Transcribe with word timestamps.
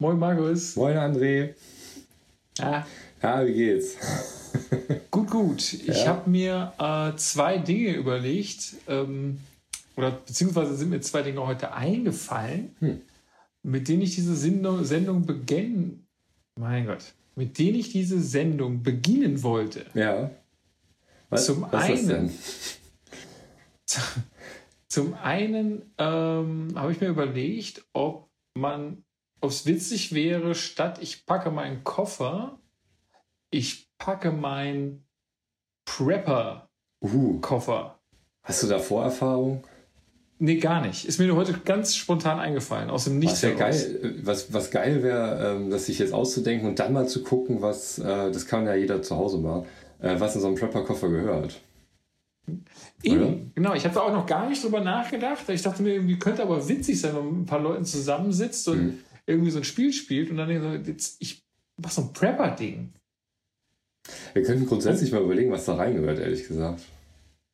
Moin 0.00 0.18
Markus. 0.18 0.76
Moin 0.76 0.96
André. 0.96 1.54
Ja. 2.58 2.86
Ja, 3.22 3.46
wie 3.46 3.52
geht's? 3.52 3.96
gut, 5.10 5.28
gut. 5.30 5.72
Ich 5.74 5.86
Ja. 6.04 6.06
habe 6.06 6.30
mir 6.30 6.72
äh, 6.78 7.14
zwei 7.18 7.58
Dinge 7.58 7.92
überlegt, 7.94 8.76
ähm, 8.88 9.40
oder 9.96 10.10
beziehungsweise 10.12 10.74
sind 10.74 10.88
mir 10.88 11.02
zwei 11.02 11.20
Dinge 11.22 11.46
heute 11.46 11.72
eingefallen, 11.74 12.74
Hm. 12.78 13.02
mit 13.62 13.88
denen 13.88 14.00
ich 14.02 14.14
diese 14.14 14.34
Sendung, 14.34 14.84
Sendung 14.84 15.26
beginnen, 15.26 16.06
mein 16.56 16.86
Gott, 16.86 17.12
mit 17.36 17.58
denen 17.58 17.78
ich 17.78 17.92
diese 17.92 18.20
Sendung 18.22 18.82
beginnen 18.82 19.42
wollte. 19.42 19.84
Ja. 19.92 20.30
Was, 21.28 21.44
Zum 21.44 21.66
was 21.70 21.84
einen-? 21.84 22.30
Zum 24.88 25.14
einen 25.14 25.82
ähm, 25.98 26.72
habe 26.74 26.90
ich 26.92 27.00
mir 27.02 27.08
überlegt, 27.08 27.84
ob 27.92 28.28
man, 28.54 29.04
ob 29.40 29.50
es 29.50 29.66
witzig 29.66 30.14
wäre, 30.14 30.54
statt 30.54 30.98
ich 31.02 31.26
packe 31.26 31.50
meinen 31.50 31.84
Koffer, 31.84 32.58
ich 33.50 33.88
packe 33.98 34.32
meinen 34.32 35.04
Prepper-Koffer. 35.84 37.84
Uh, 37.84 37.90
hast 38.42 38.62
du 38.62 38.66
da 38.66 38.78
Vorerfahrung? 38.78 39.62
Nee, 40.42 40.56
gar 40.56 40.80
nicht. 40.86 41.04
Ist 41.04 41.18
mir 41.18 41.26
nur 41.26 41.36
heute 41.36 41.52
ganz 41.52 41.94
spontan 41.94 42.40
eingefallen, 42.40 42.88
aus 42.88 43.04
dem 43.04 43.18
Nichts 43.18 43.42
Was, 43.42 43.50
heraus. 43.50 43.58
geil, 43.58 44.14
was, 44.22 44.52
was 44.54 44.70
geil 44.70 45.02
wäre, 45.02 45.54
ähm, 45.56 45.70
das 45.70 45.84
sich 45.86 45.98
jetzt 45.98 46.14
auszudenken 46.14 46.66
und 46.66 46.78
dann 46.78 46.94
mal 46.94 47.06
zu 47.06 47.22
gucken, 47.22 47.60
was, 47.60 47.98
äh, 47.98 48.32
das 48.32 48.46
kann 48.46 48.64
ja 48.64 48.74
jeder 48.74 49.02
zu 49.02 49.16
Hause 49.16 49.36
machen, 49.38 49.66
äh, 50.00 50.18
was 50.18 50.34
in 50.34 50.40
so 50.40 50.46
einem 50.46 50.56
Prepper-Koffer 50.56 51.10
gehört. 51.10 51.60
Eben, 53.02 53.22
oder? 53.22 53.36
genau. 53.54 53.74
Ich 53.74 53.84
habe 53.84 53.94
da 53.94 54.00
auch 54.00 54.12
noch 54.12 54.26
gar 54.26 54.48
nicht 54.48 54.64
drüber 54.64 54.80
nachgedacht. 54.80 55.48
Ich 55.50 55.62
dachte 55.62 55.82
mir, 55.82 55.94
irgendwie 55.94 56.18
könnte 56.18 56.42
aber 56.42 56.66
witzig 56.68 57.00
sein, 57.00 57.14
wenn 57.14 57.24
man 57.24 57.32
mit 57.32 57.42
ein 57.42 57.46
paar 57.46 57.60
Leuten 57.60 57.84
zusammensitzt 57.84 58.66
und 58.68 58.82
Mhm. 58.82 58.98
Irgendwie 59.30 59.50
so 59.50 59.58
ein 59.58 59.64
Spiel 59.64 59.92
spielt 59.92 60.30
und 60.30 60.36
dann 60.36 60.48
denke 60.48 60.66
ich 60.76 60.84
so, 60.84 60.90
jetzt, 60.90 61.16
ich 61.20 61.42
mach 61.76 61.90
so 61.90 62.02
ein 62.02 62.12
Prepper-Ding. 62.12 62.92
Wir 64.34 64.42
könnten 64.42 64.66
grundsätzlich 64.66 65.12
mal 65.12 65.22
überlegen, 65.22 65.50
was 65.52 65.64
da 65.66 65.74
reingehört, 65.76 66.18
ehrlich 66.18 66.46
gesagt. 66.46 66.82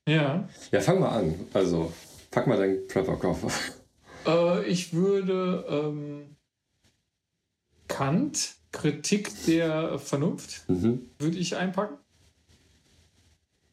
Ja. 0.09 0.49
Ja, 0.71 0.81
fang 0.81 1.01
mal 1.01 1.11
an. 1.11 1.35
Also, 1.53 1.93
pack 2.31 2.47
mal 2.47 2.57
deinen 2.57 2.87
Prepper-Koffer. 2.87 3.51
Äh, 4.27 4.65
ich 4.67 4.93
würde 4.93 5.65
ähm, 5.69 6.37
Kant, 7.89 8.57
Kritik 8.73 9.31
der 9.47 9.99
Vernunft, 9.99 10.69
Mhm. 10.69 11.09
würde 11.19 11.39
ich 11.39 11.57
einpacken. 11.57 11.99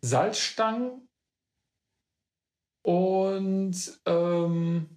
Salzstangen 0.01 1.07
und 2.83 3.99
ähm, 4.05 4.87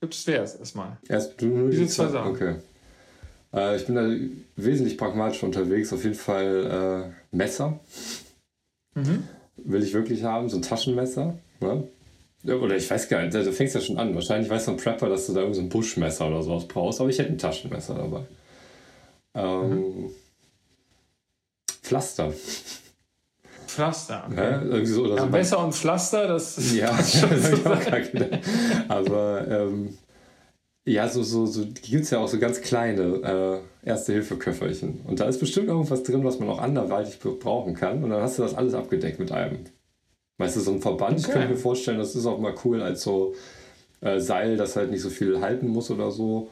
wäre 0.00 0.44
es 0.44 0.54
erstmal. 0.54 0.96
Erst 1.08 1.40
du 1.40 1.46
nur 1.46 1.70
Diese 1.70 1.82
die 1.82 1.88
zwei 1.88 2.08
Sachen. 2.08 2.30
Okay. 2.30 2.54
Äh, 3.52 3.76
ich 3.76 3.86
bin 3.86 3.94
da 3.94 4.08
wesentlich 4.56 4.96
pragmatisch 4.98 5.42
unterwegs. 5.42 5.92
Auf 5.92 6.04
jeden 6.04 6.14
Fall 6.16 7.12
äh, 7.32 7.36
Messer 7.36 7.80
Mhm. 8.94 9.24
will 9.56 9.82
ich 9.82 9.92
wirklich 9.94 10.24
haben, 10.24 10.48
so 10.48 10.56
ein 10.56 10.62
Taschenmesser. 10.62 11.38
Ne? 11.60 11.88
Oder 12.44 12.76
ich 12.76 12.90
weiß 12.90 13.08
gar 13.08 13.22
nicht, 13.22 13.34
da 13.34 13.42
fängst 13.52 13.74
du 13.74 13.78
ja 13.80 13.84
schon 13.84 13.98
an. 13.98 14.14
Wahrscheinlich 14.14 14.48
weiß 14.50 14.64
so 14.66 14.70
ein 14.72 14.76
Prepper, 14.76 15.08
dass 15.08 15.26
du 15.26 15.34
da 15.34 15.40
irgend 15.40 15.56
so 15.56 15.62
ein 15.62 15.68
Buschmesser 15.68 16.26
oder 16.28 16.42
sowas 16.42 16.66
brauchst, 16.66 17.00
aber 17.00 17.10
ich 17.10 17.18
hätte 17.18 17.30
ein 17.30 17.38
Taschenmesser 17.38 17.94
dabei. 17.94 18.22
Ähm, 19.34 19.70
Mhm. 19.70 20.10
Pflaster. 21.82 22.32
Pflaster. 23.78 24.24
Okay. 24.26 24.34
Ne? 24.36 24.62
Irgendwie 24.64 24.86
so, 24.86 25.06
Ja, 25.06 25.22
so 25.22 25.26
Messer 25.26 25.64
und 25.64 25.72
Pflaster, 25.72 26.26
das 26.26 26.72
Ja, 26.74 26.90
das 26.96 27.22
hab 27.22 27.32
ich 27.32 27.66
auch 27.66 28.12
gedacht. 28.12 28.40
Aber 28.88 29.46
ähm, 29.48 29.96
ja, 30.84 31.08
so, 31.08 31.22
so, 31.22 31.46
so 31.46 31.64
gibt 31.64 32.04
es 32.04 32.10
ja 32.10 32.18
auch 32.18 32.26
so 32.28 32.38
ganz 32.40 32.60
kleine 32.60 33.62
äh, 33.84 33.88
Erste-Hilfe-Köfferchen. 33.88 35.02
Und 35.06 35.20
da 35.20 35.26
ist 35.26 35.38
bestimmt 35.38 35.68
irgendwas 35.68 36.02
drin, 36.02 36.24
was 36.24 36.40
man 36.40 36.48
auch 36.48 36.58
anderweitig 36.60 37.20
brauchen 37.20 37.74
kann. 37.74 38.02
Und 38.02 38.10
dann 38.10 38.20
hast 38.22 38.38
du 38.38 38.42
das 38.42 38.54
alles 38.54 38.74
abgedeckt 38.74 39.20
mit 39.20 39.30
einem. 39.30 39.60
Weißt 40.38 40.56
du, 40.56 40.60
so 40.60 40.72
ein 40.72 40.80
Verband, 40.80 41.18
ich 41.20 41.26
Okay. 41.26 41.34
könnte 41.34 41.48
mir 41.54 41.56
vorstellen, 41.56 41.98
das 41.98 42.16
ist 42.16 42.26
auch 42.26 42.38
mal 42.38 42.54
cool 42.64 42.82
als 42.82 43.02
so 43.02 43.34
äh, 44.00 44.18
Seil, 44.18 44.56
das 44.56 44.74
halt 44.76 44.90
nicht 44.90 45.02
so 45.02 45.10
viel 45.10 45.40
halten 45.40 45.68
muss 45.68 45.90
oder 45.90 46.10
so. 46.10 46.50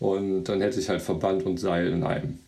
Und 0.00 0.44
dann 0.44 0.60
hätte 0.60 0.80
ich 0.80 0.88
halt 0.88 1.02
Verband 1.02 1.44
und 1.46 1.58
Seil 1.58 1.88
in 1.88 2.02
einem. 2.04 2.38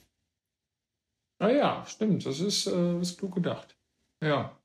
Ah 1.38 1.50
ja, 1.50 1.84
stimmt. 1.87 2.25
Das 2.27 2.41
ist, 2.41 2.66
äh, 2.66 3.00
ist 3.00 3.19
klug 3.19 3.34
gedacht. 3.34 3.77
Ja. 4.22 4.56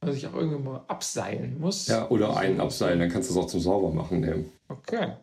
Also 0.00 0.16
ich 0.16 0.26
auch 0.26 0.34
irgendwann 0.34 0.64
mal 0.64 0.84
abseilen 0.88 1.58
muss. 1.58 1.86
Ja, 1.88 2.08
oder 2.10 2.36
einen 2.36 2.56
So. 2.58 2.62
abseilen, 2.64 2.98
dann 3.00 3.10
kannst 3.10 3.30
du 3.30 3.34
es 3.34 3.38
auch 3.38 3.46
zum 3.46 3.60
Saubermachen 3.60 4.20
nehmen. 4.20 4.52
Okay. 4.68 5.14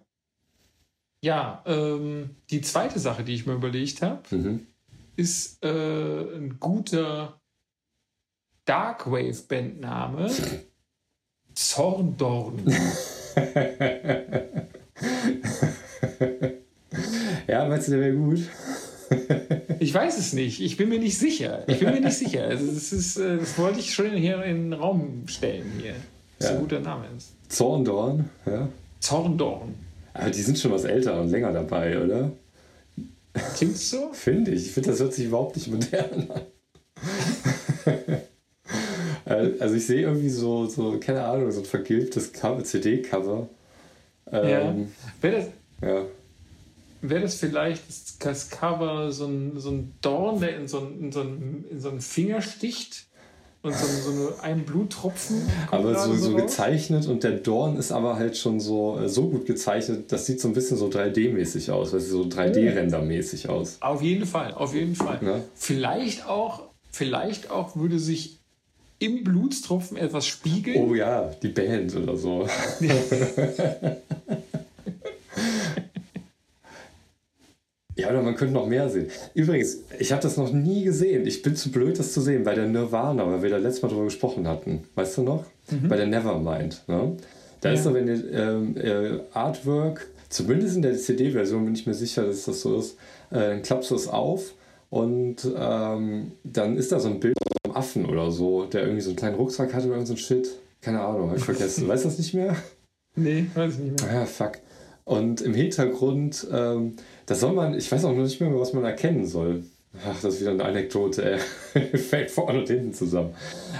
Ja, 1.23 1.61
ähm, 1.65 2.35
die 2.49 2.61
zweite 2.61 2.99
Sache, 2.99 3.23
die 3.23 3.33
ich 3.35 3.45
mir 3.45 3.53
überlegt 3.53 4.01
habe, 4.01 4.21
Mhm. 4.35 4.67
ist 5.15 5.63
äh, 5.63 6.35
ein 6.37 6.57
guter 6.59 7.39
Darkwave-Bandname. 8.65 10.29
Zorndorn. 11.53 12.65
ja, 17.47 17.67
meinst 17.67 17.87
du, 17.87 17.91
der 17.91 18.01
wäre 18.01 18.15
gut? 18.15 18.39
Ich 19.79 19.93
weiß 19.93 20.17
es 20.17 20.33
nicht. 20.33 20.61
Ich 20.61 20.77
bin 20.77 20.89
mir 20.89 20.99
nicht 20.99 21.17
sicher. 21.17 21.63
Ich 21.67 21.79
bin 21.79 21.91
mir 21.91 21.99
nicht 22.01 22.17
sicher. 22.17 22.43
Also 22.45 22.67
das, 22.67 22.91
ist, 22.93 23.17
äh, 23.17 23.37
das 23.37 23.57
wollte 23.57 23.79
ich 23.79 23.93
schon 23.93 24.11
hier 24.11 24.43
in 24.43 24.71
den 24.71 24.73
Raum 24.73 25.23
stellen 25.27 25.71
hier. 25.81 25.95
Was 26.39 26.49
Ja. 26.49 26.55
ein 26.55 26.61
guter 26.61 26.79
Name 26.79 27.05
ist. 27.17 27.33
Zorndorn, 27.49 28.29
ja. 28.45 28.67
Zorndorn. 28.99 29.75
Aber 30.13 30.29
die 30.29 30.41
sind 30.41 30.57
schon 30.59 30.71
was 30.71 30.83
älter 30.85 31.19
und 31.19 31.29
länger 31.29 31.51
dabei, 31.51 32.01
oder? 32.01 32.31
Klingt 33.55 33.77
so? 33.77 34.09
Finde 34.13 34.51
ich. 34.51 34.67
Ich 34.67 34.71
finde, 34.71 34.91
das 34.91 34.99
hört 34.99 35.13
sich 35.13 35.25
überhaupt 35.25 35.55
nicht 35.55 35.67
modern 35.69 36.29
an. 36.29 36.41
Also 39.25 39.75
ich 39.75 39.85
sehe 39.85 40.01
irgendwie 40.01 40.29
so, 40.29 40.65
so, 40.67 40.99
keine 40.99 41.23
Ahnung, 41.23 41.49
so 41.51 41.59
ein 41.61 41.65
vergilbtes 41.65 42.33
Cover, 42.33 42.63
CD-Cover. 42.63 43.47
Ähm, 44.31 44.91
Wäre 45.21 45.35
das, 45.37 45.45
ja. 45.81 46.01
Wäre 47.05 47.21
das 47.21 47.35
vielleicht 47.35 47.83
das- 48.19 48.49
Cover 48.49 49.11
so 49.11 49.25
ein, 49.25 49.59
so 49.59 49.71
ein 49.71 49.93
Dorn, 50.01 50.39
der 50.39 50.55
in 50.57 50.69
so, 50.69 50.79
ein, 50.79 50.99
in, 51.01 51.11
so 51.11 51.21
in 51.21 51.65
so 51.77 51.89
einen 51.89 51.99
Finger 51.99 52.41
sticht 52.41 53.07
und 53.61 53.75
so, 53.75 53.85
so 53.85 54.33
ein 54.41 54.63
Bluttropfen 54.63 55.41
Aber 55.69 55.99
so, 55.99 56.13
so 56.15 56.33
gezeichnet 56.33 57.05
und 57.07 57.25
der 57.25 57.31
Dorn 57.31 57.75
ist 57.75 57.91
aber 57.91 58.15
halt 58.15 58.37
schon 58.37 58.61
so, 58.61 58.97
äh, 58.99 59.09
so 59.09 59.29
gut 59.29 59.45
gezeichnet, 59.45 60.13
das 60.13 60.25
sieht 60.25 60.39
so 60.39 60.47
ein 60.47 60.53
bisschen 60.53 60.77
so 60.77 60.87
3D-mäßig 60.87 61.71
aus, 61.71 61.91
du, 61.91 61.99
so 61.99 62.23
3D-Render-mäßig 62.23 63.49
aus. 63.49 63.77
Auf 63.81 64.01
jeden 64.01 64.25
Fall, 64.25 64.53
auf 64.53 64.73
jeden 64.73 64.95
Fall. 64.95 65.19
Ja. 65.21 65.41
Vielleicht 65.55 66.25
auch, 66.25 66.69
vielleicht 66.89 67.51
auch 67.51 67.75
würde 67.75 67.99
sich 67.99 68.39
im 68.99 69.25
Blutstropfen 69.25 69.97
etwas 69.97 70.25
spiegeln. 70.25 70.89
Oh 70.89 70.95
ja, 70.95 71.33
die 71.43 71.49
Band 71.49 71.93
oder 71.97 72.15
so. 72.15 72.47
Ja, 77.95 78.09
oder 78.09 78.21
man 78.23 78.35
könnte 78.35 78.53
noch 78.53 78.67
mehr 78.67 78.89
sehen. 78.89 79.07
Übrigens, 79.35 79.77
ich 79.99 80.11
habe 80.11 80.21
das 80.21 80.37
noch 80.37 80.51
nie 80.51 80.83
gesehen. 80.83 81.27
Ich 81.27 81.41
bin 81.43 81.55
zu 81.55 81.71
blöd, 81.71 81.99
das 81.99 82.11
zu 82.13 82.21
sehen. 82.21 82.43
Bei 82.43 82.55
der 82.55 82.67
Nirvana, 82.67 83.25
weil 83.29 83.43
wir 83.43 83.49
da 83.51 83.57
letztes 83.57 83.83
Mal 83.83 83.89
drüber 83.89 84.05
gesprochen 84.05 84.47
hatten. 84.47 84.83
Weißt 84.95 85.17
du 85.17 85.21
noch? 85.23 85.45
Bei 85.87 85.95
der 85.97 86.07
Nevermind. 86.07 86.83
Ne? 86.87 87.15
Da 87.61 87.69
Ja. 87.69 87.75
ist 87.75 87.85
doch, 87.85 87.93
wenn 87.93 88.07
ihr 88.07 88.31
ähm, 88.33 88.75
äh, 88.77 89.19
Artwork, 89.33 90.07
zumindest 90.29 90.75
in 90.75 90.81
der 90.81 90.95
CD-Version 90.97 91.65
bin 91.65 91.75
ich 91.75 91.85
mir 91.85 91.93
sicher, 91.93 92.25
dass 92.25 92.45
das 92.45 92.61
so 92.61 92.77
ist, 92.79 92.97
äh, 93.29 93.35
dann 93.39 93.61
klappst 93.61 93.91
du 93.91 93.95
es 93.95 94.07
auf 94.07 94.53
und 94.89 95.37
ähm, 95.55 96.31
dann 96.43 96.75
ist 96.77 96.91
da 96.91 96.99
so 96.99 97.09
ein 97.09 97.19
Bild 97.19 97.35
von 97.37 97.71
einem 97.71 97.77
Affen 97.77 98.05
oder 98.05 98.31
so, 98.31 98.65
der 98.65 98.81
irgendwie 98.81 99.01
so 99.01 99.09
einen 99.11 99.17
kleinen 99.17 99.35
Rucksack 99.35 99.73
hatte 99.73 99.85
oder 99.85 99.95
irgend 99.95 100.07
so 100.07 100.13
ein 100.15 100.17
Shit. 100.17 100.47
Keine 100.81 100.99
Ahnung, 100.99 101.29
hab 101.29 101.37
ich 101.37 101.43
vergessen. 101.43 101.87
weißt 101.87 102.05
du 102.05 102.09
das 102.09 102.17
nicht 102.17 102.33
mehr? 102.33 102.55
Nee, 103.15 103.45
weiß 103.53 103.73
ich 103.75 103.79
nicht 103.79 104.03
mehr. 104.03 104.21
Ah, 104.21 104.25
fuck. 104.25 104.53
Und 105.05 105.41
im 105.41 105.53
Hintergrund, 105.53 106.47
ähm, 106.51 106.93
da 107.25 107.35
soll 107.35 107.53
man, 107.53 107.75
ich 107.75 107.91
weiß 107.91 108.05
auch 108.05 108.13
noch 108.13 108.23
nicht 108.23 108.39
mehr, 108.39 108.59
was 108.59 108.73
man 108.73 108.83
erkennen 108.83 109.25
soll. 109.25 109.63
Ach, 110.05 110.19
das 110.21 110.35
ist 110.35 110.41
wieder 110.41 110.51
eine 110.51 110.65
Anekdote, 110.65 111.23
ey. 111.23 111.97
Fällt 111.97 112.31
vorne 112.31 112.59
und 112.59 112.67
hinten 112.67 112.93
zusammen. 112.93 113.35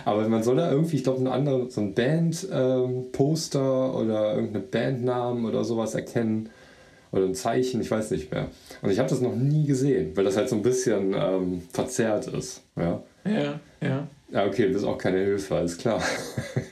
Aber 0.06 0.28
man 0.28 0.44
soll 0.44 0.58
da 0.58 0.72
irgendwie, 0.72 0.98
ich 0.98 1.04
glaube, 1.04 1.18
einen 1.18 1.28
anderen, 1.28 1.72
so 1.72 1.82
ein 1.82 1.96
Band-Poster 1.96 3.96
oder 3.96 4.36
irgendeine 4.36 4.64
Bandnamen 4.64 5.46
oder 5.46 5.64
sowas 5.64 5.96
erkennen. 5.96 6.50
Oder 7.12 7.26
ein 7.26 7.36
Zeichen, 7.36 7.82
ich 7.82 7.92
weiß 7.92 8.12
nicht 8.12 8.32
mehr. 8.32 8.48
Und 8.82 8.92
ich 8.92 9.00
habe 9.00 9.10
das 9.10 9.22
noch 9.22 9.36
nie 9.36 9.66
gesehen, 9.66 10.16
weil 10.16 10.24
das 10.24 10.38
halt 10.38 10.50
so 10.50 10.56
ein 10.56 10.64
bisschen 10.64 11.14
ähm, 11.16 11.62
verzerrt 11.72 12.28
ist. 12.28 12.62
Ja. 12.76 13.04
Ja, 13.26 13.60
ja. 13.82 14.08
ja, 14.32 14.46
okay, 14.46 14.68
das 14.68 14.82
ist 14.82 14.88
auch 14.88 14.98
keine 14.98 15.20
Hilfe, 15.20 15.56
alles 15.56 15.78
klar. 15.78 16.02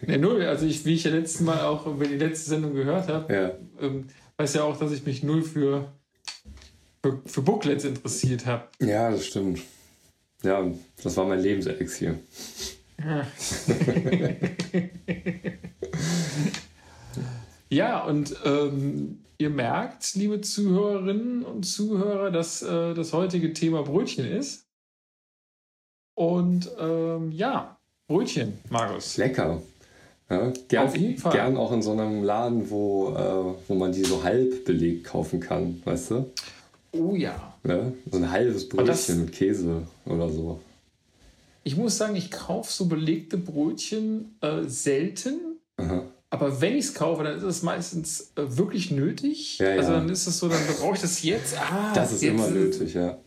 Nee, 0.05 0.17
null. 0.17 0.43
Also 0.43 0.65
ich, 0.65 0.83
wie 0.85 0.95
ich 0.95 1.03
ja 1.03 1.11
letztes 1.11 1.41
Mal 1.41 1.61
auch 1.61 1.85
über 1.85 2.05
die 2.05 2.17
letzte 2.17 2.49
Sendung 2.49 2.73
gehört 2.73 3.07
habe, 3.07 3.33
ja. 3.33 3.51
ähm, 3.79 4.05
weiß 4.37 4.55
ja 4.55 4.63
auch, 4.63 4.77
dass 4.77 4.91
ich 4.91 5.05
mich 5.05 5.23
null 5.23 5.43
für, 5.43 5.85
für, 7.25 7.41
Booklets 7.41 7.83
interessiert 7.83 8.45
habe. 8.45 8.67
ja, 8.79 9.11
das 9.11 9.25
stimmt. 9.25 9.61
Ja, 10.43 10.65
das 11.03 11.17
war 11.17 11.25
mein 11.25 11.39
Lebenselixier. 11.39 12.19
Ja, 17.71 18.03
und 18.03 18.35
ähm, 18.43 19.19
ihr 19.37 19.49
merkt, 19.49 20.13
liebe 20.15 20.41
Zuhörerinnen 20.41 21.45
und 21.45 21.63
Zuhörer, 21.63 22.29
dass 22.29 22.61
äh, 22.61 22.93
das 22.93 23.13
heutige 23.13 23.53
Thema 23.53 23.83
Brötchen 23.83 24.25
ist. 24.25 24.67
Und 26.13 26.69
ähm, 26.77 27.31
ja, 27.31 27.79
Brötchen, 28.09 28.59
Markus. 28.69 29.15
Lecker. 29.15 29.61
Ja, 30.29 30.51
gern, 30.67 30.87
Auf 30.87 30.97
jeden 30.97 31.17
Fall. 31.17 31.31
gern 31.31 31.55
auch 31.55 31.71
in 31.71 31.81
so 31.81 31.93
einem 31.93 32.25
Laden, 32.25 32.69
wo, 32.69 33.15
äh, 33.15 33.69
wo 33.69 33.75
man 33.75 33.93
die 33.93 34.03
so 34.03 34.21
halb 34.21 34.65
belegt 34.65 35.05
kaufen 35.05 35.39
kann, 35.39 35.81
weißt 35.85 36.11
du? 36.11 36.29
Oh 36.93 37.15
ja. 37.15 37.53
Ja? 37.65 37.91
So 38.11 38.17
ein 38.17 38.31
halbes 38.31 38.67
Brötchen 38.67 39.21
mit 39.21 39.33
Käse 39.33 39.83
oder 40.05 40.29
so. 40.29 40.59
Ich 41.63 41.77
muss 41.77 41.97
sagen, 41.97 42.15
ich 42.15 42.31
kaufe 42.31 42.71
so 42.71 42.85
belegte 42.85 43.37
Brötchen 43.37 44.35
äh, 44.41 44.63
selten. 44.63 45.59
Aha. 45.77 46.05
Aber 46.33 46.61
wenn 46.61 46.77
ich 46.77 46.85
es 46.85 46.93
kaufe, 46.93 47.23
dann 47.23 47.37
ist 47.37 47.43
es 47.43 47.61
meistens 47.61 48.31
äh, 48.35 48.43
wirklich 48.57 48.89
nötig. 48.89 49.59
Ja, 49.59 49.71
ja. 49.71 49.79
Also 49.79 49.91
dann 49.91 50.07
ist 50.09 50.25
es 50.27 50.39
so, 50.39 50.47
dann 50.47 50.59
brauche 50.79 50.95
ich 50.95 51.01
das 51.01 51.21
jetzt. 51.23 51.57
Ah, 51.59 51.91
Das 51.93 52.13
ist 52.13 52.23
jetzt, 52.23 52.33
immer 52.33 52.47
nötig, 52.47 52.93
ja. 52.93 53.17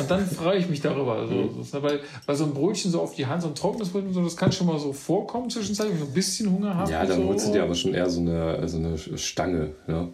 Und 0.00 0.10
dann 0.10 0.26
freue 0.26 0.58
ich 0.58 0.68
mich 0.68 0.80
darüber. 0.80 1.28
So, 1.28 1.62
so, 1.62 1.82
weil, 1.82 2.00
weil 2.24 2.34
so 2.34 2.44
ein 2.44 2.54
Brötchen 2.54 2.90
so 2.90 3.02
auf 3.02 3.14
die 3.14 3.26
Hand, 3.26 3.42
so 3.42 3.48
ein 3.48 3.54
trockenes 3.54 3.90
Brötchen, 3.90 4.14
so, 4.14 4.24
das 4.24 4.36
kann 4.36 4.52
schon 4.52 4.66
mal 4.66 4.78
so 4.78 4.94
vorkommen 4.94 5.50
zwischenzeitlich, 5.50 5.96
wenn 5.96 6.02
ich 6.02 6.06
so 6.06 6.10
ein 6.10 6.14
bisschen 6.14 6.50
Hunger 6.50 6.74
habe. 6.74 6.90
Ja, 6.90 7.04
dann 7.04 7.20
so. 7.20 7.28
holst 7.28 7.48
du 7.48 7.52
dir 7.52 7.62
aber 7.62 7.74
schon 7.74 7.92
eher 7.92 8.08
so 8.08 8.20
eine, 8.20 8.66
so 8.66 8.78
eine 8.78 8.96
Stange, 8.96 9.74
ne? 9.86 10.12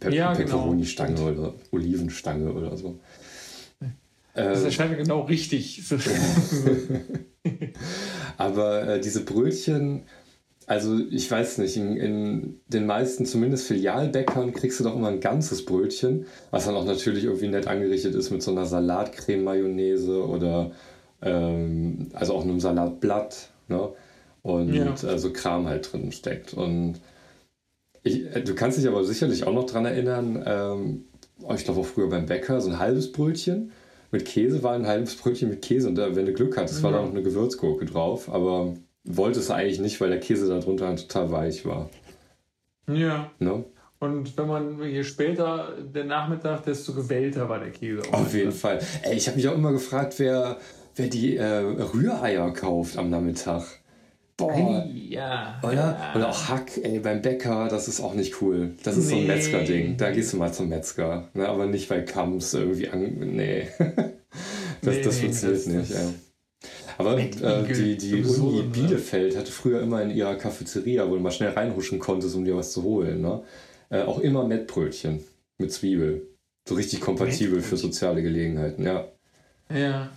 Pe 0.00 0.12
Ja, 0.12 0.32
genau. 0.34 0.46
Pepperoni-Stange 0.58 1.20
oder 1.20 1.54
Olivenstange 1.70 2.52
oder 2.52 2.76
so. 2.76 2.98
Das 4.34 4.62
Äh, 4.62 4.64
erscheint 4.64 4.90
mir 4.90 4.96
genau 4.96 5.20
richtig. 5.20 5.82
Aber 8.36 8.88
äh, 8.88 9.00
diese 9.00 9.24
Brötchen, 9.24 10.02
also 10.66 10.98
ich 11.10 11.30
weiß 11.30 11.58
nicht, 11.58 11.76
in, 11.76 11.96
in 11.96 12.60
den 12.68 12.86
meisten, 12.86 13.26
zumindest 13.26 13.66
Filialbäckern, 13.68 14.52
kriegst 14.52 14.80
du 14.80 14.84
doch 14.84 14.96
immer 14.96 15.08
ein 15.08 15.20
ganzes 15.20 15.64
Brötchen, 15.64 16.26
was 16.50 16.64
dann 16.64 16.74
auch 16.74 16.84
natürlich 16.84 17.24
irgendwie 17.24 17.48
nett 17.48 17.68
angerichtet 17.68 18.14
ist 18.14 18.30
mit 18.30 18.42
so 18.42 18.50
einer 18.50 18.66
Salatcreme-Mayonnaise 18.66 20.24
oder 20.26 20.72
ähm, 21.22 22.08
also 22.14 22.34
auch 22.34 22.42
einem 22.42 22.60
Salatblatt, 22.60 23.50
ne? 23.68 23.90
Und 24.42 24.74
Ja. 24.74 24.92
äh, 24.94 25.18
so 25.18 25.32
Kram 25.32 25.68
halt 25.68 25.92
drin 25.92 26.12
steckt. 26.12 26.54
Und 26.54 27.00
ich, 28.04 28.24
äh, 28.34 28.42
du 28.42 28.54
kannst 28.54 28.78
dich 28.78 28.86
aber 28.86 29.02
sicherlich 29.04 29.44
auch 29.46 29.52
noch 29.52 29.66
dran 29.66 29.84
erinnern, 29.84 30.42
ähm, 30.46 31.04
ich 31.56 31.64
glaube 31.64 31.80
auch 31.80 31.86
früher 31.86 32.08
beim 32.08 32.26
Bäcker, 32.26 32.60
so 32.60 32.70
ein 32.70 32.78
halbes 32.78 33.10
Brötchen 33.10 33.72
mit 34.12 34.24
Käse 34.26 34.62
war 34.62 34.74
ein 34.74 34.86
halbes 34.86 35.16
Brötchen 35.16 35.48
mit 35.50 35.60
Käse 35.62 35.88
und 35.88 35.96
da, 35.96 36.14
wenn 36.14 36.24
du 36.26 36.32
Glück 36.32 36.56
hattest, 36.56 36.84
war 36.84 36.92
Ja. 36.92 36.98
da 36.98 37.02
noch 37.02 37.10
eine 37.10 37.22
Gewürzgurke 37.24 37.84
drauf, 37.84 38.32
aber 38.32 38.74
wolltest 39.02 39.48
du 39.50 39.54
eigentlich 39.54 39.80
nicht, 39.80 40.00
weil 40.00 40.10
der 40.10 40.20
Käse 40.20 40.48
da 40.48 40.60
drunter 40.60 40.86
halt 40.86 41.00
total 41.08 41.32
weich 41.32 41.66
war. 41.66 41.90
ja. 42.88 43.30
Ne? 43.40 43.64
Und 44.00 44.36
wenn 44.36 44.46
man 44.46 44.82
je 44.82 45.02
später 45.02 45.72
der 45.82 46.04
Nachmittag, 46.04 46.64
desto 46.64 46.92
gewellter 46.92 47.48
war 47.48 47.58
der 47.58 47.70
Käse. 47.70 48.02
auch. 48.12 48.20
Auf 48.20 48.34
jeden 48.34 48.52
Fall. 48.52 48.78
Ey, 49.02 49.16
ich 49.16 49.26
habe 49.28 49.36
mich 49.36 49.48
auch 49.48 49.54
immer 49.54 49.72
gefragt, 49.72 50.18
wer, 50.18 50.58
wer 50.94 51.06
die 51.08 51.36
äh, 51.36 51.44
Rühreier 51.94 52.52
kauft 52.52 52.98
am 52.98 53.08
Nachmittag. 53.08 53.64
Boah. 54.36 54.84
Ja. 54.92 55.60
Oder? 55.62 55.74
Ja. 55.74 56.12
Oder 56.16 56.28
auch 56.30 56.48
Hack, 56.48 56.72
ey, 56.82 56.98
beim 56.98 57.22
Bäcker, 57.22 57.68
das 57.68 57.86
ist 57.88 58.00
auch 58.00 58.14
nicht 58.14 58.42
cool. 58.42 58.72
Das 58.82 58.96
ist 58.96 59.08
so 59.08 59.14
ein 59.14 59.22
Nee. 59.22 59.28
Metzger-Ding. 59.28 59.96
Da 59.96 60.10
gehst 60.10 60.32
du 60.32 60.36
mal 60.38 60.52
zum 60.52 60.68
Metzger. 60.68 61.28
Ne? 61.34 61.48
Aber 61.48 61.66
nicht 61.66 61.88
bei 61.88 62.00
Kamps 62.00 62.52
irgendwie 62.54 62.88
an. 62.88 63.00
Nee. 63.20 63.68
das 63.78 64.94
Nee, 64.94 65.02
das 65.02 65.16
nee, 65.16 65.20
funktioniert 65.22 65.58
das- 65.58 65.66
nicht, 65.66 65.90
das- 65.90 65.96
ja. 66.02 66.10
Aber 66.96 67.18
äh, 67.18 67.28
die, 67.72 67.96
die 67.96 68.22
Uni? 68.24 68.62
Bielefeld 68.62 69.36
hatte 69.36 69.50
früher 69.50 69.80
immer 69.82 70.00
in 70.02 70.10
ihrer 70.10 70.36
Cafeteria, 70.36 71.08
wo 71.08 71.14
du 71.14 71.20
mal 71.20 71.32
schnell 71.32 71.50
reinhuschen 71.50 71.98
konntest, 71.98 72.34
um 72.36 72.44
dir 72.44 72.56
was 72.56 72.72
zu 72.72 72.82
holen, 72.84 73.20
ne? 73.20 73.42
äh, 73.90 74.02
auch 74.02 74.20
immer 74.20 74.46
Mettbrötchen 74.46 75.24
mit 75.58 75.72
Zwiebel. 75.72 76.28
So 76.68 76.76
richtig 76.76 77.00
kompatibel 77.00 77.60
für 77.62 77.76
soziale 77.76 78.22
Gelegenheiten, 78.22 78.84
ja. 78.84 79.06
Ja. 79.74 80.08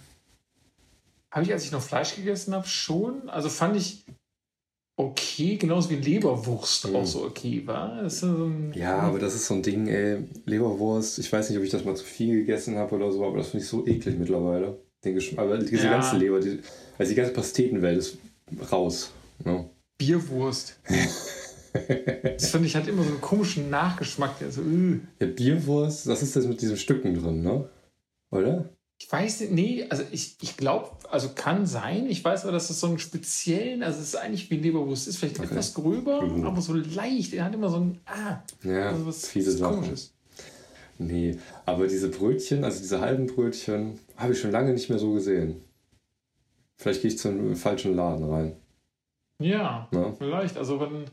Habe 1.37 1.45
ich, 1.45 1.53
als 1.53 1.65
ich 1.65 1.71
noch 1.71 1.83
Fleisch 1.83 2.15
gegessen 2.15 2.55
habe, 2.55 2.65
schon. 2.67 3.29
Also 3.29 3.47
fand 3.49 3.77
ich 3.77 4.05
okay, 4.99 5.57
genauso 5.57 5.91
wie 5.91 5.95
Leberwurst 5.97 6.87
Mhm. 6.89 6.95
auch 6.95 7.05
so 7.05 7.23
okay 7.25 7.61
war. 7.67 8.09
So 8.09 8.51
Ja, 8.73 8.97
aber 9.01 9.19
das 9.19 9.35
ist 9.35 9.45
so 9.45 9.53
ein 9.53 9.61
Ding, 9.61 9.87
ey, 9.87 10.23
Leberwurst, 10.45 11.19
ich 11.19 11.31
weiß 11.31 11.49
nicht, 11.49 11.59
ob 11.59 11.63
ich 11.63 11.69
das 11.69 11.85
mal 11.85 11.95
zu 11.95 12.03
viel 12.03 12.37
gegessen 12.39 12.75
habe 12.77 12.95
oder 12.95 13.11
so, 13.11 13.23
aber 13.23 13.37
das 13.37 13.49
finde 13.49 13.63
ich 13.63 13.69
so 13.69 13.85
eklig 13.85 14.17
mittlerweile. 14.17 14.79
Den 15.05 15.13
Geschmack, 15.13 15.45
aber 15.45 15.59
diese 15.59 15.85
Ja. 15.85 15.91
ganze 15.91 16.17
Leber, 16.17 16.39
die, 16.39 16.57
also 16.97 17.09
die 17.11 17.15
ganze 17.15 17.33
Pastetenwelt 17.33 17.99
ist 17.99 18.17
raus. 18.71 19.11
Ne? 19.45 19.69
Bierwurst. 19.99 20.79
das 22.33 22.49
finde 22.49 22.65
ich 22.67 22.75
hat 22.75 22.87
immer 22.87 23.03
so 23.03 23.09
einen 23.11 23.21
komischen 23.21 23.69
Nachgeschmack. 23.69 24.39
Der 24.39 24.51
so, 24.51 24.61
äh. 24.61 24.99
Ja, 25.19 25.27
Bierwurst, 25.27 26.07
das 26.07 26.23
ist 26.23 26.35
das 26.35 26.47
mit 26.47 26.59
diesen 26.59 26.77
Stücken 26.77 27.13
drin, 27.13 27.43
ne? 27.43 27.69
Oder? 28.31 28.69
Ich 28.99 29.11
weiß 29.11 29.41
nicht, 29.41 29.51
nee, 29.51 29.85
also 29.89 30.03
ich, 30.11 30.37
ich 30.41 30.57
glaube, 30.57 30.89
also 31.11 31.29
kann 31.35 31.67
sein. 31.67 32.07
Ich 32.09 32.23
weiß 32.25 32.43
aber, 32.43 32.51
dass 32.51 32.69
es 32.71 32.79
so 32.79 32.87
einen 32.87 32.97
speziellen, 32.99 33.83
also 33.83 33.99
es 33.99 34.05
ist 34.09 34.15
eigentlich 34.15 34.49
wie 34.49 34.57
Leberwurst, 34.57 35.07
ist 35.07 35.17
vielleicht 35.17 35.39
Okay. 35.39 35.49
etwas 35.49 35.73
gröber, 35.75 36.21
Mhm. 36.23 36.45
aber 36.45 36.61
so 36.61 36.73
leicht. 36.73 37.33
Er 37.33 37.45
hat 37.45 37.53
immer 37.53 37.69
so 37.69 37.77
ein, 37.77 38.01
ah, 38.07 38.41
Ja, 38.63 38.89
also 38.89 39.05
was, 39.05 39.27
viele 39.27 39.45
was 39.47 39.57
Sachen. 39.57 39.75
komisches. 39.81 40.13
Nee, 40.97 41.37
aber 41.65 41.85
diese 41.87 42.09
Brötchen, 42.09 42.63
also 42.63 42.79
diese 42.79 42.99
halben 42.99 43.27
Brötchen, 43.27 43.99
habe 44.15 44.33
ich 44.33 44.39
schon 44.39 44.49
lange 44.51 44.73
nicht 44.73 44.89
mehr 44.89 44.97
so 44.97 45.13
gesehen. 45.13 45.63
Vielleicht 46.77 47.03
gehe 47.03 47.11
ich 47.11 47.19
zum 47.19 47.55
falschen 47.55 47.95
Laden 47.95 48.27
rein. 48.27 48.55
Ja, 49.39 49.87
Ne? 49.91 50.15
vielleicht. 50.17 50.57
Also 50.57 50.79
wenn. 50.79 51.05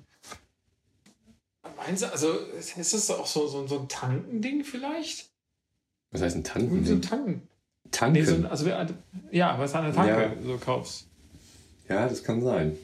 Meinst 1.77 2.03
du, 2.03 2.11
also 2.11 2.33
ist 2.33 2.95
das 2.95 3.11
auch 3.11 3.27
so, 3.27 3.47
so, 3.47 3.67
so 3.67 3.79
ein 3.81 3.89
Tankending 3.89 4.65
vielleicht? 4.65 5.29
Was 6.13 6.23
heißt 6.23 6.37
ein 6.37 6.45
Irgendwie 6.63 6.87
so 6.89 6.95
ein 6.95 7.03
Tanken? 7.03 7.49
Tanken. 7.95 8.13
Nee, 8.13 8.25
so 8.25 8.47
also 8.49 8.69
ja, 9.31 9.59
was 9.59 9.75
an 9.75 9.85
der 9.85 9.95
Tanke 9.95 10.11
Ja. 10.23 10.33
so 10.45 10.59
kaufst. 10.59 11.07
Ja, 11.89 12.09
das 12.09 12.23
kann 12.25 12.43
sein. 12.43 12.77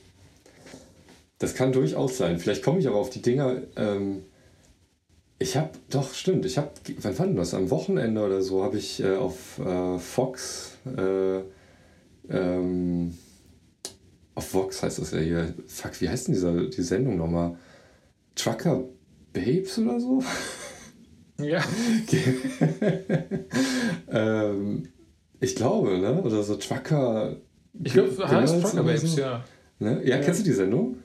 Das 1.38 1.54
kann 1.54 1.72
durchaus 1.72 2.18
sein. 2.18 2.38
Vielleicht 2.38 2.62
komme 2.62 2.78
ich 2.78 2.86
aber 2.86 2.96
auf 2.96 3.10
die 3.10 3.22
Dinger. 3.22 3.62
Ähm, 3.76 4.24
ich 5.38 5.56
habe, 5.56 5.70
doch, 5.88 6.12
stimmt. 6.12 6.44
Ich 6.44 6.58
habe, 6.58 6.70
wann 7.00 7.18
war 7.18 7.26
denn 7.26 7.36
das? 7.36 7.54
Am 7.54 7.70
Wochenende 7.70 8.22
oder 8.22 8.42
so 8.42 8.62
habe 8.62 8.76
ich 8.76 9.02
äh, 9.02 9.16
auf 9.16 9.58
äh, 9.58 9.98
Fox, 9.98 10.76
äh, 10.84 11.40
ähm, 12.28 13.16
auf 14.34 14.52
Vox 14.52 14.82
heißt 14.82 14.98
das 14.98 15.12
ja 15.12 15.18
hier. 15.20 15.54
Fuck, 15.66 16.00
wie 16.02 16.10
heißt 16.10 16.28
denn 16.28 16.34
dieser, 16.34 16.66
die 16.66 16.82
Sendung 16.82 17.16
nochmal? 17.16 17.56
Trucker 18.34 18.84
Babes 19.32 19.78
oder 19.78 19.98
so? 19.98 20.22
Ja. 21.38 21.64
ich 25.60 25.67
glaube, 25.67 25.98
ne? 25.98 26.22
Oder 26.22 26.43
so 26.43 26.56
Trucker. 26.56 27.36
Ich 27.82 27.93
glaube, 27.93 28.29
heißt 28.29 28.62
Trucker 28.62 28.82
Babes, 28.82 29.14
so. 29.14 29.20
ja. 29.20 29.44
Ne? 29.79 30.00
Ja, 30.05 30.19
kennst 30.19 30.40
du 30.40 30.44
die 30.44 30.52
Sendung? 30.52 30.96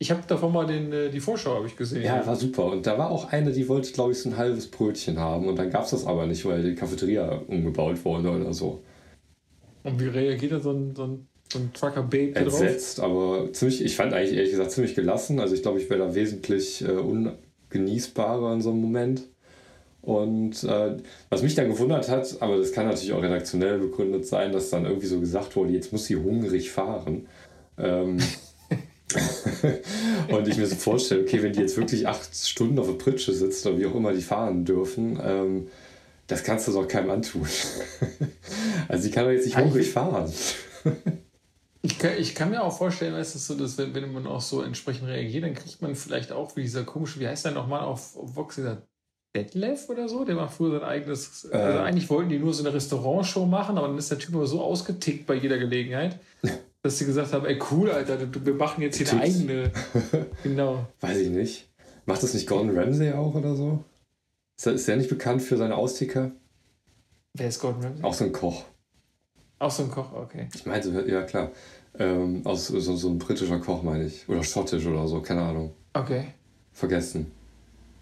Ich 0.00 0.10
habe 0.10 0.22
davon 0.26 0.52
mal 0.52 0.66
den, 0.66 0.92
äh, 0.92 1.10
die 1.10 1.20
Vorschau 1.20 1.56
habe 1.56 1.66
ich 1.66 1.76
gesehen. 1.76 2.02
Ja, 2.02 2.24
war 2.26 2.36
super. 2.36 2.66
Und 2.66 2.86
da 2.86 2.98
war 2.98 3.10
auch 3.10 3.32
eine, 3.32 3.52
die 3.52 3.68
wollte, 3.68 3.92
glaube 3.92 4.12
ich, 4.12 4.18
so 4.18 4.30
ein 4.30 4.36
halbes 4.36 4.68
Brötchen 4.68 5.18
haben. 5.18 5.48
Und 5.48 5.56
dann 5.56 5.70
gab 5.70 5.84
es 5.84 5.90
das 5.90 6.06
aber 6.06 6.26
nicht, 6.26 6.44
weil 6.44 6.62
die 6.62 6.74
Cafeteria 6.74 7.40
umgebaut 7.48 8.04
wurde 8.04 8.30
oder 8.30 8.52
so. 8.52 8.82
Und 9.84 10.00
wie 10.00 10.08
reagiert 10.08 10.52
da 10.52 10.60
so 10.60 10.72
ein, 10.72 10.94
so 10.94 11.04
ein, 11.04 11.28
so 11.52 11.58
ein 11.60 11.72
Trucker 11.72 12.02
Babe 12.02 12.32
da 12.32 12.42
drauf? 12.42 12.60
Entsetzt, 12.60 13.00
aber 13.00 13.52
ziemlich, 13.52 13.84
ich 13.84 13.96
fand 13.96 14.12
eigentlich 14.12 14.36
ehrlich 14.36 14.50
gesagt 14.50 14.72
ziemlich 14.72 14.94
gelassen. 14.94 15.40
Also 15.40 15.54
ich 15.54 15.62
glaube, 15.62 15.80
ich 15.80 15.88
wäre 15.88 16.00
da 16.00 16.14
wesentlich 16.14 16.82
äh, 16.82 16.92
ungenießbarer 16.92 18.54
in 18.54 18.60
so 18.60 18.70
einem 18.70 18.80
Moment. 18.80 19.24
Und 20.00 20.64
äh, 20.64 20.96
was 21.28 21.42
mich 21.42 21.54
dann 21.54 21.68
gewundert 21.68 22.08
hat, 22.08 22.40
aber 22.40 22.56
das 22.56 22.72
kann 22.72 22.86
natürlich 22.86 23.12
auch 23.12 23.22
redaktionell 23.22 23.78
begründet 23.78 24.26
sein, 24.26 24.52
dass 24.52 24.70
dann 24.70 24.84
irgendwie 24.86 25.06
so 25.06 25.20
gesagt 25.20 25.56
wurde, 25.56 25.72
jetzt 25.72 25.92
muss 25.92 26.06
sie 26.06 26.16
hungrig 26.16 26.70
fahren. 26.70 27.26
Ähm, 27.76 28.18
und 30.28 30.48
ich 30.48 30.56
mir 30.56 30.66
so 30.66 30.76
vorstelle, 30.76 31.22
okay, 31.22 31.42
wenn 31.42 31.52
die 31.52 31.60
jetzt 31.60 31.76
wirklich 31.76 32.06
acht 32.06 32.34
Stunden 32.34 32.78
auf 32.78 32.86
der 32.86 32.94
Pritsche 32.94 33.32
sitzt 33.32 33.66
oder 33.66 33.78
wie 33.78 33.86
auch 33.86 33.94
immer 33.94 34.12
die 34.12 34.22
fahren 34.22 34.64
dürfen, 34.64 35.18
ähm, 35.22 35.68
das 36.26 36.44
kannst 36.44 36.68
du 36.68 36.72
doch 36.72 36.86
keinem 36.86 37.10
antun. 37.10 37.46
also 38.88 39.08
die 39.08 39.10
kann 39.10 39.24
doch 39.24 39.32
jetzt 39.32 39.46
nicht 39.46 39.58
hungrig 39.58 39.90
fahren. 39.90 40.32
Ich 41.82 41.98
kann, 41.98 42.12
ich 42.18 42.34
kann 42.34 42.50
mir 42.50 42.62
auch 42.62 42.76
vorstellen, 42.76 43.14
weißt 43.14 43.34
du, 43.34 43.38
so, 43.38 43.54
dass 43.54 43.78
wenn, 43.78 43.94
wenn 43.94 44.12
man 44.12 44.26
auch 44.26 44.42
so 44.42 44.62
entsprechend 44.62 45.08
reagiert, 45.08 45.44
dann 45.44 45.54
kriegt 45.54 45.80
man 45.80 45.94
vielleicht 45.94 46.32
auch 46.32 46.54
wie 46.56 46.62
dieser 46.62 46.84
komische, 46.84 47.18
wie 47.18 47.28
heißt 47.28 47.46
der 47.46 47.52
nochmal 47.52 47.80
auf, 47.80 48.16
auf 48.16 48.36
Vox, 48.36 48.56
dieser 48.56 48.82
Detlef 49.36 49.88
oder 49.88 50.08
so, 50.08 50.24
der 50.24 50.34
macht 50.34 50.54
früher 50.54 50.72
sein 50.78 50.88
eigenes, 50.88 51.46
also 51.52 51.78
Äh. 51.78 51.82
eigentlich 51.82 52.08
wollten 52.10 52.30
die 52.30 52.38
nur 52.38 52.54
so 52.54 52.64
eine 52.64 52.74
Restaurantshow 52.74 53.46
machen, 53.46 53.76
aber 53.78 53.88
dann 53.88 53.98
ist 53.98 54.10
der 54.10 54.18
Typ 54.18 54.34
aber 54.34 54.46
so 54.46 54.62
ausgetickt 54.62 55.26
bei 55.26 55.34
jeder 55.34 55.58
Gelegenheit, 55.58 56.18
dass 56.82 56.98
sie 56.98 57.04
gesagt 57.06 57.32
haben, 57.32 57.44
ey 57.46 57.58
cool, 57.70 57.90
Alter, 57.90 58.18
wir 58.44 58.54
machen 58.54 58.82
jetzt 58.82 58.96
hier 58.96 59.10
eine 59.12 59.20
eigene, 59.22 59.70
genau. 60.42 60.86
Weiß 61.00 61.18
ich 61.18 61.30
nicht. 61.30 61.68
Macht 62.06 62.22
das 62.22 62.32
nicht 62.32 62.46
Gordon 62.48 62.76
Ramsay 62.76 63.12
auch 63.12 63.34
oder 63.34 63.54
so? 63.54 63.84
Ist 64.56 64.66
der, 64.66 64.72
ist 64.72 64.88
nicht 64.88 65.10
bekannt 65.10 65.42
für 65.42 65.56
seine 65.56 65.76
Austicker? 65.76 66.32
Wer 67.34 67.48
ist 67.48 67.60
Gordon 67.60 67.82
Ramsay? 67.82 68.02
Auch 68.02 68.14
so 68.14 68.24
ein 68.24 68.32
Koch. 68.32 68.64
Auch 69.58 69.70
so 69.70 69.82
ein 69.82 69.90
Koch, 69.90 70.12
okay. 70.14 70.48
Ich 70.54 70.64
meinte, 70.66 71.04
ja 71.06 71.22
klar. 71.22 71.50
Ähm, 71.98 72.42
aus 72.44 72.68
so, 72.68 72.78
so 72.96 73.08
ein 73.08 73.18
britischer 73.18 73.58
Koch, 73.58 73.82
meine 73.82 74.06
ich. 74.06 74.28
Oder 74.28 74.42
schottisch 74.42 74.86
oder 74.86 75.06
so, 75.06 75.20
keine 75.20 75.42
Ahnung. 75.42 75.74
Okay. 75.92 76.28
vergessen. 76.72 77.32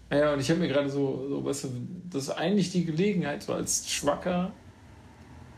Ja, 0.09 0.33
und 0.33 0.39
ich 0.39 0.49
habe 0.49 0.59
mir 0.59 0.67
gerade 0.67 0.89
so, 0.89 1.27
so, 1.27 1.43
weißt 1.43 1.65
du, 1.65 1.69
das 2.09 2.23
ist 2.23 2.29
eigentlich 2.29 2.71
die 2.71 2.85
Gelegenheit, 2.85 3.43
so 3.43 3.53
als 3.53 3.89
Schwacker, 3.89 4.53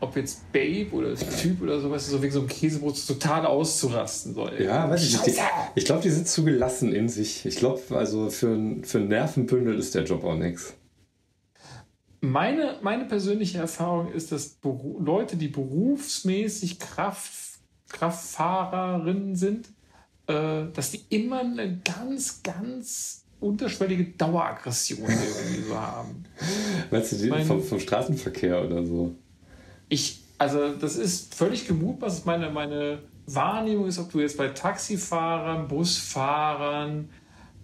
ob 0.00 0.16
jetzt 0.16 0.50
Babe 0.52 0.90
oder 0.92 1.14
Typ 1.14 1.62
oder 1.62 1.78
so, 1.78 1.90
weißt 1.90 2.08
du, 2.08 2.12
so 2.12 2.22
wegen 2.22 2.32
so 2.32 2.40
einem 2.40 2.48
Käsebrot 2.48 3.06
total 3.06 3.46
auszurasten 3.46 4.34
soll. 4.34 4.60
Ja, 4.60 4.88
weiß 4.90 5.04
ich 5.04 5.26
nicht. 5.26 5.40
Ich 5.74 5.84
glaube, 5.84 6.02
die 6.02 6.10
sind 6.10 6.26
zu 6.26 6.44
gelassen 6.44 6.92
in 6.92 7.08
sich. 7.08 7.46
Ich 7.46 7.56
glaube, 7.56 7.80
also 7.90 8.30
für, 8.30 8.58
für 8.82 8.98
ein 8.98 9.08
Nervenbündel 9.08 9.78
ist 9.78 9.94
der 9.94 10.04
Job 10.04 10.24
auch 10.24 10.36
nichts. 10.36 10.74
Meine, 12.22 12.76
meine 12.82 13.04
persönliche 13.06 13.58
Erfahrung 13.58 14.12
ist, 14.12 14.32
dass 14.32 14.48
Beru 14.48 15.00
Leute, 15.00 15.36
die 15.36 15.48
berufsmäßig 15.48 16.78
Kraft, 16.78 17.32
Kraftfahrerinnen 17.88 19.36
sind, 19.36 19.68
äh, 20.26 20.66
dass 20.74 20.90
die 20.90 21.04
immer 21.08 21.40
eine 21.40 21.80
ganz, 21.82 22.42
ganz 22.42 23.19
unterschwellige 23.40 24.04
Daueraggression 24.16 25.00
irgendwie 25.00 25.62
so 25.68 25.76
haben. 25.76 26.24
Meinst 26.90 27.12
du 27.12 27.16
die 27.16 27.28
mein, 27.28 27.46
vom, 27.46 27.62
vom 27.62 27.80
Straßenverkehr 27.80 28.64
oder 28.64 28.84
so? 28.84 29.14
Ich, 29.88 30.20
also 30.38 30.74
das 30.74 30.96
ist 30.96 31.34
völlig 31.34 31.66
gemutmaßt. 31.66 32.26
Meine, 32.26 32.50
meine 32.50 33.00
Wahrnehmung 33.26 33.86
ist, 33.86 33.98
ob 33.98 34.12
du 34.12 34.20
jetzt 34.20 34.36
bei 34.36 34.48
Taxifahrern, 34.48 35.68
Busfahrern, 35.68 37.08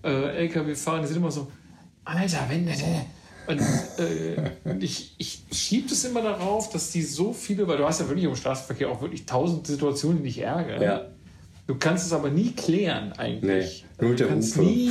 äh, 0.02 0.44
LKW-Fahrern, 0.44 1.02
die 1.02 1.08
sind 1.08 1.18
immer 1.18 1.30
so, 1.30 1.50
Alter, 2.04 2.46
wenn 2.48 2.66
der 2.66 2.74
und 3.46 3.60
äh, 3.98 4.50
ich, 4.80 5.14
ich 5.18 5.44
schiebe 5.52 5.92
es 5.92 6.04
immer 6.04 6.22
darauf, 6.22 6.70
dass 6.70 6.90
die 6.90 7.02
so 7.02 7.32
viele, 7.32 7.66
weil 7.68 7.76
du 7.76 7.84
hast 7.84 8.00
ja 8.00 8.08
wirklich 8.08 8.24
im 8.24 8.34
Straßenverkehr 8.34 8.90
auch 8.90 9.00
wirklich 9.00 9.24
tausend 9.24 9.66
Situationen, 9.66 10.18
die 10.18 10.24
dich 10.24 10.38
ärgern. 10.38 10.82
Ja. 10.82 11.06
Du 11.66 11.76
kannst 11.76 12.06
es 12.06 12.12
aber 12.12 12.30
nie 12.30 12.52
klären 12.52 13.12
eigentlich. 13.12 13.84
Nee, 13.98 14.02
nur 14.02 14.10
mit 14.10 14.20
der 14.20 14.34
Hupe. 14.34 14.60
Nie, 14.60 14.90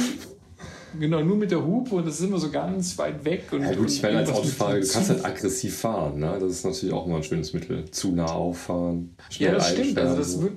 genau, 0.99 1.21
nur 1.21 1.37
mit 1.37 1.51
der 1.51 1.65
Hupe 1.65 1.95
und 1.95 2.07
das 2.07 2.19
ist 2.19 2.27
immer 2.27 2.37
so 2.37 2.49
ganz 2.49 2.97
weit 2.97 3.23
weg. 3.25 3.45
Und, 3.51 3.61
ja 3.61 3.73
gut, 3.73 3.89
ich 3.89 4.01
meine 4.01 4.19
als 4.19 4.31
Autofahrer, 4.31 4.79
du 4.79 4.87
kannst 4.87 5.09
halt 5.09 5.25
aggressiv 5.25 5.77
fahren. 5.77 6.19
Ne? 6.19 6.37
Das 6.39 6.51
ist 6.51 6.65
natürlich 6.65 6.93
auch 6.93 7.05
immer 7.05 7.17
ein 7.17 7.23
schönes 7.23 7.53
Mittel. 7.53 7.89
Zu 7.91 8.11
nah 8.11 8.25
auffahren, 8.25 9.15
schnell 9.29 9.49
Ja, 9.49 9.55
das 9.55 9.71
stimmt. 9.71 9.97
Also 9.97 10.17
das 10.17 10.41
wird 10.41 10.53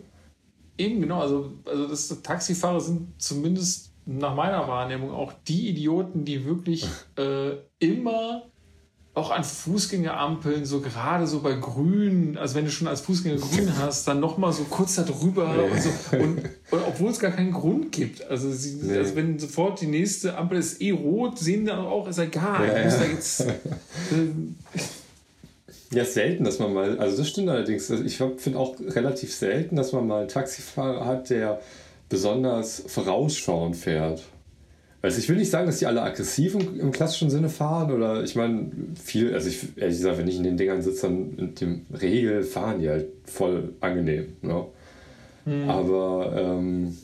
eben 0.78 1.00
genau, 1.00 1.20
also, 1.20 1.52
also 1.64 1.86
das, 1.86 2.22
Taxifahrer 2.22 2.80
sind 2.80 3.08
zumindest 3.18 3.92
nach 4.06 4.34
meiner 4.34 4.66
Wahrnehmung 4.66 5.10
auch 5.10 5.32
die 5.46 5.68
Idioten, 5.68 6.24
die 6.24 6.44
wirklich 6.44 6.86
äh, 7.18 7.56
immer 7.78 8.44
auch 9.18 9.30
an 9.30 9.44
Fußgängerampeln, 9.44 10.64
so 10.64 10.80
gerade 10.80 11.26
so 11.26 11.40
bei 11.40 11.54
Grün, 11.54 12.38
also 12.38 12.54
wenn 12.54 12.64
du 12.64 12.70
schon 12.70 12.88
als 12.88 13.00
Fußgänger 13.02 13.36
Grün 13.36 13.76
hast, 13.78 14.08
dann 14.08 14.20
nochmal 14.20 14.52
so 14.52 14.64
kurz 14.64 14.94
darüber 14.94 15.52
nee. 15.52 15.70
und 15.70 15.82
so. 15.82 15.90
Und, 16.16 16.38
und 16.70 16.82
obwohl 16.86 17.10
es 17.10 17.18
gar 17.18 17.32
keinen 17.32 17.52
Grund 17.52 17.92
gibt. 17.92 18.24
Also, 18.30 18.50
sie, 18.50 18.80
nee. 18.82 18.96
also, 18.96 19.16
wenn 19.16 19.38
sofort 19.38 19.80
die 19.80 19.86
nächste 19.86 20.36
Ampel 20.36 20.58
ist 20.58 20.80
eh 20.80 20.92
rot, 20.92 21.38
sehen 21.38 21.66
dann 21.66 21.80
auch, 21.80 22.08
ist 22.08 22.18
egal. 22.18 22.66
Ja, 22.66 22.78
ja. 22.78 23.04
Jetzt, 23.04 23.40
äh, 23.46 23.46
ja, 25.90 26.04
selten, 26.04 26.44
dass 26.44 26.58
man 26.58 26.74
mal, 26.74 26.98
also 26.98 27.16
das 27.16 27.28
stimmt 27.28 27.48
allerdings. 27.48 27.90
Also 27.90 28.04
ich 28.04 28.18
finde 28.18 28.58
auch 28.58 28.76
relativ 28.78 29.34
selten, 29.34 29.76
dass 29.76 29.92
man 29.92 30.06
mal 30.06 30.20
einen 30.20 30.28
Taxifahrer 30.28 31.04
hat, 31.06 31.30
der 31.30 31.60
besonders 32.08 32.84
vorausschauend 32.86 33.76
fährt. 33.76 34.22
Also 35.00 35.18
ich 35.18 35.28
will 35.28 35.36
nicht 35.36 35.50
sagen, 35.50 35.66
dass 35.66 35.78
die 35.78 35.86
alle 35.86 36.02
aggressiv 36.02 36.54
im, 36.54 36.80
im 36.80 36.90
klassischen 36.90 37.30
Sinne 37.30 37.48
fahren 37.48 37.92
oder 37.92 38.24
ich 38.24 38.34
meine, 38.34 38.70
viel, 39.00 39.32
also 39.32 39.48
ich 39.48 39.76
ehrlich 39.76 39.96
gesagt, 39.96 40.18
wenn 40.18 40.26
ich 40.26 40.36
in 40.36 40.42
den 40.42 40.56
Dingern 40.56 40.82
sitze, 40.82 41.02
dann 41.02 41.38
in 41.38 41.54
dem 41.54 41.86
Regel 42.00 42.42
fahren 42.42 42.80
die 42.80 42.88
halt 42.88 43.06
voll 43.24 43.74
angenehm. 43.80 44.36
Ne? 44.42 44.64
Mhm. 45.44 45.70
Aber 45.70 46.32
ähm, 46.36 46.96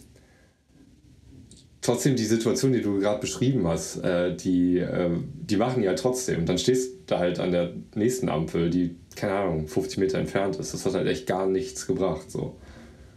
trotzdem 1.84 2.16
die 2.16 2.24
Situation, 2.24 2.72
die 2.72 2.82
du 2.82 2.98
gerade 2.98 3.20
beschrieben 3.20 3.66
hast, 3.68 3.98
äh, 3.98 4.34
die, 4.34 4.78
äh, 4.78 5.10
die 5.22 5.56
machen 5.56 5.82
ja 5.82 5.94
trotzdem. 5.94 6.40
Und 6.40 6.48
dann 6.48 6.58
stehst 6.58 7.10
du 7.10 7.18
halt 7.18 7.38
an 7.38 7.52
der 7.52 7.74
nächsten 7.94 8.28
Ampel, 8.28 8.70
die, 8.70 8.96
keine 9.14 9.34
Ahnung, 9.34 9.68
50 9.68 9.98
Meter 9.98 10.18
entfernt 10.18 10.56
ist. 10.56 10.74
Das 10.74 10.84
hat 10.84 10.94
halt 10.94 11.06
echt 11.06 11.28
gar 11.28 11.46
nichts 11.46 11.86
gebracht. 11.86 12.28
So. 12.30 12.56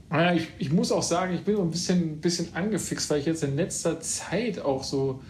Naja, 0.10 0.34
ich, 0.34 0.48
ich 0.58 0.72
muss 0.72 0.92
auch 0.92 1.04
sagen, 1.04 1.34
ich 1.34 1.44
bin 1.44 1.56
so 1.56 1.62
ein 1.62 1.72
bisschen, 1.72 2.22
bisschen 2.22 2.54
angefixt, 2.54 3.10
weil 3.10 3.20
ich 3.20 3.26
jetzt 3.26 3.44
in 3.44 3.56
letzter 3.56 4.00
Zeit 4.00 4.60
auch 4.60 4.84
so, 4.84 5.22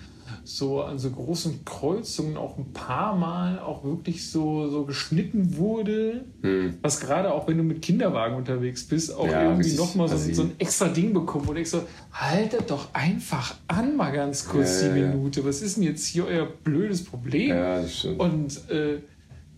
so 0.44 0.82
an 0.82 1.00
so 1.00 1.10
großen 1.10 1.66
Kreuzungen 1.66 2.38
auch 2.38 2.58
ein 2.58 2.74
paar 2.74 3.16
Mal 3.16 3.60
auch 3.60 3.84
wirklich 3.84 4.30
so, 4.30 4.70
so 4.70 4.86
geschnitten 4.86 5.58
wurde. 5.58 6.26
Hm. 6.42 6.78
Was 6.82 7.00
gerade 7.00 7.34
auch, 7.34 7.48
wenn 7.48 7.58
du 7.58 7.64
mit 7.64 7.82
Kinderwagen 7.82 8.36
unterwegs 8.36 8.84
bist, 8.84 9.16
auch 9.16 9.28
ja, 9.28 9.50
irgendwie 9.50 9.74
nochmal 9.74 10.10
so, 10.10 10.18
so 10.34 10.44
ein 10.44 10.52
extra 10.60 10.90
Ding 10.90 11.12
bekommen. 11.14 11.48
Und 11.48 11.58
ich 11.58 11.70
so, 11.70 11.84
haltet 12.12 12.70
doch 12.70 12.94
einfach 12.94 13.56
an 13.68 13.96
mal 13.96 14.12
ganz 14.12 14.48
kurz 14.48 14.84
ja, 14.84 14.94
die 14.94 15.02
Minute. 15.02 15.44
Was 15.44 15.62
ist 15.62 15.78
denn 15.78 15.84
jetzt 15.84 16.06
hier 16.06 16.28
euer 16.28 16.46
blödes 16.46 17.04
Problem? 17.04 17.50
Ja, 17.50 17.82
das 17.82 17.98
stimmt. 17.98 18.20
Und 18.20 18.70
äh, 18.70 19.00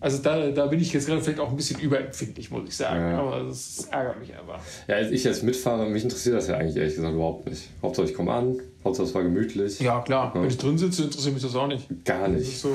also 0.01 0.19
da, 0.19 0.49
da 0.51 0.65
bin 0.67 0.79
ich 0.79 0.93
jetzt 0.93 1.07
gerade 1.07 1.21
vielleicht 1.21 1.39
auch 1.39 1.49
ein 1.49 1.57
bisschen 1.57 1.79
überempfindlich, 1.79 2.49
muss 2.51 2.69
ich 2.69 2.77
sagen. 2.77 3.01
Ja. 3.01 3.19
Aber 3.19 3.43
das 3.43 3.87
ärgert 3.91 4.19
mich 4.19 4.33
einfach. 4.33 4.59
Ja, 4.87 4.95
als 4.95 5.11
ich 5.11 5.27
als 5.27 5.43
Mitfahrer, 5.43 5.89
mich 5.89 6.03
interessiert 6.03 6.35
das 6.35 6.47
ja 6.47 6.57
eigentlich 6.57 6.77
ehrlich 6.77 6.95
gesagt 6.95 7.13
überhaupt 7.13 7.49
nicht. 7.49 7.69
Hauptsache 7.81 8.07
ich 8.07 8.13
komme 8.13 8.31
an, 8.31 8.59
Hauptsache 8.83 9.07
es 9.07 9.13
war 9.13 9.23
gemütlich. 9.23 9.79
Ja, 9.81 10.01
klar. 10.01 10.31
Ja. 10.33 10.41
Wenn 10.41 10.49
ich 10.49 10.57
drin 10.57 10.77
sitze, 10.77 11.03
interessiert 11.03 11.33
mich 11.33 11.43
das 11.43 11.53
auch 11.55 11.67
nicht. 11.67 11.87
Gar 12.05 12.29
nicht. 12.29 12.59
So, 12.59 12.73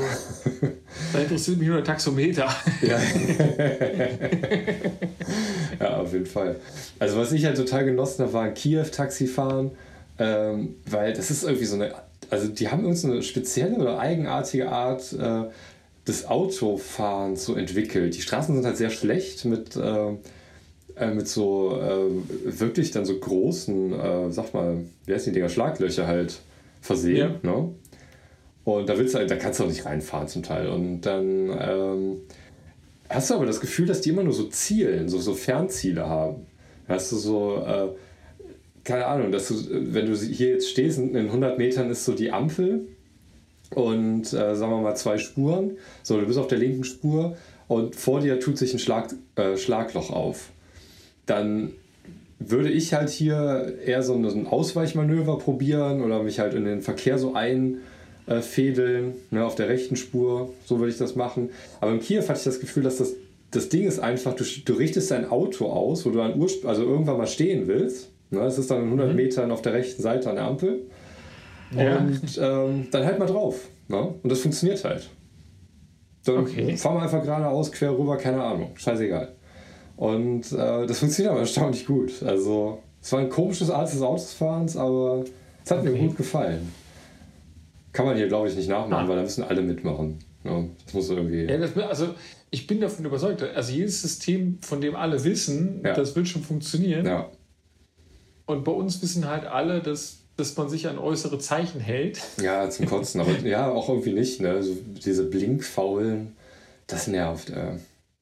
da 1.13 1.19
interessiert 1.19 1.59
mich 1.59 1.69
nur 1.69 1.77
der 1.79 1.85
Taxometer. 1.85 2.49
Ja. 2.83 3.01
ja, 5.81 5.97
auf 5.97 6.13
jeden 6.13 6.27
Fall. 6.27 6.57
Also 6.99 7.17
was 7.17 7.33
ich 7.33 7.45
halt 7.47 7.57
total 7.57 7.87
genossen 7.87 8.23
habe, 8.25 8.33
war 8.35 8.43
ein 8.43 8.55
Kiew-Taxifahren, 8.55 9.71
ähm, 10.19 10.75
weil 10.85 11.15
das 11.15 11.31
ist 11.31 11.45
irgendwie 11.45 11.65
so 11.65 11.77
eine 11.77 11.95
also 12.31 12.49
die 12.49 12.69
haben 12.69 12.85
uns 12.85 13.05
eine 13.05 13.23
spezielle 13.23 13.77
oder 13.77 13.99
eigenartige 13.99 14.69
Art, 14.69 15.13
äh, 15.13 15.45
des 16.07 16.27
Autofahrens 16.27 17.45
so 17.45 17.55
entwickelt. 17.55 18.17
Die 18.17 18.23
Straßen 18.23 18.55
sind 18.55 18.65
halt 18.65 18.77
sehr 18.77 18.91
schlecht 18.91 19.45
mit, 19.45 19.77
äh, 19.77 20.13
äh, 20.97 21.15
mit 21.15 21.29
so 21.29 21.81
äh, 21.81 22.61
wirklich 22.61 22.91
dann 22.91 23.05
so 23.05 23.19
großen, 23.19 23.93
äh, 23.93 24.31
sag 24.31 24.53
mal, 24.53 24.85
wie 25.07 25.15
heißen 25.15 25.33
die 25.33 25.39
Dinger, 25.39 25.49
Schlaglöcher 25.49 26.07
halt 26.07 26.41
versehen. 26.81 27.37
Ja. 27.43 27.51
Ne? 27.51 27.75
Und 28.65 28.89
da 28.89 28.99
willst 28.99 29.15
du 29.15 29.19
halt, 29.19 29.31
da 29.31 29.37
kannst 29.37 29.61
du 29.61 29.65
auch 29.65 29.69
nicht 29.69 29.85
reinfahren 29.85 30.29
zum 30.29 30.43
Teil. 30.43 30.69
Und 30.69 31.03
dann 31.03 31.51
ähm, 31.59 32.17
hast 33.09 33.31
du 33.31 33.35
aber 33.35 33.47
das 33.47 33.61
Gefühl, 33.61 33.87
dass 33.87 34.01
die 34.01 34.11
immer 34.11 34.23
nur 34.23 34.33
so 34.33 34.45
Zielen, 34.45 35.09
so, 35.09 35.19
so 35.19 35.35
Fernziele 35.35 36.07
haben. 36.09 36.47
Hast 36.87 37.13
du 37.13 37.17
so, 37.17 37.57
äh, 37.67 37.89
keine 38.85 39.07
Ahnung, 39.07 39.33
dass 39.33 39.49
du, 39.49 39.55
wenn 39.95 40.07
du 40.07 40.17
hier 40.17 40.51
jetzt 40.51 40.69
stehst, 40.69 40.99
in 40.99 41.17
100 41.17 41.57
Metern 41.59 41.91
ist 41.91 42.05
so 42.05 42.13
die 42.13 42.31
Ampel 42.31 42.89
und 43.75 44.33
äh, 44.33 44.55
sagen 44.55 44.73
wir 44.73 44.81
mal 44.81 44.97
zwei 44.97 45.19
Spuren. 45.19 45.73
So, 46.03 46.19
du 46.19 46.27
bist 46.27 46.39
auf 46.39 46.49
der 46.49 46.59
linken 46.59 46.85
Spur 46.85 47.37
und 47.69 47.97
vor 47.97 48.21
dir 48.21 48.41
tut 48.41 48.59
sich 48.59 48.73
ein 48.73 48.79
Schlag, 48.79 49.15
äh, 49.37 49.57
Schlagloch 49.57 50.11
auf. 50.11 50.51
Dann 51.27 51.73
würde 52.39 52.71
ich 52.71 52.93
halt 52.95 53.11
hier 53.11 53.79
eher 53.85 54.03
so 54.03 54.15
ein 54.15 54.47
Ausweichmanöver 54.47 55.39
probieren 55.39 56.03
oder 56.03 56.23
mich 56.23 56.41
halt 56.41 56.55
in 56.55 56.65
den 56.65 56.83
Verkehr 56.83 57.19
so 57.19 57.35
einfädeln, 57.35 59.15
ne, 59.31 59.45
auf 59.45 59.55
der 59.55 59.69
rechten 59.69 59.97
Spur, 59.97 60.53
so 60.65 60.79
würde 60.79 60.91
ich 60.91 60.99
das 60.99 61.17
machen. 61.17 61.51
Aber 61.81 61.93
in 61.93 62.01
Kiew 62.01 62.23
hatte 62.23 62.39
ich 62.39 62.45
das 62.45 62.61
Gefühl, 62.61 62.83
dass 62.83 62.99
das, 62.99 63.15
das 63.51 63.69
Ding 63.69 63.87
ist 63.87 64.01
einfach, 64.01 64.35
du, 64.35 64.45
du 64.65 64.73
richtest 64.75 65.11
dein 65.11 65.31
Auto 65.31 65.67
aus, 65.67 66.05
wo 66.05 66.11
du 66.11 66.21
an 66.21 66.41
also 66.65 66.83
irgendwann 66.83 67.17
mal 67.17 67.27
stehen 67.27 67.67
willst. 67.67 68.11
Ne, 68.31 68.41
das 68.41 68.59
ist 68.59 68.71
dann 68.71 68.81
in 68.81 68.87
100 68.87 69.11
mhm. 69.11 69.17
Metern 69.17 69.51
auf 69.51 69.63
der 69.63 69.73
rechten 69.73 70.03
Seite 70.03 70.29
an 70.29 70.37
der 70.37 70.45
Ampel. 70.45 70.83
Ja. 71.71 71.99
Und 71.99 72.39
ähm, 72.41 72.89
dann 72.91 73.05
halt 73.05 73.19
mal 73.19 73.27
drauf. 73.27 73.69
Ne? 73.89 74.15
Und 74.23 74.31
das 74.31 74.41
funktioniert 74.41 74.83
halt. 74.85 75.09
Dann 76.25 76.39
okay. 76.39 76.77
fahren 76.77 76.97
wir 76.97 77.03
einfach 77.03 77.23
geradeaus, 77.23 77.71
quer 77.71 77.97
rüber, 77.97 78.17
keine 78.17 78.43
Ahnung. 78.43 78.71
Scheißegal. 78.77 79.35
Und 79.97 80.53
äh, 80.53 80.87
das 80.87 80.99
funktioniert 80.99 81.33
aber 81.33 81.41
erstaunlich 81.41 81.87
gut. 81.87 82.23
Also, 82.23 82.83
es 83.01 83.13
war 83.13 83.21
ein 83.21 83.29
komisches 83.29 83.71
Art 83.71 83.93
des 83.93 84.01
Autofahrens, 84.01 84.77
aber 84.77 85.25
es 85.65 85.71
hat 85.71 85.81
okay. 85.81 85.91
mir 85.91 85.99
gut 85.99 86.17
gefallen. 86.17 86.73
Kann 87.93 88.07
man 88.07 88.17
hier, 88.17 88.29
glaube 88.29 88.49
ich, 88.49 88.57
nicht 88.57 88.69
nachmachen, 88.69 89.05
ah. 89.05 89.09
weil 89.09 89.17
da 89.17 89.23
müssen 89.23 89.45
alle 89.45 89.63
mitmachen. 89.63 90.19
Ja, 90.43 90.65
das 90.85 90.95
muss 90.95 91.11
irgendwie. 91.11 91.45
Ja, 91.45 91.59
das, 91.59 91.77
also, 91.77 92.15
ich 92.51 92.67
bin 92.67 92.81
davon 92.81 93.05
überzeugt, 93.05 93.43
also 93.43 93.73
jedes 93.73 94.03
System, 94.03 94.59
von 94.63 94.81
dem 94.81 94.97
alle 94.97 95.23
wissen, 95.25 95.83
ja. 95.85 95.95
das 95.95 96.17
wird 96.17 96.29
schon 96.29 96.43
funktionieren. 96.43 97.07
Ja. 97.07 97.31
Und 98.47 98.65
bei 98.65 98.73
uns 98.73 99.01
wissen 99.03 99.27
halt 99.27 99.47
alle, 99.47 99.81
dass 99.81 100.24
dass 100.37 100.57
man 100.57 100.69
sich 100.69 100.89
an 100.89 100.99
äußere 100.99 101.39
Zeichen 101.39 101.81
hält. 101.81 102.21
Ja, 102.41 102.69
zum 102.69 102.87
Kotzen, 102.87 103.21
aber 103.21 103.39
ja, 103.41 103.71
auch 103.71 103.89
irgendwie 103.89 104.13
nicht. 104.13 104.41
Ne? 104.41 104.63
So 104.63 104.77
diese 105.05 105.25
Blinkfaulen, 105.25 106.37
das 106.87 107.07
nervt. 107.07 107.51
Äh. 107.51 107.79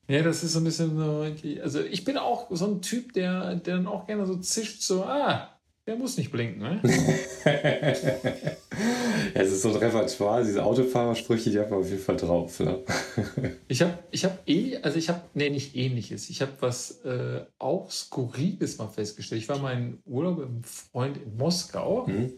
Ja, 0.08 0.22
das 0.22 0.42
ist 0.42 0.52
so 0.52 0.60
ein 0.60 0.64
bisschen 0.64 0.96
so. 0.96 1.26
Also, 1.62 1.80
ich 1.80 2.04
bin 2.04 2.18
auch 2.18 2.48
so 2.50 2.66
ein 2.66 2.82
Typ, 2.82 3.12
der, 3.14 3.54
der 3.56 3.76
dann 3.76 3.86
auch 3.86 4.06
gerne 4.06 4.26
so 4.26 4.36
zischt, 4.36 4.82
so, 4.82 5.04
ah, 5.04 5.48
der 5.86 5.96
muss 5.96 6.16
nicht 6.16 6.30
blinken, 6.30 6.62
ne? 6.62 6.80
es 9.34 9.50
ist 9.50 9.62
so 9.62 9.70
ein 9.70 9.76
Repertoire, 9.76 10.44
diese 10.44 10.64
Autofahrersprüche, 10.64 11.50
die 11.50 11.58
hat 11.58 11.70
man 11.70 11.80
auf 11.80 11.88
jeden 11.88 12.02
Fall 12.02 12.16
drauf. 12.16 12.60
Ne? 12.60 12.78
ich 13.68 13.82
habe 13.82 13.98
ich 14.12 14.24
hab 14.24 14.48
eh, 14.48 14.78
also 14.80 14.98
ich 14.98 15.08
habe, 15.08 15.22
nee, 15.34 15.50
nicht 15.50 15.74
ähnliches. 15.74 16.30
Ich 16.30 16.40
habe 16.40 16.52
was 16.60 17.00
äh, 17.04 17.44
auch 17.58 17.90
Skurriles 17.90 18.78
mal 18.78 18.88
festgestellt. 18.88 19.42
Ich 19.42 19.48
war 19.48 19.58
mal 19.58 19.72
in 19.72 19.98
Urlaub 20.06 20.38
mit 20.38 20.46
einem 20.46 20.62
Freund 20.62 21.16
in 21.16 21.36
Moskau. 21.36 22.06
Mhm. 22.06 22.32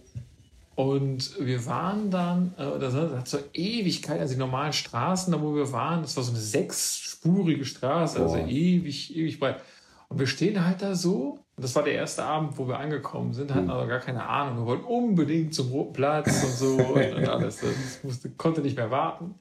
Und 0.74 1.38
wir 1.38 1.66
waren 1.66 2.10
dann, 2.10 2.54
äh, 2.56 2.78
das 2.80 2.94
hat 2.94 3.28
so 3.28 3.38
Ewigkeit, 3.52 4.20
also 4.20 4.34
die 4.34 4.40
normalen 4.40 4.72
Straßen, 4.72 5.32
da 5.32 5.40
wo 5.40 5.54
wir 5.54 5.70
waren, 5.70 6.02
das 6.02 6.16
war 6.16 6.24
so 6.24 6.32
eine 6.32 6.40
sechsspurige 6.40 7.64
Straße, 7.64 8.18
also 8.20 8.36
Boah. 8.36 8.48
ewig, 8.48 9.14
ewig 9.14 9.38
breit. 9.38 9.60
Und 10.08 10.18
wir 10.18 10.26
stehen 10.26 10.64
halt 10.66 10.82
da 10.82 10.94
so, 10.96 11.43
das 11.56 11.74
war 11.76 11.84
der 11.84 11.94
erste 11.94 12.24
Abend, 12.24 12.58
wo 12.58 12.66
wir 12.66 12.78
angekommen 12.78 13.32
sind, 13.32 13.54
hatten 13.54 13.70
aber 13.70 13.86
gar 13.86 14.00
keine 14.00 14.26
Ahnung. 14.26 14.58
Wir 14.58 14.66
wollten 14.66 14.84
unbedingt 14.84 15.54
zum 15.54 15.70
Roten 15.70 15.92
Platz 15.92 16.42
und 16.42 16.52
so 16.52 16.76
und, 16.94 17.14
und 17.14 17.28
alles. 17.28 17.60
Das 17.60 18.02
musste, 18.02 18.30
konnte 18.30 18.60
nicht 18.60 18.76
mehr 18.76 18.90
warten. 18.90 19.36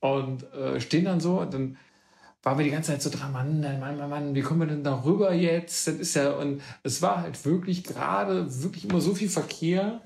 Und 0.00 0.52
äh, 0.52 0.80
stehen 0.80 1.06
dann 1.06 1.20
so 1.20 1.40
und 1.40 1.54
dann 1.54 1.76
waren 2.42 2.58
wir 2.58 2.64
die 2.64 2.70
ganze 2.70 2.92
Zeit 2.92 3.02
so 3.02 3.10
dran, 3.10 3.32
Mann, 3.32 3.60
Mann, 3.60 3.98
Mann, 3.98 4.10
Mann, 4.10 4.34
wie 4.34 4.42
kommen 4.42 4.60
wir 4.60 4.66
denn 4.66 4.84
da 4.84 5.02
rüber 5.02 5.32
jetzt? 5.32 5.88
Das 5.88 5.94
ist 5.94 6.14
ja, 6.14 6.30
und 6.32 6.62
es 6.82 7.02
war 7.02 7.22
halt 7.22 7.44
wirklich 7.44 7.82
gerade 7.82 8.46
wirklich 8.62 8.84
immer 8.84 9.00
so 9.00 9.14
viel 9.14 9.28
Verkehr, 9.28 10.02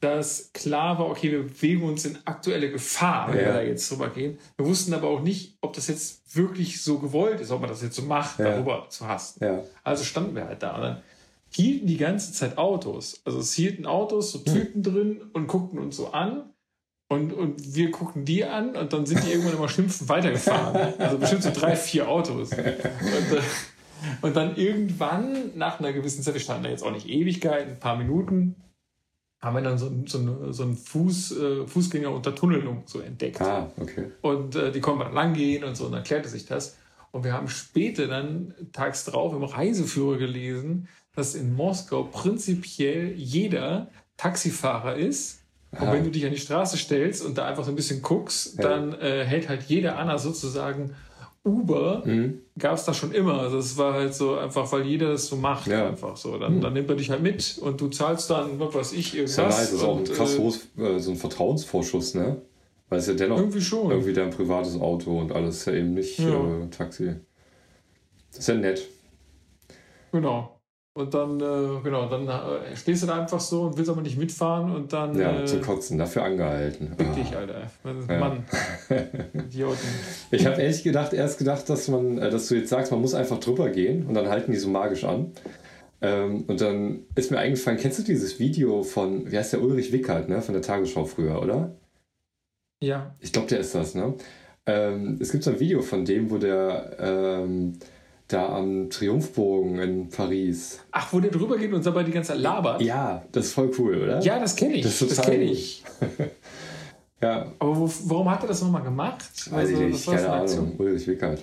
dass 0.00 0.50
klar 0.54 0.98
war, 0.98 1.08
okay, 1.10 1.30
wir 1.30 1.42
bewegen 1.42 1.82
uns 1.82 2.04
in 2.06 2.16
aktuelle 2.24 2.70
Gefahr, 2.70 3.28
wenn 3.28 3.34
wir 3.36 3.42
Ja. 3.42 3.52
da 3.54 3.62
jetzt 3.62 3.90
drüber 3.90 4.08
gehen. 4.08 4.38
Wir 4.56 4.66
wussten 4.66 4.94
aber 4.94 5.08
auch 5.08 5.20
nicht, 5.20 5.58
ob 5.60 5.74
das 5.74 5.88
jetzt 5.88 6.34
wirklich 6.36 6.82
so 6.82 6.98
gewollt 6.98 7.40
ist, 7.40 7.50
ob 7.50 7.60
man 7.60 7.68
das 7.68 7.82
jetzt 7.82 7.96
so 7.96 8.02
macht, 8.02 8.38
Ja. 8.38 8.46
darüber 8.46 8.86
zu 8.88 9.06
hasten. 9.06 9.44
Ja. 9.44 9.62
Also 9.84 10.04
standen 10.04 10.34
wir 10.34 10.46
halt 10.46 10.62
da 10.62 10.74
und 10.76 10.80
dann 10.82 11.02
hielten 11.52 11.86
die 11.86 11.96
ganze 11.98 12.32
Zeit 12.32 12.56
Autos. 12.56 13.20
Also 13.24 13.40
es 13.40 13.52
hielten 13.52 13.84
Autos, 13.84 14.32
so 14.32 14.38
Hm. 14.38 14.44
Typen 14.44 14.82
drin 14.82 15.20
und 15.34 15.46
guckten 15.48 15.78
uns 15.78 15.96
so 15.96 16.08
an. 16.12 16.44
Und, 17.12 17.32
und 17.32 17.74
wir 17.74 17.90
guckten 17.90 18.24
die 18.24 18.44
an 18.44 18.76
und 18.76 18.92
dann 18.92 19.04
sind 19.04 19.24
die 19.24 19.30
irgendwann 19.32 19.54
immer 19.54 19.68
schimpfend 19.68 20.08
weitergefahren. 20.08 20.94
Also 20.98 21.18
bestimmt 21.18 21.42
so 21.42 21.50
drei, 21.52 21.74
vier 21.76 22.08
Autos. 22.08 22.52
Und, 22.52 22.58
äh, 22.58 22.76
und 24.22 24.36
dann 24.36 24.56
irgendwann, 24.56 25.56
nach 25.58 25.80
einer 25.80 25.92
gewissen 25.92 26.22
Zeit, 26.22 26.34
wir 26.34 26.40
standen 26.40 26.62
da 26.64 26.70
jetzt 26.70 26.84
auch 26.84 26.92
nicht 26.92 27.08
Ewigkeit, 27.08 27.66
ein 27.68 27.80
paar 27.80 27.96
Minuten, 27.96 28.54
haben 29.40 29.56
wir 29.56 29.62
dann 29.62 29.78
so, 29.78 29.86
ein- 29.86 30.06
so, 30.06 30.52
so 30.52 30.62
einen 30.64 30.76
Fuß, 30.76 31.38
äh, 31.38 31.66
Fußgänger 31.66 32.10
unter 32.10 32.34
Tunnelung 32.34 32.82
so 32.86 33.00
entdeckt. 33.00 33.40
Ah, 33.40 33.70
okay. 33.80 34.10
Und 34.22 34.54
äh, 34.56 34.70
die 34.70 34.80
konnten 34.80 35.00
dann 35.00 35.14
lang 35.14 35.32
gehen 35.34 35.64
und 35.64 35.76
so, 35.76 35.86
und 35.86 35.92
dann 35.92 36.02
klärte 36.04 36.28
sich 36.28 36.46
das. 36.46 36.76
Und 37.12 37.24
wir 37.24 37.32
haben 37.32 37.48
später 37.48 38.06
dann 38.06 38.54
tags 38.72 39.04
drauf 39.04 39.32
im 39.32 39.42
Reiseführer 39.42 40.18
gelesen, 40.18 40.88
dass 41.16 41.34
in 41.34 41.54
Moskau 41.54 42.04
prinzipiell 42.04 43.12
jeder 43.16 43.88
Taxifahrer 44.16 44.96
ist. 44.96 45.40
Und 45.72 45.86
Ah. 45.88 45.92
wenn 45.92 46.04
du 46.04 46.10
dich 46.10 46.24
an 46.26 46.32
die 46.32 46.38
Straße 46.38 46.76
stellst 46.76 47.24
und 47.24 47.38
da 47.38 47.46
einfach 47.46 47.64
so 47.64 47.70
ein 47.70 47.76
bisschen 47.76 48.02
guckst, 48.02 48.58
Ja. 48.58 48.68
dann 48.68 48.92
äh, 48.94 49.24
hält 49.24 49.48
halt 49.48 49.62
jeder 49.62 49.98
an, 49.98 50.08
also 50.08 50.30
sozusagen 50.32 50.94
Uber 51.44 52.02
Mhm. 52.04 52.40
gab 52.58 52.74
es 52.76 52.84
da 52.84 52.92
schon 52.92 53.12
immer. 53.12 53.40
Also 53.40 53.58
es 53.58 53.76
war 53.78 53.94
halt 53.94 54.14
so 54.14 54.34
einfach, 54.36 54.70
weil 54.72 54.82
jeder 54.86 55.08
das 55.12 55.26
so 55.26 55.36
macht. 55.36 55.66
Ja. 55.68 55.88
Einfach 55.88 56.16
so. 56.16 56.36
Dann, 56.38 56.60
dann 56.60 56.72
nimmt 56.74 56.90
er 56.90 56.96
dich 56.96 57.08
halt 57.10 57.22
mit 57.22 57.58
und 57.62 57.80
du 57.80 57.88
zahlst 57.88 58.28
dann, 58.30 58.60
was 58.60 58.74
weiß 58.74 58.92
ich, 58.92 59.16
Ist 59.16 59.36
ja 59.38 59.44
irgendwas. 59.44 59.58
nice, 59.60 59.72
ist 59.72 59.82
auch 59.84 59.96
ein 59.98 60.04
krass 60.04 60.34
äh, 60.34 60.38
hohes, 60.38 60.68
äh, 60.76 60.98
so 60.98 61.10
ein 61.12 61.16
Vertrauensvorschuss, 61.16 62.14
ne? 62.14 62.42
Weil 62.90 62.98
es 62.98 63.06
ja 63.06 63.14
dennoch 63.14 63.38
Irgendwie 63.38 63.60
schon. 63.62 63.90
irgendwie 63.90 64.12
dein 64.12 64.30
privates 64.30 64.78
Auto 64.78 65.18
und 65.18 65.32
alles 65.32 65.58
ist 65.58 65.64
ja 65.66 65.74
eben 65.74 65.94
nicht 65.94 66.18
Ja. 66.18 66.28
äh, 66.62 66.66
Taxi. 66.70 67.14
Das 68.30 68.40
ist 68.40 68.48
ja 68.48 68.54
nett. 68.56 68.86
Genau. 70.12 70.59
Und 70.92 71.14
dann, 71.14 71.38
äh, 71.40 71.80
genau, 71.84 72.08
dann 72.08 72.26
äh, 72.26 72.74
stehst 72.76 73.04
du 73.04 73.06
da 73.06 73.20
einfach 73.20 73.38
so 73.38 73.62
und 73.62 73.78
willst 73.78 73.88
aber 73.90 74.02
nicht 74.02 74.18
mitfahren 74.18 74.74
und 74.74 74.92
dann 74.92 75.16
Ja, 75.16 75.40
äh, 75.40 75.44
zum 75.44 75.60
Kotzen, 75.62 75.98
dafür 75.98 76.24
angehalten. 76.24 76.88
fick 76.98 77.06
Ah. 77.06 77.12
dich, 77.14 77.36
Alter. 77.36 77.70
Ja. 78.08 78.18
Mann. 78.18 78.44
Idioten. 79.32 79.78
Ich 80.32 80.44
habe 80.46 80.60
ehrlich 80.60 80.82
gedacht, 80.82 81.12
erst 81.12 81.38
gedacht, 81.38 81.68
dass 81.70 81.86
man, 81.88 82.18
äh, 82.18 82.28
dass 82.30 82.48
du 82.48 82.56
jetzt 82.56 82.70
sagst, 82.70 82.90
man 82.90 83.00
muss 83.00 83.14
einfach 83.14 83.38
drüber 83.38 83.68
gehen 83.70 84.06
und 84.06 84.14
dann 84.14 84.28
halten 84.28 84.50
die 84.50 84.58
so 84.58 84.68
magisch 84.68 85.04
an. 85.04 85.30
Ähm, 86.02 86.44
und 86.48 86.60
dann 86.60 87.04
ist 87.14 87.30
mir 87.30 87.38
eingefallen, 87.38 87.78
kennst 87.78 87.98
du 88.00 88.02
dieses 88.02 88.38
Video 88.40 88.82
von, 88.82 89.30
wie 89.30 89.38
heißt 89.38 89.52
der 89.52 89.62
Ulrich 89.62 89.92
Wickert, 89.92 90.28
ne, 90.28 90.42
von 90.42 90.54
der 90.54 90.62
Tagesschau 90.62 91.04
früher, 91.04 91.40
oder? 91.40 91.76
Ja. 92.82 93.14
Ich 93.20 93.32
glaube, 93.32 93.48
der 93.48 93.60
ist 93.60 93.74
das, 93.74 93.94
ne? 93.94 94.14
Ähm, 94.66 95.18
es 95.20 95.30
gibt 95.30 95.44
so 95.44 95.50
ein 95.50 95.60
Video 95.60 95.82
von 95.82 96.04
dem, 96.04 96.30
wo 96.30 96.38
der 96.38 96.96
ähm, 96.98 97.74
da 98.32 98.48
am 98.56 98.88
Triumphbogen 98.90 99.78
in 99.80 100.08
Paris. 100.08 100.80
Ach, 100.92 101.12
wo 101.12 101.20
der 101.20 101.30
drüber 101.30 101.56
geht 101.58 101.72
und 101.72 101.84
dabei 101.84 102.02
die 102.04 102.12
ganze 102.12 102.32
Zeit 102.32 102.40
labert. 102.40 102.80
Ja, 102.82 103.22
das 103.32 103.46
ist 103.46 103.52
voll 103.54 103.70
cool, 103.78 104.02
oder? 104.02 104.20
Ja, 104.20 104.38
das 104.38 104.54
kenne 104.56 104.74
ich. 104.74 104.82
Das 104.82 104.98
Das, 105.00 105.20
kenne 105.22 105.44
ich. 105.44 105.82
Ja, 107.22 107.52
Aber 107.58 107.76
wo, 107.76 107.90
warum 108.04 108.30
hat 108.30 108.40
er 108.42 108.48
das 108.48 108.62
nochmal 108.62 108.82
gemacht? 108.82 109.20
weiß 109.52 109.68
ich 109.68 109.76
Also, 109.76 109.86
nicht, 109.88 110.06
war 110.06 110.14
das 110.14 110.22
keine 110.24 110.32
Ahnung. 110.62 110.74
Ulrich 110.78 111.06
Wickert. 111.06 111.42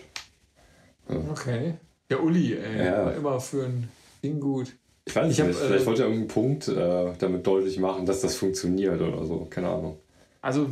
Okay. 1.32 1.76
Ja, 2.10 2.18
Uli, 2.18 2.54
ey. 2.56 2.86
Ja. 2.86 3.06
War 3.06 3.16
immer 3.16 3.40
für 3.40 3.66
ein 3.66 3.88
Ding 4.24 4.40
gut. 4.40 4.76
Ich 5.06 5.16
weiß 5.16 5.32
Ich 5.32 5.40
hab, 5.40 5.48
nicht, 5.48 5.60
vielleicht 5.60 5.84
äh, 5.84 5.86
wollte 5.86 6.02
er 6.02 6.08
irgendeinen 6.08 6.28
Punkt 6.30 6.68
äh, 6.68 7.14
damit 7.20 7.46
deutlich 7.46 7.78
machen, 7.80 8.08
dass 8.08 8.22
das 8.22 8.36
funktioniert 8.36 9.00
oder 9.00 9.24
so, 9.26 9.46
keine 9.50 9.70
Ahnung. 9.70 9.98
Also, 10.42 10.68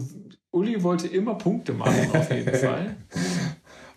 Uli 0.51 0.81
wollte 0.81 1.07
immer 1.07 1.35
Punkte 1.35 1.73
machen, 1.73 2.09
auf 2.11 2.31
jeden 2.33 2.53
Fall. 2.55 2.95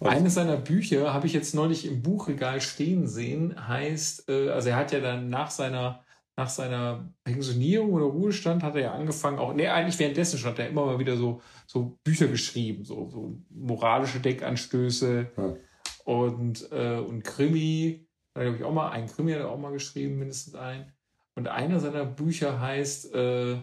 Eines 0.01 0.35
seiner 0.35 0.57
Bücher 0.57 1.13
habe 1.13 1.27
ich 1.27 1.33
jetzt 1.33 1.55
neulich 1.55 1.87
im 1.87 2.03
Buchregal 2.03 2.61
stehen 2.61 3.07
sehen, 3.09 3.69
heißt, 3.69 4.29
äh, 4.29 4.51
also 4.51 4.69
er 4.69 4.77
hat 4.77 4.93
ja 4.93 5.01
dann 5.01 5.29
nach 5.29 5.51
seiner, 5.51 6.05
nach 6.37 6.49
seiner 6.49 7.13
Pensionierung 7.25 7.93
oder 7.93 8.05
Ruhestand 8.05 8.63
hat 8.63 8.77
er 8.77 8.83
ja 8.83 8.93
angefangen, 8.93 9.39
auch, 9.39 9.55
nee, 9.55 9.67
eigentlich 9.67 9.99
währenddessen 9.99 10.39
schon 10.39 10.51
hat 10.53 10.59
er 10.59 10.69
immer 10.69 10.87
mal 10.87 10.99
wieder 10.99 11.17
so, 11.17 11.41
so 11.67 11.99
Bücher 12.05 12.29
geschrieben, 12.29 12.85
so, 12.85 13.09
so 13.11 13.39
moralische 13.51 14.21
Denkanstöße 14.21 15.31
Ja. 15.37 15.57
und, 16.05 16.71
äh, 16.71 16.99
und 16.99 17.25
Krimi. 17.25 18.07
Da 18.35 18.45
habe 18.45 18.57
ich 18.57 18.63
auch 18.63 18.73
mal, 18.73 18.91
ein 18.91 19.09
Krimi 19.09 19.33
hat 19.33 19.41
er 19.41 19.51
auch 19.51 19.59
mal 19.59 19.73
geschrieben, 19.73 20.19
mindestens 20.19 20.55
ein. 20.55 20.93
Und 21.35 21.49
einer 21.49 21.81
seiner 21.81 22.05
Bücher 22.05 22.61
heißt, 22.61 23.15
äh, 23.15 23.55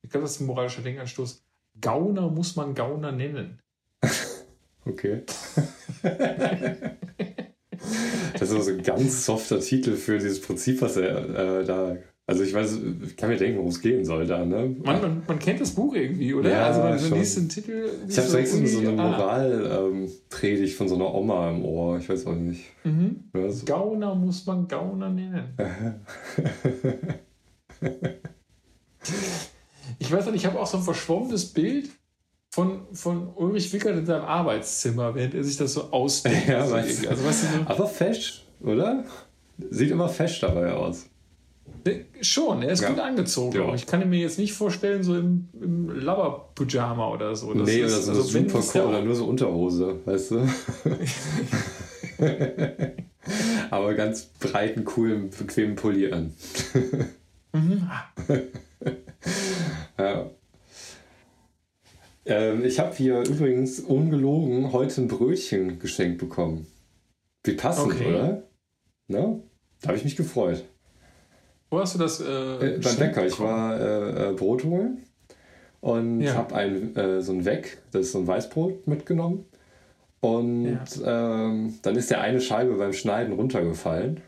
ich 0.00 0.10
glaube, 0.10 0.22
das 0.24 0.32
ist 0.32 0.40
ein 0.40 0.46
moralischer 0.46 0.82
Denkanstoß, 0.82 1.44
Gauner 1.80 2.28
muss 2.30 2.56
man 2.56 2.74
Gauner 2.74 3.12
nennen. 3.12 3.60
Okay. 4.84 5.22
das 8.38 8.50
ist 8.50 8.64
so 8.64 8.70
ein 8.70 8.82
ganz 8.82 9.24
softer 9.24 9.60
Titel 9.60 9.96
für 9.96 10.18
dieses 10.18 10.40
Prinzip, 10.40 10.82
was 10.82 10.96
er 10.96 11.60
äh, 11.60 11.64
da. 11.64 11.96
Also 12.24 12.44
ich 12.44 12.54
weiß, 12.54 12.78
ich 13.04 13.16
kann 13.16 13.30
mir 13.30 13.36
denken, 13.36 13.58
worum 13.58 13.70
es 13.70 13.80
gehen 13.80 14.04
soll 14.04 14.26
da, 14.26 14.44
ne? 14.44 14.76
Man, 14.84 15.00
man, 15.00 15.22
man 15.26 15.38
kennt 15.40 15.60
das 15.60 15.72
Buch 15.72 15.94
irgendwie, 15.94 16.32
oder? 16.32 16.50
Ja, 16.50 16.66
also 16.66 16.80
man, 16.80 17.10
man 17.10 17.18
liest 17.18 17.36
den 17.36 17.48
Titel. 17.48 17.90
ich 18.08 18.16
habe 18.16 18.28
so 18.28 18.36
direkt 18.36 18.68
so 18.68 18.78
eine 18.78 18.90
ah, 18.90 19.08
Moralpredigt 19.08 20.76
von 20.76 20.88
so 20.88 20.94
einer 20.94 21.12
Oma 21.12 21.50
im 21.50 21.64
Ohr. 21.64 21.98
Ich 21.98 22.08
weiß 22.08 22.26
auch 22.26 22.36
nicht. 22.36 22.62
mhm. 22.84 23.24
Ja, 23.34 23.50
so. 23.50 23.64
Gauner 23.64 24.14
muss 24.14 24.46
man 24.46 24.68
Gauner 24.68 25.10
nennen. 25.10 25.56
Ich 29.98 30.10
weiß 30.10 30.26
nicht, 30.26 30.36
ich 30.36 30.46
habe 30.46 30.60
auch 30.60 30.66
so 30.66 30.78
ein 30.78 30.82
verschwommenes 30.82 31.52
Bild 31.52 31.90
von, 32.52 32.82
von 32.92 33.28
Ulrich 33.34 33.72
Wickert 33.72 33.96
in 33.96 34.04
seinem 34.04 34.24
Arbeitszimmer, 34.26 35.14
während 35.14 35.34
er 35.34 35.42
sich 35.42 35.56
das 35.56 35.72
so 35.72 35.90
ausdenkt. 35.90 36.48
Ja, 36.48 36.60
also, 36.60 36.74
also 36.74 37.24
weißt 37.24 37.44
du, 37.44 37.70
Aber 37.70 37.86
fesch, 37.86 38.44
oder? 38.60 39.04
Sieht 39.70 39.90
immer 39.90 40.08
fesch 40.08 40.40
dabei 40.40 40.72
aus. 40.72 41.06
Schon, 42.20 42.62
er 42.62 42.72
ist 42.72 42.82
Ja. 42.82 42.90
gut 42.90 43.00
angezogen. 43.00 43.56
Ja. 43.56 43.74
Ich 43.74 43.86
kann 43.86 44.02
ihn 44.02 44.10
mir 44.10 44.20
jetzt 44.20 44.38
nicht 44.38 44.52
vorstellen, 44.52 45.02
so 45.02 45.16
im, 45.16 45.48
im 45.60 45.88
Lover-Pyjama 45.88 47.08
oder 47.08 47.34
so. 47.34 47.54
Das 47.54 47.66
nee, 47.66 47.80
ist, 47.80 47.92
oder 47.94 48.02
so 48.02 48.10
also 48.12 48.22
super 48.22 48.58
ist 48.58 48.74
cool, 48.74 48.82
oder 48.82 49.02
nur 49.02 49.14
so 49.14 49.24
Unterhose, 49.26 49.96
weißt 50.04 50.32
du? 50.32 50.46
Aber 53.70 53.94
ganz 53.94 54.26
breiten, 54.40 54.84
coolen, 54.84 55.30
bequemen 55.30 55.74
Pulli 55.74 56.12
an. 56.12 56.34
Mhm. 57.52 57.90
Ja. 59.98 60.30
Ähm, 62.24 62.64
ich 62.64 62.78
habe 62.78 62.94
hier 62.94 63.20
übrigens 63.20 63.80
ungelogen 63.80 64.72
heute 64.72 65.00
ein 65.02 65.08
Brötchen 65.08 65.78
geschenkt 65.78 66.18
bekommen. 66.18 66.66
Wie 67.44 67.54
passend, 67.54 67.92
Okay. 67.94 68.06
oder? 68.06 68.42
Ne? 69.08 69.42
Da 69.80 69.88
habe 69.88 69.98
ich 69.98 70.04
mich 70.04 70.16
gefreut. 70.16 70.64
Wo 71.70 71.80
hast 71.80 71.94
du 71.94 71.98
das? 71.98 72.20
Äh, 72.20 72.24
Äh, 72.76 72.78
beim 72.78 72.96
Bäcker, 72.96 73.26
ich 73.26 73.40
war 73.40 73.80
äh, 73.80 74.30
äh, 74.30 74.32
Brot 74.34 74.62
holen 74.64 74.98
und 75.80 76.20
Ja. 76.20 76.34
habe 76.34 76.54
ein 76.54 76.94
äh, 76.94 77.20
so 77.22 77.32
ein 77.32 77.44
Weg, 77.44 77.78
das 77.90 78.02
ist 78.02 78.12
so 78.12 78.18
ein 78.18 78.26
Weißbrot 78.26 78.86
mitgenommen. 78.86 79.46
Und 80.20 80.78
ähm, 81.04 81.74
dann 81.82 81.96
ist 81.96 82.10
der 82.12 82.20
eine 82.20 82.40
Scheibe 82.40 82.74
beim 82.74 82.92
Schneiden 82.92 83.32
runtergefallen. 83.32 84.20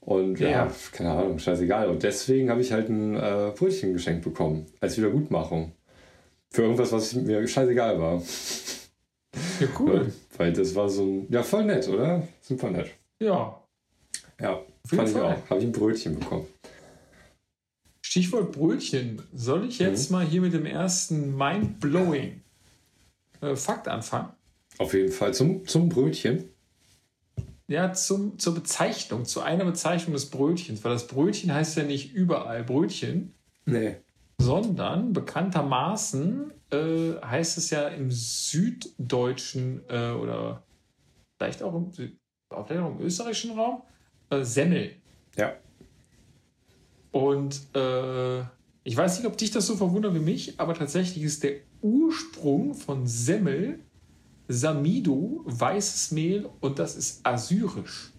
Und 0.00 0.38
ja, 0.38 0.48
Ja. 0.50 0.72
keine 0.92 1.10
Ahnung, 1.10 1.40
scheißegal. 1.40 1.88
Und 1.88 2.04
deswegen 2.04 2.50
habe 2.50 2.60
ich 2.60 2.70
halt 2.72 2.88
ein 2.88 3.16
äh, 3.16 3.50
Brötchen 3.56 3.92
geschenkt 3.94 4.22
bekommen, 4.22 4.66
als 4.80 4.96
Wiedergutmachung. 4.96 5.72
Für 6.50 6.62
irgendwas, 6.62 6.92
was 6.92 7.14
mir 7.14 7.46
scheißegal 7.46 8.00
war. 8.00 8.22
Ja, 9.60 9.68
cool. 9.78 10.12
Weil 10.36 10.52
das 10.52 10.74
war 10.74 10.88
so 10.88 11.02
ein, 11.04 11.26
ja, 11.30 11.42
voll 11.42 11.64
nett, 11.64 11.86
oder? 11.88 12.26
Super 12.40 12.70
nett. 12.70 12.90
Ja. 13.20 13.62
Ja, 14.40 14.62
fand 14.86 15.08
ich 15.08 15.14
Fall. 15.14 15.22
auch. 15.22 15.50
Habe 15.50 15.60
ich 15.60 15.66
ein 15.66 15.72
Brötchen 15.72 16.18
bekommen. 16.18 16.46
Stichwort 18.00 18.52
Brötchen. 18.52 19.20
Soll 19.34 19.68
ich 19.68 19.78
jetzt 19.78 20.10
mal 20.10 20.24
hier 20.24 20.40
mit 20.40 20.54
dem 20.54 20.64
ersten 20.64 21.36
mind-blowing 21.36 22.40
äh, 23.42 23.54
Fakt 23.56 23.88
anfangen? 23.88 24.30
Auf 24.78 24.94
jeden 24.94 25.12
Fall 25.12 25.34
zum, 25.34 25.66
zum 25.66 25.88
Brötchen. 25.88 26.44
Ja, 27.66 27.92
zum, 27.92 28.38
zur 28.38 28.54
Bezeichnung, 28.54 29.26
zu 29.26 29.42
einer 29.42 29.66
Bezeichnung 29.66 30.14
des 30.14 30.26
Brötchens, 30.30 30.82
weil 30.84 30.92
das 30.92 31.06
Brötchen 31.06 31.52
heißt 31.52 31.76
ja 31.76 31.82
nicht 31.82 32.14
überall 32.14 32.64
Brötchen, 32.64 33.34
Nee. 33.68 33.96
Sondern 34.40 35.12
bekanntermaßen 35.12 36.52
äh, 36.70 37.20
heißt 37.24 37.58
es 37.58 37.70
ja 37.70 37.88
im 37.88 38.10
Süddeutschen 38.10 39.82
äh, 39.88 40.10
oder 40.12 40.62
vielleicht 41.38 41.62
auch 41.62 41.74
im, 41.74 41.92
vielleicht 41.92 42.16
auch 42.52 42.70
im 42.70 43.00
österreichischen 43.00 43.58
Raum 43.58 43.82
äh, 44.30 44.42
Semmel. 44.44 44.92
Ja. 45.36 45.54
Und 47.10 47.60
äh, 47.74 48.40
ich 48.84 48.96
weiß 48.96 49.18
nicht, 49.18 49.26
ob 49.26 49.36
dich 49.36 49.50
das 49.50 49.66
so 49.66 49.76
verwundert 49.76 50.14
wie 50.14 50.20
mich, 50.20 50.60
aber 50.60 50.74
tatsächlich 50.74 51.24
ist 51.24 51.42
der 51.42 51.56
Ursprung 51.80 52.74
von 52.74 53.06
Semmel 53.06 53.80
Samido, 54.48 55.42
weißes 55.44 56.12
Mehl 56.12 56.48
und 56.60 56.78
das 56.78 56.96
ist 56.96 57.20
assyrisch. 57.24 58.12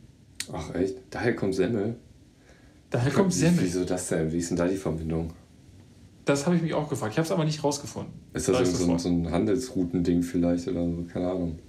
Ach 0.52 0.74
echt? 0.76 0.98
Daher 1.10 1.36
kommt 1.36 1.56
Semmel. 1.56 1.96
Daher 2.92 3.12
kommt 3.12 3.34
Semmel. 3.34 3.64
Wieso 3.64 3.84
das 3.84 4.08
denn? 4.10 4.32
Wie 4.32 4.38
ist 4.38 4.50
denn 4.52 4.58
da 4.58 4.68
die 4.68 4.78
Verbindung? 4.78 5.34
Das 6.26 6.46
habe 6.46 6.56
ich 6.56 6.62
mich 6.62 6.74
auch 6.74 6.90
gefragt. 6.90 7.14
Ich 7.14 7.18
habe 7.18 7.26
es 7.26 7.32
aber 7.32 7.46
nicht 7.46 7.64
rausgefunden. 7.64 8.14
Ist 8.34 8.48
das 8.48 8.62
ich 8.62 8.68
so, 8.68 8.86
so, 8.86 8.98
so 8.98 9.10
ein 9.10 9.32
Handelsroutending 9.32 10.22
vielleicht 10.22 10.68
oder 10.68 10.86
so? 10.86 11.06
Keine 11.12 11.30
Ahnung. 11.32 11.60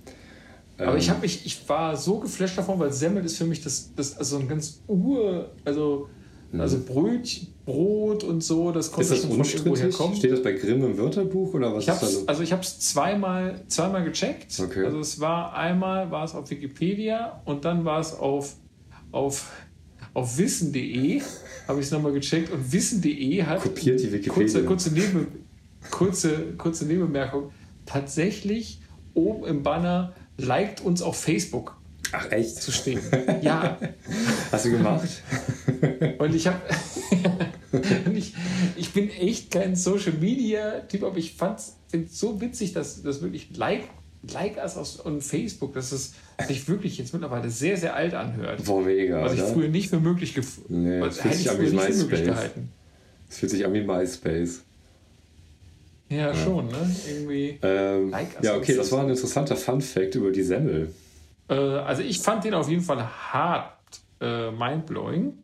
Aber 0.76 0.92
Ähm, 0.92 0.98
ich 0.98 1.08
habe 1.10 1.20
mich, 1.20 1.46
ich 1.46 1.68
war 1.68 1.96
so 1.96 2.18
geflasht 2.18 2.58
davon, 2.58 2.78
weil 2.78 2.92
Semmel 2.92 3.24
ist 3.24 3.36
für 3.38 3.44
mich 3.46 3.62
das, 3.62 3.90
das 3.94 4.16
also 4.18 4.38
ein 4.38 4.48
ganz 4.48 4.80
ur, 4.86 5.50
also, 5.64 6.08
also 6.56 6.78
Brötchen, 6.84 7.48
Brot 7.64 8.24
und 8.24 8.42
so, 8.42 8.72
das 8.72 8.86
Ist 8.86 8.92
konnte 8.92 9.10
das 9.10 9.24
von 9.24 9.36
unstrittig? 9.38 9.94
kommen. 9.96 10.16
Steht 10.16 10.32
das 10.32 10.42
bei 10.42 10.52
Grimm 10.52 10.82
im 10.84 10.98
Wörterbuch 10.98 11.54
oder 11.54 11.74
was 11.74 11.84
Ich 11.84 11.88
ist 11.90 12.02
da 12.02 12.06
los? 12.06 12.28
also 12.28 12.42
ich 12.42 12.52
habe 12.52 12.62
es 12.62 12.80
zweimal, 12.80 13.60
zweimal 13.68 14.04
gecheckt. 14.04 14.58
Okay. 14.58 14.84
Also 14.84 14.98
es 14.98 15.20
war 15.20 15.54
einmal 15.54 16.10
war 16.10 16.24
es 16.24 16.34
auf 16.34 16.50
Wikipedia 16.50 17.40
und 17.44 17.64
dann 17.64 17.84
war 17.84 18.00
es 18.00 18.14
auf, 18.14 18.56
auf, 19.12 19.50
auf 20.12 20.36
wissen.de, 20.38 21.22
habe 21.70 21.80
ich 21.80 21.86
es 21.86 21.92
nochmal 21.92 22.12
gecheckt 22.12 22.52
und 22.52 22.72
wissen.de 22.72 23.42
hat 23.44 23.62
Kopiert 23.62 24.00
die 24.00 24.12
Wikipedia. 24.12 24.32
kurze, 24.32 24.64
kurze, 24.64 24.92
Neben, 24.92 25.26
kurze, 25.90 26.52
kurze 26.58 26.84
Nebenbemerkung, 26.84 27.50
tatsächlich 27.86 28.80
oben 29.14 29.46
im 29.46 29.62
Banner 29.62 30.12
liked 30.36 30.80
uns 30.82 31.00
auf 31.00 31.18
Facebook 31.20 31.76
Ach 32.12 32.30
echt? 32.32 32.56
zu 32.56 32.72
stehen. 32.72 33.00
Ja, 33.42 33.78
Hast 34.52 34.64
du 34.64 34.70
gemacht? 34.72 35.08
und 36.18 36.34
ich 36.34 36.46
habe. 36.48 36.60
ich, 38.14 38.34
ich 38.76 38.92
bin 38.92 39.10
echt 39.10 39.52
kein 39.52 39.76
Social 39.76 40.14
Media 40.14 40.80
Typ, 40.80 41.04
aber 41.04 41.18
ich 41.18 41.34
fand 41.34 41.60
es 41.60 41.76
so 42.10 42.40
witzig, 42.40 42.72
dass 42.72 43.02
das 43.02 43.22
wirklich 43.22 43.56
Like, 43.56 43.84
like 44.32 44.56
us 44.58 44.76
auf 44.76 45.04
und 45.06 45.22
Facebook, 45.22 45.74
dass 45.74 45.92
es 45.92 46.14
sich 46.46 46.68
wirklich 46.68 46.98
jetzt 46.98 47.12
mittlerweile 47.12 47.50
sehr, 47.50 47.76
sehr 47.76 47.94
alt 47.94 48.14
anhört. 48.14 48.64
Boah, 48.64 48.82
mega. 48.82 49.22
Was 49.22 49.34
ich 49.34 49.40
oder? 49.42 49.52
früher 49.52 49.68
nicht 49.68 49.90
für 49.90 50.00
möglich 50.00 50.34
gefunden 50.34 50.82
Nee, 50.82 51.00
das 51.00 51.22
hätte 51.24 51.36
ich 51.36 51.50
an 51.50 51.58
wie 51.60 51.70
MySpace. 51.70 52.24
gehalten. 52.24 52.72
Es 53.28 53.38
fühlt 53.38 53.50
sich 53.50 53.64
an 53.64 53.72
wie 53.72 53.82
MySpace. 53.82 54.62
Ja, 56.08 56.34
schon, 56.34 56.66
ne? 56.66 56.90
Irgendwie. 57.08 57.58
Ähm, 57.62 58.10
Like 58.10 58.36
us 58.36 58.44
ja, 58.44 58.56
okay, 58.56 58.74
das 58.74 58.90
war 58.90 59.00
ein 59.04 59.08
interessanter 59.10 59.54
Fun-Fact 59.56 60.16
über 60.16 60.32
die 60.32 60.42
Semmel. 60.42 60.92
Äh, 61.48 61.54
also 61.54 62.02
ich 62.02 62.18
fand 62.20 62.44
den 62.44 62.54
auf 62.54 62.68
jeden 62.68 62.82
Fall 62.82 63.04
hart 63.32 63.72
äh, 64.20 64.50
mindblowing. 64.50 65.34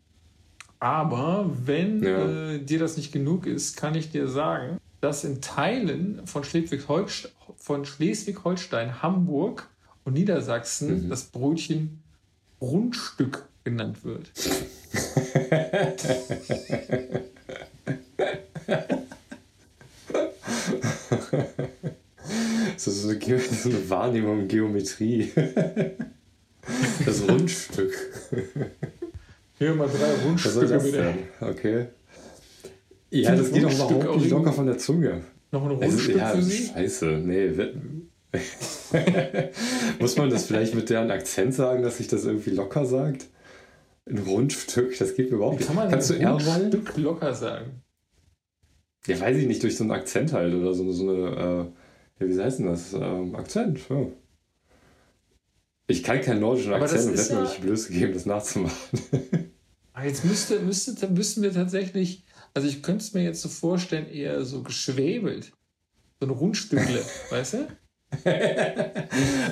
Aber 0.81 1.49
wenn 1.65 2.03
Ja. 2.03 2.51
äh, 2.55 2.59
dir 2.59 2.79
das 2.81 2.97
nicht 2.97 3.12
genug 3.12 3.47
ist, 3.47 3.77
kann 3.77 3.95
ich 3.95 4.11
dir 4.11 4.29
sagen, 4.29 4.79
dass 5.07 5.23
in 5.23 5.40
Teilen 5.40 6.27
von 6.27 6.42
Schleswig-Holstein, 6.42 7.31
von 7.57 7.85
Schleswig-Holstein 7.85 9.03
Hamburg 9.03 9.69
und 10.05 10.14
Niedersachsen 10.14 11.05
Mhm. 11.05 11.09
das 11.11 11.25
Brötchen 11.27 12.03
Rundstück 12.61 13.45
genannt 13.62 14.05
wird. 14.05 14.33
Das 22.75 22.87
ist 22.87 23.03
so 23.03 23.09
eine, 23.09 23.19
Ge- 23.19 23.38
so 23.38 23.71
eine 23.71 23.88
Wahrnehmung 23.90 24.49
Geometrie. 24.49 25.31
Das 27.05 27.23
Rundstück. 27.29 27.95
Hier 29.59 29.75
mal 29.75 29.88
drei 29.88 30.25
Rundstücke 30.27 30.66
das 30.66 30.85
wieder. 30.85 31.14
Okay. 31.40 31.87
Ja, 33.11 33.35
das 33.35 33.53
geht 33.53 33.62
doch 33.62 33.69
Rundstück 33.71 34.03
überhaupt 34.03 34.21
nicht 34.21 34.31
locker 34.31 34.53
von 34.53 34.66
der 34.66 34.79
Zunge. 34.79 35.23
Noch 35.53 35.64
ein 35.64 35.81
ist, 35.81 35.92
Rundstück 35.92 36.16
ja, 36.16 36.29
für 36.31 36.42
Sie? 36.42 36.66
scheiße. 36.66 37.07
Nee. 37.25 37.53
Muss 40.01 40.16
man 40.16 40.31
das 40.31 40.47
vielleicht 40.47 40.75
mit 40.75 40.90
deren 40.90 41.11
Akzent 41.11 41.55
sagen, 41.55 41.83
dass 41.83 41.99
sich 41.99 42.09
das 42.09 42.25
irgendwie 42.25 42.51
locker 42.51 42.85
sagt? 42.85 43.27
Ein 44.09 44.19
Rundstück, 44.19 44.97
das 44.99 45.14
geht 45.14 45.31
mir 45.31 45.37
überhaupt 45.37 45.59
nicht. 45.59 45.66
kann 45.66 45.77
man 45.77 45.90
Kannst 45.90 46.11
du 46.11 46.14
ein? 46.14 46.27
Rundstück 46.27 46.97
locker 46.97 47.35
sagen? 47.35 47.83
Ja, 49.07 49.21
weiß 49.21 49.37
ich 49.37 49.47
nicht, 49.47 49.62
durch 49.62 49.77
so 49.77 49.85
einen 49.85 49.92
Akzent 49.92 50.33
halt 50.33 50.53
oder 50.53 50.75
so, 50.75 50.90
so 50.92 51.09
eine, 51.09 51.71
äh, 52.21 52.25
ja, 52.25 52.29
wie 52.37 52.40
heißt 52.42 52.59
denn 52.59 52.66
das? 52.66 52.92
Ähm, 52.92 53.35
Akzent, 53.37 53.81
ja. 53.88 54.07
Ich 55.88 56.03
kann 56.03 56.21
keinen 56.21 56.40
nordischen 56.40 56.73
Aber 56.73 56.81
das 56.81 56.95
Akzent 56.95 57.12
und 57.12 57.19
hätte 57.19 57.35
mir 57.35 57.42
nicht 57.42 57.59
die 57.59 57.62
Blöße 57.62 57.92
gegeben, 57.92 58.12
das 58.12 58.27
nachzumachen. 58.27 58.77
Ah, 59.99 60.05
Jetzt 60.05 60.27
müsste, 60.27 60.61
müsste, 60.61 60.95
dann 60.95 61.14
müssten 61.14 61.40
wir 61.40 61.55
tatsächlich, 61.55 62.26
also 62.57 62.66
ich 62.69 62.83
könnte 62.83 63.05
es 63.05 63.12
mir 63.14 63.23
jetzt 63.23 63.42
so 63.42 63.49
vorstellen, 63.49 64.09
eher 64.09 64.45
so 64.45 64.62
geschwebelt. 64.62 65.53
So 66.21 66.27
ein 66.27 66.31
Rundstückle, 66.31 67.01
weißt 67.31 67.55
du? 67.55 67.69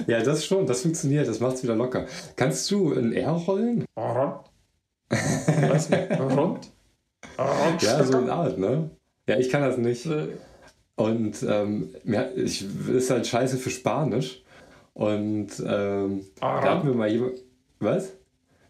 ja, 0.07 0.23
das 0.23 0.47
schon, 0.47 0.67
das 0.67 0.83
funktioniert, 0.83 1.29
das 1.29 1.41
macht's 1.41 1.63
wieder 1.63 1.77
locker. 1.77 2.07
Kannst 2.37 2.71
du 2.71 2.93
ein 2.95 3.13
R 3.13 3.31
rollen? 3.33 3.85
Rund. 3.97 4.41
Was? 5.69 5.91
Rund? 5.93 6.71
Ja, 7.83 8.05
so 8.05 8.19
eine 8.19 8.33
Art, 8.33 8.59
ne? 8.59 8.91
Ja, 9.29 9.39
ich 9.39 9.51
kann 9.51 9.63
das 9.63 9.77
nicht. 9.77 10.07
Äh, 10.07 10.29
Und 10.97 11.43
ähm, 11.43 11.91
ich, 12.37 12.65
ist 12.89 13.11
halt 13.11 13.27
scheiße 13.27 13.59
für 13.59 13.71
Spanisch. 13.71 14.43
Und 14.95 15.49
ähm, 15.67 16.25
da 16.41 16.63
hat 16.63 16.85
mir 16.85 16.95
mal 16.95 17.11
jemand. 17.11 17.35
Was? 17.81 18.13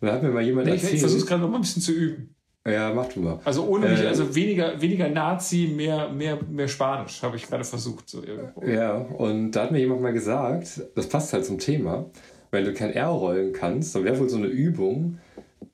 Da 0.01 0.12
hat 0.14 0.23
mir 0.23 0.31
mal 0.31 0.42
jemand 0.42 0.66
Nee, 0.66 0.73
ich 0.75 0.79
ich 0.79 0.85
erzählt. 0.85 1.01
versuche 1.01 1.20
es 1.20 1.27
gerade 1.27 1.42
noch 1.42 1.51
mal 1.51 1.59
ein 1.59 1.62
bisschen 1.62 1.83
zu 1.83 1.92
üben. 1.92 2.34
Ja, 2.66 2.92
mach 2.94 3.09
du 3.12 3.20
mal. 3.20 3.40
Also 3.44 3.66
ohne 3.66 3.88
mich, 3.88 4.00
Äh, 4.00 4.07
also 4.09 4.35
weniger, 4.35 4.81
weniger 4.81 5.09
Nazi, 5.09 5.70
mehr, 5.74 6.09
mehr, 6.11 6.38
mehr 6.50 6.68
Spanisch, 6.68 7.22
habe 7.22 7.37
ich 7.37 7.46
gerade 7.46 7.64
versucht. 7.64 8.09
So 8.09 8.22
irgendwo. 8.22 8.64
Ja, 8.66 8.94
und 8.96 9.53
da 9.53 9.64
hat 9.64 9.72
mir 9.72 9.79
jemand 9.81 10.00
mal 10.03 10.12
gesagt, 10.12 10.83
das 10.94 11.09
passt 11.09 11.33
halt 11.33 11.44
zum 11.44 11.59
Thema, 11.59 12.07
wenn 12.50 12.64
du 12.64 12.72
kein 12.72 12.92
R 12.92 13.09
rollen 13.09 13.53
kannst, 13.53 13.94
dann 13.94 14.05
wäre 14.05 14.18
wohl 14.18 14.29
so 14.29 14.37
eine 14.37 14.46
Übung 14.46 15.18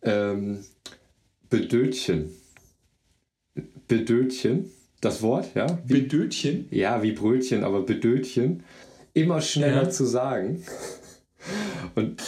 ähm, 0.03 0.65
Bedötchen. 1.49 2.31
Bedötchen, 3.89 4.71
das 5.01 5.21
Wort, 5.23 5.49
ja? 5.55 5.67
Wie, 5.85 6.03
Bedötchen. 6.03 6.69
ja, 6.71 7.03
wie 7.03 7.13
Brötchen, 7.13 7.65
aber 7.65 7.83
Bedötchen. 7.83 8.63
Immer 9.15 9.41
schneller 9.41 9.85
Ja. 9.85 9.91
zu 9.91 10.05
sagen. 10.05 10.63
Und, 11.95 12.23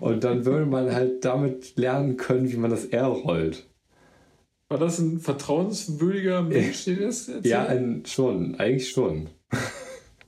und 0.00 0.24
dann 0.24 0.44
würde 0.44 0.66
man 0.66 0.92
halt 0.92 1.24
damit 1.24 1.76
lernen 1.76 2.16
können, 2.16 2.50
wie 2.50 2.56
man 2.56 2.70
das 2.70 2.84
R 2.86 3.06
rollt. 3.06 3.68
War 4.68 4.78
das 4.78 4.98
ein 4.98 5.20
vertrauenswürdiger 5.20 6.42
Mensch, 6.42 6.84
der 6.86 6.96
das 6.96 7.28
erzählt? 7.28 7.46
Ja, 7.46 7.66
ein, 7.66 8.04
schon, 8.06 8.56
eigentlich 8.58 8.90
schon. 8.90 9.28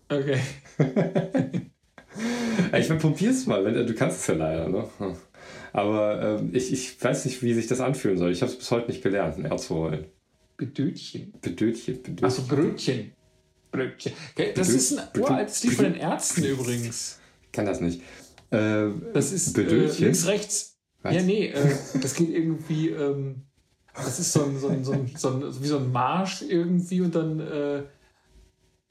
Okay. 0.08 0.38
Ich 2.76 2.88
meine, 2.88 3.00
probier's 3.00 3.46
mal, 3.46 3.64
wenn, 3.64 3.74
du 3.86 3.94
kannst 3.94 4.20
es 4.20 4.26
ja 4.26 4.34
leider, 4.34 4.68
ne? 4.68 4.84
Aber 5.72 6.38
ähm, 6.40 6.50
ich, 6.52 6.72
ich 6.72 7.02
weiß 7.02 7.24
nicht, 7.26 7.42
wie 7.42 7.54
sich 7.54 7.68
das 7.68 7.80
anfühlen 7.80 8.18
soll. 8.18 8.32
Ich 8.32 8.42
habe 8.42 8.50
es 8.50 8.58
bis 8.58 8.70
heute 8.72 8.88
nicht 8.88 9.02
gelernt, 9.02 9.38
ein 9.38 9.44
R 9.44 9.56
zu 9.56 9.74
rollen. 9.74 10.06
Bedötchen. 10.56 11.32
Bedötchen, 11.40 12.02
Bedötchen. 12.02 12.24
Achso, 12.24 12.42
Brötchen. 12.42 13.12
Brötchen. 13.70 14.12
Okay, 14.32 14.52
das 14.54 14.70
Bedö- 14.70 14.74
ist 14.76 14.98
ein 14.98 15.20
uraltes 15.20 15.62
Lied 15.62 15.72
von 15.74 15.84
den 15.84 15.94
Ärzten 15.94 16.44
übrigens. 16.44 17.20
Ich 17.48 17.52
kann 17.52 17.66
das 17.66 17.80
nicht. 17.80 18.02
Äh, 18.50 18.88
Das 19.12 19.32
ist 19.32 19.56
äh, 19.58 19.62
links, 19.62 20.26
rechts. 20.26 20.76
Was? 21.02 21.14
Ja, 21.14 21.22
nee, 21.22 21.46
äh, 21.48 21.74
das 22.00 22.14
geht 22.14 22.30
irgendwie, 22.30 22.90
ähm, 22.90 23.42
das 23.94 24.18
ist 24.18 24.32
so 24.32 24.44
ein, 24.44 24.58
so 24.58 24.68
ein, 24.68 24.84
so 24.84 24.92
ein, 24.92 25.10
so 25.16 25.28
ein, 25.30 25.62
wie 25.62 25.66
so 25.66 25.78
ein 25.78 25.90
Marsch 25.92 26.42
irgendwie 26.42 27.00
und 27.00 27.14
dann 27.14 27.40
äh, 27.40 27.82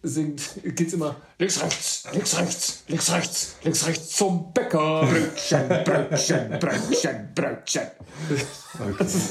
singt, 0.04 0.41
geht's 0.63 0.93
immer 0.93 1.15
links, 1.39 1.62
rechts, 1.62 2.08
links, 2.13 2.38
rechts, 2.39 2.84
links, 2.88 3.12
rechts, 3.12 3.56
links, 3.63 3.88
rechts 3.88 4.10
zum 4.15 4.54
Bäcker. 4.54 5.06
Brötchen, 5.06 5.67
Brötchen, 5.84 6.60
Brötchen, 6.60 7.30
Brötchen. 7.36 7.88
Das 9.00 9.15
ist, 9.15 9.30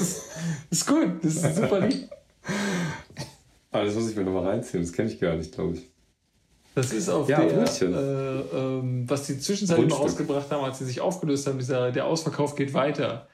das 0.69 0.79
ist 0.79 0.85
gut, 0.87 1.23
das 1.23 1.35
ist 1.35 1.45
ein 1.45 1.55
super 1.55 1.79
Lied. 1.79 2.09
aber 3.71 3.85
das 3.85 3.95
muss 3.95 4.09
ich 4.09 4.15
mir 4.15 4.23
nochmal 4.23 4.47
reinziehen, 4.47 4.83
das 4.83 4.91
kenne 4.91 5.11
ich 5.11 5.19
gar 5.19 5.35
nicht, 5.35 5.53
glaube 5.53 5.75
ich. 5.75 5.89
Das 6.77 6.93
ist 6.93 7.09
auf 7.09 7.27
Ja, 7.27 7.43
der, 7.43 7.63
äh, 7.81 8.55
ähm, 8.55 9.09
was 9.09 9.25
die 9.25 9.39
Zwischenzeit 9.39 9.79
immer 9.79 9.95
rausgebracht 9.95 10.51
haben, 10.51 10.63
als 10.63 10.77
sie 10.77 10.85
sich 10.85 11.01
aufgelöst 11.01 11.47
haben, 11.47 11.57
dieser, 11.57 11.91
der 11.91 12.05
Ausverkauf 12.05 12.53
geht 12.55 12.75
weiter. 12.75 13.27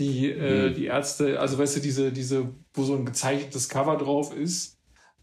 Die, 0.00 0.30
äh, 0.30 0.70
Mhm. 0.70 0.74
die 0.74 0.86
Ärzte, 0.86 1.38
also 1.38 1.58
weißt 1.58 1.76
du, 1.76 1.80
diese, 1.80 2.10
diese, 2.10 2.54
wo 2.72 2.84
so 2.84 2.94
ein 2.96 3.04
gezeichnetes 3.04 3.68
Cover 3.68 3.98
drauf 3.98 4.34
ist, 4.34 4.78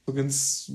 so 0.06 0.14
ganz 0.14 0.72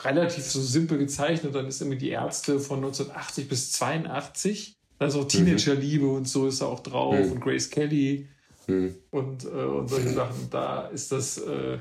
relativ 0.00 0.44
so 0.44 0.60
simpel 0.60 0.98
gezeichnet, 0.98 1.54
dann 1.54 1.66
ist 1.66 1.80
immer 1.80 1.94
die 1.96 2.10
Ärzte 2.10 2.60
von 2.60 2.80
1980 2.80 3.48
bis 3.48 3.72
82. 3.72 4.76
Also 4.98 5.20
auch 5.22 5.24
Teenagerliebe 5.28 6.06
und 6.06 6.28
so 6.28 6.46
ist 6.46 6.60
da 6.60 6.66
auch 6.66 6.80
drauf 6.80 7.24
Mhm. 7.24 7.32
und 7.32 7.40
Grace 7.40 7.70
Kelly 7.70 8.28
Hm. 8.66 8.94
und, 9.10 9.44
äh, 9.44 9.48
und 9.48 9.88
solche 9.88 10.10
Sachen. 10.10 10.48
Da 10.50 10.88
ist 10.88 11.10
das, 11.10 11.38
äh, 11.38 11.78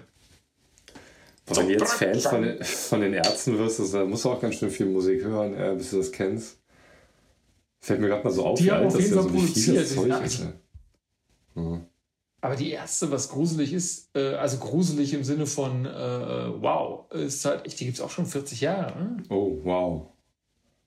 wenn 1.47 1.67
du 1.67 1.73
jetzt 1.73 1.93
Fans 1.93 2.25
von 2.25 2.41
den, 2.41 2.63
von 2.63 3.01
den 3.01 3.13
Ärzten 3.13 3.57
wirst, 3.57 3.93
da 3.93 4.05
musst 4.05 4.25
du 4.25 4.29
auch 4.29 4.41
ganz 4.41 4.55
schön 4.55 4.69
viel 4.69 4.85
Musik 4.85 5.23
hören, 5.23 5.53
äh, 5.55 5.75
bis 5.77 5.91
du 5.91 5.97
das 5.97 6.11
kennst. 6.11 6.57
Fällt 7.81 7.99
mir 7.99 8.07
gerade 8.07 8.23
mal 8.23 8.31
so 8.31 8.45
auf, 8.45 8.57
Die 8.57 8.65
wie 8.65 8.71
haben 8.71 8.85
alt 8.85 8.87
auf 8.87 8.97
das 8.97 9.09
Fall 9.09 9.23
so 9.23 9.33
wie 9.33 9.39
viel 9.41 9.75
das 9.75 9.93
produziert. 9.93 10.13
Zeug 10.13 10.25
ist. 10.25 10.47
Ja. 11.55 11.81
Aber 12.39 12.55
die 12.55 12.71
erste, 12.71 13.11
was 13.11 13.29
gruselig 13.29 13.73
ist, 13.73 14.09
äh, 14.15 14.35
also 14.35 14.57
gruselig 14.57 15.13
im 15.13 15.23
Sinne 15.23 15.45
von, 15.45 15.85
äh, 15.85 15.89
wow, 16.61 17.09
ist 17.11 17.45
halt 17.45 17.65
echt, 17.65 17.79
die 17.79 17.85
gibt 17.85 17.97
es 17.97 18.03
auch 18.03 18.09
schon 18.09 18.25
40 18.25 18.61
Jahre. 18.61 18.97
Ne? 18.97 19.23
Oh, 19.29 19.59
wow. 19.63 20.07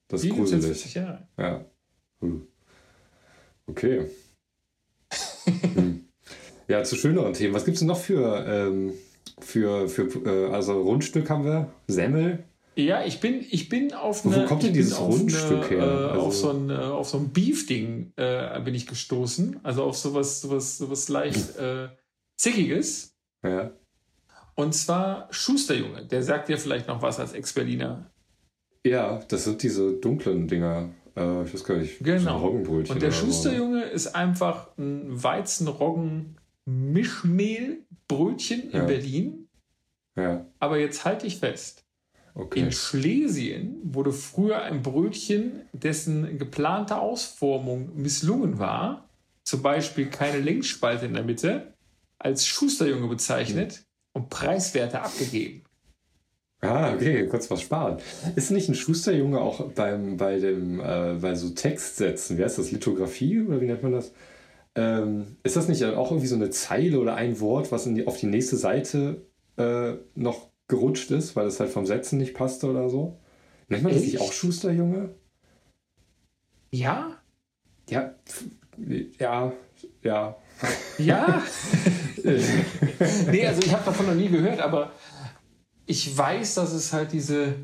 Das 0.09 0.21
Die 0.21 0.29
ist 0.29 0.35
gibt 0.35 0.47
es 0.47 0.53
jetzt 0.53 0.61
gruselig. 0.64 0.83
40 0.83 0.95
Jahre. 0.95 1.29
Ja. 1.38 1.64
Hm. 2.21 2.47
Okay. 3.66 4.11
hm. 5.75 6.09
Ja, 6.69 6.83
zu 6.83 6.97
schöneren 6.97 7.33
Themen. 7.33 7.55
Was 7.55 7.64
gibt 7.64 7.77
es 7.77 7.81
denn 7.81 7.88
noch 7.88 8.01
für, 8.01 8.45
ähm, 8.47 8.92
für, 9.40 9.88
für 9.88 10.03
äh, 10.25 10.53
also 10.53 10.81
Rundstück 10.83 11.29
haben 11.31 11.44
wir? 11.44 11.70
Semmel? 11.88 12.44
Ja, 12.79 13.05
ich 13.05 13.20
bin, 13.20 13.42
ich 13.51 13.68
bin 13.70 13.94
auf 13.94 14.25
Wo 14.25 14.31
eine, 14.31 14.44
kommt 14.44 14.62
denn 14.62 14.75
dieses 14.75 14.94
auf 14.94 15.09
Rundstück 15.12 15.64
eine, 15.64 15.68
her? 15.68 15.79
Äh, 15.79 16.11
Also- 16.11 16.20
auf 16.27 16.35
so 16.35 16.51
ein, 16.51 16.70
äh, 16.70 16.75
auf 16.75 17.09
so 17.09 17.16
ein 17.18 17.31
Beef-Ding 17.31 18.12
äh, 18.16 18.61
bin 18.61 18.75
ich 18.75 18.87
gestoßen. 18.87 19.61
Also 19.62 19.83
auf 19.85 19.96
sowas, 19.96 20.40
sowas, 20.42 20.77
sowas 20.79 21.09
leicht 21.09 21.57
äh, 21.59 21.88
Zickiges. 22.38 23.14
Ja. 23.42 23.70
Und 24.55 24.75
zwar 24.75 25.29
Schusterjunge. 25.31 26.05
Der 26.07 26.22
sagt 26.22 26.49
dir 26.49 26.59
vielleicht 26.59 26.88
noch 26.88 27.01
was 27.03 27.18
als 27.20 27.33
Ex-Berliner. 27.33 28.11
ja, 28.87 29.20
das 29.29 29.44
sind 29.44 29.62
diese 29.62 29.94
dunklen 29.94 30.46
Dinger. 30.49 30.90
Äh, 31.16 31.44
ich 31.44 31.55
weiß 31.55 31.64
gar 31.64 31.77
nicht. 31.79 31.99
Genau. 32.05 32.38
so 32.40 32.44
Roggenbrötchen 32.46 32.94
Und 32.94 33.03
der 33.03 33.11
so? 33.12 33.25
Schusterjunge 33.27 33.85
ist 33.85 34.09
einfach 34.14 34.68
ein 34.79 35.22
Weizenroggen-Mischmehl-Brötchen 35.22 36.36
in 38.72 38.72
Ja. 38.72 38.85
Berlin. 38.85 39.48
Ja, 40.16 40.46
Aber 40.59 40.79
jetzt 40.79 41.05
halte 41.05 41.26
ich 41.26 41.38
fest. 41.38 41.85
okay. 42.35 42.61
In 42.61 42.72
Schlesien 42.72 43.76
wurde 43.83 44.12
früher 44.12 44.62
ein 44.62 44.83
Brötchen, 44.83 45.62
dessen 45.72 46.38
geplante 46.38 46.98
Ausformung 46.98 47.94
misslungen 47.94 48.59
war, 48.59 49.09
zum 49.44 49.62
Beispiel 49.62 50.07
keine 50.07 50.40
Längsspalte 50.40 51.07
in 51.07 51.14
der 51.14 51.24
Mitte, 51.24 51.74
als 52.18 52.46
Schusterjunge 52.46 53.09
bezeichnet 53.09 53.85
und 54.12 54.31
preiswerter 54.31 55.02
abgegeben. 55.05 55.62
Ah, 56.62 56.94
okay, 56.94 57.26
kurz 57.29 57.50
was 57.50 57.61
sparen. 57.61 57.98
Ist 58.35 58.50
nicht 58.50 58.68
ein 58.70 58.74
Schusterjunge 58.74 59.38
auch 59.38 59.70
beim, 59.72 60.16
bei 60.16 60.40
dem, 60.40 60.81
äh, 60.81 61.18
bei 61.20 61.35
so 61.35 61.50
Textsätzen, 61.50 62.38
wie 62.38 62.44
heißt 62.44 62.59
das, 62.59 62.72
Lithografie 62.72 63.42
oder 63.42 63.61
wie 63.61 63.66
nennt 63.66 63.83
man 63.83 63.92
das? 63.92 64.12
Ähm, 64.77 65.37
ist 65.43 65.57
das 65.57 65.69
nicht 65.69 65.83
auch 65.85 66.11
irgendwie 66.11 66.29
so 66.29 66.37
eine 66.37 66.51
Zeile 66.51 67.01
oder 67.01 67.15
ein 67.15 67.41
Wort, 67.41 67.73
was 67.73 67.85
die, 67.85 68.07
auf 68.07 68.19
die 68.19 68.27
nächste 68.27 68.57
Seite 68.57 69.23
äh, 69.57 69.95
noch 70.15 70.51
gerutscht 70.69 71.11
ist, 71.11 71.35
weil 71.35 71.47
es 71.47 71.59
halt 71.61 71.71
vom 71.71 71.87
Setzen 71.87 72.19
nicht 72.19 72.35
passte 72.35 72.69
oder 72.69 72.91
so? 72.91 73.19
Nennt 73.69 73.83
man 73.83 73.93
das 73.93 74.03
nicht 74.03 74.21
auch 74.21 74.33
Schusterjunge? 74.33 75.15
Ja? 76.71 77.17
Ja, 77.89 78.15
ja, 79.19 79.53
ja. 80.03 80.37
Ja? 80.99 81.43
nee, 82.25 83.47
also 83.47 83.61
ich 83.62 83.73
habe 83.73 83.85
davon 83.85 84.07
noch 84.07 84.15
nie 84.15 84.29
gehört, 84.29 84.61
aber 84.61 84.93
ich 85.85 86.17
weiß, 86.17 86.55
dass 86.55 86.73
es 86.73 86.93
halt 86.93 87.12
diese, 87.12 87.55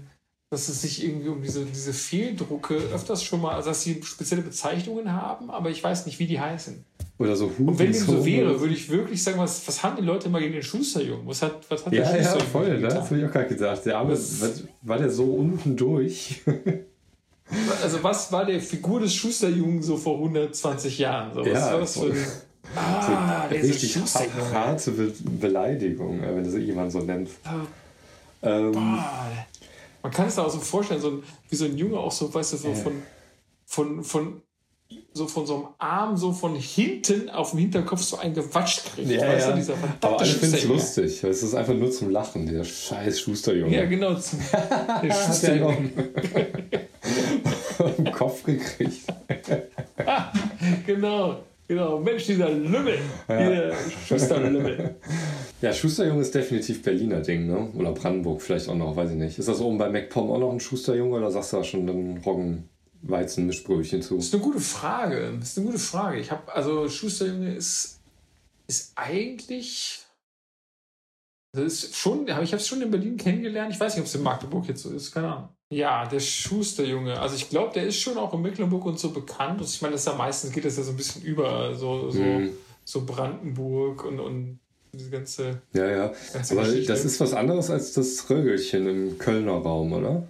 dass 0.51 0.69
es 0.69 0.83
sich 0.83 1.03
irgendwie 1.03 1.29
um 1.29 1.43
diese, 1.43 1.65
diese 1.65 1.95
Fehldrucke 1.95 2.75
öfters 2.75 3.25
schon 3.25 3.41
mal, 3.41 3.55
also 3.55 3.71
dass 3.71 3.83
sie 3.83 4.03
spezielle 4.03 4.43
Bezeichnungen 4.43 5.13
haben, 5.13 5.51
aber 5.51 5.71
ich 5.71 5.83
weiß 5.83 6.05
nicht, 6.07 6.19
wie 6.19 6.27
die 6.27 6.39
heißen. 6.41 6.85
Oder 7.23 7.37
so 7.37 7.51
Hu. 7.59 7.69
Und 7.69 7.79
wenn 7.79 7.93
dem 7.93 7.95
so 7.95 8.25
wäre, 8.25 8.61
würde 8.61 8.75
ich 8.75 8.89
wirklich 8.91 9.23
sagen, 9.23 9.39
was, 9.39 9.67
was 9.69 9.83
haben 9.83 9.97
die 9.97 10.03
Leute 10.03 10.27
immer 10.29 10.41
gegen 10.41 10.53
den 10.55 10.63
Schusterjungen? 10.63 11.27
Was 11.27 11.43
hat, 11.43 11.59
was 11.71 11.87
hat 11.87 11.93
Ja, 11.93 12.03
der 12.11 12.17
ja, 12.23 12.33
Schusterjunge 12.33 12.51
voll, 12.51 12.69
ne? 12.69 12.77
getan? 12.81 12.97
das 12.99 13.05
habe 13.11 13.19
ich 13.21 13.27
auch 13.27 13.31
gerade 13.33 13.49
gedacht. 13.49 13.87
Der 13.87 13.99
Arme, 13.99 14.13
was- 14.13 14.65
war 14.83 14.99
der 14.99 15.11
so 15.11 15.25
unten 15.25 15.77
durch? 15.77 16.41
Also 17.83 18.03
was 18.03 18.33
war 18.33 18.47
der 18.47 18.61
Figur 18.61 19.01
des 19.01 19.13
Schusterjungen 19.15 19.83
so 19.83 19.99
vor 19.99 20.15
120 20.17 20.99
Jahren? 20.99 21.35
So, 21.35 21.41
was 21.41 21.49
Ja, 21.49 21.73
war 21.73 21.81
das 21.81 21.99
für 21.99 22.07
ein... 22.07 22.13
voll. 22.15 22.25
Ah, 22.75 23.47
der 23.51 23.59
ist 23.61 23.65
ein 23.95 24.03
richtig 24.03 24.55
harte 24.55 24.91
Be 24.93 25.13
Beleidigung, 25.39 26.23
äh, 26.23 26.35
wenn 26.35 26.45
das 26.45 26.55
jemand 26.55 26.93
so 26.93 27.01
nennt. 27.01 27.29
Ähm, 28.43 28.73
Ah, 28.75 29.31
Man 30.03 30.13
kann 30.13 30.29
es 30.29 30.37
da 30.37 30.45
auch 30.45 30.51
so 30.51 30.61
vorstellen, 30.61 31.01
so 31.03 31.11
ein, 31.11 31.23
wie 31.51 31.57
so 31.57 31.67
ein 31.67 31.77
Junge 31.77 31.99
auch 31.99 32.11
so, 32.13 32.33
weißt 32.33 32.55
du, 32.55 32.57
so 32.57 32.69
Ja. 32.69 32.75
von, 32.75 33.03
von, 33.67 34.03
von, 34.05 34.43
so 35.15 35.27
von 35.27 35.47
so 35.47 35.55
einem 35.55 35.67
Arm 35.79 36.17
so 36.17 36.33
von 36.33 36.55
hinten 36.57 37.29
auf 37.31 37.51
dem 37.51 37.61
Hinterkopf 37.61 38.03
so 38.03 38.19
ein 38.19 38.35
gewatscht 38.35 38.85
kriegt. 38.95 39.11
ja, 39.11 39.21
weißt 39.21 39.47
ja. 39.47 39.53
du, 39.53 39.59
dieser 39.59 39.75
Aber 40.01 40.21
alle 40.21 40.27
finden 40.27 40.55
es 40.55 40.65
lustig. 40.65 41.25
Es 41.25 41.43
ist 41.43 41.55
einfach 41.55 41.75
nur 41.75 41.91
zum 41.91 42.11
Lachen, 42.11 42.47
der 42.47 42.65
scheiß 42.65 43.21
Schusterjunge. 43.21 43.77
Ja, 43.77 43.85
genau. 43.85 44.15
Zum, 44.15 44.41
der 44.53 45.11
er 45.11 45.15
Schusterjunge. 45.15 45.91
im 47.99 48.13
Kopf 48.13 48.45
gekriegt. 48.45 49.01
genau, 50.87 51.41
genau. 51.69 51.99
Mensch, 51.99 52.27
dieser 52.27 52.51
Lümmel. 52.51 52.99
Ja. 53.29 53.49
Dieser 53.49 53.73
Schusterlümmel. 54.07 54.97
Ja, 55.61 55.73
Schusterjunge 55.73 56.23
ist 56.23 56.35
definitiv 56.35 56.83
Berliner 56.83 57.21
Ding, 57.21 57.47
ne? 57.47 57.69
Oder 57.77 57.93
Brandenburg 57.93 58.43
vielleicht 58.43 58.69
auch 58.69 58.75
noch, 58.75 58.97
weiß 58.97 59.11
ich 59.11 59.17
nicht. 59.17 59.39
Ist 59.39 59.49
das 59.49 59.61
oben 59.61 59.79
bei 59.79 59.89
MacPom 59.89 60.31
auch 60.31 60.39
noch 60.39 60.53
ein 60.53 60.61
Schusterjunge 60.61 61.17
oder 61.17 61.31
sagst 61.31 61.53
du 61.53 61.59
da 61.59 61.65
schon 61.65 61.89
ein 61.89 62.21
Roggenweizen-Mischbrötchen 63.03 64.03
zu? 64.03 64.17
Das 64.17 64.27
ist 64.27 64.35
eine 64.35 64.43
gute 64.43 64.61
Frage. 64.61 65.37
Das 65.39 65.51
ist 65.51 65.59
eine 65.59 65.67
gute 65.67 65.79
Frage. 65.79 66.19
Ich 66.21 66.31
habe, 66.31 66.53
also 66.53 66.89
Schusterjunge 66.89 67.55
ist, 67.55 68.01
ist 68.67 68.93
eigentlich. 68.97 70.01
Das 71.55 71.65
ist 71.65 71.95
schon, 71.97 72.27
ich 72.27 72.33
habe 72.33 72.47
es 72.57 72.67
schon 72.67 72.81
in 72.81 72.91
Berlin 72.91 73.17
kennengelernt. 73.19 73.75
Ich 73.75 73.81
weiß 73.81 73.95
nicht, 73.95 74.01
ob 74.01 74.07
es 74.07 74.15
in 74.15 74.23
Magdeburg 74.23 74.67
jetzt 74.69 74.83
so 74.83 74.91
ist, 74.91 75.13
keine 75.13 75.29
Ahnung. 75.35 75.49
Ja, 75.71 76.07
der 76.07 76.21
Schusterjunge. 76.21 77.19
Also 77.21 77.37
ich 77.37 77.51
glaube, 77.51 77.73
der 77.75 77.87
ist 77.87 77.99
schon 78.01 78.17
auch 78.17 78.33
in 78.35 78.41
Mecklenburg 78.43 78.85
und 78.87 78.99
so 78.99 79.11
bekannt. 79.11 79.61
Und 79.61 79.69
ich 79.69 79.81
meine, 79.83 79.93
das 79.93 80.05
ja 80.07 80.15
meistens 80.15 80.53
geht 80.53 80.65
das 80.65 80.77
ja 80.79 80.83
so 80.83 80.93
ein 80.93 80.97
bisschen 80.97 81.23
über, 81.23 81.75
so, 81.75 82.11
so, 82.11 82.21
Hm. 82.21 82.51
so 82.85 83.05
Brandenburg 83.05 84.05
und, 84.05 84.21
und 84.21 84.61
diese 84.95 85.11
ganze, 85.11 85.61
Ja, 85.75 85.87
ja. 85.91 86.13
ganze 86.33 86.55
Aber 86.55 86.67
Geschichte. 86.67 86.93
das 86.93 87.05
ist 87.05 87.21
was 87.21 87.33
anderes 87.35 87.71
als 87.71 87.93
das 87.95 88.29
Rögelchen 88.31 88.87
im 88.87 89.19
Kölner 89.19 89.53
Raum, 89.53 89.93
oder? 89.93 90.27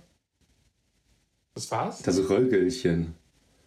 Das 1.55 1.71
war's? 1.71 2.03
Das 2.03 2.19
Rögelchen. 2.29 3.15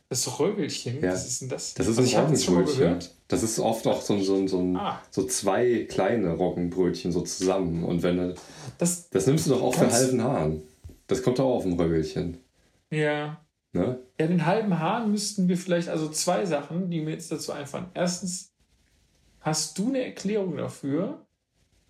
Das 0.10 0.40
Rögelchen? 0.40 1.02
Ja. 1.02 1.14
Was 1.14 1.26
ist 1.28 1.42
denn 1.42 1.50
das? 1.50 1.74
Das 1.74 1.88
ist 1.88 1.98
also 1.98 2.16
ein 2.18 2.26
Roggenbrötchen. 2.26 3.00
Das 3.28 3.42
ist 3.42 3.58
oft 3.60 3.88
auch 3.88 4.02
so, 4.02 4.20
so, 4.22 4.48
so, 4.48 4.60
ein, 4.60 4.76
Ah. 4.78 5.02
so 5.10 5.26
zwei 5.26 5.86
kleine 5.90 6.34
Roggenbrötchen 6.34 7.12
so 7.12 7.22
zusammen. 7.22 7.84
Und 7.84 8.04
wenn 8.04 8.18
du, 8.18 8.36
Das, 8.78 9.10
das 9.10 9.26
nimmst 9.26 9.48
du 9.48 9.52
doch 9.52 9.64
auch 9.64 9.74
für 9.74 9.92
halben 9.92 10.24
Hahn. 10.24 10.62
Das 11.08 11.24
kommt 11.24 11.40
doch 11.40 11.46
auch 11.46 11.56
auf 11.58 11.64
dem 11.64 11.74
Rögelchen. 11.74 12.38
ja. 12.92 13.42
Ne? 13.74 14.00
Ja, 14.18 14.28
den 14.28 14.46
halben 14.46 14.80
Hahn 14.80 15.12
müssten 15.12 15.50
wir 15.50 15.58
vielleicht, 15.58 15.90
also 15.90 16.08
zwei 16.08 16.46
Sachen, 16.46 16.90
die 16.90 17.02
mir 17.02 17.12
jetzt 17.12 17.30
dazu 17.30 17.52
einfallen. 17.52 17.88
Erstens, 17.94 18.54
hast 19.42 19.78
du 19.78 19.90
eine 19.90 20.06
Erklärung 20.06 20.56
dafür? 20.56 21.25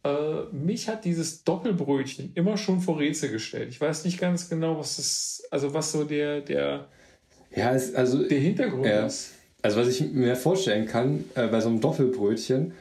Äh, 0.06 0.56
mich 0.56 0.88
hat 0.88 1.04
dieses 1.04 1.44
Doppelbrötchen 1.44 2.32
immer 2.36 2.58
schon 2.58 2.80
vor 2.80 3.00
Rätsel 3.00 3.32
gestellt. 3.32 3.70
Ich 3.70 3.82
weiß 3.82 4.06
nicht 4.06 4.20
ganz 4.20 4.50
genau, 4.50 4.78
was 4.78 4.98
das, 4.98 5.44
also 5.50 5.74
was 5.74 5.92
so 5.92 6.04
der, 6.04 6.42
der, 6.42 6.88
Ja, 7.56 7.74
es, 7.74 7.96
also, 7.96 8.24
der 8.28 8.40
Hintergrund 8.40 8.86
Ja. 8.86 9.08
ist. 9.08 9.32
also 9.64 9.80
was 9.80 9.88
ich 9.88 10.02
mir 10.12 10.36
vorstellen 10.36 10.86
kann, 10.88 11.24
äh, 11.34 11.48
bei 11.48 11.60
so 11.60 11.70
einem 11.70 11.82
Doppelbrötchen, 11.82 12.74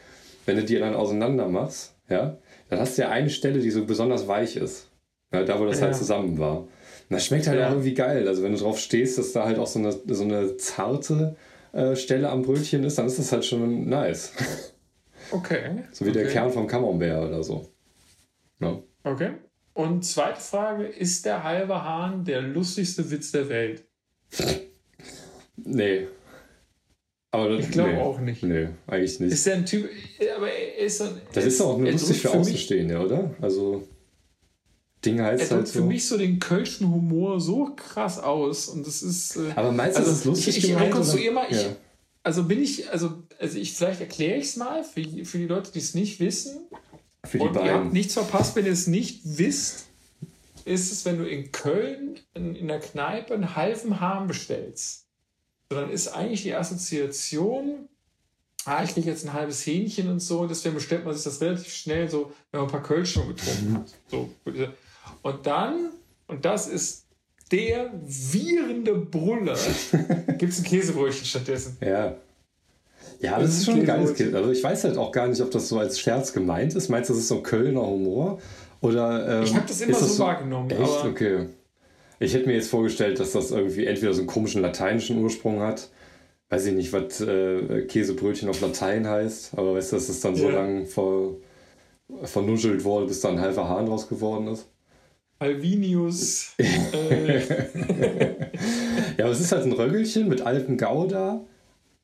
wenn 0.45 0.57
du 0.57 0.65
die 0.65 0.79
dann 0.79 0.95
auseinander 0.95 1.49
machst, 1.49 1.95
ja, 2.11 2.37
dann 2.69 2.79
hast 2.81 2.99
du 2.99 3.03
ja 3.03 3.09
eine 3.11 3.31
Stelle, 3.31 3.61
die 3.61 3.71
so 3.71 3.85
besonders 3.87 4.29
weich 4.29 4.57
ist. 4.57 4.89
Ja, 5.33 5.43
da, 5.45 5.59
wo 5.59 5.65
das 5.65 5.81
Ja. 5.81 5.87
halt 5.87 5.97
zusammen 5.97 6.39
war. 6.39 6.59
Und 6.61 6.69
das 7.09 7.25
schmeckt 7.25 7.47
halt 7.47 7.61
auch 7.63 7.71
irgendwie 7.71 7.95
geil. 7.95 8.29
Also 8.29 8.43
wenn 8.43 8.53
du 8.53 8.59
drauf 8.59 8.79
stehst, 8.79 9.17
dass 9.19 9.33
da 9.33 9.45
halt 9.47 9.59
auch 9.59 9.67
so 9.67 9.79
eine, 9.79 9.93
so 10.07 10.23
eine 10.25 10.57
zarte 10.59 11.37
äh, 11.73 11.97
Stelle 11.97 12.29
am 12.29 12.43
Brötchen 12.43 12.85
ist, 12.85 12.99
dann 12.99 13.07
ist 13.07 13.19
das 13.19 13.33
halt 13.33 13.45
schon 13.45 13.89
nice. 13.89 14.33
Okay. 15.35 15.85
So 15.93 16.05
wie 16.05 16.11
okay. 16.11 16.23
der 16.25 16.33
Kern 16.33 16.51
vom 16.51 16.67
Camembert 16.67 17.29
oder 17.29 17.43
so. 17.43 17.69
Ja. 18.61 18.81
Okay. 19.03 19.33
Und 19.75 20.05
zweite 20.05 20.41
Frage, 20.41 20.87
ist 20.87 21.25
der 21.27 21.43
halbe 21.43 21.83
Hahn 21.83 22.25
der 22.25 22.41
lustigste 22.43 23.11
Witz 23.11 23.33
der 23.33 23.49
Welt? 23.49 23.85
Nee. 25.57 26.07
Aber 27.31 27.49
das, 27.49 27.65
Ich 27.65 27.71
glaube 27.73 27.93
nee. 27.95 28.01
auch 28.01 28.21
nicht. 28.21 28.43
Nee, 28.45 28.69
eigentlich 28.87 29.19
nicht. 29.19 29.33
Ist 29.33 29.47
der 29.47 29.55
ein 29.57 29.67
Typ, 29.67 29.89
aber 30.37 30.49
er 30.51 30.79
ist 30.87 31.03
ein, 31.03 31.21
das 31.33 31.43
er 31.45 31.49
ist 31.49 31.61
doch 31.61 31.67
auch 31.71 31.79
nur 31.79 31.87
er 31.89 31.93
lustig 31.93 32.21
für 32.21 32.29
mich- 32.29 32.37
Außenstehende, 32.37 32.99
oder? 33.01 33.35
Also, 33.41 33.89
Ding 35.05 35.19
Er 35.19 35.27
heißt 35.27 35.43
drückt 35.51 35.53
halt 35.53 35.69
für 35.69 35.79
so. 35.79 35.85
mich 35.85 36.07
so 36.07 36.17
den 36.17 36.39
kölschen 36.39 36.89
Humor 36.91 37.41
so 37.41 37.75
krass 37.75 38.21
aus 38.21 38.69
und 38.69 38.87
das 38.87 39.03
ist. 39.03 39.37
Äh, 39.37 39.51
Aber 39.57 39.73
meinst 39.73 39.97
du, 39.97 40.01
also 40.01 40.13
das 40.13 40.21
ist 40.21 40.25
lustig 40.27 40.59
ich, 40.59 40.65
ich 40.65 40.71
gemeint, 40.71 40.87
rekonstruiere 40.93 41.33
oder? 41.33 41.43
mal, 41.43 41.47
ich, 41.51 41.63
Ja. 41.63 41.77
Also 42.25 42.43
bin 42.45 42.61
ich, 42.61 42.91
also, 42.91 43.23
also 43.39 43.57
ich, 43.59 43.73
vielleicht 43.75 44.01
erkläre 44.01 44.39
ich 44.39 44.47
es 44.47 44.57
mal 44.57 44.83
für, 44.83 45.03
die- 45.03 45.25
für 45.25 45.39
die 45.39 45.47
Leute, 45.47 45.71
die 45.71 45.79
es 45.79 45.95
nicht 45.95 46.19
wissen. 46.19 46.67
Für 47.25 47.39
die 47.39 47.45
und 47.45 47.55
ihr 47.55 47.61
habt 47.63 47.71
beiden. 47.83 47.93
nichts 47.93 48.15
verpasst, 48.15 48.57
wenn 48.57 48.67
ihr 48.67 48.73
es 48.73 48.87
nicht 48.89 49.21
wisst, 49.25 49.87
ist 50.65 50.91
es, 50.91 51.05
wenn 51.05 51.19
du 51.19 51.29
in 51.29 51.53
Köln 51.53 52.19
in, 52.35 52.57
in 52.57 52.67
der 52.69 52.81
Kneipe 52.81 53.35
einen 53.35 53.55
halben 53.55 54.01
Hahn 54.01 54.27
bestellst. 54.27 55.07
So, 55.71 55.77
dann 55.77 55.91
ist 55.91 56.09
eigentlich 56.09 56.43
die 56.43 56.55
Assoziation 56.55 57.89
ah, 58.67 58.83
ich 58.83 58.95
kriege 58.95 59.11
jetzt 59.11 59.25
ein 59.27 59.33
halbes 59.35 59.67
Hähnchen 59.67 60.09
und 60.09 60.21
so, 60.21 60.47
deswegen 60.47 60.75
bestellt 60.75 61.05
man 61.05 61.15
sich 61.15 61.25
das 61.25 61.41
relativ 61.43 61.73
schnell 61.75 62.09
so, 62.09 62.33
wenn 62.51 62.61
man 62.63 62.69
ein 62.69 62.73
paar 62.73 62.83
Kölsch 62.83 63.13
schon 63.13 63.29
getrunken 63.29 63.75
hat. 63.77 63.93
So. 64.11 64.31
Und 65.23 65.47
dann, 65.47 65.91
und 66.29 66.45
das 66.47 66.67
ist 66.67 67.04
der 67.51 67.93
virende 68.05 68.95
Brüller, 68.95 69.57
gibt 70.39 70.53
es 70.53 70.59
ein 70.61 70.65
Käsebrötchen 70.65 71.25
stattdessen. 71.25 71.77
Ja. 71.81 72.17
Ja, 73.21 73.39
das, 73.39 73.51
das 73.51 73.59
ist 73.59 73.65
schon 73.67 73.75
ein 73.75 73.87
geiles 73.87 74.15
Käse. 74.15 74.37
Also 74.37 74.51
ich 74.51 74.63
weiß 74.63 74.85
halt 74.85 74.97
auch 74.99 75.13
gar 75.13 75.29
nicht, 75.29 75.41
ob 75.41 75.51
das 75.51 75.69
so 75.69 75.79
als 75.79 75.99
Scherz 75.99 76.33
gemeint 76.33 76.75
ist. 76.75 76.89
Meinst 76.89 77.09
du, 77.11 77.15
das 77.15 77.23
ist 77.23 77.29
so 77.29 77.43
Kölner 77.43 77.87
Humor? 77.87 78.39
Oder, 78.81 79.39
ähm, 79.39 79.45
ich 79.45 79.55
habe 79.55 79.67
das 79.67 79.81
immer 79.81 79.95
so, 79.95 80.07
so 80.07 80.25
wahrgenommen. 80.25 80.71
Echt? 80.71 81.05
okay. 81.05 81.47
Ich 82.19 82.35
hätte 82.35 82.47
mir 82.47 82.55
jetzt 82.55 82.69
vorgestellt, 82.69 83.19
dass 83.21 83.33
das 83.33 83.51
irgendwie 83.51 83.87
entweder 83.87 84.13
so 84.13 84.21
einen 84.21 84.29
komischen 84.29 84.63
lateinischen 84.63 85.23
Ursprung 85.23 85.61
hat. 85.61 85.91
Weiß 86.49 86.67
ich 86.67 86.75
nicht, 86.75 86.93
was 86.93 87.21
äh, 87.21 87.83
Käsebrötchen 87.87 88.49
auf 88.49 88.61
Latein 88.61 89.09
heißt, 89.09 89.57
aber 89.57 89.75
weißt 89.75 89.93
du, 89.93 89.97
dass 89.97 90.09
es 90.09 90.21
dann 90.21 90.37
so 90.37 90.49
ja. 90.49 90.57
lang 90.57 90.87
ver, 90.87 91.31
vernuschelt 92.25 92.85
wurde, 92.85 93.07
bis 93.07 93.21
da 93.21 93.31
ein 93.31 93.41
halber 93.41 93.69
Hahn 93.69 93.87
draus 93.87 94.09
geworden 94.09 94.49
ist. 94.49 94.69
Alvinius. 95.39 96.55
äh. 96.59 97.39
ja, 99.19 99.25
aber 99.25 99.33
es 99.33 99.41
ist 99.41 99.53
halt 99.53 99.65
ein 99.65 99.73
Röggelchen 99.73 100.29
mit 100.29 100.43
alten 100.43 100.79
Gouda 100.79 101.45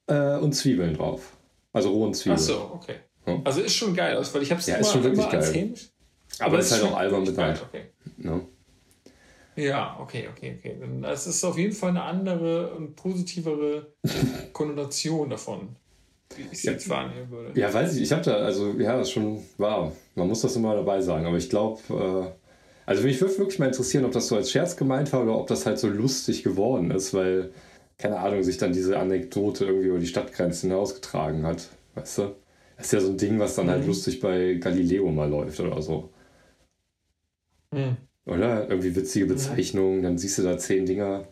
äh, 0.07 0.37
und 0.37 0.53
Zwiebeln 0.53 0.95
drauf. 0.95 1.37
Also 1.73 1.91
rohen 1.91 2.15
Zwiebeln. 2.15 2.39
Ach 2.41 2.45
so, 2.45 2.71
okay. 2.75 2.97
Ja. 3.27 3.41
Also 3.45 3.61
ist 3.61 3.75
schon 3.75 3.95
geil 3.95 4.17
aus, 4.17 4.35
weil 4.35 4.43
ich 4.43 4.51
habe 4.51 4.61
es 4.61 4.67
ja, 4.67 4.75
immer, 4.75 4.81
ist 4.83 4.93
schon 4.93 5.05
wirklich 5.05 5.29
geil. 5.29 5.55
Hämisch. 5.55 5.91
Aber, 6.39 6.49
aber 6.49 6.59
ist 6.59 6.73
halt 6.73 6.83
auch 6.85 6.97
albern 6.97 7.25
bezahlt. 7.25 7.63
Okay. 7.69 7.83
No? 8.19 8.49
Ja, 9.57 9.99
okay, 10.01 10.29
okay, 10.31 10.57
okay. 10.59 10.77
Es 11.13 11.27
ist 11.27 11.45
auf 11.45 11.59
jeden 11.59 11.75
Fall 11.75 11.91
eine 11.91 12.03
andere 12.03 12.75
und 12.75 12.97
positivere 12.97 13.93
Konnotation 14.53 15.29
davon, 15.29 15.77
wie 16.37 16.43
ich 16.43 16.53
es 16.53 16.63
ja. 16.63 16.73
jetzt 16.73 16.89
wahrnehmen 16.89 17.31
würde. 17.31 17.61
Ja, 17.61 17.73
weiß 17.73 17.97
ich. 17.97 18.03
Ich 18.03 18.13
habe 18.13 18.23
da, 18.23 18.37
also, 18.37 18.73
ja, 18.79 18.97
das 18.97 19.09
ist 19.09 19.13
schon 19.13 19.43
wahr. 19.59 19.93
Man 20.15 20.29
muss 20.29 20.41
das 20.41 20.57
immer 20.57 20.75
dabei 20.75 21.01
sagen. 21.01 21.27
Aber 21.27 21.37
ich 21.37 21.51
glaube, 21.51 21.81
äh, 21.91 22.40
also 22.91 23.05
mich 23.05 23.21
würde 23.21 23.39
wirklich 23.39 23.61
mal 23.61 23.67
interessieren, 23.67 24.05
ob 24.05 24.11
das 24.11 24.27
so 24.27 24.35
als 24.35 24.51
Scherz 24.51 24.77
gemeint 24.77 25.13
war 25.13 25.23
oder 25.23 25.39
ob 25.39 25.47
das 25.47 25.65
halt 25.65 25.79
so 25.79 25.87
lustig 25.87 26.43
geworden 26.43 26.91
ist, 26.91 27.15
weil, 27.15 27.53
keine 27.99 28.19
Ahnung, 28.19 28.43
sich 28.43 28.59
dann 28.59 28.73
diese 28.73 28.99
Anekdote 28.99 29.65
irgendwie 29.65 29.87
über 29.87 30.01
die 30.01 30.09
Stadtgrenzen 30.09 30.71
hinausgetragen 30.71 31.47
hat. 31.47 31.69
Weißt 31.95 32.19
du? 32.19 32.35
Das 32.77 32.87
ist 32.87 32.93
ja 32.93 33.01
so 33.01 33.11
ein 33.11 33.17
Ding, 33.17 33.39
was 33.39 33.55
dann 33.55 33.69
halt 33.69 33.79
mhm. 33.79 33.83
halt 33.83 33.89
lustig 33.91 34.19
bei 34.19 34.55
Galileo 34.55 35.09
mal 35.13 35.31
läuft 35.31 35.61
oder 35.61 35.81
so. 35.81 36.11
Mhm. 37.71 37.97
Oder? 38.27 38.69
Irgendwie 38.69 38.97
witzige 38.97 39.27
Bezeichnungen, 39.27 40.03
dann 40.03 40.19
siehst 40.19 40.39
du 40.39 40.43
da 40.43 40.59
zehn 40.59 40.85
Dinger. 40.85 41.29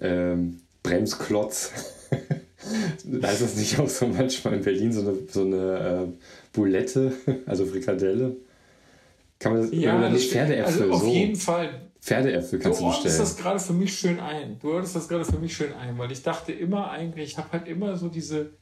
Ähm, 0.00 0.60
Bremsklotz. 0.82 1.70
da 3.04 3.30
ist 3.30 3.42
das 3.42 3.54
nicht 3.54 3.78
auch 3.78 3.88
so 3.88 4.08
manchmal 4.08 4.54
in 4.54 4.62
Berlin 4.62 4.92
so 4.92 5.02
eine, 5.02 5.18
so 5.28 5.42
eine 5.42 6.08
äh, 6.08 6.24
Boulette, 6.52 7.12
also 7.46 7.64
Frikadelle. 7.64 8.34
Kann 9.40 9.52
man 9.52 9.62
das, 9.62 9.70
ja, 9.72 9.98
oder 9.98 10.10
nicht 10.10 10.30
Pferdeäpfel? 10.30 10.82
Also 10.82 10.92
auf 10.92 11.00
so. 11.00 11.08
jeden 11.08 11.34
Fall. 11.34 11.90
Pferdeäpfel 12.00 12.58
kannst 12.58 12.80
du, 12.80 12.84
du 12.84 12.90
bestellen. 12.90 13.16
Du 13.16 13.22
das 13.22 13.36
gerade 13.36 13.58
für 13.58 13.72
mich 13.72 13.98
schön 13.98 14.20
ein. 14.20 14.58
Du 14.58 14.72
hörst 14.72 14.94
das 14.94 15.08
gerade 15.08 15.24
für 15.24 15.38
mich 15.38 15.56
schön 15.56 15.72
ein, 15.72 15.98
weil 15.98 16.12
ich 16.12 16.22
dachte 16.22 16.52
immer 16.52 16.90
eigentlich, 16.90 17.32
ich 17.32 17.38
habe 17.38 17.52
halt 17.52 17.66
immer 17.66 17.96
so 17.96 18.08
diese, 18.08 18.52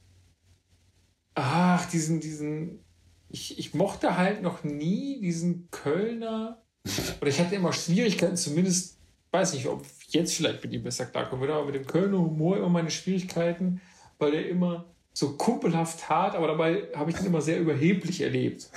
ach, 1.34 1.88
diesen, 1.90 2.20
diesen, 2.20 2.84
ich, 3.28 3.58
ich 3.58 3.74
mochte 3.74 4.16
halt 4.16 4.42
noch 4.42 4.62
nie 4.62 5.20
diesen 5.20 5.68
Kölner 5.70 6.62
oder 7.20 7.28
ich 7.28 7.40
hatte 7.40 7.56
immer 7.56 7.72
Schwierigkeiten, 7.72 8.36
zumindest, 8.36 8.98
weiß 9.32 9.54
nicht, 9.54 9.66
ob 9.66 9.84
jetzt 10.08 10.34
vielleicht 10.34 10.62
mit 10.62 10.72
ihm 10.72 10.84
besser 10.84 11.06
klarkommen 11.06 11.40
würde, 11.40 11.54
aber 11.54 11.66
mit 11.66 11.74
dem 11.74 11.86
Kölner 11.86 12.18
Humor 12.18 12.56
immer 12.56 12.68
meine 12.68 12.90
Schwierigkeiten, 12.90 13.80
weil 14.18 14.34
er 14.34 14.48
immer 14.48 14.86
so 15.12 15.30
kumpelhaft 15.30 16.08
hart, 16.08 16.36
aber 16.36 16.46
dabei 16.46 16.84
habe 16.94 17.10
ich 17.10 17.20
ihn 17.20 17.26
immer 17.26 17.40
sehr 17.40 17.58
überheblich 17.58 18.20
erlebt. 18.20 18.70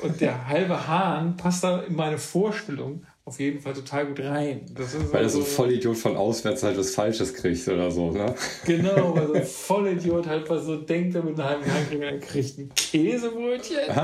Und 0.00 0.20
der 0.20 0.46
halbe 0.46 0.86
Hahn 0.86 1.36
passt 1.36 1.64
da 1.64 1.82
in 1.82 1.96
meine 1.96 2.18
Vorstellung 2.18 3.04
auf 3.28 3.38
jeden 3.40 3.60
Fall 3.60 3.74
total 3.74 4.06
gut 4.06 4.20
rein. 4.20 4.62
weil 5.12 5.24
er 5.24 5.28
so 5.28 5.40
ein 5.40 5.44
Vollidiot 5.44 5.98
von 5.98 6.16
auswärts 6.16 6.62
halt 6.62 6.78
was 6.78 6.94
Falsches 6.94 7.34
kriegt 7.34 7.68
oder 7.68 7.90
so, 7.90 8.10
ne? 8.10 8.34
Genau, 8.64 9.14
weil 9.14 9.26
so 9.26 9.34
ein 9.34 9.44
Vollidiot 9.44 10.26
halt 10.26 10.48
was 10.48 10.64
so 10.64 10.76
denkt, 10.76 11.14
er 11.14 11.22
mit 11.22 11.38
einem 11.38 11.62
Hahn 11.62 12.00
er 12.00 12.18
kriegt 12.20 12.58
ein 12.58 12.70
Käsebrötchen. 12.74 13.80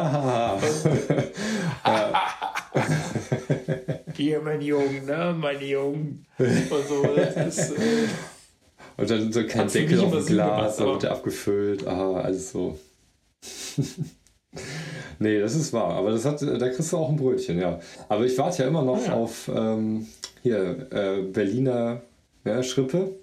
Hier, 4.15 4.43
mein 4.43 4.61
Junge, 4.61 5.01
ne, 5.03 5.35
mein 5.39 5.61
Junge. 5.61 6.19
Und 6.39 6.89
so, 6.89 7.03
das 7.17 7.59
ist... 7.59 7.79
Äh, 7.79 8.09
und 8.97 9.11
dann 9.11 9.33
so 9.33 9.47
kein 9.47 9.69
Deckel 9.69 10.01
auf 10.01 10.13
dem 10.13 10.27
Glas, 10.27 10.77
dann 10.77 10.87
wird 10.89 11.05
er 11.05 11.13
abgefüllt. 11.13 11.87
Aha, 11.87 12.21
alles 12.21 12.53
so. 12.53 12.79
nee, 15.19 15.41
das 15.41 15.55
ist 15.55 15.73
wahr. 15.73 15.95
Aber 15.95 16.11
das 16.11 16.25
hat, 16.25 16.41
da 16.43 16.69
kriegst 16.69 16.93
du 16.93 16.97
auch 16.97 17.09
ein 17.09 17.17
Brötchen, 17.17 17.59
ja. 17.59 17.81
Aber 18.09 18.25
ich 18.25 18.39
warte 18.39 18.63
ja 18.63 18.69
immer 18.69 18.83
noch 18.83 19.03
ah, 19.03 19.07
ja. 19.07 19.15
auf 19.15 19.51
ähm, 19.55 20.07
hier 20.43 20.87
äh, 20.93 21.23
Berliner 21.23 22.03
ja, 22.45 22.63
Schrippe. 22.63 23.19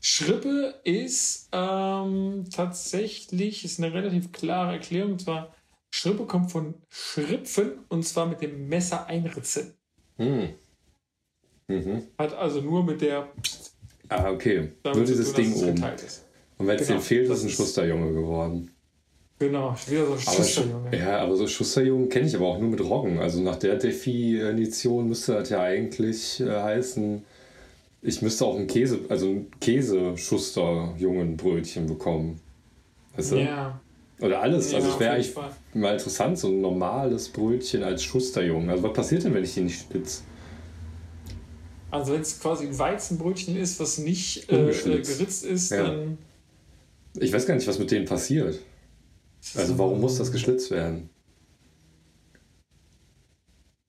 Schrippe 0.00 0.74
ist 0.84 1.48
ähm, 1.52 2.44
tatsächlich 2.52 3.64
ist 3.64 3.78
eine 3.78 3.92
relativ 3.92 4.32
klare 4.32 4.72
Erklärung. 4.72 5.12
Und 5.12 5.22
zwar, 5.22 5.54
Schrippe 5.90 6.26
kommt 6.26 6.50
von 6.50 6.74
Schripfen 6.88 7.84
und 7.88 8.04
zwar 8.04 8.26
mit 8.26 8.40
dem 8.40 8.68
Messer 8.68 9.06
einritzen. 9.06 9.74
Hm. 10.16 10.54
Mhm. 11.68 12.08
Hat 12.18 12.34
also 12.34 12.60
nur 12.60 12.84
mit 12.84 13.00
der. 13.00 13.28
Ah, 14.08 14.30
okay. 14.30 14.68
Nur 14.84 15.04
dieses 15.04 15.32
Ding 15.32 15.54
oben. 15.54 15.82
Und 16.58 16.66
wenn 16.66 16.78
es 16.78 16.86
genau, 16.86 16.98
dir 16.98 17.04
fehlt, 17.04 17.30
ist 17.30 17.44
ein 17.44 17.48
Schusterjunge 17.48 18.12
geworden. 18.12 18.70
Genau, 19.38 19.74
wieder 19.88 20.04
so 20.06 20.16
Schusterjunge. 20.16 20.96
ja, 20.96 21.18
aber 21.18 21.36
so 21.36 21.46
Schusterjungen 21.48 22.08
kenne 22.08 22.28
ich 22.28 22.36
aber 22.36 22.46
auch 22.46 22.60
nur 22.60 22.70
mit 22.70 22.80
Roggen. 22.80 23.18
Also 23.18 23.40
nach 23.40 23.56
der 23.56 23.74
Definition 23.76 25.08
müsste 25.08 25.32
das 25.34 25.50
ja 25.50 25.62
eigentlich 25.62 26.40
äh, 26.40 26.48
heißen, 26.48 27.24
ich 28.02 28.22
müsste 28.22 28.44
auch 28.44 28.56
ein 28.58 28.68
Käse, 28.68 29.00
also 29.08 29.26
ein 29.26 29.46
Käseschusterjungenbrötchen 29.60 31.86
bekommen. 31.86 32.40
Weißt 33.16 33.32
du? 33.32 33.36
Ja. 33.36 33.80
Oder 34.20 34.40
alles. 34.40 34.70
Ja, 34.70 34.78
also 34.78 34.90
es 34.90 35.00
wäre 35.00 35.14
eigentlich 35.14 35.34
mal 35.74 35.94
interessant, 35.94 36.38
so 36.38 36.46
ein 36.48 36.60
normales 36.60 37.28
Brötchen 37.28 37.82
als 37.82 38.04
Schusterjungen. 38.04 38.70
Also 38.70 38.84
was 38.84 38.92
passiert 38.92 39.24
denn, 39.24 39.34
wenn 39.34 39.42
ich 39.42 39.54
die 39.54 39.62
nicht 39.62 39.80
spitze? 39.80 40.22
Also 41.92 42.14
wenn 42.14 42.22
es 42.22 42.40
quasi 42.40 42.66
ein 42.66 42.78
Weizenbrötchen 42.78 43.54
ist, 43.54 43.78
was 43.78 43.98
nicht 43.98 44.50
äh, 44.50 44.72
geritzt 44.72 45.44
ist, 45.44 45.70
ja. 45.70 45.82
dann... 45.82 46.16
Ich 47.18 47.30
weiß 47.30 47.44
gar 47.44 47.54
nicht, 47.54 47.68
was 47.68 47.78
mit 47.78 47.90
denen 47.90 48.06
passiert. 48.06 48.58
Also 49.54 49.76
warum 49.76 50.00
muss 50.00 50.16
das 50.16 50.32
geschlitzt 50.32 50.70
werden? 50.70 51.10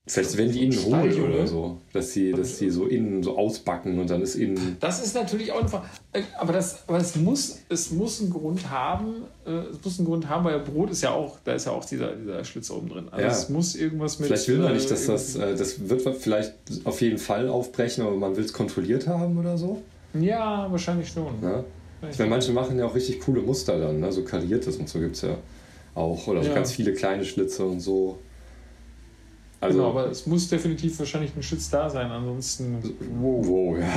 Vielleicht 0.05 0.37
werden 0.37 0.51
die 0.51 0.65
innen 0.65 0.83
hohl 0.83 1.13
oder 1.13 1.47
so, 1.47 1.77
dass 1.93 2.11
sie, 2.11 2.33
dass 2.33 2.57
sie 2.57 2.69
so 2.69 2.87
innen 2.87 3.23
so 3.23 3.37
ausbacken 3.37 3.97
und 3.99 4.09
dann 4.09 4.21
ist 4.21 4.35
innen. 4.35 4.75
Das 4.81 5.01
ist 5.01 5.15
natürlich 5.15 5.49
auch 5.53 5.61
einfach. 5.61 5.85
Äh, 6.11 6.23
aber 6.37 6.51
das, 6.51 6.83
aber 6.89 6.97
es 6.97 7.15
muss, 7.15 7.59
es 7.69 7.89
muss 7.91 8.19
einen 8.19 8.29
Grund 8.29 8.69
haben. 8.69 9.23
Äh, 9.45 9.51
es 9.71 9.81
muss 9.81 9.99
einen 9.99 10.07
Grund 10.09 10.27
haben, 10.27 10.43
weil 10.43 10.59
Brot 10.59 10.91
ist 10.91 11.03
ja 11.03 11.11
auch, 11.11 11.39
da 11.45 11.53
ist 11.53 11.67
ja 11.67 11.71
auch 11.71 11.85
dieser, 11.85 12.17
dieser 12.17 12.43
Schlitz 12.43 12.69
oben 12.69 12.89
drin. 12.89 13.07
Also 13.11 13.25
ja. 13.25 13.31
es 13.31 13.47
muss 13.47 13.75
irgendwas 13.75 14.19
mit. 14.19 14.27
Vielleicht 14.27 14.49
will 14.49 14.57
man 14.57 14.73
nicht, 14.73 14.91
dass 14.91 15.05
das, 15.05 15.37
äh, 15.37 15.55
das 15.55 15.87
wird 15.87 16.01
vielleicht 16.17 16.53
auf 16.83 16.99
jeden 16.99 17.17
Fall 17.17 17.47
aufbrechen, 17.47 18.03
aber 18.05 18.17
man 18.17 18.35
will 18.35 18.43
es 18.43 18.51
kontrolliert 18.51 19.07
haben 19.07 19.37
oder 19.37 19.57
so. 19.57 19.81
Ja, 20.19 20.67
wahrscheinlich 20.69 21.07
schon. 21.07 21.41
Ja? 21.41 21.63
Ich 22.11 22.19
meine, 22.19 22.29
manche 22.29 22.51
machen 22.51 22.77
ja 22.77 22.85
auch 22.85 22.95
richtig 22.95 23.21
coole 23.21 23.41
Muster 23.41 23.79
dann, 23.79 24.01
ne? 24.01 24.11
so 24.11 24.25
kariertes 24.25 24.75
und 24.75 24.89
so 24.89 24.99
gibt 24.99 25.15
es 25.15 25.21
ja 25.21 25.37
auch. 25.95 26.27
Oder 26.27 26.43
so 26.43 26.49
ja. 26.49 26.55
ganz 26.55 26.73
viele 26.73 26.91
kleine 26.93 27.23
Schlitze 27.23 27.63
und 27.63 27.79
so. 27.79 28.19
Also, 29.63 29.77
genau, 29.77 29.89
aber 29.91 30.09
es 30.09 30.27
muss 30.27 30.49
definitiv 30.49 30.99
wahrscheinlich 30.99 31.35
ein 31.35 31.43
Schutz 31.43 31.69
da 31.69 31.89
sein, 31.89 32.11
ansonsten. 32.11 32.83
Wow, 33.19 33.47
wow 33.47 33.79
ja. 33.79 33.87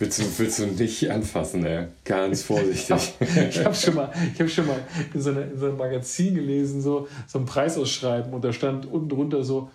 Willst 0.00 0.18
du, 0.18 0.24
willst 0.38 0.58
du 0.58 0.66
nicht 0.66 1.10
anfassen, 1.10 1.64
ey. 1.64 1.86
Ganz 2.04 2.42
vorsichtig. 2.42 3.14
ich 3.50 3.64
habe 3.64 3.74
schon 3.74 3.94
mal, 3.94 4.10
ich 4.34 4.40
hab 4.40 4.48
schon 4.48 4.66
mal 4.66 4.80
in 5.12 5.20
so, 5.20 5.30
eine, 5.30 5.42
in 5.42 5.58
so 5.58 5.66
einem 5.66 5.76
Magazin 5.76 6.34
gelesen, 6.34 6.80
so, 6.80 7.06
so 7.26 7.38
ein 7.38 7.44
Preisausschreiben 7.44 8.32
und 8.32 8.42
da 8.42 8.52
stand 8.52 8.90
unten 8.90 9.10
drunter 9.10 9.44
so, 9.44 9.70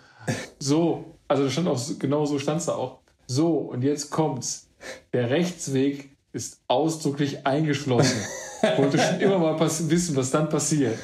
so, 0.58 1.16
also 1.28 1.44
da 1.44 1.50
stand 1.50 1.68
auch, 1.68 1.80
genau 1.98 2.26
so 2.26 2.38
stand 2.38 2.60
es 2.60 2.66
da 2.66 2.72
auch. 2.72 2.98
So, 3.26 3.56
und 3.56 3.82
jetzt 3.82 4.10
kommt's. 4.10 4.68
Der 5.12 5.30
Rechtsweg 5.30 6.10
ist 6.32 6.60
ausdrücklich 6.68 7.46
eingeschlossen. 7.46 8.20
Wollte 8.76 8.98
schon 8.98 9.20
immer 9.20 9.38
mal 9.38 9.58
wissen, 9.60 10.16
was 10.16 10.30
dann 10.30 10.48
passiert. 10.48 10.98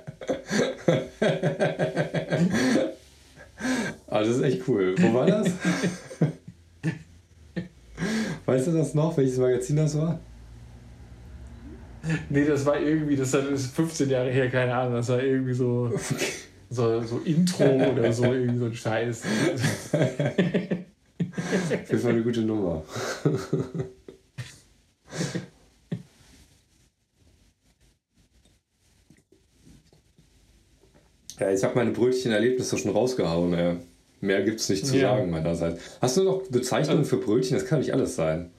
ah, 4.07 4.19
das 4.19 4.29
ist 4.29 4.41
echt 4.41 4.67
cool. 4.67 4.95
Wo 4.97 5.13
war 5.13 5.25
das? 5.25 5.47
weißt 8.45 8.67
du 8.67 8.71
das 8.71 8.93
noch, 8.93 9.17
welches 9.17 9.37
Magazin 9.37 9.77
das 9.77 9.97
war? 9.97 10.19
Nee, 12.29 12.45
das 12.45 12.65
war 12.65 12.79
irgendwie, 12.79 13.15
das 13.15 13.33
ist 13.33 13.75
15 13.75 14.09
Jahre 14.09 14.31
her, 14.31 14.49
keine 14.49 14.73
Ahnung, 14.73 14.93
das 14.93 15.09
war 15.09 15.21
irgendwie 15.21 15.53
so, 15.53 15.91
so, 16.69 17.03
so 17.03 17.19
Intro 17.25 17.65
oder 17.65 18.13
so, 18.13 18.25
irgendwie 18.25 18.59
so 18.59 18.65
ein 18.65 18.73
Scheiß. 18.73 19.23
Auf 19.93 21.89
jeden 21.89 21.99
Fall 21.99 22.11
eine 22.11 22.23
gute 22.23 22.41
Nummer. 22.41 22.83
Ja, 31.39 31.51
ich 31.51 31.63
habe 31.63 31.75
meine 31.75 31.91
Brötchenerlebnisse 31.91 32.77
schon 32.77 32.91
rausgehauen. 32.91 33.53
Ja. 33.53 33.75
Mehr 34.19 34.43
gibt 34.43 34.59
es 34.59 34.69
nicht 34.69 34.85
zu 34.85 34.97
ja. 34.97 35.15
sagen 35.15 35.29
meinerseits. 35.29 35.81
Hast 36.01 36.17
du 36.17 36.23
noch 36.23 36.43
Bezeichnungen 36.47 36.99
also, 36.99 37.17
für 37.17 37.23
Brötchen? 37.23 37.55
Das 37.57 37.67
kann 37.67 37.79
nicht 37.79 37.93
alles 37.93 38.15
sein. 38.15 38.51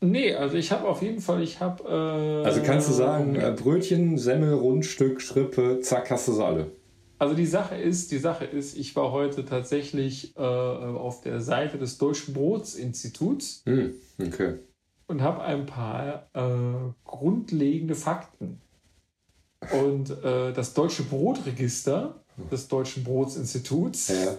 Nee, 0.00 0.34
also 0.34 0.56
ich 0.56 0.72
habe 0.72 0.88
auf 0.88 1.00
jeden 1.00 1.20
Fall, 1.20 1.42
ich 1.42 1.60
habe. 1.60 1.84
Äh, 1.84 2.46
also 2.46 2.60
kannst 2.62 2.88
du 2.88 2.92
sagen, 2.92 3.36
äh, 3.36 3.54
Brötchen, 3.56 4.18
Semmel, 4.18 4.54
Rundstück, 4.54 5.22
Schrippe, 5.22 5.80
zack, 5.80 6.10
hast 6.10 6.28
du 6.28 6.32
sie 6.32 6.44
alle. 6.44 6.72
Also 7.20 7.36
die 7.36 7.46
Sache 7.46 7.76
ist, 7.76 8.10
die 8.10 8.18
Sache 8.18 8.44
ist, 8.44 8.76
ich 8.76 8.96
war 8.96 9.12
heute 9.12 9.44
tatsächlich 9.44 10.36
äh, 10.36 10.40
auf 10.40 11.20
der 11.20 11.40
Seite 11.40 11.78
des 11.78 11.96
Deutschen 11.98 12.34
Brotsinstituts 12.34 13.62
hm, 13.64 13.94
okay. 14.20 14.54
und 15.06 15.22
habe 15.22 15.42
ein 15.42 15.64
paar 15.64 16.28
äh, 16.34 16.90
grundlegende 17.04 17.94
Fakten. 17.94 18.60
Und 19.70 20.10
äh, 20.10 20.52
das 20.52 20.74
Deutsche 20.74 21.04
Brotregister 21.04 22.16
des 22.50 22.68
Deutschen 22.68 23.04
Brotsinstituts 23.04 24.08
ja. 24.08 24.34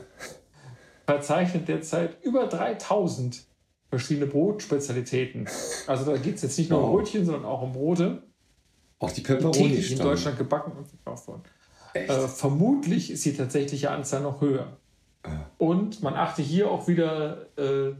verzeichnet 1.05 1.67
derzeit 1.67 2.21
über 2.23 2.47
3000 2.47 3.43
verschiedene 3.89 4.25
Brotspezialitäten. 4.25 5.47
Also 5.87 6.11
da 6.11 6.17
geht 6.17 6.35
es 6.35 6.41
jetzt 6.41 6.57
nicht 6.57 6.69
nur 6.69 6.83
um 6.83 6.91
Brötchen, 6.91 7.25
sondern 7.25 7.45
auch 7.45 7.61
um 7.61 7.73
Brote. 7.73 8.23
Auch 8.99 9.11
die 9.11 9.21
Peperoni 9.21 9.69
die 9.69 9.93
in 9.93 9.99
Deutschland 9.99 10.37
gebacken 10.37 10.71
und 10.75 10.87
verkauft 10.87 11.27
worden. 11.27 11.43
Äh, 11.93 12.27
vermutlich 12.27 13.11
ist 13.11 13.23
die 13.25 13.35
tatsächliche 13.35 13.91
Anzahl 13.91 14.21
noch 14.21 14.41
höher. 14.41 14.77
Ah. 15.21 15.45
Und 15.57 16.01
man 16.01 16.15
achte 16.15 16.41
hier 16.41 16.71
auch 16.71 16.87
wieder 16.87 17.47
äh, 17.57 17.93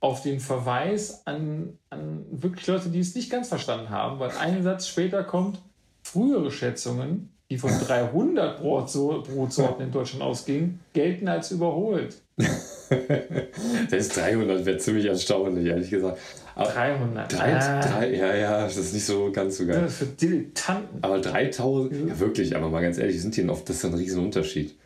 auf 0.00 0.22
den 0.22 0.40
Verweis 0.40 1.26
an, 1.26 1.78
an 1.90 2.24
wirklich 2.30 2.66
Leute, 2.66 2.88
die 2.88 3.00
es 3.00 3.14
nicht 3.14 3.30
ganz 3.30 3.48
verstanden 3.48 3.90
haben, 3.90 4.18
weil 4.18 4.30
ein 4.32 4.62
Satz 4.62 4.88
später 4.88 5.22
kommt, 5.22 5.60
frühere 6.08 6.50
Schätzungen, 6.50 7.30
die 7.50 7.58
von 7.58 7.70
300 7.86 8.60
Brotsorten 8.60 9.86
in 9.86 9.92
Deutschland 9.92 10.22
ausgingen, 10.22 10.80
gelten 10.92 11.28
als 11.28 11.50
überholt. 11.50 12.16
das 12.36 14.06
ist 14.06 14.16
300 14.16 14.64
wäre 14.64 14.78
ziemlich 14.78 15.06
erstaunlich, 15.06 15.66
ehrlich 15.66 15.90
gesagt. 15.90 16.18
300. 16.56 17.32
Drei, 17.32 17.56
ah. 17.56 17.80
drei, 17.80 18.14
ja, 18.14 18.34
ja, 18.34 18.62
das 18.64 18.76
ist 18.76 18.94
nicht 18.94 19.06
so 19.06 19.30
ganz 19.30 19.58
so 19.58 19.66
geil. 19.66 19.80
Das 19.82 19.92
ist 19.92 19.98
für 19.98 20.06
Dilettanten. 20.06 21.02
Aber 21.02 21.20
3000, 21.20 22.08
ja 22.08 22.18
wirklich, 22.18 22.56
aber 22.56 22.68
mal 22.68 22.82
ganz 22.82 22.98
ehrlich, 22.98 23.20
sind 23.20 23.36
die 23.36 23.48
oft, 23.48 23.68
das 23.68 23.76
ist 23.76 23.84
ein 23.84 23.94
Riesenunterschied. 23.94 24.76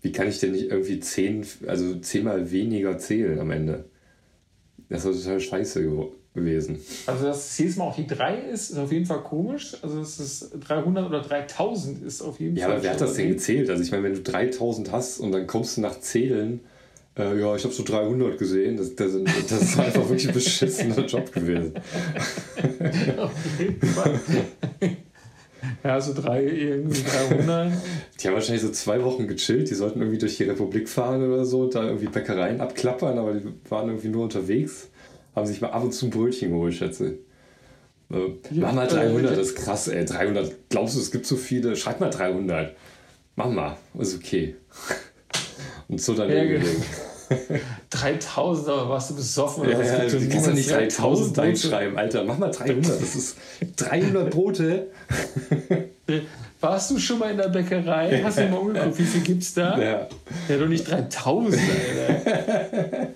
Wie 0.00 0.12
kann 0.12 0.28
ich 0.28 0.38
denn 0.38 0.52
nicht 0.52 0.70
irgendwie 0.70 1.00
zehn, 1.00 1.44
also 1.66 1.96
zehnmal 1.96 2.50
weniger 2.52 2.98
zählen 2.98 3.40
am 3.40 3.50
Ende? 3.50 3.86
Das 4.88 5.04
ist 5.04 5.24
total 5.24 5.40
scheiße 5.40 5.82
gewesen. 6.38 6.78
Also, 7.06 7.24
dass 7.24 7.50
es 7.50 7.58
jedes 7.58 7.76
Mal 7.76 7.84
auch 7.84 7.96
die 7.96 8.06
3 8.06 8.38
ist, 8.52 8.70
ist 8.70 8.78
auf 8.78 8.92
jeden 8.92 9.06
Fall 9.06 9.22
komisch. 9.22 9.76
Also, 9.82 9.98
dass 9.98 10.18
es 10.18 10.50
300 10.50 11.06
oder 11.06 11.20
3000 11.20 12.02
ist 12.02 12.22
auf 12.22 12.40
jeden 12.40 12.56
ja, 12.56 12.64
Fall. 12.64 12.70
Ja, 12.70 12.74
aber 12.76 12.84
wer 12.84 12.92
hat 12.92 13.00
das 13.00 13.14
denn 13.14 13.28
gezählt? 13.28 13.70
Also, 13.70 13.82
ich 13.82 13.90
meine, 13.90 14.04
wenn 14.04 14.14
du 14.14 14.22
3000 14.22 14.92
hast 14.92 15.20
und 15.20 15.32
dann 15.32 15.46
kommst 15.46 15.76
du 15.76 15.80
nach 15.80 16.00
Zählen 16.00 16.60
äh, 17.18 17.40
ja, 17.40 17.56
ich 17.56 17.64
habe 17.64 17.74
so 17.74 17.82
300 17.82 18.38
gesehen. 18.38 18.76
Das, 18.76 18.94
das, 18.94 19.12
das 19.48 19.62
ist 19.62 19.78
einfach 19.78 20.08
wirklich 20.08 20.28
ein 20.28 20.34
beschissener 20.34 21.04
Job 21.04 21.32
gewesen. 21.32 21.74
Auf 23.18 23.32
jeden 23.58 23.86
Fall. 23.88 24.20
Ja, 25.82 26.00
so 26.00 26.14
drei, 26.14 26.44
irgendwie 26.44 27.02
300. 27.02 27.72
Die 28.20 28.26
haben 28.26 28.34
wahrscheinlich 28.34 28.62
so 28.62 28.70
zwei 28.70 29.02
Wochen 29.02 29.26
gechillt. 29.26 29.70
Die 29.70 29.74
sollten 29.74 30.00
irgendwie 30.00 30.18
durch 30.18 30.36
die 30.36 30.44
Republik 30.44 30.88
fahren 30.88 31.26
oder 31.26 31.44
so 31.44 31.62
und 31.62 31.74
da 31.74 31.84
irgendwie 31.84 32.06
Bäckereien 32.06 32.60
abklappern, 32.60 33.18
aber 33.18 33.34
die 33.34 33.48
waren 33.68 33.88
irgendwie 33.88 34.08
nur 34.08 34.24
unterwegs. 34.24 34.88
Haben 35.38 35.46
sich 35.46 35.60
mal 35.60 35.68
ab 35.68 35.84
und 35.84 35.92
zu 35.92 36.06
ein 36.06 36.10
Brötchen 36.10 36.50
geholt, 36.50 36.74
schätze 36.74 37.12
ich. 38.10 38.16
Äh, 38.16 38.56
mach 38.56 38.72
mal 38.72 38.88
300, 38.88 39.38
das 39.38 39.50
ist 39.50 39.54
krass, 39.54 39.86
ey. 39.86 40.04
300. 40.04 40.68
Glaubst 40.68 40.96
du, 40.96 41.00
es 41.00 41.12
gibt 41.12 41.26
so 41.26 41.36
viele? 41.36 41.76
Schreib 41.76 42.00
mal 42.00 42.10
300. 42.10 42.74
Mach 43.36 43.48
mal, 43.48 43.76
ist 44.00 44.16
okay. 44.16 44.56
Und 45.88 46.00
so 46.00 46.14
dann 46.14 46.28
ja, 46.28 46.42
genau. 46.44 46.66
3000, 47.90 48.68
aber 48.68 48.88
warst 48.88 49.10
du 49.10 49.14
besoffen? 49.14 49.68
Ja, 49.68 49.80
ja, 49.80 50.08
du 50.08 50.28
kannst 50.28 50.48
ja 50.48 50.52
nicht 50.54 50.72
3000 50.72 51.38
einschreiben, 51.38 51.96
Alter. 51.96 52.24
Mach 52.24 52.38
mal 52.38 52.50
300. 52.50 53.00
Das 53.00 53.14
ist 53.14 53.36
300 53.76 54.30
Brote. 54.30 54.88
Warst 56.60 56.90
du 56.90 56.98
schon 56.98 57.20
mal 57.20 57.30
in 57.30 57.36
der 57.36 57.48
Bäckerei? 57.50 58.20
Hast 58.24 58.38
du 58.38 58.48
mal 58.48 58.56
umgeguckt, 58.56 58.98
wie 58.98 59.04
viel 59.04 59.20
gibt's 59.20 59.54
da? 59.54 59.78
Ja. 59.78 60.08
Ja, 60.48 60.56
doch 60.56 60.66
nicht 60.66 60.90
3000, 60.90 61.62
Alter. 61.62 63.08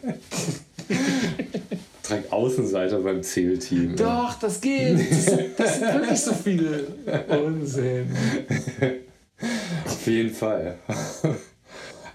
Außenseiter 2.33 3.01
beim 3.01 3.22
Zählteam. 3.22 3.97
Doch, 3.97 4.35
das 4.39 4.61
geht. 4.61 4.99
Das 4.99 5.26
sind, 5.26 5.59
das 5.59 5.78
sind 5.78 5.95
wirklich 5.95 6.20
so 6.20 6.33
viele. 6.33 6.87
Unsinn. 7.28 8.07
Auf 9.85 10.07
jeden 10.07 10.35
Fall. 10.35 10.78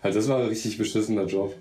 Also 0.02 0.20
das 0.20 0.28
war 0.28 0.40
ein 0.42 0.48
richtig 0.48 0.78
beschissener 0.78 1.26
Job. 1.26 1.56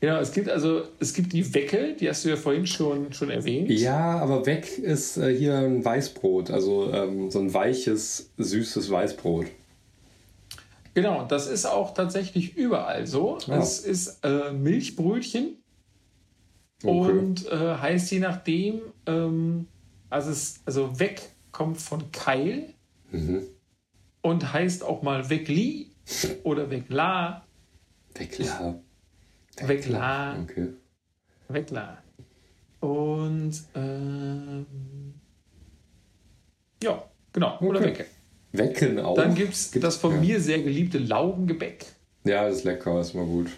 Genau, 0.00 0.20
es 0.20 0.30
gibt 0.30 0.48
also, 0.48 0.82
es 1.00 1.12
gibt 1.12 1.32
die 1.32 1.54
Wecke, 1.54 1.96
die 1.98 2.08
hast 2.08 2.24
du 2.24 2.28
ja 2.28 2.36
vorhin 2.36 2.66
schon, 2.66 3.12
schon 3.12 3.30
erwähnt. 3.30 3.68
Ja, 3.68 4.18
aber 4.20 4.46
Weck 4.46 4.78
ist 4.78 5.16
äh, 5.16 5.36
hier 5.36 5.56
ein 5.58 5.84
Weißbrot, 5.84 6.52
also 6.52 6.92
ähm, 6.92 7.32
so 7.32 7.40
ein 7.40 7.52
weiches, 7.52 8.30
süßes 8.36 8.90
Weißbrot. 8.90 9.46
Genau, 10.94 11.26
das 11.26 11.48
ist 11.48 11.66
auch 11.66 11.94
tatsächlich 11.94 12.56
überall 12.56 13.08
so. 13.08 13.38
Ja. 13.46 13.58
Es 13.58 13.80
ist 13.80 14.24
äh, 14.24 14.52
Milchbrötchen 14.52 15.57
okay. 16.82 17.10
und 17.10 17.46
äh, 17.46 17.76
heißt 17.76 18.10
je 18.10 18.20
nachdem, 18.20 18.80
ähm, 19.06 19.66
also, 20.10 20.30
es, 20.30 20.60
also 20.64 20.98
Weck 20.98 21.22
kommt 21.52 21.78
von 21.78 22.10
Keil 22.12 22.74
mhm. 23.10 23.42
und 24.22 24.52
heißt 24.52 24.84
auch 24.84 25.02
mal 25.02 25.28
Weckli 25.30 25.90
oder 26.44 26.70
Weckla. 26.70 27.44
Weckla. 28.14 28.80
Wegla. 29.60 30.40
Okay. 30.42 30.68
Wegla. 31.48 31.98
Und 32.80 33.54
ähm, 33.74 34.66
ja, 36.82 37.02
genau. 37.32 37.56
Okay. 37.56 37.66
Oder 37.66 37.80
Wecke. 37.80 38.06
Wecken 38.52 38.98
auch. 39.00 39.16
Dann 39.16 39.34
gibt 39.34 39.52
es 39.52 39.70
das 39.72 39.96
von 39.96 40.20
mir 40.20 40.40
sehr 40.40 40.62
geliebte 40.62 40.98
Laugengebäck. 40.98 41.86
Ja, 42.24 42.48
das 42.48 42.58
ist 42.58 42.64
lecker, 42.64 43.00
ist 43.00 43.14
mal 43.14 43.26
gut. 43.26 43.50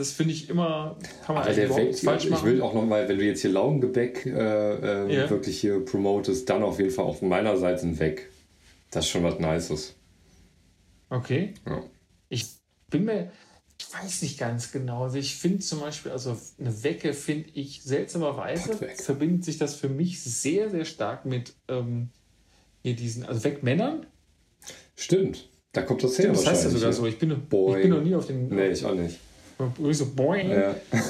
Das 0.00 0.12
finde 0.12 0.32
ich 0.32 0.48
immer, 0.48 0.96
kann 1.26 1.34
man 1.34 1.44
eigentlich 1.44 1.76
Weck, 1.76 1.98
falsch 1.98 2.30
machen. 2.30 2.48
Ich 2.48 2.54
will 2.54 2.62
auch 2.62 2.72
nochmal, 2.72 3.06
wenn 3.06 3.18
du 3.18 3.24
jetzt 3.26 3.42
hier 3.42 3.50
Laugengebäck 3.50 4.24
äh, 4.24 4.30
äh, 4.30 5.14
ja. 5.14 5.28
wirklich 5.28 5.60
hier 5.60 5.84
promotest, 5.84 6.48
dann 6.48 6.62
auf 6.62 6.78
jeden 6.78 6.90
Fall 6.90 7.04
auch 7.04 7.18
von 7.18 7.28
meiner 7.28 7.58
Seite 7.58 7.86
ein 7.86 7.98
Weg. 7.98 8.30
Das 8.90 9.04
ist 9.04 9.10
schon 9.10 9.24
was 9.24 9.38
Nices. 9.38 9.94
Okay. 11.10 11.52
Ja. 11.66 11.82
Ich 12.30 12.46
bin 12.88 13.04
mir, 13.04 13.30
ich 13.78 13.92
weiß 13.92 14.22
nicht 14.22 14.38
ganz 14.38 14.72
genau. 14.72 15.02
Also 15.02 15.18
ich 15.18 15.36
finde 15.36 15.58
zum 15.58 15.80
Beispiel, 15.80 16.12
also 16.12 16.34
eine 16.58 16.82
Wecke 16.82 17.12
finde 17.12 17.50
ich 17.52 17.82
seltsamerweise 17.82 18.78
verbindet 18.94 19.44
sich 19.44 19.58
das 19.58 19.74
für 19.74 19.90
mich 19.90 20.22
sehr, 20.22 20.70
sehr 20.70 20.86
stark 20.86 21.26
mit 21.26 21.52
ähm, 21.68 22.08
hier 22.82 22.96
diesen, 22.96 23.26
also 23.26 23.44
Wegmännern. 23.44 24.06
Stimmt. 24.96 25.50
Da 25.72 25.82
kommt 25.82 26.02
das 26.02 26.18
her. 26.18 26.28
Das 26.28 26.46
heißt 26.46 26.64
ja 26.64 26.70
sogar 26.70 26.92
so. 26.94 27.06
Ich 27.06 27.18
bin, 27.18 27.32
ich 27.32 27.38
bin 27.50 27.90
noch 27.90 28.02
nie 28.02 28.14
auf 28.14 28.26
den. 28.26 28.48
Nee, 28.48 28.70
ich 28.70 28.82
auch 28.86 28.94
nicht. 28.94 29.18
So 29.92 30.06
boing. 30.06 30.50
Ja. 30.50 30.74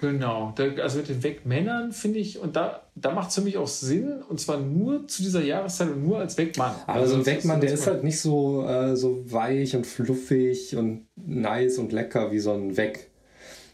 Genau, 0.00 0.52
also 0.82 0.98
mit 0.98 1.08
den 1.08 1.22
Wegmännern 1.22 1.92
finde 1.92 2.18
ich, 2.18 2.38
und 2.38 2.56
da, 2.56 2.82
da 2.94 3.12
macht 3.12 3.30
es 3.30 3.36
für 3.36 3.40
mich 3.40 3.56
auch 3.56 3.66
Sinn, 3.66 4.22
und 4.28 4.38
zwar 4.38 4.60
nur 4.60 5.06
zu 5.06 5.22
dieser 5.22 5.42
Jahreszeit 5.42 5.88
und 5.88 6.06
nur 6.06 6.18
als 6.18 6.36
Wegmann. 6.36 6.74
Aber 6.86 7.00
also 7.00 7.14
so 7.14 7.20
ein 7.20 7.26
Wegmann, 7.26 7.60
der 7.60 7.72
ist 7.72 7.86
halt 7.86 8.04
nicht 8.04 8.20
so, 8.20 8.66
äh, 8.66 8.96
so 8.96 9.22
weich 9.32 9.74
und 9.74 9.86
fluffig 9.86 10.76
und 10.76 11.06
nice 11.16 11.78
und 11.78 11.92
lecker 11.92 12.32
wie 12.32 12.38
so 12.38 12.52
ein 12.52 12.76
Weg. 12.76 13.08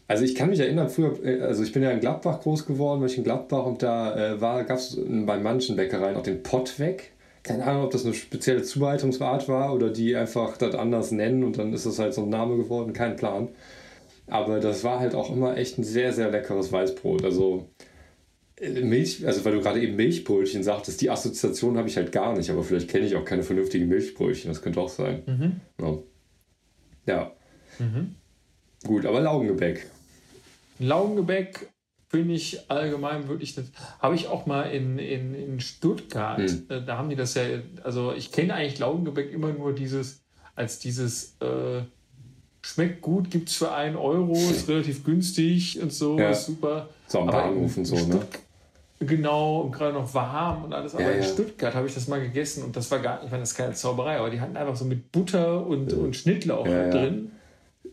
Also 0.07 0.23
ich 0.23 0.35
kann 0.35 0.49
mich 0.49 0.59
erinnern, 0.59 0.89
früher, 0.89 1.23
äh, 1.23 1.41
also 1.41 1.63
ich 1.63 1.71
bin 1.73 1.83
ja 1.83 1.91
in 1.91 1.99
Gladbach 1.99 2.41
groß 2.41 2.65
geworden, 2.65 3.03
ich 3.05 3.17
in 3.17 3.23
Gladbach 3.23 3.65
und 3.65 3.81
da 3.81 4.35
äh, 4.35 4.37
gab 4.37 4.77
es 4.77 4.97
bei 5.07 5.37
manchen 5.37 5.75
Bäckereien 5.75 6.15
auch 6.15 6.23
den 6.23 6.43
Pott 6.43 6.79
weg. 6.79 7.11
Keine 7.43 7.65
Ahnung, 7.65 7.85
ob 7.85 7.91
das 7.91 8.05
eine 8.05 8.13
spezielle 8.13 8.61
Zubereitungsart 8.61 9.49
war 9.49 9.73
oder 9.73 9.89
die 9.89 10.15
einfach 10.15 10.55
das 10.57 10.75
anders 10.75 11.11
nennen 11.11 11.43
und 11.43 11.57
dann 11.57 11.73
ist 11.73 11.87
das 11.87 11.97
halt 11.97 12.13
so 12.13 12.23
ein 12.23 12.29
Name 12.29 12.55
geworden, 12.55 12.93
kein 12.93 13.15
Plan. 13.15 13.49
Aber 14.31 14.61
das 14.61 14.85
war 14.85 15.01
halt 15.01 15.13
auch 15.13 15.29
immer 15.29 15.57
echt 15.57 15.77
ein 15.77 15.83
sehr, 15.83 16.13
sehr 16.13 16.31
leckeres 16.31 16.71
Weißbrot. 16.71 17.25
Also 17.25 17.69
äh, 18.55 18.69
Milch, 18.81 19.27
also 19.27 19.43
weil 19.43 19.55
du 19.55 19.61
gerade 19.61 19.81
eben 19.81 19.97
Milchbrötchen 19.97 20.63
sagtest, 20.63 21.01
die 21.01 21.09
Assoziation 21.09 21.77
habe 21.77 21.89
ich 21.89 21.97
halt 21.97 22.13
gar 22.13 22.33
nicht, 22.35 22.49
aber 22.49 22.63
vielleicht 22.63 22.89
kenne 22.89 23.05
ich 23.05 23.17
auch 23.17 23.25
keine 23.25 23.43
vernünftigen 23.43 23.89
Milchbrötchen, 23.89 24.49
das 24.49 24.61
könnte 24.61 24.79
auch 24.79 24.87
sein. 24.87 25.23
Mhm. 25.25 25.61
Ja. 25.81 25.97
ja. 27.07 27.31
Mhm. 27.77 28.15
Gut, 28.85 29.05
aber 29.05 29.19
Laugengebäck. 29.19 29.85
Laugengebäck 30.79 31.67
finde 32.07 32.33
ich 32.33 32.71
allgemein 32.71 33.27
wirklich, 33.27 33.59
habe 33.99 34.15
ich 34.15 34.27
auch 34.27 34.45
mal 34.45 34.63
in, 34.63 34.97
in, 34.97 35.33
in 35.33 35.59
Stuttgart, 35.59 36.39
hm. 36.39 36.65
Äh, 36.69 36.81
da 36.85 36.97
haben 36.97 37.09
die 37.09 37.17
das 37.17 37.33
ja, 37.33 37.43
also 37.83 38.13
ich 38.13 38.31
kenne 38.31 38.53
eigentlich 38.53 38.79
Laugengebäck 38.79 39.33
immer 39.33 39.51
nur 39.51 39.75
dieses, 39.75 40.23
als 40.55 40.79
dieses, 40.79 41.35
äh, 41.41 41.81
schmeckt 42.61 43.01
gut, 43.01 43.31
gibt 43.31 43.49
es 43.49 43.55
für 43.55 43.71
einen 43.71 43.95
Euro, 43.95 44.33
ist 44.33 44.67
relativ 44.67 45.03
günstig 45.03 45.81
und 45.81 45.91
so, 45.91 46.17
ja. 46.17 46.29
ist 46.29 46.45
super. 46.45 46.89
So 47.07 47.19
am 47.19 47.27
Bahnhof 47.27 47.77
und 47.77 47.85
so, 47.85 47.95
ne? 47.95 48.19
Genau, 48.99 49.61
und 49.61 49.71
gerade 49.71 49.93
noch 49.93 50.13
warm 50.13 50.65
und 50.65 50.73
alles. 50.73 50.93
Aber 50.93 51.03
Ja, 51.03 51.11
in 51.11 51.23
ja. 51.23 51.27
Stuttgart 51.27 51.73
habe 51.73 51.87
ich 51.87 51.93
das 51.95 52.07
mal 52.07 52.21
gegessen 52.21 52.63
und 52.63 52.75
das 52.75 52.91
war 52.91 52.99
gar 52.99 53.15
nicht, 53.15 53.25
ich 53.25 53.31
meine, 53.31 53.41
das 53.41 53.51
ist 53.51 53.57
keine 53.57 53.73
Zauberei, 53.73 54.17
aber 54.17 54.29
die 54.29 54.39
hatten 54.39 54.55
einfach 54.55 54.75
so 54.75 54.85
mit 54.85 55.11
Butter 55.11 55.65
und, 55.65 55.91
und 55.93 56.15
Schnittlauch 56.15 56.65
drin. 56.65 57.31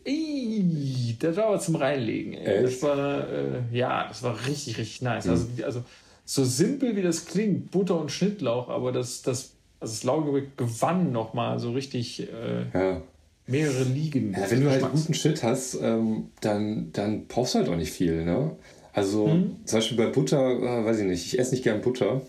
Ih, 0.05 1.15
das 1.19 1.35
war 1.35 1.45
aber 1.47 1.59
zum 1.59 1.75
Reinlegen. 1.75 2.33
Ey. 2.33 2.61
Das 2.61 2.73
Echt? 2.73 2.83
war, 2.83 3.27
äh, 3.27 3.61
ja, 3.71 4.07
das 4.07 4.23
war 4.23 4.35
richtig, 4.47 4.77
richtig 4.77 5.01
nice. 5.01 5.25
Mhm. 5.25 5.31
Also, 5.31 5.47
also 5.63 5.83
so 6.25 6.43
simpel 6.45 6.95
wie 6.95 7.01
das 7.01 7.25
klingt, 7.25 7.71
Butter 7.71 7.99
und 7.99 8.11
Schnittlauch, 8.11 8.69
aber 8.69 8.91
das, 8.91 9.23
das, 9.23 9.53
also 9.79 9.93
das 9.93 10.03
Laugengebäck 10.03 10.57
gewann 10.57 11.11
nochmal 11.11 11.59
so 11.59 11.71
richtig 11.71 12.21
äh, 12.21 12.65
Ja. 12.73 13.01
Mehrere 13.49 13.83
Ligen. 13.83 14.33
Ja, 14.33 14.49
wenn 14.49 14.61
du 14.61 14.69
halt 14.69 14.91
guten 14.91 15.13
Shit 15.13 15.43
hast, 15.43 15.75
ähm, 15.81 16.29
dann, 16.41 16.91
dann 16.93 17.25
brauchst 17.27 17.53
du 17.55 17.59
halt 17.59 17.69
auch 17.69 17.75
nicht 17.75 17.91
viel, 17.91 18.23
ne? 18.25 18.55
Also 18.93 19.27
Mhm. 19.27 19.57
zum 19.65 19.77
Beispiel 19.77 19.97
bei 19.97 20.07
Butter, 20.07 20.49
äh, 20.51 20.85
weiß 20.85 20.99
ich 20.99 21.05
nicht, 21.05 21.25
ich 21.25 21.39
esse 21.39 21.51
nicht 21.51 21.63
gern 21.63 21.81
Butter. 21.81 22.21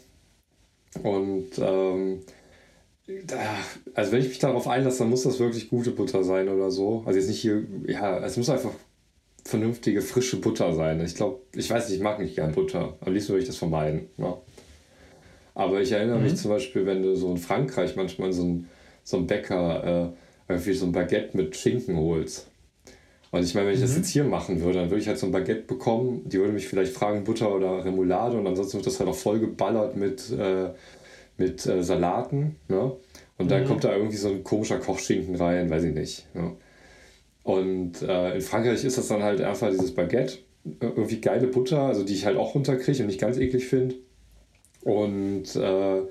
Und 1.03 1.51
ähm, 1.59 2.21
da, 3.27 3.39
also 3.95 4.13
wenn 4.13 4.21
ich 4.21 4.29
mich 4.29 4.39
darauf 4.39 4.69
einlasse, 4.69 5.01
dann 5.01 5.11
muss 5.11 5.23
das 5.23 5.39
wirklich 5.39 5.69
gute 5.69 5.91
Butter 5.91 6.23
sein 6.25 6.49
oder 6.49 6.71
so. 6.71 7.03
Also 7.07 7.19
jetzt 7.19 7.29
nicht 7.29 7.41
hier, 7.41 7.65
ja, 7.87 8.19
es 8.25 8.37
muss 8.37 8.51
einfach 8.51 8.73
vernünftige, 9.45 10.03
frische 10.03 10.37
Butter 10.41 10.75
sein. 10.75 11.01
Ich 11.01 11.15
glaube, 11.15 11.41
ich 11.55 11.71
weiß 11.71 11.89
nicht, 11.89 11.99
ich 11.99 12.03
mag 12.03 12.19
nicht 12.21 12.37
gern 12.37 12.53
Butter. 12.53 12.97
Am 13.01 13.13
liebsten 13.13 13.33
würde 13.33 13.43
ich 13.43 13.49
das 13.49 13.57
vermeiden. 13.57 14.09
Ja. 14.19 14.37
Aber 15.55 15.81
ich 15.81 15.93
erinnere 15.93 16.21
mich 16.21 16.37
zum 16.37 16.51
Beispiel, 16.51 16.87
wenn 16.87 17.03
du 17.03 17.17
so 17.17 17.31
in 17.31 17.39
Frankreich 17.39 17.97
manchmal 17.97 18.33
so 18.33 18.45
ein, 18.45 18.69
so 19.03 19.17
ein 19.17 19.27
Bäcker 19.27 20.13
äh, 20.15 20.17
irgendwie 20.51 20.73
so 20.73 20.87
ein 20.87 20.93
Baguette 20.93 21.37
mit 21.37 21.57
Schinken 21.57 21.97
holst. 21.97 22.51
Und 23.31 23.45
ich 23.45 23.55
meine, 23.55 23.69
wenn 23.69 23.75
ich 23.75 23.81
das 23.81 23.97
jetzt 23.97 24.09
hier 24.09 24.25
machen 24.25 24.61
würde, 24.61 24.81
dann 24.81 24.91
würde 24.91 25.01
ich 25.01 25.09
halt 25.09 25.19
so 25.19 25.27
ein 25.27 25.33
Baguette 25.33 25.63
bekommen, 25.63 26.23
die 26.29 26.39
würde 26.39 26.53
mich 26.53 26.67
vielleicht 26.67 26.93
fragen, 26.93 27.23
Butter 27.23 27.55
oder 27.55 27.85
Remoulade 27.85 28.37
und 28.37 28.47
ansonsten 28.47 28.79
wird 28.79 28.87
das 28.87 28.99
halt 28.99 29.09
auch 29.09 29.15
voll 29.15 29.39
geballert 29.39 29.97
mit, 29.97 30.31
äh, 30.33 30.71
mit 31.37 31.65
äh, 31.67 31.83
Salaten. 31.83 32.57
Ne? 32.69 32.93
Und 33.39 33.51
dann 33.51 33.67
kommt 33.67 33.85
da 33.85 33.95
irgendwie 33.95 34.17
so 34.17 34.29
ein 34.29 34.43
komischer 34.43 34.79
Kochschinken 34.79 35.37
rein, 35.37 35.71
weiß 35.71 35.85
ich 35.85 35.95
nicht. 35.95 36.35
Ne? 36.35 36.57
Und 37.45 38.03
äh, 38.03 38.35
in 38.35 38.41
Frankreich 38.41 38.85
ist 38.85 38.99
das 38.99 39.09
dann 39.09 39.23
halt 39.23 39.41
einfach 39.41 39.71
dieses 39.71 39.95
Baguette, 39.95 40.39
äh, 40.65 40.87
irgendwie 40.87 41.21
geile 41.21 41.47
Butter, 41.47 41.83
also 41.83 42.05
die 42.05 42.15
ich 42.15 42.27
halt 42.27 42.37
auch 42.37 42.55
runterkriege 42.55 43.01
und 43.01 43.07
nicht 43.07 43.21
ganz 43.21 43.39
eklig 43.39 43.67
finde. 43.67 43.95
Und, 44.83 45.55
äh, 45.57 46.03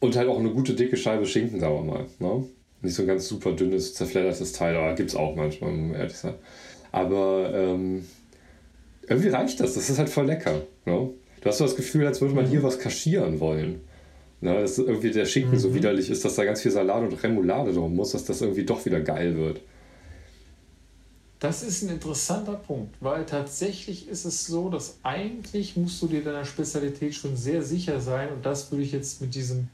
und 0.00 0.16
halt 0.16 0.28
auch 0.28 0.38
eine 0.38 0.50
gute 0.50 0.74
dicke 0.74 0.96
Scheibe 0.96 1.26
Schinken, 1.26 1.58
sagen 1.58 1.74
wir 1.74 1.94
mal. 1.94 2.06
Ne? 2.18 2.44
Nicht 2.82 2.94
so 2.94 3.02
ein 3.02 3.08
ganz 3.08 3.26
super 3.26 3.52
dünnes, 3.52 3.94
zerfleddertes 3.94 4.52
Teil, 4.52 4.76
aber 4.76 4.94
gibt 4.94 5.10
es 5.10 5.16
auch 5.16 5.34
manchmal, 5.34 5.70
um 5.70 5.94
ehrlich 5.94 6.14
zu 6.14 6.28
sein. 6.28 6.34
Aber 6.92 7.52
ähm, 7.54 8.06
irgendwie 9.08 9.28
reicht 9.28 9.60
das, 9.60 9.74
das 9.74 9.90
ist 9.90 9.98
halt 9.98 10.08
voll 10.08 10.26
lecker. 10.26 10.62
Ne? 10.84 11.10
Du 11.40 11.48
hast 11.48 11.58
so 11.58 11.64
das 11.64 11.76
Gefühl, 11.76 12.06
als 12.06 12.20
würde 12.20 12.34
man 12.34 12.46
hier 12.46 12.62
was 12.62 12.78
kaschieren 12.78 13.40
wollen. 13.40 13.80
Ne? 14.40 14.54
Dass 14.60 14.78
irgendwie 14.78 15.10
der 15.10 15.26
Schinken 15.26 15.58
so 15.58 15.74
widerlich 15.74 16.10
ist, 16.10 16.24
dass 16.24 16.36
da 16.36 16.44
ganz 16.44 16.62
viel 16.62 16.70
Salat 16.70 17.02
und 17.02 17.22
Remoulade 17.22 17.72
drum 17.72 17.96
muss, 17.96 18.12
dass 18.12 18.24
das 18.24 18.40
irgendwie 18.40 18.64
doch 18.64 18.84
wieder 18.84 19.00
geil 19.00 19.36
wird. 19.36 19.60
Das 21.40 21.62
ist 21.62 21.82
ein 21.82 21.90
interessanter 21.90 22.54
Punkt, 22.54 22.96
weil 23.00 23.24
tatsächlich 23.24 24.08
ist 24.08 24.24
es 24.24 24.46
so, 24.46 24.70
dass 24.70 24.98
eigentlich 25.04 25.76
musst 25.76 26.02
du 26.02 26.08
dir 26.08 26.22
deiner 26.24 26.44
Spezialität 26.44 27.14
schon 27.14 27.36
sehr 27.36 27.62
sicher 27.62 28.00
sein 28.00 28.32
und 28.32 28.44
das 28.44 28.72
würde 28.72 28.82
ich 28.82 28.90
jetzt 28.90 29.20
mit 29.20 29.36
diesem 29.36 29.68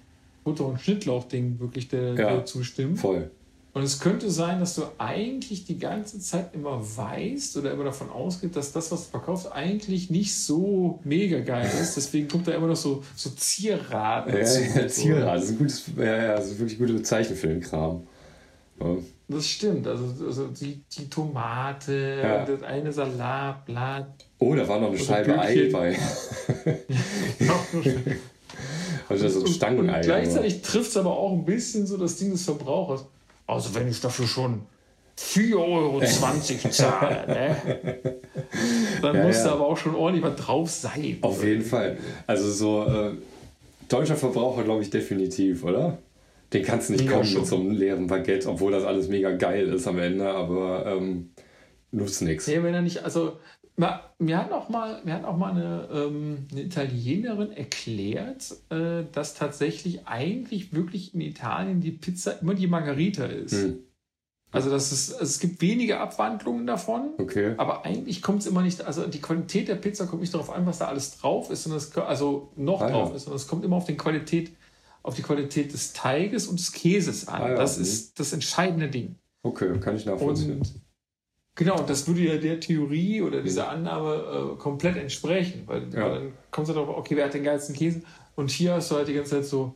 Butter- 0.44 0.66
und 0.66 0.80
Schnittlauch-Ding 0.80 1.58
wirklich 1.58 1.88
der, 1.88 2.14
Ja. 2.14 2.34
der 2.34 2.44
zustimmen. 2.44 2.96
Voll. 2.96 3.30
Und 3.72 3.82
es 3.82 3.98
könnte 3.98 4.30
sein, 4.30 4.60
dass 4.60 4.76
du 4.76 4.82
eigentlich 4.98 5.64
die 5.64 5.80
ganze 5.80 6.20
Zeit 6.20 6.54
immer 6.54 6.80
weißt 6.80 7.56
oder 7.56 7.72
immer 7.72 7.82
davon 7.82 8.08
ausgeht, 8.08 8.54
dass 8.54 8.70
das, 8.70 8.92
was 8.92 9.06
du 9.06 9.10
verkaufst, 9.10 9.50
eigentlich 9.50 10.10
nicht 10.10 10.32
so 10.38 11.00
mega 11.02 11.40
geil 11.40 11.68
ist. 11.82 11.96
Deswegen 11.96 12.28
kommt 12.28 12.46
da 12.46 12.52
immer 12.52 12.68
noch 12.68 12.76
so, 12.76 13.02
so 13.16 13.30
Zierraten. 13.30 14.32
Ja, 14.32 14.38
dazu. 14.38 14.60
ja, 14.78 14.86
Zierrad, 14.86 15.36
das 15.38 15.44
ist 15.46 15.50
ein 15.50 15.58
gutes, 15.58 15.82
ja, 15.96 16.04
ja, 16.04 16.36
das 16.36 16.46
ist 16.52 16.58
wirklich 16.60 16.78
gute 16.78 16.92
Bezeichnung 16.92 17.36
für 17.36 17.48
den 17.48 17.60
Kram. 17.60 18.06
Ja. 18.80 18.86
Das 19.26 19.48
stimmt. 19.48 19.88
Also, 19.88 20.04
also 20.24 20.46
die, 20.48 20.84
die 20.96 21.10
Tomate, 21.10 22.20
Ja. 22.22 22.44
das 22.44 22.62
eine 22.62 22.92
Salatblatt. 22.92 24.24
Oh, 24.38 24.54
da 24.54 24.68
war 24.68 24.78
noch 24.78 24.90
eine 24.90 24.98
Scheibe 24.98 25.36
Ei 25.36 25.68
bei. 25.72 25.96
Also 29.08 29.28
so 29.28 29.40
ein 29.40 29.46
Und 29.46 29.52
Stangenei. 29.52 30.00
gleichzeitig 30.00 30.62
trifft 30.62 30.90
es 30.90 30.96
aber 30.96 31.16
auch 31.16 31.32
ein 31.32 31.44
bisschen 31.44 31.86
so 31.86 31.96
das 31.96 32.16
Ding 32.16 32.30
des 32.32 32.44
Verbrauchers. 32.44 33.04
Also 33.46 33.74
wenn 33.74 33.88
ich 33.88 34.00
dafür 34.00 34.26
schon 34.26 34.62
4,20 35.18 35.56
Euro 35.56 36.00
zahle, 36.70 37.26
ne? 37.26 37.56
dann 39.02 39.16
Ja, 39.16 39.22
muss 39.24 39.36
ja. 39.36 39.44
da 39.44 39.52
aber 39.52 39.66
auch 39.68 39.76
schon 39.76 39.94
ordentlich 39.94 40.24
was 40.24 40.36
drauf 40.36 40.70
sein. 40.70 41.18
Auf 41.20 41.44
jeden 41.44 41.62
Fall. 41.62 41.98
Also 42.26 42.50
so 42.50 42.84
äh, 42.86 43.10
deutscher 43.88 44.16
Verbraucher, 44.16 44.64
glaube 44.64 44.82
ich, 44.82 44.90
definitiv, 44.90 45.64
oder? 45.64 45.98
Den 46.52 46.62
kannst 46.64 46.88
du 46.88 46.94
nicht 46.94 47.04
Ja, 47.04 47.12
kommen 47.12 47.24
schon. 47.24 47.40
mit 47.40 47.46
so 47.48 47.56
einem 47.56 47.70
leeren 47.72 48.06
Baguette, 48.06 48.48
obwohl 48.48 48.72
das 48.72 48.84
alles 48.84 49.08
mega 49.08 49.32
geil 49.32 49.68
ist 49.68 49.86
am 49.86 49.98
Ende, 49.98 50.28
aber 50.28 50.86
ähm, 50.86 51.30
nutzt 51.90 52.22
nichts. 52.22 52.46
Nee, 52.46 52.62
wenn 52.62 52.74
er 52.74 52.82
nicht, 52.82 53.04
also 53.04 53.36
mir 53.76 54.38
hat 54.38 54.52
auch 54.52 54.68
mal, 54.68 55.00
mir 55.04 55.14
hat 55.14 55.24
auch 55.24 55.36
mal 55.36 55.50
eine, 55.50 55.88
ähm, 55.92 56.46
eine 56.52 56.62
Italienerin 56.62 57.52
erklärt, 57.52 58.54
äh, 58.70 59.04
dass 59.12 59.34
tatsächlich 59.34 60.06
eigentlich 60.06 60.72
wirklich 60.72 61.14
in 61.14 61.20
Italien 61.20 61.80
die 61.80 61.90
Pizza 61.90 62.40
immer 62.40 62.54
die 62.54 62.66
Margarita 62.68 63.24
ist. 63.26 63.52
Hm. 63.54 63.78
Also, 64.52 64.70
dass 64.70 64.92
es, 64.92 65.12
also 65.12 65.24
es 65.24 65.40
gibt 65.40 65.60
wenige 65.60 65.98
Abwandlungen 65.98 66.64
davon. 66.64 67.10
Okay. 67.18 67.54
Aber 67.56 67.84
eigentlich 67.84 68.22
kommt 68.22 68.42
es 68.42 68.46
immer 68.46 68.62
nicht, 68.62 68.84
also 68.84 69.04
die 69.08 69.20
Qualität 69.20 69.66
der 69.66 69.74
Pizza 69.74 70.06
kommt 70.06 70.20
nicht 70.22 70.32
darauf 70.32 70.50
an, 70.50 70.64
was 70.64 70.78
da 70.78 70.86
alles 70.86 71.18
drauf 71.18 71.50
ist, 71.50 71.64
sondern 71.64 71.78
es, 71.78 71.96
also 71.98 72.52
noch 72.54 72.80
Ah, 72.80 72.86
ja. 72.88 72.92
drauf 72.92 73.14
ist, 73.16 73.24
sondern 73.24 73.38
es 73.40 73.48
kommt 73.48 73.64
immer 73.64 73.74
auf, 73.74 73.86
den 73.86 73.96
Qualität, 73.96 74.52
auf 75.02 75.16
die 75.16 75.22
Qualität 75.22 75.72
des 75.72 75.92
Teiges 75.92 76.46
und 76.46 76.60
des 76.60 76.70
Käses 76.70 77.26
an. 77.26 77.42
Ah, 77.42 77.48
ja. 77.48 77.54
Das 77.56 77.78
Mhm. 77.78 77.82
ist 77.82 78.20
das 78.20 78.32
entscheidende 78.32 78.88
Ding. 78.88 79.16
Okay, 79.42 79.76
kann 79.80 79.96
ich 79.96 80.06
nachvollziehen. 80.06 80.58
Und 80.58 80.72
genau, 81.54 81.80
und 81.80 81.90
das 81.90 82.06
würde 82.06 82.20
ja 82.22 82.36
der 82.36 82.60
Theorie 82.60 83.22
oder 83.22 83.42
dieser 83.42 83.68
Annahme 83.68 84.52
äh, 84.54 84.58
komplett 84.58 84.96
entsprechen, 84.96 85.62
weil, 85.66 85.82
Ja. 85.92 86.02
weil 86.02 86.14
dann 86.14 86.32
kommst 86.50 86.70
du 86.70 86.74
darauf, 86.74 86.96
okay, 86.96 87.16
wer 87.16 87.26
hat 87.26 87.34
den 87.34 87.44
geilsten 87.44 87.74
Käse? 87.74 88.02
Und 88.36 88.50
hier 88.50 88.74
hast 88.74 88.90
du 88.90 88.96
halt 88.96 89.08
die 89.08 89.14
ganze 89.14 89.32
Zeit 89.32 89.44
so, 89.46 89.74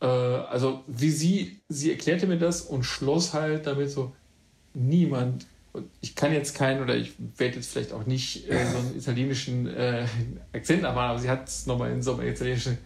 äh, 0.00 0.06
also 0.06 0.82
wie 0.86 1.10
sie, 1.10 1.60
sie 1.68 1.90
erklärte 1.90 2.26
mir 2.26 2.38
das 2.38 2.62
und 2.62 2.84
schloss 2.84 3.34
halt 3.34 3.66
damit 3.66 3.90
so, 3.90 4.12
niemand, 4.74 5.46
ich 6.00 6.14
kann 6.14 6.32
jetzt 6.32 6.54
keinen 6.54 6.82
oder 6.82 6.96
ich 6.96 7.12
werde 7.36 7.56
jetzt 7.56 7.72
vielleicht 7.72 7.92
auch 7.92 8.06
nicht 8.06 8.48
äh, 8.50 8.64
so 8.66 8.78
einen 8.78 8.96
italienischen 8.96 9.66
äh, 9.68 10.06
Akzent 10.52 10.82
erfahren, 10.82 11.10
aber 11.10 11.18
sie 11.18 11.30
hat 11.30 11.48
es 11.48 11.66
nochmal 11.66 11.92
in 11.92 12.02
so 12.02 12.14
einem 12.14 12.28
italienischen, 12.28 12.78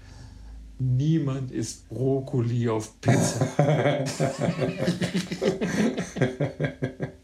niemand 0.78 1.50
isst 1.52 1.88
Brokkoli 1.88 2.68
auf 2.68 3.00
Pizza. 3.00 3.46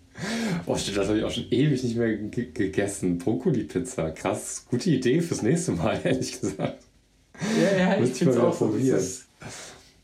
Oh, 0.68 0.76
stimmt, 0.76 0.98
das 0.98 1.08
habe 1.08 1.18
ich 1.18 1.24
auch 1.24 1.30
schon 1.30 1.46
ewig 1.50 1.82
nicht 1.82 1.96
mehr 1.96 2.14
ge 2.14 2.48
gegessen. 2.52 3.16
Brokkoli-Pizza. 3.16 4.10
Krass, 4.10 4.66
gute 4.68 4.90
Idee 4.90 5.20
fürs 5.22 5.40
nächste 5.40 5.72
Mal, 5.72 5.98
ehrlich 6.04 6.38
gesagt. 6.38 6.82
ja, 7.58 7.78
ja, 7.78 7.94
ich 7.94 8.00
Müsste 8.00 8.12
ich 8.12 8.18
finde 8.18 8.34
es 8.34 8.38
auch 8.38 8.58
probieren. 8.58 9.00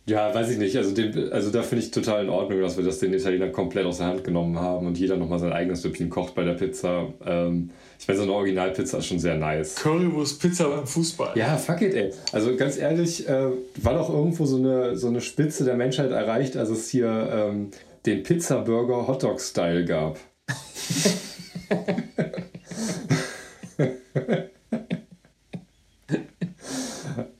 Ja, 0.07 0.35
weiß 0.35 0.51
ich 0.51 0.59
nicht. 0.59 0.77
Also, 0.77 0.95
den, 0.95 1.33
also 1.33 1.51
da 1.51 1.63
finde 1.63 1.85
ich 1.85 1.91
total 1.91 2.25
in 2.25 2.31
Ordnung, 2.31 2.61
dass 2.61 2.79
wir 2.79 2.85
das 2.85 2.99
den 2.99 3.13
Italienern 3.13 3.53
komplett 3.53 3.85
aus 3.85 3.99
der 3.99 4.07
Hand 4.07 4.25
genommen 4.25 4.59
haben 4.59 4.87
und 4.87 4.99
jeder 4.99 5.17
nochmal 5.17 5.39
sein 5.39 5.53
eigenes 5.53 5.83
Süppchen 5.83 6.09
kocht 6.09 6.35
bei 6.35 6.45
der 6.45 6.55
Pizza. 6.55 7.09
Ähm, 7.27 7.71
ich 7.99 8.09
meine, 8.09 8.19
so 8.19 8.25
eine 8.25 8.33
Originalpizza 8.33 8.99
ist 8.99 9.07
schon 9.07 9.19
sehr 9.19 9.37
nice. 9.37 9.77
Currywurst 9.77 10.41
Pizza 10.41 10.69
beim 10.69 10.87
Fußball. 10.87 11.37
Ja, 11.37 11.57
fuck 11.57 11.83
it, 11.83 11.95
ey. 11.95 12.11
Also 12.33 12.55
ganz 12.57 12.79
ehrlich, 12.79 13.27
äh, 13.29 13.49
war 13.83 13.95
doch 13.95 14.11
irgendwo 14.11 14.47
so 14.47 14.57
eine, 14.57 14.97
so 14.97 15.09
eine 15.09 15.21
Spitze 15.21 15.65
der 15.65 15.77
Menschheit 15.77 16.11
erreicht, 16.11 16.57
als 16.57 16.71
es 16.71 16.89
hier 16.89 17.31
ähm, 17.33 17.71
den 18.05 18.23
Pizza-Burger 18.23 19.09
Hotdog-Style 19.09 19.87
gab. 19.87 20.19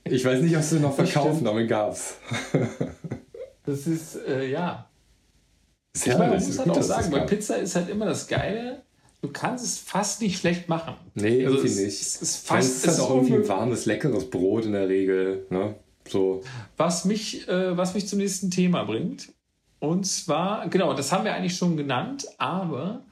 Ich 0.03 0.23
weiß 0.23 0.41
nicht, 0.41 0.55
ob 0.55 0.63
sie 0.63 0.79
noch 0.79 0.95
verkaufen, 0.95 1.45
aber 1.47 1.63
gab's. 1.63 2.15
Das 3.65 3.87
ist, 3.87 4.15
äh, 4.27 4.49
ja. 4.49 4.89
Sehr 5.95 6.13
Ich 6.13 6.19
meine, 6.19 6.35
man 6.35 6.45
muss 6.45 6.59
halt 6.59 6.69
auch 6.69 6.81
sagen, 6.81 7.11
bei. 7.11 7.19
Pizza 7.21 7.55
ist 7.57 7.75
halt 7.75 7.89
immer 7.89 8.05
das 8.05 8.27
Geile, 8.27 8.83
du 9.21 9.29
kannst 9.31 9.65
es 9.65 9.77
fast 9.79 10.21
nicht 10.21 10.37
schlecht 10.39 10.69
machen. 10.69 10.95
Nee, 11.15 11.45
Also 11.45 11.57
irgendwie 11.57 11.67
es- 11.73 11.77
nicht. 11.85 12.01
es 12.01 12.21
ist 12.21 12.47
fast- 12.47 12.67
es 12.69 12.75
ist 12.83 12.87
halt 12.87 12.99
auch 12.99 13.15
irgendwie 13.15 13.35
ein 13.35 13.47
warmes, 13.47 13.85
leckeres 13.85 14.29
Brot 14.29 14.65
in 14.65 14.73
der 14.73 14.87
Regel. 14.87 15.47
Ne? 15.49 15.75
So. 16.07 16.43
Was 16.77 17.05
mich, 17.05 17.47
äh, 17.47 17.75
was 17.75 17.93
mich 17.95 18.07
zum 18.07 18.19
nächsten 18.19 18.51
Thema 18.51 18.83
bringt. 18.83 19.29
Und 19.85 20.05
zwar, 20.05 20.67
genau, 20.69 20.93
das 20.93 21.11
haben 21.11 21.25
wir 21.25 21.33
eigentlich 21.35 21.55
schon 21.55 21.77
genannt, 21.77 22.25
aber 22.37 23.03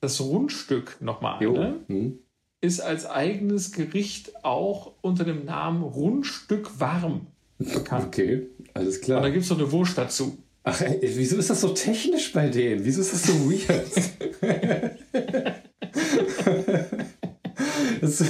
das 0.00 0.20
Rundstück 0.20 0.96
nochmal 1.00 1.40
ne, 1.40 1.76
Hm. 1.86 2.18
ist 2.60 2.80
als 2.80 3.06
eigenes 3.06 3.72
Gericht 3.72 4.44
auch 4.44 4.92
unter 5.02 5.24
dem 5.24 5.44
Namen 5.44 5.82
Rundstück 5.82 6.80
warm 6.80 7.28
bekannt. 7.58 8.06
Okay, 8.08 8.48
alles 8.74 8.96
Und 8.98 9.04
klar. 9.04 9.22
da 9.22 9.30
gibt 9.30 9.44
es 9.44 9.50
noch 9.50 9.58
eine 9.58 9.70
Wurst 9.72 9.96
dazu. 9.96 10.36
Ach, 10.64 10.80
ey, 10.80 10.98
wieso 11.14 11.36
ist 11.36 11.48
das 11.48 11.60
so 11.60 11.68
technisch 11.68 12.32
bei 12.32 12.48
denen? 12.48 12.84
Wieso 12.84 13.00
ist 13.00 13.12
das 13.12 13.22
so 13.22 13.32
weird? 13.48 13.86
das 18.00 18.24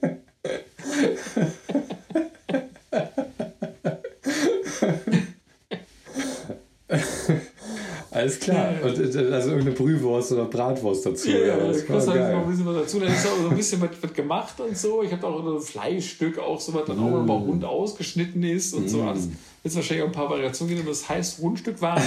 Und, 8.38 9.14
äh, 9.14 9.32
also 9.32 9.50
irgendeine 9.50 9.76
Brühwurst 9.76 10.32
oder 10.32 10.44
Bratwurst 10.44 11.06
dazu. 11.06 11.30
Ja, 11.30 11.38
ja, 11.38 11.46
ja, 11.46 11.56
da 11.56 11.66
das 11.66 11.84
du 11.84 11.92
war 11.92 12.06
halt 12.06 12.34
noch 12.34 12.42
ein 12.42 12.50
bisschen 12.50 12.66
was 12.66 12.76
dazu. 12.76 13.00
Dann 13.00 13.12
ist 13.12 13.26
auch 13.26 13.42
so 13.42 13.48
ein 13.48 13.56
bisschen 13.56 13.80
was, 13.80 13.90
was 14.00 14.12
gemacht 14.12 14.60
und 14.60 14.76
so. 14.76 15.02
Ich 15.02 15.12
habe 15.12 15.26
auch 15.26 15.44
so 15.44 15.56
ein 15.56 15.60
Fleischstück, 15.60 16.38
auch 16.38 16.60
so 16.60 16.74
was 16.74 16.84
dann 16.86 16.98
auch 16.98 17.10
noch 17.10 17.24
mal 17.24 17.36
rund 17.36 17.64
ausgeschnitten 17.64 18.42
ist 18.42 18.74
und 18.74 18.88
so. 18.88 19.02
Alles. 19.02 19.28
Wird 19.62 19.74
wahrscheinlich 19.74 20.04
auch 20.04 20.08
ein 20.08 20.12
paar 20.12 20.30
Variationen 20.30 20.74
geben. 20.74 20.88
Das 20.88 21.08
heißt 21.08 21.40
Rundstück 21.40 21.80
Ware. 21.80 22.02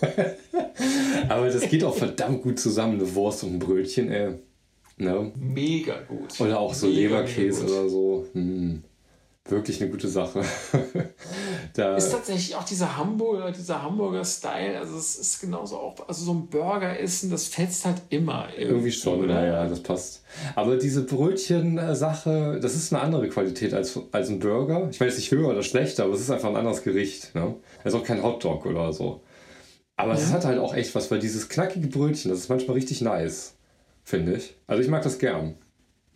Aber 1.28 1.48
das 1.48 1.68
geht 1.68 1.84
auch 1.84 1.94
verdammt 1.94 2.42
gut 2.42 2.58
zusammen, 2.58 2.94
eine 2.94 3.14
Wurst 3.14 3.44
und 3.44 3.54
ein 3.54 3.58
Brötchen, 3.58 4.10
ey. 4.10 4.34
Ne? 4.96 5.32
Mega 5.36 6.00
gut. 6.08 6.40
Oder 6.40 6.58
auch 6.58 6.74
so 6.74 6.86
Mega, 6.86 7.20
Leberkäse 7.20 7.62
gut. 7.62 7.70
oder 7.70 7.88
so. 7.88 8.26
Hm. 8.32 8.82
Wirklich 9.48 9.80
eine 9.80 9.90
gute 9.90 10.08
Sache. 10.08 10.40
Ist 11.96 12.10
tatsächlich 12.12 12.54
auch 12.56 12.64
dieser 12.64 12.96
Hamburger, 12.96 13.50
dieser 13.52 13.82
Hamburger-Style, 13.82 14.78
also 14.78 14.96
es 14.98 15.16
ist 15.16 15.40
genauso 15.40 15.76
auch, 15.76 15.94
also 16.08 16.24
so 16.24 16.32
ein 16.32 16.46
Burger 16.48 16.98
essen, 16.98 17.30
das 17.30 17.46
fetzt 17.46 17.84
halt 17.84 18.02
immer. 18.10 18.48
irgendwie 18.56 18.90
schon, 18.90 19.22
oder? 19.24 19.34
naja, 19.34 19.66
das 19.66 19.80
passt. 19.80 20.22
Aber 20.56 20.76
diese 20.76 21.04
Brötchen-Sache, 21.04 22.58
das 22.60 22.74
ist 22.74 22.92
eine 22.92 23.02
andere 23.02 23.28
Qualität 23.28 23.74
als, 23.74 23.98
als 24.12 24.28
ein 24.28 24.40
Burger. 24.40 24.88
Ich 24.90 25.00
weiß 25.00 25.16
nicht 25.16 25.30
höher 25.30 25.48
oder 25.48 25.62
schlechter, 25.62 26.04
aber 26.04 26.14
es 26.14 26.20
ist 26.20 26.30
einfach 26.30 26.48
ein 26.48 26.56
anderes 26.56 26.82
Gericht. 26.82 27.34
Ne? 27.34 27.54
Es 27.84 27.94
ist 27.94 28.00
auch 28.00 28.04
kein 28.04 28.22
Hotdog 28.22 28.66
oder 28.66 28.92
so. 28.92 29.20
Aber 29.96 30.12
es 30.14 30.28
Ja. 30.28 30.36
hat 30.36 30.44
halt 30.44 30.58
auch 30.58 30.74
echt 30.74 30.94
was, 30.94 31.10
weil 31.10 31.18
dieses 31.20 31.48
knackige 31.48 31.88
Brötchen, 31.88 32.30
das 32.30 32.40
ist 32.40 32.48
manchmal 32.48 32.74
richtig 32.76 33.00
nice, 33.02 33.54
finde 34.04 34.34
ich. 34.34 34.56
Also 34.66 34.82
ich 34.82 34.88
mag 34.88 35.02
das 35.02 35.18
gern. 35.18 35.54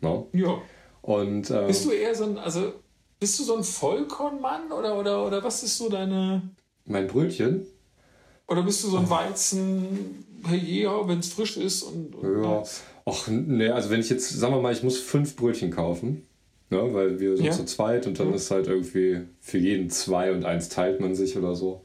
Ne? 0.01 0.25
Ja. 0.33 0.59
Und 1.03 1.51
ähm, 1.51 1.67
Bist 1.67 1.85
du 1.85 1.91
eher 1.91 2.15
so 2.15 2.25
ein, 2.25 2.39
also 2.39 2.75
bist 3.23 3.39
du 3.39 3.45
so 3.45 3.57
ein 3.57 3.63
Vollkornmann 3.63 4.73
oder, 4.73 4.99
oder, 4.99 5.25
oder 5.25 5.45
was 5.45 5.63
ist 5.63 5.79
so 5.79 5.89
deine, 5.89 6.43
mein 6.87 7.07
Brötchen, 7.07 7.65
oder 8.49 8.65
bist 8.65 8.83
du 8.83 8.89
so 8.89 8.97
ein 8.97 9.09
Weizen, 9.09 10.25
hey, 10.45 10.89
wenn 11.05 11.21
es 11.21 11.33
frisch 11.33 11.57
ist 11.57 11.85
und, 11.85 12.17
und 12.17 12.43
Ja, 12.43 12.65
ach, 13.07 13.29
nee, 13.29 13.69
also 13.69 13.91
wenn 13.91 14.01
ich 14.01 14.11
jetzt, 14.11 14.29
sagen 14.29 14.53
wir 14.53 14.61
mal, 14.61 14.73
ich 14.73 14.83
muss 14.83 14.99
fünf 14.99 15.37
Brötchen 15.37 15.71
kaufen, 15.71 16.27
ne, 16.69 16.93
weil 16.93 17.21
wir 17.21 17.37
sind 17.37 17.47
Ja. 17.47 17.53
zu 17.53 17.65
zweit 17.65 18.09
und 18.09 18.19
dann 18.19 18.35
ist 18.35 18.51
halt 18.51 18.67
irgendwie 18.67 19.21
für 19.39 19.59
jeden 19.59 19.89
zwei 19.89 20.33
und 20.33 20.45
eins 20.45 20.69
teilt 20.69 20.99
man 20.99 21.15
sich 21.15 21.39
oder 21.39 21.55
so. 21.55 21.85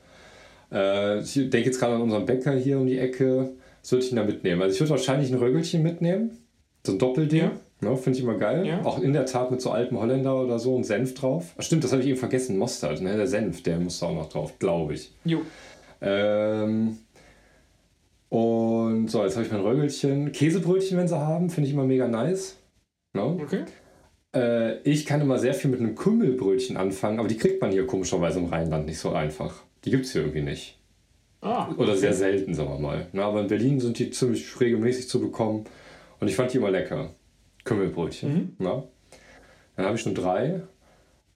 Äh, 0.72 1.20
ich 1.22 1.34
denke 1.36 1.66
jetzt 1.66 1.78
gerade 1.80 1.94
an 1.98 2.02
unseren 2.02 2.26
Bäcker 2.26 2.54
hier 2.54 2.80
um 2.80 2.88
die 2.88 2.98
Ecke, 2.98 3.52
was 3.84 3.92
würde 3.92 4.04
ich 4.04 4.10
denn 4.10 4.18
da 4.18 4.24
mitnehmen? 4.24 4.60
Also 4.64 4.74
ich 4.74 4.80
würde 4.80 4.90
wahrscheinlich 4.90 5.32
ein 5.32 5.38
Röggelchen 5.38 5.84
mitnehmen, 5.84 6.36
so 6.84 6.94
ein 6.94 6.98
Doppelding, 6.98 7.40
Ja. 7.44 7.52
Ne, 7.82 7.96
finde 7.98 8.18
ich 8.18 8.24
immer 8.24 8.38
geil. 8.38 8.66
Ja. 8.66 8.84
Auch 8.84 9.00
in 9.00 9.14
der 9.14 9.26
Tat 9.26 9.52
mit 9.52 9.62
so 9.62 9.72
altem 9.72 10.00
Holländer 10.00 10.42
oder 10.42 10.60
so 10.60 10.76
und 10.76 10.84
Senf 10.84 11.14
drauf. 11.14 11.54
Ach, 11.58 11.64
stimmt, 11.64 11.84
das 11.84 11.92
habe 11.92 12.02
ich 12.02 12.08
eben 12.08 12.18
vergessen, 12.18 12.58
Mostard, 12.58 13.02
ne, 13.02 13.16
der 13.16 13.28
Senf, 13.28 13.64
der 13.64 13.80
muss 13.80 14.00
da 14.00 14.08
auch 14.08 14.16
noch 14.16 14.30
drauf, 14.30 14.60
glaube 14.60 14.94
ich. 14.94 15.12
Jo. 15.26 15.42
Ähm, 16.02 16.98
und 18.30 19.10
so, 19.10 19.24
jetzt 19.24 19.36
habe 19.36 19.46
ich 19.46 19.52
mein 19.52 19.62
Röggelchen. 19.62 20.32
Käsebrötchen, 20.32 20.98
wenn 20.98 21.08
sie 21.08 21.18
haben, 21.18 21.50
finde 21.50 21.68
ich 21.68 21.74
immer 21.74 21.86
mega 21.86 22.08
nice. 22.08 22.58
Ne? 23.14 23.24
Okay. 23.24 23.64
Äh, 24.36 24.80
ich 24.82 25.06
kann 25.06 25.22
immer 25.22 25.40
sehr 25.40 25.54
viel 25.54 25.72
mit 25.72 25.80
einem 25.80 25.96
Kümmelbrötchen 25.96 26.78
anfangen, 26.78 27.20
aber 27.20 27.28
die 27.28 27.38
kriegt 27.38 27.62
man 27.62 27.72
hier 27.72 27.88
komischerweise 27.88 28.40
im 28.40 28.46
Rheinland 28.46 28.86
nicht 28.86 29.00
so 29.00 29.12
einfach. 29.12 29.64
Die 29.86 29.92
gibt 29.92 30.06
es 30.06 30.12
hier 30.12 30.22
irgendwie 30.22 30.42
nicht. 30.42 30.78
Ah, 31.42 31.70
Oder 31.78 31.92
okay. 31.92 32.00
sehr 32.00 32.14
selten, 32.14 32.54
sagen 32.54 32.70
wir 32.70 32.80
mal. 32.80 33.08
Na, 33.14 33.26
aber 33.26 33.42
in 33.42 33.48
Berlin 33.48 33.80
sind 33.80 34.00
die 34.00 34.10
ziemlich 34.10 34.60
regelmäßig 34.60 35.08
zu 35.08 35.22
bekommen. 35.22 35.66
Und 36.20 36.28
ich 36.28 36.36
fand 36.36 36.52
die 36.52 36.58
immer 36.58 36.72
lecker. 36.72 37.12
Kümmelbrötchen. 37.68 38.34
Mhm. 38.34 38.56
Na? 38.60 38.84
Dann 39.76 39.86
habe 39.86 39.96
ich 39.96 40.02
schon 40.02 40.16
drei. 40.16 40.62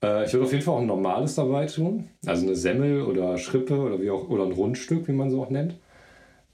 Äh, 0.02 0.24
ich 0.26 0.32
würde 0.32 0.46
auf 0.46 0.52
jeden 0.52 0.64
Fall 0.64 0.74
auch 0.74 0.80
ein 0.80 0.86
normales 0.86 1.34
dabei 1.36 1.66
tun. 1.66 2.08
Also 2.26 2.46
eine 2.46 2.56
Semmel 2.56 3.02
oder 3.02 3.38
Schrippe 3.38 3.78
oder, 3.78 4.00
wie 4.00 4.10
auch, 4.10 4.28
oder 4.28 4.44
ein 4.44 4.52
Rundstück, 4.52 5.06
wie 5.08 5.12
man 5.12 5.30
so 5.30 5.42
auch 5.42 5.50
nennt. 5.50 5.76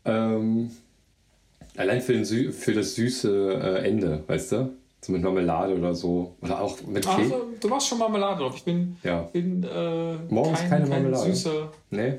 Ähm, 0.04 0.70
allein 1.76 2.00
für, 2.00 2.12
den 2.12 2.24
Sü 2.24 2.52
für 2.52 2.72
das 2.74 2.94
süße 2.94 3.54
äh, 3.82 3.88
Ende, 3.88 4.22
weißt 4.26 4.52
du? 4.52 4.72
So 5.00 5.12
mit 5.12 5.22
Marmelade 5.22 5.74
oder 5.76 5.94
so. 5.94 6.34
Oder 6.42 6.60
auch 6.60 6.76
mit 6.86 7.06
Käse. 7.06 7.34
Also, 7.34 7.44
du 7.60 7.68
machst 7.68 7.86
schon 7.88 7.98
Marmelade 7.98 8.40
drauf. 8.40 8.54
Ich 8.56 8.64
bin, 8.64 8.96
Ja. 9.04 9.22
bin 9.32 9.62
äh, 9.62 10.14
Morgens 10.28 10.58
kein, 10.60 10.70
keine 10.70 10.88
kein 10.88 11.02
Marmelade. 11.02 11.30
süßer. 11.32 11.70
Nee? 11.90 12.18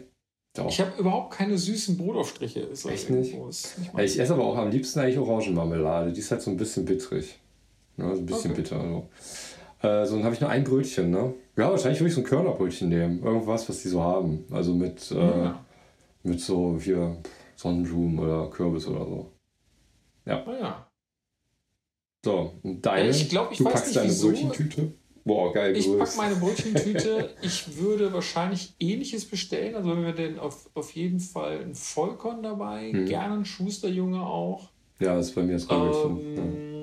Doch. 0.55 0.67
Ich 0.69 0.79
habe 0.79 0.91
überhaupt 0.97 1.33
keine 1.33 1.57
süßen 1.57 1.97
Brotaufstriche. 1.97 2.61
Ist 2.61 2.85
Echt 2.85 3.09
nicht? 3.09 3.35
ist 3.35 3.77
nicht 3.77 3.91
ich 3.99 4.19
esse 4.19 4.33
aber 4.33 4.45
auch 4.45 4.57
am 4.57 4.71
liebsten 4.71 4.99
eigentlich 4.99 5.19
Orangenmarmelade. 5.19 6.11
Die 6.11 6.19
ist 6.19 6.31
halt 6.31 6.41
so 6.41 6.49
ein 6.49 6.57
bisschen 6.57 6.85
bittrig. 6.85 7.37
Ja, 7.99 8.15
so 8.15 8.21
ein 8.21 8.25
bisschen 8.25 8.51
Okay. 8.51 8.61
bitter. 8.61 8.79
So, 8.81 9.87
äh, 9.87 10.05
so 10.05 10.15
dann 10.15 10.23
habe 10.25 10.35
ich 10.35 10.41
nur 10.41 10.49
ein 10.49 10.63
Brötchen, 10.63 11.11
ne? 11.11 11.33
Ja, 11.57 11.69
wahrscheinlich 11.71 11.99
würde 11.99 12.09
ich 12.09 12.15
so 12.15 12.21
ein 12.21 12.27
Körnerbrötchen 12.27 12.89
nehmen. 12.89 13.23
Irgendwas, 13.23 13.67
was 13.69 13.81
die 13.81 13.89
so 13.89 14.01
haben. 14.01 14.45
Also 14.51 14.73
mit, 14.73 15.11
äh, 15.11 15.15
Ja. 15.15 15.65
mit 16.23 16.39
so 16.41 16.77
hier 16.81 17.17
Sonnenblumen 17.55 18.19
oder 18.19 18.49
Kürbis 18.49 18.87
oder 18.87 19.05
so. 19.05 19.31
Ah, 20.25 20.43
ja. 20.59 20.87
So, 22.25 22.53
und 22.63 22.85
deine? 22.85 23.09
Ich 23.09 23.29
glaub, 23.29 23.51
ich 23.51 23.57
du 23.59 23.65
weiß 23.65 23.73
packst 23.73 23.87
nicht, 23.87 23.97
deine 23.97 24.09
wieso. 24.09 24.27
Brötchentüte? 24.29 24.93
Boah, 25.25 25.53
geil, 25.53 25.75
Ich 25.75 25.85
packe 25.97 26.17
meine 26.17 26.35
Brötchentüte. 26.39 27.29
Ich 27.41 27.77
würde 27.77 28.11
wahrscheinlich 28.13 28.75
ähnliches 28.79 29.25
bestellen. 29.25 29.75
Also 29.75 29.89
wenn 29.91 30.03
wir 30.03 30.13
denn 30.13 30.39
auf, 30.39 30.69
auf 30.73 30.91
jeden 30.91 31.19
Fall 31.19 31.59
ein 31.59 31.75
Vollkorn 31.75 32.41
dabei, 32.43 32.91
Mhm. 32.93 33.05
gerne 33.05 33.35
ein 33.35 33.45
Schusterjunge 33.45 34.21
auch. 34.25 34.69
Ja, 34.99 35.15
das 35.15 35.27
ist 35.29 35.35
bei 35.35 35.43
mir 35.43 35.53
das 35.53 35.69
Röggelchen. 35.69 36.35
ja. 36.35 36.78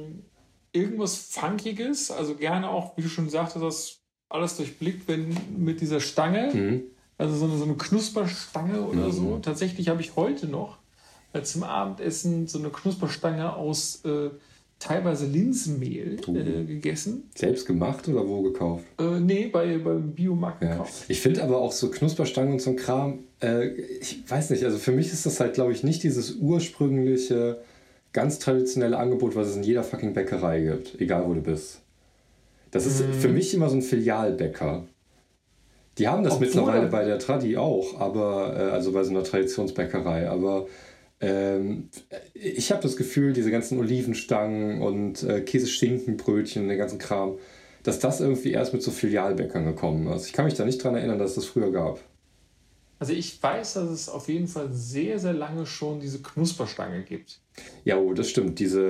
Irgendwas 0.77 1.17
Funkiges, 1.17 2.11
also 2.11 2.35
gerne 2.35 2.69
auch, 2.71 2.97
wie 2.97 3.03
du 3.03 3.09
schon 3.09 3.29
sagtest, 3.31 3.65
das 3.65 3.99
alles 4.29 4.57
durchblickt, 4.57 5.09
wenn 5.09 5.37
mit 5.57 5.81
dieser 5.81 6.01
Stange, 6.01 6.51
Mhm. 6.55 6.83
also 7.19 7.37
so 7.37 7.45
eine, 7.47 7.57
so 7.57 7.65
eine 7.65 7.75
Knusperstange 7.75 8.83
oder 8.83 9.07
Mhm. 9.07 9.13
so. 9.13 9.39
Tatsächlich 9.41 9.89
habe 9.89 10.01
ich 10.01 10.17
heute 10.17 10.47
noch 10.47 10.79
äh, 11.33 11.43
zum 11.43 11.63
Abendessen 11.65 12.47
so 12.47 12.59
eine 12.59 12.71
Knusperstange 12.71 13.55
aus 13.55 14.05
äh, 14.05 14.31
teilweise 14.79 15.27
Linsenmehl 15.27 16.19
Uh. 16.27 16.37
äh, 16.37 16.65
gegessen. 16.65 17.31
Selbst 17.35 17.67
gemacht 17.67 18.07
oder 18.09 18.27
wo 18.29 18.43
gekauft? 18.43 18.85
Äh, 18.99 19.21
nee, 19.21 19.47
bei, 19.47 19.79
beim 19.79 20.13
Biomarkt 20.13 20.63
Ja. 20.63 20.73
gekauft. 20.73 21.05
Ich 21.09 21.21
finde 21.21 21.43
aber 21.43 21.59
auch 21.59 21.73
so 21.73 21.91
Knusperstangen 21.91 22.53
und 22.53 22.61
so 22.61 22.71
ein 22.71 22.77
Kram, 22.77 23.21
äh, 23.43 23.69
ich 23.69 24.29
weiß 24.29 24.51
nicht, 24.51 24.65
also 24.65 24.77
für 24.79 24.93
mich 24.93 25.13
ist 25.13 25.25
das 25.25 25.41
halt, 25.41 25.55
glaube 25.55 25.73
ich, 25.73 25.83
nicht 25.83 26.03
dieses 26.03 26.35
ursprüngliche, 26.37 27.63
ganz 28.17 28.39
traditionelle 28.39 28.97
Angebot, 28.99 29.37
was 29.37 29.49
es 29.49 29.57
in 29.57 29.63
jeder 29.63 29.85
fucking 29.85 30.15
Bäckerei 30.15 30.61
gibt, 30.63 30.99
egal 31.01 31.25
wo 31.29 31.35
du 31.35 31.43
bist. 31.43 31.83
Das 32.71 32.87
ist 32.87 33.07
Mhm. 33.07 33.13
für 33.13 33.29
mich 33.29 33.53
immer 33.55 33.69
so 33.69 33.77
ein 33.77 33.83
Filialbäcker. 33.83 34.85
Die 35.99 36.09
haben 36.09 36.25
das 36.25 36.33
Obwohl- 36.35 36.47
mittlerweile 36.47 36.87
bei 36.89 37.05
der 37.05 37.19
Tradi 37.19 37.57
auch, 37.59 38.01
aber 38.01 38.55
äh, 38.59 38.63
also 38.73 38.93
bei 38.93 39.03
so 39.05 39.11
einer 39.11 39.23
Traditionsbäckerei, 39.23 40.29
aber 40.29 40.67
ähm, 41.21 41.89
ich 42.35 42.71
habe 42.73 42.83
das 42.83 42.97
Gefühl, 42.97 43.33
diese 43.35 43.51
ganzen 43.51 43.79
Olivenstangen 43.79 44.83
und 44.83 45.23
äh, 45.23 45.41
Käse-Schinkenbrötchen, 45.43 46.69
den 46.69 46.77
ganzen 46.79 46.99
Kram, 46.99 47.39
dass 47.83 47.99
das 47.99 48.21
irgendwie 48.21 48.53
erst 48.53 48.73
mit 48.73 48.83
so 48.83 48.91
Filialbäckern 48.91 49.65
gekommen 49.65 50.07
ist. 50.13 50.27
Ich 50.27 50.33
kann 50.33 50.45
mich 50.47 50.55
da 50.55 50.65
nicht 50.65 50.83
dran 50.83 50.95
erinnern, 50.97 51.19
dass 51.19 51.31
es 51.31 51.37
das 51.37 51.45
früher 51.47 51.71
gab. 51.71 52.01
Also 52.99 53.13
ich 53.13 53.43
weiß, 53.43 53.75
dass 53.75 53.91
es 53.91 54.09
auf 54.09 54.29
jeden 54.29 54.49
Fall 54.49 54.69
sehr, 54.73 55.19
sehr 55.19 55.35
lange 55.35 55.67
schon 55.67 56.01
diese 56.01 56.21
Knusperstange 56.21 57.03
gibt. 57.03 57.41
Ja, 57.85 57.99
oh, 57.99 58.15
das 58.15 58.31
stimmt. 58.31 58.59
Diese, 58.59 58.83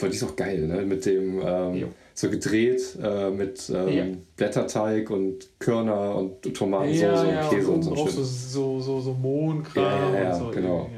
äh, 0.00 0.08
die 0.08 0.14
ist 0.16 0.22
auch 0.22 0.36
geil, 0.36 0.66
ne? 0.66 0.82
Mit 0.82 1.04
dem, 1.04 1.40
ähm, 1.44 1.88
so 2.14 2.30
gedreht, 2.30 2.96
äh, 3.02 3.30
mit 3.30 3.70
ähm, 3.74 3.88
Ja. 3.88 4.04
Blätterteig 4.36 5.10
und 5.10 5.48
Körner 5.58 6.16
und 6.16 6.42
Tomatensauce 6.54 7.24
und 7.24 7.50
Käse 7.50 7.70
und, 7.70 7.82
so 7.82 7.90
ein 7.92 7.96
auch 7.98 8.08
so, 8.08 8.22
so, 8.24 8.80
so, 8.80 9.00
so 9.00 9.12
Mohnkram 9.14 9.84
Ja, 9.84 10.12
ja, 10.12 10.22
ja, 10.22 10.36
und 10.36 10.38
so. 10.38 10.50
genau. 10.50 10.90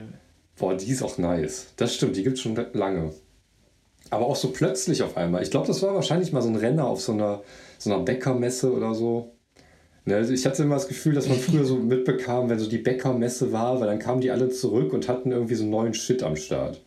Boah, 0.56 0.74
die 0.76 0.90
ist 0.90 1.02
auch 1.02 1.18
nice. 1.18 1.66
Das 1.76 1.94
stimmt, 1.94 2.16
die 2.16 2.22
gibt 2.22 2.36
es 2.36 2.42
schon 2.42 2.56
lange. 2.72 3.12
Aber 4.10 4.26
auch 4.26 4.36
so 4.36 4.50
plötzlich 4.50 5.02
auf 5.02 5.16
einmal. 5.16 5.42
Ich 5.42 5.50
glaube, 5.50 5.66
das 5.66 5.82
war 5.82 5.94
wahrscheinlich 5.94 6.32
mal 6.32 6.42
so 6.42 6.48
ein 6.48 6.56
Renner 6.56 6.86
auf 6.86 7.00
so 7.00 7.12
einer, 7.12 7.42
so 7.78 7.92
einer 7.92 8.04
Bäckermesse 8.04 8.72
oder 8.72 8.94
so. 8.94 9.33
Ne, 10.06 10.16
also 10.16 10.32
ich 10.34 10.44
hatte 10.44 10.62
immer 10.62 10.74
das 10.74 10.86
Gefühl, 10.88 11.14
dass 11.14 11.28
man 11.28 11.38
früher 11.38 11.64
so 11.64 11.76
mitbekam, 11.76 12.50
wenn 12.50 12.58
so 12.58 12.68
die 12.68 12.78
Bäckermesse 12.78 13.52
war, 13.52 13.80
weil 13.80 13.86
dann 13.86 13.98
kamen 13.98 14.20
die 14.20 14.30
alle 14.30 14.50
zurück 14.50 14.92
und 14.92 15.08
hatten 15.08 15.32
irgendwie 15.32 15.54
so 15.54 15.64
neuen 15.64 15.94
Shit 15.94 16.22
am 16.22 16.36
Start. 16.36 16.82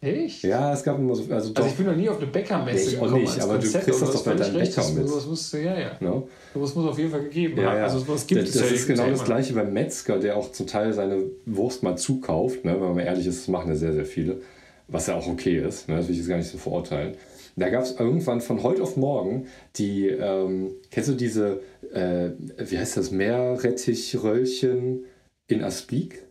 Echt? 0.00 0.42
Ja, 0.42 0.72
es 0.72 0.82
gab 0.82 0.98
immer 0.98 1.14
so. 1.14 1.22
Also, 1.32 1.52
Also 1.54 1.68
ich 1.68 1.74
bin 1.76 1.86
noch 1.86 1.96
nie 1.96 2.08
auf 2.10 2.18
eine 2.18 2.26
Bäckermesse 2.26 2.76
Nee, 2.76 2.90
ich 2.92 2.98
auch 2.98 3.04
gekommen 3.04 3.22
nicht, 3.22 3.40
aber 3.40 3.54
du 3.54 3.60
Konzept, 3.60 3.84
kriegst 3.84 4.02
das 4.02 4.12
doch 4.12 4.24
bei 4.24 4.34
deinem 4.34 4.54
Bäcker 4.54 4.72
das- 4.76 4.92
mit. 4.92 5.08
Sowas 5.08 5.26
muss, 5.26 5.52
ja, 5.52 5.78
ja. 5.78 5.90
ne? 6.00 6.22
Sowas 6.52 6.74
muss 6.74 6.86
auf 6.90 6.98
jeden 6.98 7.10
Fall 7.10 7.22
gegeben 7.22 7.58
Ja, 7.58 7.70
haben. 7.70 7.76
ja. 7.78 7.84
Also 7.84 7.98
sowas 8.00 8.26
gibt 8.26 8.42
das, 8.42 8.48
es 8.50 8.54
das 8.60 8.68
ja 8.70 8.74
ist 8.76 8.86
genau 8.86 9.08
das 9.10 9.24
gleiche 9.24 9.54
beim 9.54 9.72
Metzger, 9.72 10.18
der 10.18 10.36
auch 10.36 10.52
zum 10.52 10.66
Teil 10.66 10.92
seine 10.92 11.22
Wurst 11.46 11.82
mal 11.82 11.96
zukauft. 11.96 12.64
Ne? 12.66 12.72
Wenn 12.74 12.80
man 12.80 12.94
mal 12.96 13.02
ehrlich 13.02 13.26
ist, 13.26 13.40
das 13.42 13.48
machen 13.48 13.68
ja 13.70 13.76
sehr, 13.76 13.94
sehr 13.94 14.04
viele. 14.04 14.40
Was 14.88 15.06
ja 15.06 15.14
auch 15.14 15.26
okay 15.26 15.58
ist. 15.58 15.88
Ne? 15.88 15.96
Das 15.96 16.06
will 16.08 16.12
ich 16.12 16.18
jetzt 16.20 16.28
gar 16.28 16.36
nicht 16.36 16.50
so 16.50 16.58
verurteilen. 16.58 17.14
Da 17.56 17.70
gab 17.70 17.82
es 17.82 17.98
irgendwann 17.98 18.40
von 18.40 18.62
heute 18.62 18.82
auf 18.82 18.96
morgen 18.96 19.46
die, 19.76 20.08
ähm, 20.08 20.72
kennst 20.90 21.10
du 21.10 21.14
diese, 21.14 21.60
äh, 21.92 22.30
wie 22.58 22.78
heißt 22.78 22.96
das, 22.96 23.10
Meerrettichröllchen 23.10 25.04
in 25.46 25.62
Aspik? 25.62 26.24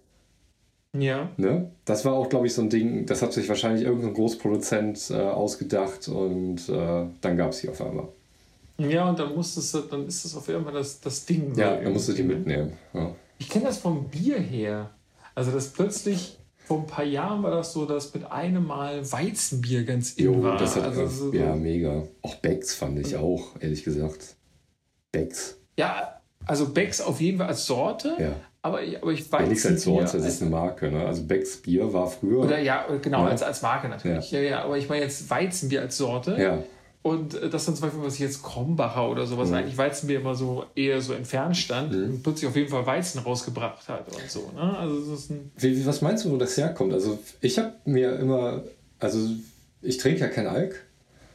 Ja. 0.98 1.30
Ne? 1.38 1.72
Das 1.86 2.06
war 2.06 2.14
auch, 2.14 2.30
glaube 2.30 2.48
ich, 2.48 2.54
so 2.54 2.62
ein 2.62 2.70
Ding, 2.70 3.06
das 3.06 3.22
hat 3.22 3.34
sich 3.34 3.48
wahrscheinlich 3.50 3.84
irgendein 3.84 4.14
Großproduzent 4.14 5.10
äh, 5.10 5.16
ausgedacht 5.16 6.08
und 6.08 6.70
äh, 6.70 7.06
dann 7.22 7.38
gab 7.38 7.52
es 7.52 7.62
die 7.62 7.70
auf 7.70 7.82
einmal. 7.82 8.10
Ja, 8.78 9.10
und 9.10 9.18
dann 9.18 9.34
musstest 9.34 9.74
du, 9.74 9.80
dann 9.80 10.08
ist 10.08 10.26
das 10.26 10.36
auf 10.36 10.48
einmal 10.50 10.74
das, 10.74 11.00
das 11.00 11.26
Ding. 11.26 11.56
Ja, 11.56 11.78
dann 11.78 11.94
musst 11.94 12.10
du 12.10 12.14
die 12.14 12.24
ne? 12.24 12.36
mitnehmen. 12.36 12.74
Ja. 12.94 13.16
Ich 13.38 13.50
kenne 13.50 13.66
das 13.66 13.78
vom 13.78 14.10
Bier 14.10 14.40
her. 14.40 14.92
Also, 15.36 15.52
dass 15.52 15.70
plötzlich 15.70 16.38
vor 16.66 16.80
ein 16.80 16.88
paar 16.88 17.04
Jahren 17.04 17.44
war 17.44 17.52
das 17.52 17.74
so, 17.74 17.86
dass 17.86 18.14
mit 18.14 18.32
einem 18.32 18.66
Mal 18.66 19.12
Weizenbier 19.12 19.84
ganz 19.84 20.14
in 20.14 20.26
jo, 20.26 20.44
war. 20.44 20.58
Das 20.58 20.76
hat, 20.76 20.84
also, 20.86 21.08
so, 21.08 21.34
ja, 21.34 21.56
mega. 21.56 22.04
Auch 22.22 22.36
Becks 22.36 22.74
fand 22.74 23.00
ich 23.00 23.16
auch, 23.16 23.56
ehrlich 23.60 23.84
gesagt. 23.84 24.36
Becks. 25.12 25.58
Ja, 25.78 26.22
also 26.46 26.70
Becks 26.70 27.02
auf 27.02 27.20
jeden 27.20 27.38
Fall 27.38 27.48
als 27.48 27.66
Sorte. 27.66 28.16
Ja. 28.18 28.36
Aber, 28.62 28.80
aber 29.02 29.12
ich 29.12 29.30
weiß 29.30 29.42
ja, 29.42 29.48
nichts 29.48 29.66
als 29.66 29.84
Sorte, 29.84 30.18
das 30.18 30.26
ist 30.26 30.42
eine 30.42 30.52
Marke. 30.52 30.90
Ne? 30.90 31.06
Also 31.06 31.24
Becks 31.24 31.58
Bier 31.58 31.92
war 31.92 32.08
früher. 32.08 32.40
Oder 32.46 32.60
ja, 32.60 32.86
genau, 33.02 33.26
ja. 33.26 33.32
Als, 33.32 33.44
als 33.44 33.62
Marke 33.62 33.90
natürlich. 33.90 34.32
Ja. 34.32 34.40
ja, 34.40 34.50
ja, 34.50 34.64
aber 34.64 34.78
ich 34.78 34.88
meine 34.88 35.04
jetzt 35.04 35.30
Weizenbier 35.30 35.82
als 35.82 35.98
Sorte. 35.98 36.38
Ja. 36.40 36.64
Und 37.04 37.36
äh, 37.36 37.50
das 37.50 37.66
dann 37.66 37.76
zum 37.76 37.84
Beispiel, 37.84 38.04
was 38.04 38.16
ich 38.16 38.22
jetzt 38.22 38.42
Krombacher 38.42 39.10
oder 39.10 39.28
sowas, 39.28 39.50
mhm. 39.50 39.56
eigentlich 39.56 39.78
Weizenbier 39.78 40.22
immer 40.22 40.36
so 40.36 40.66
eher 40.74 41.02
so 41.02 41.14
entfernt 41.14 41.58
stand 41.58 41.92
mhm. 41.92 42.06
und 42.06 42.24
plötzlich 42.24 42.50
auf 42.50 42.56
jeden 42.56 42.70
Fall 42.70 42.86
Weizen 42.86 43.20
rausgebracht 43.20 43.88
hat 43.90 44.08
und 44.08 44.32
so. 44.32 44.52
Ne? 44.56 44.78
Also 44.78 45.12
das 45.12 45.20
ist 45.20 45.30
ein 45.30 45.52
wie, 45.58 45.78
wie, 45.78 45.86
was 45.86 46.02
meinst 46.02 46.24
du, 46.24 46.32
wo 46.32 46.38
das 46.38 46.58
herkommt? 46.58 46.94
Also 46.94 47.20
ich 47.42 47.60
habe 47.60 47.74
mir 47.84 48.18
immer, 48.18 48.64
also 49.00 49.20
ich 49.82 49.98
trinke 49.98 50.22
ja 50.22 50.30
kein 50.30 50.48
Alk 50.48 50.82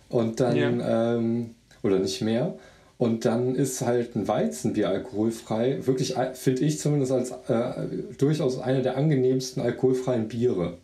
und 0.08 0.40
dann, 0.40 0.56
ja. 0.56 1.16
ähm, 1.16 1.54
oder 1.82 1.98
nicht 1.98 2.22
mehr. 2.22 2.54
Und 2.96 3.26
dann 3.26 3.54
ist 3.54 3.82
halt 3.82 4.16
ein 4.16 4.26
Weizenbier 4.26 4.88
alkoholfrei, 4.88 5.86
wirklich, 5.86 6.16
finde 6.32 6.62
ich 6.62 6.80
zumindest 6.80 7.12
als 7.12 7.30
äh, 7.30 7.86
durchaus 8.16 8.58
einer 8.58 8.80
der 8.80 8.96
angenehmsten 8.96 9.62
alkoholfreien 9.62 10.28
Biere. 10.28 10.78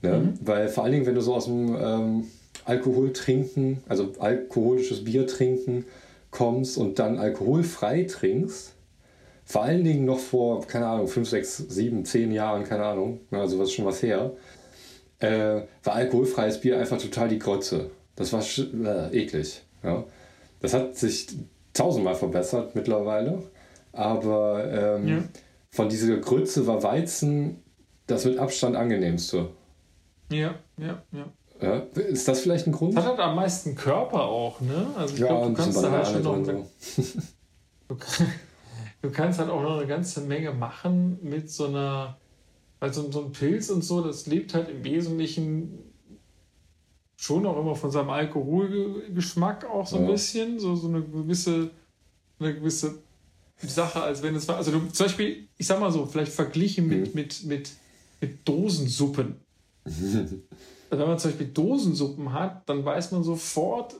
Ne? 0.00 0.18
Mhm. 0.18 0.38
Weil 0.40 0.68
vor 0.68 0.84
allen 0.84 0.92
Dingen, 0.94 1.06
wenn 1.06 1.14
du 1.14 1.20
so 1.20 1.34
aus 1.34 1.46
dem 1.46 1.76
ähm, 1.78 2.24
Alkohol 2.66 3.12
trinken, 3.12 3.82
also 3.88 4.12
alkoholisches 4.18 5.04
Bier 5.04 5.26
trinken 5.26 5.86
kommst 6.30 6.76
und 6.76 6.98
dann 6.98 7.18
alkoholfrei 7.18 8.04
trinkst, 8.04 8.74
vor 9.44 9.62
allen 9.62 9.84
Dingen 9.84 10.04
noch 10.04 10.18
vor, 10.18 10.66
keine 10.66 10.86
Ahnung, 10.86 11.06
5, 11.06 11.28
6, 11.28 11.56
7, 11.56 12.04
10 12.04 12.32
Jahren, 12.32 12.64
keine 12.64 12.84
Ahnung, 12.84 13.20
also 13.30 13.58
was 13.58 13.72
schon 13.72 13.84
was 13.84 14.02
her, 14.02 14.32
äh, 15.20 15.62
war 15.84 15.94
alkoholfreies 15.94 16.60
Bier 16.60 16.78
einfach 16.78 16.98
total 16.98 17.28
die 17.28 17.38
Grotze. 17.38 17.90
Das 18.16 18.32
war 18.32 18.42
äh, 18.42 19.16
eklig. 19.16 19.62
Ja. 19.82 20.04
Das 20.60 20.74
hat 20.74 20.96
sich 20.96 21.28
tausendmal 21.72 22.16
verbessert 22.16 22.74
mittlerweile, 22.74 23.42
aber 23.92 24.98
ähm, 24.98 25.08
ja. 25.08 25.22
von 25.70 25.88
dieser 25.88 26.16
Grütze 26.16 26.66
war 26.66 26.82
Weizen 26.82 27.62
das 28.06 28.24
mit 28.24 28.38
Abstand 28.38 28.76
angenehmst,e 28.76 29.44
Ja, 30.30 30.54
ja, 30.76 31.02
ja. 31.12 31.32
Ja, 31.60 31.78
ist 31.78 32.28
das 32.28 32.40
vielleicht 32.40 32.66
ein 32.66 32.72
Grund? 32.72 32.96
Das 32.96 33.04
hat 33.04 33.12
halt 33.12 33.20
am 33.20 33.36
meisten 33.36 33.74
Körper 33.74 34.24
auch, 34.24 34.60
ne? 34.60 34.88
Also 34.96 35.14
ich 35.14 35.20
ja, 35.20 35.28
glaube, 35.28 35.48
du 35.48 35.54
kannst 35.54 35.82
da 35.82 35.90
halt 35.90 36.06
schon 36.06 36.22
noch. 36.22 36.34
Eine, 36.34 36.66
so. 36.78 37.06
du, 39.02 39.10
kannst 39.10 39.38
halt 39.38 39.48
auch 39.48 39.62
noch 39.62 39.78
eine 39.78 39.86
ganze 39.86 40.20
Menge 40.22 40.52
machen 40.52 41.18
mit 41.22 41.50
so 41.50 41.66
einer. 41.66 42.18
Also 42.78 43.10
so 43.10 43.24
ein 43.24 43.32
Pilz 43.32 43.70
und 43.70 43.82
so, 43.82 44.02
das 44.02 44.26
lebt 44.26 44.52
halt 44.52 44.68
im 44.68 44.84
Wesentlichen 44.84 45.78
schon 47.16 47.46
auch 47.46 47.58
immer 47.58 47.74
von 47.74 47.90
seinem 47.90 48.10
Alkoholgeschmack 48.10 49.64
auch 49.64 49.86
so 49.86 49.96
ein 49.96 50.04
ja. 50.04 50.10
bisschen. 50.10 50.58
So, 50.58 50.76
so 50.76 50.88
eine 50.88 51.02
gewisse, 51.02 51.70
eine 52.38 52.54
gewisse 52.54 52.98
Sache, 53.56 54.02
als 54.02 54.22
wenn 54.22 54.34
es 54.36 54.46
war. 54.46 54.56
Also 54.56 54.72
du, 54.72 54.88
zum 54.88 55.06
Beispiel, 55.06 55.48
ich 55.56 55.66
sag 55.66 55.80
mal 55.80 55.90
so, 55.90 56.04
vielleicht 56.04 56.32
verglichen 56.32 56.86
mit, 56.86 57.14
mhm. 57.14 57.14
mit, 57.14 57.44
mit, 57.44 57.70
mit 58.20 58.46
Dosensuppen. 58.46 59.36
Also 60.90 61.02
wenn 61.02 61.08
man 61.08 61.18
zum 61.18 61.30
Beispiel 61.30 61.48
Dosensuppen 61.48 62.32
hat, 62.32 62.68
dann 62.68 62.84
weiß 62.84 63.12
man 63.12 63.22
sofort, 63.24 63.96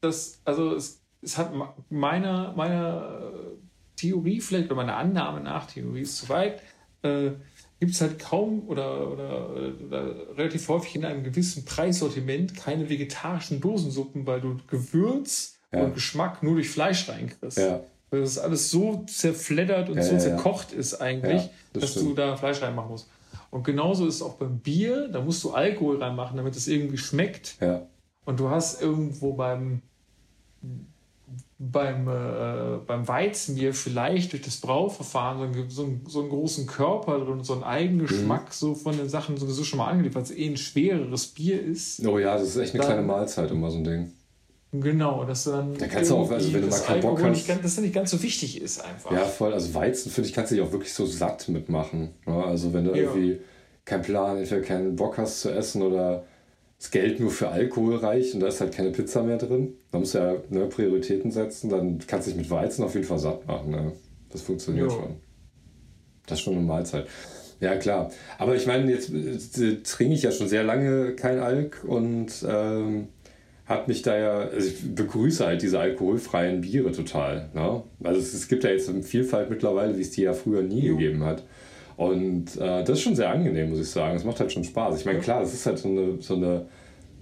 dass, 0.00 0.40
also 0.44 0.74
es, 0.74 1.02
es 1.22 1.36
hat 1.36 1.52
meiner, 1.90 2.52
meiner 2.54 3.32
Theorie 3.96 4.40
vielleicht, 4.40 4.66
oder 4.66 4.76
meiner 4.76 4.96
Annahme 4.96 5.40
nach, 5.40 5.66
Theorie 5.66 6.02
ist 6.02 6.16
zu 6.16 6.28
weit, 6.28 6.62
äh, 7.02 7.32
gibt 7.80 7.92
es 7.92 8.00
halt 8.00 8.18
kaum 8.18 8.68
oder, 8.68 9.10
oder, 9.10 9.50
oder, 9.54 10.36
relativ 10.36 10.68
häufig 10.68 10.96
in 10.96 11.04
einem 11.04 11.22
gewissen 11.22 11.64
Preissortiment 11.64 12.56
keine 12.56 12.88
vegetarischen 12.88 13.60
Dosensuppen, 13.60 14.26
weil 14.26 14.40
du 14.40 14.56
Gewürz 14.68 15.58
ja. 15.72 15.82
und 15.82 15.94
Geschmack 15.94 16.42
nur 16.42 16.54
durch 16.54 16.70
Fleisch 16.70 17.08
reinkriegst. 17.08 17.58
Ja. 17.58 17.80
Weil 18.10 18.22
das 18.22 18.38
alles 18.38 18.70
so 18.70 19.04
zerfleddert 19.06 19.90
und 19.90 19.98
ja, 19.98 20.02
so 20.02 20.16
zerkocht 20.16 20.72
ist 20.72 20.94
eigentlich, 20.94 21.50
das 21.72 21.82
dass 21.82 21.90
stimmt. 21.92 22.10
du 22.10 22.14
da 22.14 22.36
Fleisch 22.36 22.62
reinmachen 22.62 22.90
musst. 22.90 23.10
Und 23.50 23.64
genauso 23.64 24.06
ist 24.06 24.16
es 24.16 24.22
auch 24.22 24.34
beim 24.34 24.58
Bier, 24.58 25.08
da 25.08 25.20
musst 25.22 25.42
du 25.44 25.52
Alkohol 25.52 26.02
reinmachen, 26.02 26.36
damit 26.36 26.54
es 26.56 26.68
irgendwie 26.68 26.98
schmeckt. 26.98 27.56
Ja. 27.60 27.86
Und 28.24 28.40
du 28.40 28.50
hast 28.50 28.82
irgendwo 28.82 29.32
beim, 29.32 29.80
beim, 31.58 32.08
äh, 32.08 32.78
beim 32.86 33.08
Weizenbier 33.08 33.72
vielleicht 33.72 34.32
durch 34.32 34.42
das 34.42 34.58
Brauverfahren 34.58 35.38
so 35.38 35.44
einen, 35.44 35.70
so 35.70 35.84
einen, 35.84 36.06
so 36.06 36.20
einen 36.20 36.28
großen 36.28 36.66
Körper 36.66 37.18
drin, 37.20 37.42
so 37.42 37.54
einen 37.54 37.64
Eigengeschmack 37.64 38.46
mhm. 38.46 38.52
so 38.52 38.74
von 38.74 38.96
den 38.96 39.08
Sachen 39.08 39.38
sowieso 39.38 39.64
schon 39.64 39.78
mal 39.78 39.88
angeliefert, 39.88 40.16
weil 40.16 40.22
es 40.24 40.30
eh 40.30 40.46
ein 40.46 40.56
schwereres 40.58 41.28
Bier 41.28 41.62
ist. 41.62 42.06
Oh 42.06 42.18
ja, 42.18 42.36
das 42.36 42.48
ist 42.48 42.56
echt 42.58 42.74
eine 42.74 42.82
dann, 42.82 42.92
kleine 42.92 43.06
Mahlzeit 43.06 43.50
immer 43.50 43.70
so 43.70 43.78
ein 43.78 43.84
Ding. 43.84 44.12
Genau, 44.72 45.24
dass 45.24 45.44
du 45.44 45.50
dann. 45.52 45.74
Da 45.74 45.86
kannst 45.86 46.10
du 46.10 46.16
auch, 46.16 46.30
also 46.30 46.52
wenn 46.52 46.60
du 46.60 46.68
mal 46.68 46.80
keinen 46.80 47.00
Bock 47.00 47.22
hast. 47.22 47.30
Nicht, 47.30 47.48
dass 47.48 47.60
das 47.62 47.78
nicht 47.78 47.94
ganz 47.94 48.10
so 48.10 48.22
wichtig 48.22 48.60
ist, 48.60 48.84
einfach. 48.84 49.10
Ja, 49.12 49.24
voll. 49.24 49.54
Also 49.54 49.72
Weizen, 49.72 50.10
finde 50.10 50.28
ich, 50.28 50.34
kannst 50.34 50.50
du 50.52 50.56
dich 50.56 50.64
auch 50.64 50.72
wirklich 50.72 50.92
so 50.92 51.06
satt 51.06 51.48
mitmachen. 51.48 52.10
Ne? 52.26 52.44
also 52.44 52.72
wenn 52.74 52.84
du 52.84 52.90
ja. 52.90 52.96
irgendwie 53.04 53.40
keinen 53.86 54.02
Plan, 54.02 54.36
entweder 54.36 54.60
keinen 54.60 54.94
Bock 54.96 55.16
hast 55.16 55.40
zu 55.40 55.50
essen 55.50 55.82
oder 55.82 56.24
das 56.78 56.90
Geld 56.90 57.18
nur 57.18 57.30
für 57.30 57.48
Alkohol 57.48 57.96
reicht 57.96 58.34
und 58.34 58.40
da 58.40 58.48
ist 58.48 58.60
halt 58.60 58.72
keine 58.72 58.90
Pizza 58.90 59.22
mehr 59.22 59.38
drin, 59.38 59.74
dann 59.90 60.02
musst 60.02 60.14
du 60.14 60.18
ja 60.18 60.36
ne, 60.50 60.66
Prioritäten 60.66 61.30
setzen, 61.30 61.70
dann 61.70 61.98
kannst 62.06 62.26
du 62.26 62.32
dich 62.32 62.38
mit 62.38 62.50
Weizen 62.50 62.84
auf 62.84 62.94
jeden 62.94 63.06
Fall 63.06 63.18
satt 63.18 63.46
machen. 63.46 63.70
Ne? 63.70 63.92
Das 64.30 64.42
funktioniert 64.42 64.90
jo. 64.90 64.98
schon. 64.98 65.16
Das 66.26 66.38
ist 66.38 66.44
schon 66.44 66.54
eine 66.54 66.62
Mahlzeit. 66.62 67.06
Ja, 67.60 67.74
klar. 67.76 68.10
Aber 68.36 68.54
ich 68.54 68.66
meine, 68.66 68.92
jetzt 68.92 69.10
äh, 69.58 69.82
trinke 69.82 70.14
ich 70.14 70.22
ja 70.22 70.30
schon 70.30 70.46
sehr 70.46 70.62
lange 70.62 71.14
kein 71.16 71.40
Alk 71.40 71.82
und 71.84 72.28
ähm, 72.46 73.08
hat 73.68 73.86
mich 73.86 74.00
da 74.00 74.16
ja, 74.16 74.38
also 74.38 74.66
ich 74.66 74.94
begrüße 74.94 75.44
halt 75.44 75.60
diese 75.60 75.78
alkoholfreien 75.78 76.62
Biere 76.62 76.90
total. 76.90 77.50
Ne? 77.52 77.82
Also 78.02 78.18
es, 78.18 78.32
es, 78.32 78.48
gibt 78.48 78.64
ja 78.64 78.70
jetzt 78.70 78.88
eine 78.88 79.02
Vielfalt 79.02 79.50
mittlerweile, 79.50 79.96
wie 79.98 80.00
es 80.00 80.10
die 80.10 80.22
ja 80.22 80.32
früher 80.32 80.62
nie 80.62 80.86
jo. 80.86 80.96
gegeben 80.96 81.22
hat. 81.24 81.44
Und 81.98 82.56
äh, 82.56 82.82
das 82.82 82.90
ist 82.90 83.02
schon 83.02 83.14
sehr 83.14 83.28
angenehm, 83.28 83.68
muss 83.68 83.80
ich 83.80 83.90
sagen. 83.90 84.16
Es 84.16 84.24
macht 84.24 84.40
halt 84.40 84.52
schon 84.52 84.64
Spaß. 84.64 84.98
Ich 84.98 85.04
meine, 85.04 85.18
klar, 85.18 85.42
es 85.42 85.52
ist 85.52 85.66
halt 85.66 85.78
so 85.78 85.88
eine, 85.88 86.16
so 86.20 86.34
eine 86.34 86.66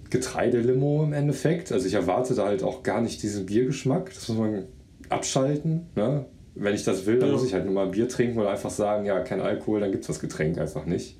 Getreidelimo 0.09 1.03
im 1.03 1.11
Endeffekt. 1.11 1.73
Also 1.73 1.85
ich 1.85 1.95
erwarte 1.95 2.33
da 2.33 2.45
halt 2.45 2.63
auch 2.63 2.81
gar 2.81 3.01
nicht 3.01 3.21
diesen 3.23 3.45
Biergeschmack. 3.45 4.13
Das 4.13 4.29
muss 4.29 4.37
man 4.37 4.63
abschalten. 5.09 5.87
Ne? 5.95 6.27
Wenn 6.55 6.73
ich 6.73 6.85
das 6.85 7.05
will, 7.05 7.19
dann 7.19 7.31
muss 7.31 7.45
ich 7.45 7.53
halt 7.53 7.65
nur 7.65 7.73
mal 7.73 7.87
Bier 7.87 8.07
trinken 8.07 8.39
oder 8.39 8.51
einfach 8.51 8.69
sagen, 8.69 9.05
ja, 9.05 9.19
kein 9.19 9.41
Alkohol, 9.41 9.81
dann 9.81 9.91
gibt 9.91 10.03
es 10.03 10.07
das 10.07 10.21
Getränk 10.21 10.57
einfach 10.59 10.85
nicht. 10.85 11.17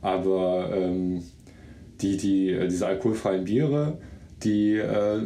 Aber 0.00 0.70
ähm, 0.74 1.22
die, 2.00 2.16
die, 2.16 2.50
äh, 2.50 2.66
diese 2.66 2.86
alkoholfreien 2.88 3.44
Biere, 3.44 3.98
die, 4.44 4.76
äh, 4.76 5.22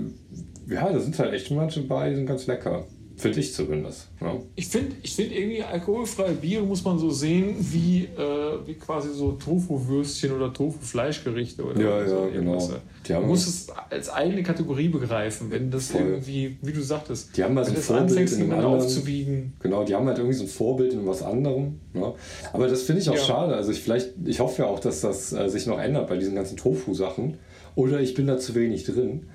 ja, 0.69 0.93
da 0.93 0.99
sind 0.99 1.19
halt 1.19 1.33
echt 1.33 1.51
manche 1.51 1.83
bei, 1.83 2.11
die 2.11 2.17
sind 2.17 2.27
ganz 2.27 2.47
lecker. 2.47 2.85
Finde 3.19 3.41
ich 3.41 3.55
zumindest. 3.55 4.09
Ja. 4.21 4.35
Ich 4.57 4.69
finde 4.69 4.95
ich 5.03 5.15
find 5.15 5.33
irgendwie 5.33 5.63
alkoholfreie 5.63 6.35
Biere 6.35 6.65
muss 6.65 6.85
man 6.85 6.99
so 6.99 7.09
sehen 7.11 7.57
wie, 7.59 8.05
äh, 8.05 8.67
wie 8.67 8.75
quasi 8.75 9.09
so 9.15 9.33
Tofu-Würstchen 9.33 10.33
oder 10.33 10.53
Tofu-Fleischgerichte 10.53 11.65
oder 11.65 11.81
ja, 11.81 12.07
so. 12.07 12.15
Ja, 12.15 12.29
genau. 12.29 12.71
Die 13.09 13.15
haben 13.15 13.27
muss 13.27 13.47
es 13.47 13.69
als 13.89 14.11
eigene 14.11 14.43
Kategorie 14.43 14.89
begreifen, 14.89 15.51
wenn 15.51 15.71
das 15.71 15.93
voll. 15.93 16.03
irgendwie, 16.03 16.59
wie 16.61 16.73
du 16.73 16.83
sagtest, 16.83 17.35
die 17.35 17.43
haben 17.43 17.57
halt 17.57 17.69
wenn 17.69 17.83
so 17.83 17.95
ein 17.95 18.01
Vorbild 18.01 18.33
in 18.33 18.53
anderen, 18.53 18.75
aufzuwiegen. 18.75 19.53
Genau, 19.61 19.85
die 19.85 19.95
haben 19.95 20.07
halt 20.07 20.19
irgendwie 20.19 20.37
so 20.37 20.45
ein 20.45 20.51
Vorbild 20.51 20.93
in 20.93 21.07
was 21.07 21.23
anderem. 21.23 21.81
Ja. 21.95 22.13
Aber 22.53 22.69
das 22.69 22.83
finde 22.83 23.01
ich 23.01 23.09
auch 23.09 23.15
ja. 23.15 23.23
schade. 23.23 23.57
Also 23.57 23.73
ich 23.73 23.81
vielleicht, 23.81 24.11
ich 24.27 24.41
hoffe 24.41 24.63
ja 24.63 24.69
auch, 24.69 24.81
dass 24.81 25.01
das 25.01 25.33
äh, 25.33 25.49
sich 25.49 25.67
noch 25.67 25.79
ändert 25.79 26.07
bei 26.09 26.19
diesen 26.19 26.35
ganzen 26.35 26.59
Tofu-Sachen 26.59 27.39
oder 27.77 28.01
ich 28.01 28.15
bin 28.15 28.27
da 28.27 28.39
zu 28.39 28.57
wenig 28.57 28.85
drin. 28.85 29.29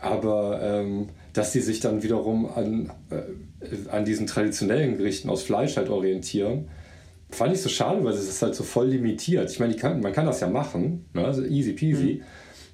Aber 0.00 0.60
ähm, 0.62 1.08
dass 1.32 1.52
die 1.52 1.60
sich 1.60 1.80
dann 1.80 2.02
wiederum 2.02 2.46
an, 2.46 2.92
äh, 3.10 3.90
an 3.90 4.04
diesen 4.04 4.26
traditionellen 4.26 4.98
Gerichten 4.98 5.30
aus 5.30 5.42
Fleisch 5.42 5.76
halt 5.76 5.88
orientieren, 5.88 6.68
fand 7.30 7.54
ich 7.54 7.62
so 7.62 7.68
schade, 7.68 8.04
weil 8.04 8.12
es 8.12 8.28
ist 8.28 8.42
halt 8.42 8.54
so 8.54 8.64
voll 8.64 8.88
limitiert. 8.88 9.50
Ich 9.50 9.58
meine, 9.60 9.74
kann, 9.74 10.00
man 10.00 10.12
kann 10.12 10.26
das 10.26 10.40
ja 10.40 10.48
machen, 10.48 11.06
ne? 11.14 11.24
also 11.24 11.42
easy 11.44 11.72
peasy. 11.72 12.14
Mhm. 12.14 12.22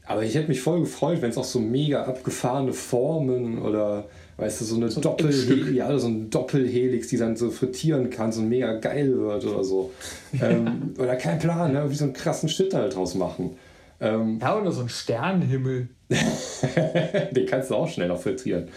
Aber 0.07 0.23
ich 0.23 0.35
hätte 0.35 0.49
mich 0.49 0.61
voll 0.61 0.81
gefreut, 0.81 1.23
wenn 1.23 1.31
es 1.31 1.39
auch 1.39 1.45
so 1.45 1.59
mega 1.59 2.05
abgefahrene 2.05 2.75
Formen 2.75 3.59
oder 3.59 4.05
weißt 4.37 4.61
du, 4.61 4.65
so 4.67 4.77
eine 4.77 4.91
so 4.91 5.01
Doppelhelix, 5.01 5.73
ja, 5.73 5.97
so 5.99 6.09
ein 6.09 6.29
Doppelhelix, 6.29 7.09
die 7.09 7.17
dann 7.17 7.37
so 7.37 7.51
frittieren 7.51 8.11
kann, 8.11 8.31
so 8.31 8.43
mega 8.43 8.75
geil 8.75 9.17
wird 9.17 9.47
oder 9.47 9.65
so. 9.65 9.93
ähm, 10.43 10.95
oder 10.99 11.17
kein 11.17 11.39
Plan, 11.39 11.73
ne? 11.73 11.89
wie 11.89 11.95
so 11.95 12.05
einen 12.05 12.13
krassen 12.13 12.49
Shit 12.49 12.75
halt 12.75 12.97
draus 12.97 13.15
machen. 13.15 13.57
Ähm, 14.01 14.39
ja, 14.41 14.59
oder 14.59 14.73
so 14.73 14.83
ein 14.83 14.89
Sternenhimmel. 14.89 15.89
Den 17.33 17.47
kannst 17.47 17.71
du 17.71 17.75
auch 17.75 17.89
schnell 17.89 18.09
noch 18.09 18.21
frittieren. 18.21 18.69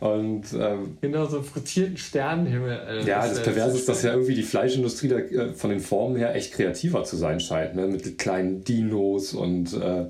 Und, 0.00 0.44
ähm, 0.52 0.98
genau, 1.00 1.26
so 1.26 1.38
einen 1.38 1.46
frittierten 1.46 1.96
Sternenhimmel. 1.96 2.78
Also 2.80 3.08
ja, 3.08 3.22
das, 3.22 3.34
das 3.34 3.42
Perverse 3.42 3.76
ist, 3.76 3.88
dass 3.88 4.02
ja 4.02 4.12
irgendwie 4.12 4.34
die 4.34 4.42
Fleischindustrie 4.42 5.08
da, 5.08 5.18
äh, 5.18 5.52
von 5.52 5.70
den 5.70 5.80
Formen 5.80 6.16
her 6.16 6.34
echt 6.34 6.52
kreativer 6.52 7.04
zu 7.04 7.16
sein 7.16 7.40
scheint. 7.40 7.74
Ne? 7.74 7.86
Mit 7.86 8.18
kleinen 8.18 8.62
Dinos 8.62 9.32
und 9.32 9.72
äh, 9.72 10.06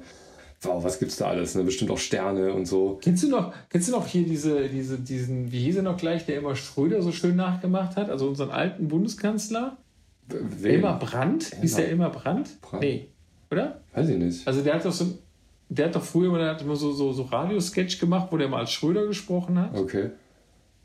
wow, 0.63 0.83
was 0.83 0.99
gibt's 0.99 1.17
da 1.17 1.29
alles? 1.29 1.55
Ne? 1.55 1.63
Bestimmt 1.63 1.91
auch 1.91 1.99
Sterne 1.99 2.53
und 2.53 2.67
so. 2.67 2.99
Kennst 3.03 3.23
du 3.23 3.29
noch, 3.29 3.53
kennst 3.71 3.89
du 3.89 3.93
noch 3.93 4.07
hier 4.07 4.25
diese, 4.25 4.69
diese, 4.69 4.99
diesen, 4.99 5.53
wie 5.53 5.61
hieß 5.65 5.77
er 5.77 5.83
noch 5.83 5.97
gleich, 5.97 6.27
der 6.27 6.39
immer 6.39 6.57
Schröder 6.57 7.03
so 7.03 7.13
schön 7.13 7.37
nachgemacht 7.37 7.97
hat? 7.97 8.11
Also 8.11 8.27
unseren 8.27 8.51
alten 8.51 8.89
Bundeskanzler? 8.89 9.77
Wen? 10.29 10.75
Elmar 10.75 10.99
Brandt? 10.99 11.53
Hieß 11.61 11.77
der 11.77 11.89
Elmar 11.89 12.11
Brandt? 12.11 12.61
Brandt? 12.61 12.83
Nee, 12.83 13.09
oder? 13.51 13.81
Weiß 13.95 14.09
ich 14.09 14.17
nicht. 14.17 14.47
Also 14.47 14.63
der 14.63 14.75
hat 14.75 14.85
doch 14.85 14.93
so 14.93 15.19
der 15.69 15.87
hat 15.87 15.97
doch 15.97 16.05
früher 16.05 16.37
der 16.39 16.51
hat 16.51 16.63
immer 16.63 16.77
so, 16.77 16.93
so, 16.93 17.13
so 17.13 17.23
Radiosketch 17.23 17.99
gemacht, 17.99 18.29
wo 18.31 18.37
der 18.37 18.49
mal 18.49 18.61
als 18.61 18.73
Schröder 18.73 19.07
gesprochen 19.07 19.59
hat. 19.59 19.77
Okay. 19.77 20.11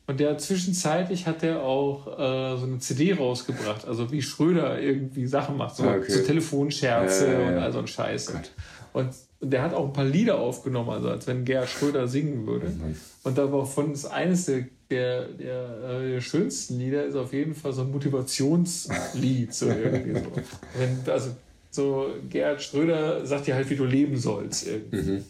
Und 0.08 0.20
der 0.20 0.38
zwischenzeitlich 0.38 1.28
hat 1.28 1.44
er 1.44 1.62
auch 1.62 2.08
äh, 2.08 2.58
so 2.58 2.66
eine 2.66 2.80
CD 2.80 3.14
rausgebracht, 3.14 3.88
also 3.88 4.12
wie 4.12 4.22
Schröder 4.22 4.82
irgendwie 4.82 5.26
Sachen 5.26 5.56
macht, 5.58 5.76
so, 5.76 5.84
okay. 5.84 6.12
so 6.12 6.24
Telefonscherze 6.24 7.28
ja, 7.28 7.34
ja, 7.34 7.40
ja. 7.40 7.48
und 7.48 7.58
all 7.60 7.72
so 7.72 7.80
ein 7.80 7.88
Scheiß. 7.88 8.34
Oh 8.34 9.00
und, 9.00 9.08
und 9.40 9.54
der 9.54 9.62
hat 9.62 9.74
auch 9.74 9.86
ein 9.86 9.94
paar 9.94 10.06
Lieder 10.06 10.40
aufgenommen, 10.40 10.90
also 10.90 11.10
als 11.10 11.28
wenn 11.28 11.46
Gerhard 11.46 11.70
Schröder 11.70 12.08
singen 12.08 12.46
würde. 12.46 12.68
Mhm. 12.68 12.96
Und 13.24 13.38
davon 13.38 13.94
ist 13.94 14.06
eines 14.06 14.46
der, 14.46 14.66
der, 14.90 15.28
der, 15.28 15.84
äh, 16.02 16.22
schönsten 16.22 16.80
Lieder 16.80 17.06
ist 17.06 17.16
auf 17.16 17.32
jeden 17.32 17.56
Fall 17.56 17.72
so 17.72 17.84
ein 17.84 17.92
Motivationslied. 17.92 19.54
So 19.54 19.68
irgendwie 19.70 20.20
so. 20.20 20.32
Wenn, 20.78 21.14
also 21.14 21.30
so 21.72 22.08
Gerhard 22.30 22.62
Schröder 22.62 23.26
sagt 23.26 23.48
dir 23.48 23.56
halt, 23.56 23.70
wie 23.70 23.76
du 23.76 23.86
leben 23.86 24.18
sollst. 24.18 24.68
Irgendwie. 24.68 25.12
Mhm. 25.12 25.26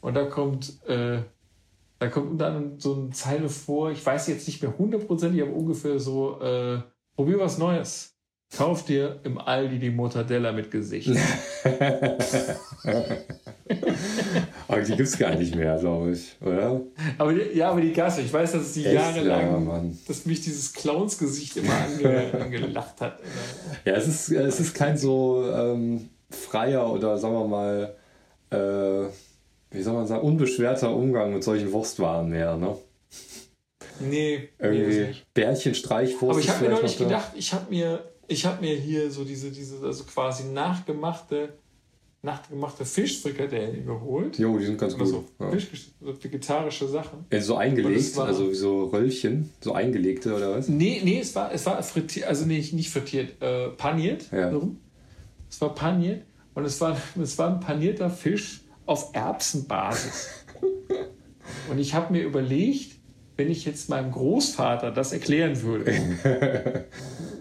Und 0.00 0.14
da 0.14 0.26
kommt, 0.26 0.86
äh, 0.86 1.22
da 1.98 2.08
kommt 2.08 2.40
dann 2.40 2.78
so 2.78 2.94
eine 2.94 3.10
Zeile 3.10 3.48
vor, 3.48 3.90
ich 3.90 4.04
weiß 4.04 4.28
jetzt 4.28 4.46
nicht 4.46 4.62
mehr 4.62 4.76
hundertprozentig, 4.78 5.42
aber 5.42 5.52
ungefähr 5.52 5.98
so, 5.98 6.40
äh, 6.40 6.80
probier 7.16 7.40
was 7.40 7.58
Neues. 7.58 8.17
Kauf 8.56 8.84
dir 8.84 9.20
im 9.24 9.38
Aldi 9.38 9.78
die 9.78 9.90
Mortadella 9.90 10.52
mit 10.52 10.70
Gesicht. 10.70 11.10
aber 14.68 14.80
die 14.80 14.96
gibt 14.96 15.08
es 15.08 15.18
gar 15.18 15.34
nicht 15.34 15.54
mehr, 15.54 15.76
glaube 15.78 16.12
ich, 16.12 16.34
oder? 16.40 16.80
Aber 17.18 17.34
die, 17.34 17.56
ja, 17.56 17.70
aber 17.70 17.82
die 17.82 17.92
Gasse, 17.92 18.22
ich 18.22 18.32
weiß, 18.32 18.52
dass 18.52 18.62
es 18.62 18.72
die 18.72 18.86
Echt? 18.86 18.94
jahrelang, 18.94 19.66
ja, 19.68 19.84
dass 20.06 20.24
mich 20.24 20.40
dieses 20.40 20.72
Clowns-Gesicht 20.72 21.58
immer 21.58 21.74
ange, 21.74 22.32
angelacht 22.40 23.00
hat. 23.02 23.20
Ja, 23.84 23.92
es 23.94 24.08
ist, 24.08 24.30
es 24.30 24.60
ist 24.60 24.74
kein 24.74 24.96
so 24.96 25.44
ähm, 25.54 26.08
freier 26.30 26.90
oder 26.90 27.18
sagen 27.18 27.34
wir 27.34 27.46
mal, 27.46 27.96
äh, 28.50 29.08
wie 29.70 29.82
soll 29.82 29.92
man 29.92 30.06
sagen, 30.06 30.22
unbeschwerter 30.22 30.94
Umgang 30.94 31.34
mit 31.34 31.44
solchen 31.44 31.70
Wurstwaren 31.72 32.30
mehr, 32.30 32.56
ne? 32.56 32.76
Nee. 34.00 34.48
Irgendwie 34.58 35.00
nee, 35.00 35.14
Bärchenstreichwurst. 35.34 36.30
Aber 36.30 36.40
ich 36.40 36.48
habe 36.48 36.64
mir 36.64 36.70
neulich 36.70 36.96
gedacht, 36.96 37.32
ich 37.34 37.52
habe 37.52 37.70
mir 37.70 38.04
ich 38.28 38.44
habe 38.46 38.60
mir 38.60 38.76
hier 38.76 39.10
so 39.10 39.24
diese, 39.24 39.50
diese 39.50 39.84
also 39.84 40.04
quasi 40.04 40.44
nachgemachte, 40.44 41.54
nachgemachte 42.22 42.84
Fischfrikadellen 42.84 43.86
geholt. 43.86 44.38
Jo, 44.38 44.58
die 44.58 44.66
sind 44.66 44.78
ganz 44.78 44.94
also 44.94 45.20
gut. 45.20 45.26
Ja. 45.40 45.50
Fisch, 45.50 45.90
so 45.98 46.22
vegetarische 46.22 46.86
Sachen. 46.86 47.24
Ja, 47.32 47.40
so 47.40 47.56
eingelegt, 47.56 48.16
war, 48.16 48.26
also 48.26 48.52
so 48.52 48.84
Röllchen, 48.84 49.50
so 49.60 49.72
eingelegte 49.72 50.34
oder 50.34 50.56
was? 50.56 50.68
Nee, 50.68 51.00
nee, 51.02 51.20
es 51.20 51.34
war, 51.34 51.52
es 51.52 51.64
war 51.64 51.82
frittiert, 51.82 52.26
also 52.26 52.44
nee, 52.44 52.64
nicht 52.72 52.90
frittiert, 52.90 53.40
äh, 53.42 53.70
paniert. 53.70 54.30
Ja. 54.30 54.52
Es 55.50 55.60
war 55.62 55.74
paniert 55.74 56.22
und 56.54 56.66
es 56.66 56.80
war, 56.80 56.96
es 57.22 57.38
war 57.38 57.54
ein 57.54 57.60
panierter 57.60 58.10
Fisch 58.10 58.60
auf 58.84 59.10
Erbsenbasis. 59.14 60.44
und 61.70 61.78
ich 61.78 61.94
habe 61.94 62.12
mir 62.12 62.22
überlegt, 62.22 62.98
wenn 63.36 63.50
ich 63.50 63.64
jetzt 63.64 63.88
meinem 63.88 64.10
Großvater 64.10 64.90
das 64.90 65.12
erklären 65.12 65.62
würde. 65.62 65.94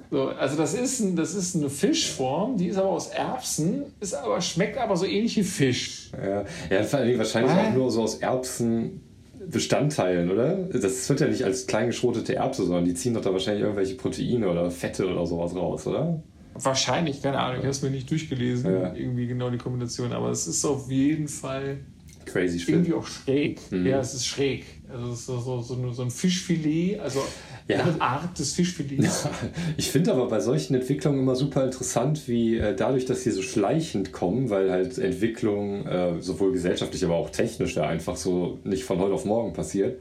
So, 0.09 0.29
also 0.29 0.55
das 0.55 0.73
ist, 0.73 1.01
ein, 1.01 1.17
das 1.17 1.35
ist 1.35 1.53
eine 1.55 1.69
Fischform, 1.69 2.55
die 2.57 2.67
ist 2.67 2.77
aber 2.77 2.87
aus 2.89 3.07
Erbsen, 3.07 3.83
ist 3.99 4.13
aber, 4.13 4.39
schmeckt 4.39 4.77
aber 4.77 4.95
so 4.95 5.05
ähnlich 5.05 5.35
wie 5.35 5.43
Fisch. 5.43 6.11
Ja, 6.13 6.45
ja 6.69 6.83
vor 6.83 6.99
allem 6.99 7.17
wahrscheinlich 7.17 7.51
ah. 7.51 7.67
auch 7.67 7.73
nur 7.73 7.91
so 7.91 8.03
aus 8.03 8.15
Erbsenbestandteilen, 8.15 10.31
oder? 10.31 10.55
Das 10.55 11.09
wird 11.09 11.19
ja 11.19 11.27
nicht 11.27 11.43
als 11.43 11.67
klein 11.67 11.87
geschrotete 11.87 12.35
Erbse, 12.35 12.63
sondern 12.63 12.85
die 12.85 12.93
ziehen 12.93 13.13
doch 13.13 13.19
da 13.21 13.33
wahrscheinlich 13.33 13.63
irgendwelche 13.63 13.95
Proteine 13.95 14.49
oder 14.49 14.71
Fette 14.71 15.05
oder 15.05 15.25
sowas 15.25 15.53
raus, 15.53 15.85
oder? 15.87 16.23
Wahrscheinlich, 16.53 17.21
keine 17.21 17.39
Ahnung, 17.39 17.57
ich 17.57 17.63
habe 17.63 17.71
es 17.71 17.81
mir 17.81 17.91
nicht 17.91 18.09
durchgelesen, 18.09 18.71
ja. 18.71 18.95
irgendwie 18.95 19.27
genau 19.27 19.49
die 19.49 19.57
Kombination, 19.57 20.13
aber 20.13 20.29
es 20.29 20.47
ist 20.47 20.63
auf 20.65 20.89
jeden 20.89 21.27
Fall 21.27 21.79
Crazy 22.27 22.63
irgendwie 22.71 22.93
auch 22.93 23.07
schräg. 23.07 23.59
Mhm. 23.71 23.85
Ja, 23.85 23.99
es 23.99 24.13
ist 24.13 24.25
schräg. 24.25 24.65
Also 24.89 25.11
es 25.11 25.19
ist 25.19 25.25
so, 25.25 25.61
so, 25.61 25.91
so, 25.91 26.03
ein 26.03 26.11
Fischfilet, 26.11 26.99
also 26.99 27.21
ja. 27.67 27.81
eine 27.83 28.01
Art 28.01 28.37
des 28.39 28.53
Fischfilets. 28.53 29.23
Ja. 29.25 29.31
Ich 29.77 29.91
finde 29.91 30.13
aber 30.13 30.27
bei 30.27 30.39
solchen 30.39 30.75
Entwicklungen 30.75 31.19
immer 31.19 31.35
super 31.35 31.65
interessant, 31.65 32.27
wie 32.27 32.57
äh, 32.57 32.75
dadurch, 32.75 33.05
dass 33.05 33.23
sie 33.23 33.31
so 33.31 33.41
schleichend 33.41 34.11
kommen, 34.11 34.49
weil 34.49 34.71
halt 34.71 34.97
Entwicklung 34.97 35.85
äh, 35.85 36.21
sowohl 36.21 36.53
gesellschaftlich, 36.53 37.03
aber 37.03 37.15
auch 37.15 37.29
technisch 37.29 37.75
ja 37.75 37.87
einfach 37.87 38.15
so 38.15 38.59
nicht 38.63 38.83
von 38.83 38.99
heute 38.99 39.13
auf 39.13 39.25
morgen 39.25 39.53
passiert, 39.53 39.99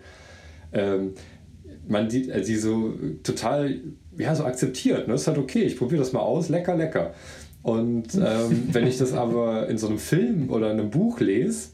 ähm, 0.72 1.14
man 1.88 2.08
die, 2.08 2.30
äh, 2.30 2.42
die 2.42 2.56
so 2.56 2.94
total 3.22 3.80
ja, 4.18 4.34
so 4.34 4.44
akzeptiert. 4.44 5.08
Ne? 5.08 5.14
ist 5.14 5.26
halt 5.26 5.38
okay, 5.38 5.62
ich 5.62 5.76
probiere 5.76 6.00
das 6.00 6.12
mal 6.12 6.20
aus, 6.20 6.48
lecker, 6.48 6.76
lecker. 6.76 7.14
Und 7.62 8.14
ähm, 8.14 8.68
wenn 8.72 8.86
ich 8.86 8.98
das 8.98 9.12
aber 9.12 9.68
in 9.68 9.78
so 9.78 9.88
einem 9.88 9.98
Film 9.98 10.50
oder 10.50 10.70
in 10.70 10.80
einem 10.80 10.90
Buch 10.90 11.20
lese, 11.20 11.70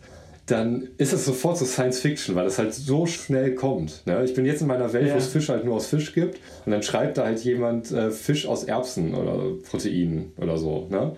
dann 0.46 0.88
ist 0.98 1.12
es 1.12 1.24
sofort 1.24 1.56
so 1.56 1.64
Science 1.64 2.00
Fiction, 2.00 2.34
weil 2.34 2.46
es 2.46 2.58
halt 2.58 2.74
so 2.74 3.06
schnell 3.06 3.54
kommt. 3.54 4.02
Ne? 4.06 4.24
Ich 4.24 4.34
bin 4.34 4.44
jetzt 4.44 4.60
in 4.60 4.66
meiner 4.66 4.92
Welt, 4.92 5.08
ja. 5.08 5.14
wo 5.14 5.18
es 5.18 5.28
Fisch 5.28 5.48
halt 5.48 5.64
nur 5.64 5.76
aus 5.76 5.86
Fisch 5.86 6.12
gibt 6.12 6.40
und 6.66 6.72
dann 6.72 6.82
schreibt 6.82 7.16
da 7.16 7.24
halt 7.24 7.44
jemand 7.44 7.92
äh, 7.92 8.10
Fisch 8.10 8.46
aus 8.46 8.64
Erbsen 8.64 9.14
oder 9.14 9.56
Proteinen 9.68 10.32
oder 10.36 10.58
so. 10.58 10.88
Ne? 10.90 11.16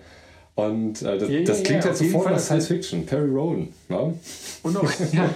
Und 0.55 1.01
äh, 1.01 1.17
das, 1.17 1.29
ja, 1.29 1.41
das, 1.41 1.63
klingt 1.63 1.83
ja, 1.83 1.89
halt 1.89 1.97
sofort 1.97 2.31
nach 2.31 2.39
Science 2.39 2.67
Fiction, 2.67 3.05
Perry 3.05 3.29
Roden. 3.29 3.73
Ne? 3.89 4.13
Und, 4.63 4.77
auch, 4.77 4.89
ja. 5.11 5.29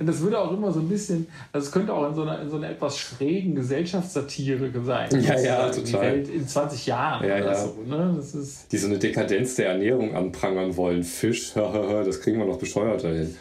und 0.00 0.06
das 0.06 0.20
würde 0.20 0.38
auch 0.38 0.50
immer 0.50 0.72
so 0.72 0.80
ein 0.80 0.88
bisschen, 0.88 1.26
also 1.52 1.66
es 1.66 1.72
könnte 1.72 1.92
auch 1.92 2.08
in 2.08 2.14
so 2.14 2.22
einer, 2.22 2.40
in 2.40 2.48
so 2.48 2.56
einer 2.56 2.70
etwas 2.70 2.96
schrägen 2.96 3.54
Gesellschaftssatire 3.54 4.70
sein. 4.82 5.10
Ja, 5.20 5.38
ja, 5.38 5.68
total. 5.68 5.82
Die 5.84 5.92
Welt 5.92 6.28
in 6.30 6.48
20 6.48 6.86
Jahren 6.86 7.28
ja, 7.28 7.36
oder 7.36 7.52
ja. 7.52 7.54
so. 7.54 7.76
Ne? 7.86 8.14
Das 8.16 8.34
ist 8.34 8.72
die 8.72 8.78
so 8.78 8.86
eine 8.86 8.98
Dekadenz 8.98 9.56
der 9.56 9.68
Ernährung 9.72 10.14
anprangern 10.14 10.74
wollen. 10.78 11.04
Fisch, 11.04 11.52
das 11.54 12.20
kriegen 12.22 12.38
wir 12.38 12.46
noch 12.46 12.58
bescheuerter 12.58 13.12
hin. 13.12 13.36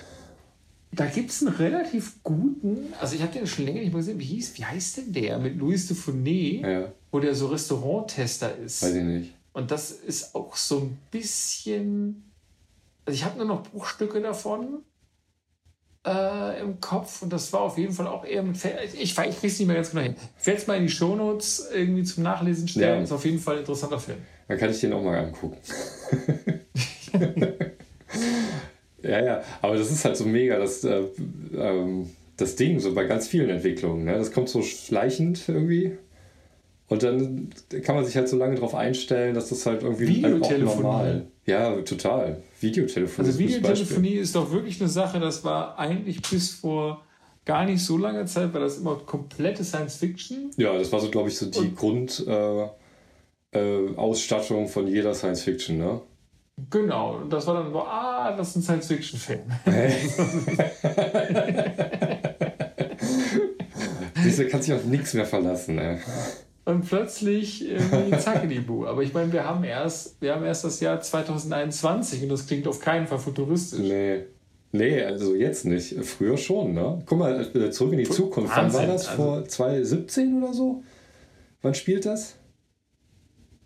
Da 0.92 1.06
gibt 1.06 1.30
es 1.30 1.46
einen 1.46 1.56
relativ 1.56 2.22
guten, 2.24 2.94
also 3.00 3.16
ich 3.16 3.22
habe 3.22 3.32
den 3.32 3.48
schon 3.48 3.66
länger 3.66 3.80
nicht 3.80 3.94
mehr 3.94 4.00
gesehen, 4.00 4.20
wie, 4.20 4.26
hieß, 4.26 4.58
wie 4.58 4.66
heißt 4.66 4.98
denn 4.98 5.14
der? 5.14 5.38
Mit 5.38 5.58
Louis 5.58 5.88
de 5.88 5.96
Funès, 5.96 6.68
ja. 6.68 6.92
wo 7.12 7.20
der 7.20 7.36
so 7.36 7.48
Restauranttester 7.48 8.58
ist. 8.58 8.84
Weiß 8.84 8.96
ich 8.96 9.04
nicht. 9.04 9.37
Und 9.58 9.72
das 9.72 9.90
ist 9.90 10.36
auch 10.36 10.56
so 10.56 10.82
ein 10.82 11.00
bisschen. 11.10 12.32
Also 13.06 13.16
ich 13.18 13.26
habe 13.26 13.38
nur 13.38 13.48
noch 13.48 13.64
Bruchstücke 13.64 14.22
davon 14.22 14.84
äh, 16.06 16.62
im 16.62 16.80
Kopf 16.80 17.24
und 17.24 17.34
das 17.34 17.52
war 17.54 17.62
auf 17.62 17.76
jeden 17.80 17.92
Fall 17.92 18.06
auch 18.06 18.24
eher 18.24 18.44
mit. 18.44 18.56
Ich, 18.94 19.02
ich 19.02 19.18
weiß 19.18 19.42
nicht 19.42 19.66
mehr 19.66 19.78
ganz 19.78 19.90
genau 19.90 20.04
hin. 20.04 20.16
Ich 20.40 20.46
werde 20.46 20.62
es 20.62 20.68
mal 20.68 20.78
in 20.78 20.84
die 20.84 20.92
Shownotes 20.92 21.70
irgendwie 21.74 22.04
zum 22.04 22.22
Nachlesen 22.22 22.68
stellen. 22.68 22.98
Ja. 22.98 23.04
Ist 23.04 23.12
auf 23.12 23.26
jeden 23.26 23.40
Fall 23.40 23.56
ein 23.56 23.62
interessanter 23.62 24.00
Film. 24.00 24.20
Dann 24.48 24.60
kann 24.60 24.70
ich 24.70 24.80
den 24.80 24.94
auch 24.94 25.02
mal 25.02 25.18
angucken. 25.18 25.58
ja, 29.02 29.26
ja, 29.26 29.44
aber 29.64 29.76
das 29.76 29.90
ist 29.90 30.06
halt 30.06 30.18
so 30.18 30.26
mega, 30.26 30.60
dass. 30.60 30.84
Äh, 30.84 31.02
ähm, 31.56 32.12
das 32.38 32.56
Ding, 32.56 32.80
so 32.80 32.94
bei 32.94 33.06
ganz 33.06 33.28
vielen 33.28 33.50
Entwicklungen. 33.50 34.06
Ne? 34.06 34.14
Das 34.14 34.32
kommt 34.32 34.50
so 34.50 34.62
schleichend 34.62 35.50
irgendwie. 35.50 35.98
Und 36.90 37.04
dann 37.04 37.50
kann 37.84 37.96
man 37.96 38.06
sich 38.06 38.16
halt 38.16 38.30
so 38.30 38.38
lange 38.38 38.56
darauf 38.56 38.74
einstellen, 38.74 39.36
dass 39.36 39.50
das 39.50 39.66
halt 39.66 39.84
irgendwie 39.84 40.24
halt 40.24 40.42
auch 40.42 40.58
normal. 40.58 41.28
Ja, 41.46 41.76
total. 41.82 42.42
Videotelefonie. 42.62 43.28
Also 43.28 43.40
Videotelefonie 43.40 44.14
ist 44.14 44.36
doch 44.36 44.52
wirklich 44.52 44.80
eine 44.80 44.90
Sache, 44.90 45.20
das 45.20 45.44
war 45.44 45.78
eigentlich 45.78 46.22
bis 46.22 46.52
vor 46.52 47.04
gar 47.44 47.66
nicht 47.66 47.84
so 47.84 47.98
langer 47.98 48.26
Zeit, 48.26 48.54
war 48.54 48.62
das 48.62 48.78
immer 48.78 48.96
komplette 48.96 49.66
Science 49.66 49.98
Fiction. 49.98 50.52
Ja, 50.56 50.78
das 50.78 50.92
war 50.92 51.02
so, 51.02 51.10
glaube 51.10 51.30
ich, 51.30 51.38
so 51.38 51.48
die 51.48 51.76
Grundausstattung 51.76 52.86
äh, 53.54 54.64
äh, 54.64 54.68
von 54.68 54.88
jeder 54.88 55.14
Science 55.14 55.42
Fiction, 55.42 55.78
ne? 55.78 56.02
Genau, 56.70 57.18
und 57.18 57.32
das 57.32 57.46
war 57.46 57.54
dann 57.54 57.72
so, 57.72 57.82
ah, 57.82 58.36
das 58.36 58.50
ist 58.50 58.56
ein 58.56 58.64
Science-Fiction-Film. 58.64 59.42
Diese 64.26 64.48
kann 64.48 64.64
sich 64.64 64.74
auf 64.74 64.84
nichts 64.86 65.14
mehr 65.14 65.26
verlassen, 65.26 65.78
ey 65.78 66.00
und 66.68 66.82
plötzlich 66.82 67.66
irgendwie 67.66 68.18
Zackelibu. 68.20 68.86
Aber 68.86 69.02
ich 69.02 69.14
meine, 69.14 69.32
wir 69.32 69.46
haben 69.46 69.64
erst, 69.64 70.22
wir 70.22 70.36
haben 70.36 70.44
erst 70.44 70.66
das 70.66 70.82
Jahr 70.82 71.00
2021 71.00 72.24
und 72.24 72.30
das 72.30 72.46
klingt 72.46 72.68
auf 72.68 72.82
keinen 72.82 73.08
Fall 73.08 73.20
futuristisch. 73.20 73.80
Nee. 73.80 74.26
Nee, 74.74 75.02
also 75.02 75.34
jetzt 75.34 75.64
nicht. 75.64 75.96
Früher 76.04 76.36
schon, 76.36 76.74
ne? 76.74 77.02
Guck 77.06 77.20
mal, 77.20 77.50
äh, 77.56 77.72
zurück 77.72 77.94
in 77.94 78.00
die 78.00 78.10
Zukunft. 78.10 78.54
Wann 78.54 78.74
war 78.74 78.86
das? 78.86 79.08
Also 79.08 79.24
Vor 79.24 79.46
2017 79.46 80.44
oder 80.44 80.54
so? 80.54 80.84
Wann 81.62 81.74
spielt 81.74 82.06
das? 82.06 82.36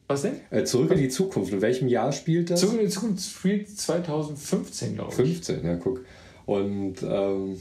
Was 0.07 0.21
denn? 0.21 0.35
Äh, 0.51 0.63
zurück 0.63 0.91
in 0.91 0.99
die 0.99 1.09
Zukunft. 1.09 1.51
In 1.51 1.61
welchem 1.61 1.87
Jahr 1.87 2.11
spielt 2.11 2.51
das? 2.51 2.59
Zurück 2.59 2.79
in 2.79 2.85
die 2.85 2.91
Zukunft 2.91 3.23
spielt 3.23 3.67
2015, 3.67 4.93
glaube 4.93 5.09
ich. 5.11 5.15
15, 5.15 5.65
ja, 5.65 5.75
guck. 5.77 6.05
Und 6.45 6.97
ähm, 7.01 7.57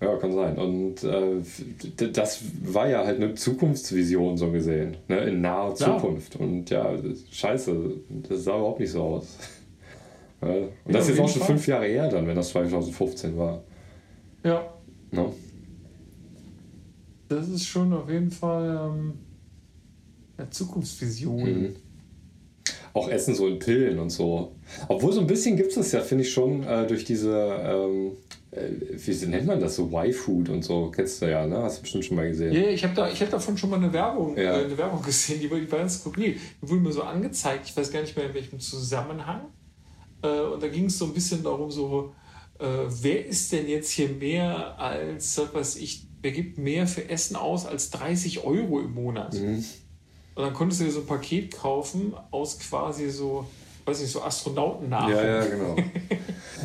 ja, 0.00 0.16
kann 0.16 0.32
sein. 0.32 0.56
Und 0.56 1.02
äh, 1.02 2.08
das 2.12 2.42
war 2.62 2.88
ja 2.88 3.04
halt 3.04 3.16
eine 3.16 3.34
Zukunftsvision 3.34 4.36
so 4.36 4.50
gesehen, 4.50 4.96
ne? 5.08 5.18
in 5.24 5.40
naher 5.40 5.74
Zukunft. 5.74 6.34
Ja. 6.34 6.40
Und 6.40 6.70
ja, 6.70 6.94
scheiße, 7.30 7.92
das 8.28 8.44
sah 8.44 8.56
überhaupt 8.56 8.80
nicht 8.80 8.92
so 8.92 9.02
aus. 9.02 9.38
und 10.40 10.50
ja, 10.50 10.68
das 10.86 11.04
ist 11.04 11.10
jetzt 11.10 11.20
auch 11.20 11.28
schon 11.28 11.40
Fall. 11.40 11.48
fünf 11.48 11.66
Jahre 11.66 11.86
her 11.86 12.08
dann, 12.08 12.26
wenn 12.26 12.36
das 12.36 12.50
2015 12.50 13.36
war. 13.36 13.62
Ja. 14.44 14.72
No? 15.10 15.34
Das 17.28 17.48
ist 17.48 17.66
schon 17.66 17.92
auf 17.92 18.08
jeden 18.08 18.30
Fall. 18.30 18.90
Ähm 18.90 19.14
Ja, 20.38 20.48
Zukunftsvisionen. 20.50 21.62
Mhm. 21.62 21.76
Auch 22.94 23.08
Essen 23.08 23.34
so 23.34 23.46
in 23.46 23.58
Pillen 23.58 23.98
und 23.98 24.10
so. 24.10 24.52
Obwohl 24.88 25.12
so 25.12 25.20
ein 25.20 25.26
bisschen 25.26 25.56
gibt 25.56 25.70
es 25.70 25.74
das 25.74 25.92
ja, 25.92 26.00
finde 26.00 26.24
ich 26.24 26.32
schon, 26.32 26.62
äh, 26.62 26.86
durch 26.86 27.04
diese, 27.04 27.34
ähm, 27.34 28.06
äh, 28.06 28.37
wie 28.50 29.26
nennt 29.26 29.46
man 29.46 29.60
das 29.60 29.76
so, 29.76 29.90
Y-Food 29.92 30.48
und 30.48 30.62
so. 30.62 30.90
Kennst 30.90 31.20
du 31.20 31.30
ja, 31.30 31.46
ne? 31.46 31.58
Hast 31.58 31.78
du 31.78 31.82
bestimmt 31.82 32.04
schon 32.06 32.16
mal 32.16 32.28
gesehen. 32.28 32.52
Ja, 32.52 32.60
yeah, 32.60 32.70
ich 32.70 32.82
habe 32.82 32.94
da, 32.94 33.08
hab 33.08 33.30
davon 33.30 33.58
schon 33.58 33.70
mal 33.70 33.76
eine 33.76 33.92
Werbung, 33.92 34.36
Ja. 34.36 34.58
äh, 34.58 34.64
eine 34.64 34.78
Werbung 34.78 35.02
gesehen, 35.02 35.40
die 35.40 35.50
war, 35.50 35.60
ganz 35.60 36.00
skurril. 36.00 36.36
Die 36.62 36.68
wurde 36.68 36.80
mir 36.80 36.92
so 36.92 37.02
angezeigt, 37.02 37.66
ich 37.68 37.76
weiß 37.76 37.90
gar 37.92 38.00
nicht 38.00 38.16
mehr 38.16 38.26
in 38.26 38.34
welchem 38.34 38.58
Zusammenhang. 38.58 39.42
Äh, 40.22 40.40
und 40.40 40.62
da 40.62 40.68
ging 40.68 40.86
es 40.86 40.98
so 40.98 41.04
ein 41.04 41.12
bisschen 41.12 41.42
darum, 41.42 41.70
so, 41.70 42.14
äh, 42.58 42.64
wer 42.88 43.26
ist 43.26 43.52
denn 43.52 43.68
jetzt 43.68 43.90
hier 43.90 44.08
mehr 44.08 44.80
als, 44.80 45.40
was 45.52 45.76
ich, 45.76 46.06
wer 46.22 46.32
gibt 46.32 46.56
mehr 46.58 46.86
für 46.86 47.08
Essen 47.08 47.36
aus 47.36 47.66
als 47.66 47.90
30 47.90 48.44
Euro 48.44 48.80
im 48.80 48.94
Monat? 48.94 49.34
Mhm. 49.34 49.62
Und 50.34 50.44
dann 50.44 50.54
konntest 50.54 50.80
du 50.80 50.84
dir 50.84 50.92
so 50.92 51.00
ein 51.00 51.06
Paket 51.06 51.54
kaufen 51.54 52.14
aus 52.30 52.58
quasi 52.58 53.10
so, 53.10 53.46
weiß 53.88 54.00
nicht, 54.00 54.12
so 54.12 54.22
Astronautennahrung. 54.22 55.10
Ja, 55.12 55.24
ja, 55.24 55.44
genau. 55.46 55.76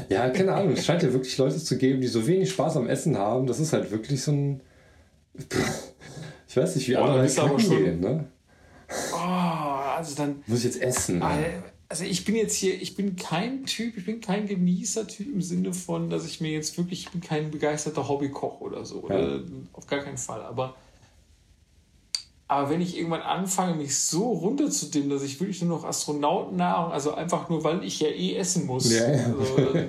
ja, 0.09 0.29
keine 0.29 0.53
Ahnung. 0.53 0.73
Es 0.73 0.85
scheint 0.85 1.01
ja 1.03 1.11
wirklich 1.13 1.37
Leute 1.37 1.57
zu 1.57 1.77
geben, 1.77 2.01
die 2.01 2.07
so 2.07 2.25
wenig 2.27 2.49
Spaß 2.51 2.77
am 2.77 2.87
Essen 2.87 3.17
haben. 3.17 3.47
Das 3.47 3.59
ist 3.59 3.73
halt 3.73 3.89
wirklich 3.91 4.21
so 4.21 4.31
ein. 4.31 4.61
Ich 6.47 6.57
weiß 6.57 6.75
nicht, 6.75 6.87
wie 6.87 6.93
Boah, 6.93 7.01
andere 7.05 7.19
halt 7.21 7.39
aber 7.39 7.59
schon- 7.59 7.77
gehen, 7.83 7.99
ne? 7.99 8.25
Oh, 9.13 9.17
also 9.17 10.15
dann 10.15 10.43
Muss 10.45 10.59
ich 10.59 10.65
jetzt 10.65 10.81
essen. 10.81 11.21
ey. 11.21 11.45
Also 11.89 12.05
ich 12.05 12.25
bin 12.25 12.35
jetzt 12.35 12.55
hier, 12.55 12.79
ich 12.81 12.95
bin 12.95 13.15
kein 13.15 13.65
Typ, 13.65 13.97
ich 13.97 14.05
bin 14.05 14.19
kein 14.19 14.47
Genießer-Typ 14.47 15.27
im 15.33 15.41
Sinne 15.41 15.73
von, 15.73 16.09
dass 16.09 16.25
ich 16.25 16.41
mir 16.41 16.51
jetzt 16.51 16.75
wirklich, 16.77 17.05
ich 17.05 17.11
bin 17.11 17.21
kein 17.21 17.51
begeisterter 17.51 18.07
Hobbykoch 18.07 18.61
oder 18.61 18.83
so. 18.85 19.01
Oder 19.01 19.41
auf 19.73 19.85
gar 19.85 19.99
keinen 19.99 20.17
Fall. 20.17 20.41
Aber, 20.41 20.75
aber 22.53 22.69
wenn 22.69 22.81
ich 22.81 22.97
irgendwann 22.97 23.21
anfange, 23.21 23.75
mich 23.75 23.97
so 23.97 24.31
runterzudimmen, 24.31 25.09
dass 25.09 25.23
ich 25.23 25.39
wirklich 25.39 25.61
nur 25.61 25.77
noch 25.77 25.85
Astronautennahrung, 25.85 26.91
also 26.91 27.13
einfach 27.13 27.49
nur, 27.49 27.63
weil 27.63 27.83
ich 27.83 27.99
ja 27.99 28.09
eh 28.09 28.35
essen 28.35 28.65
muss. 28.65 28.91
Ja, 28.91 29.11
ja. 29.11 29.25
Also, 29.25 29.79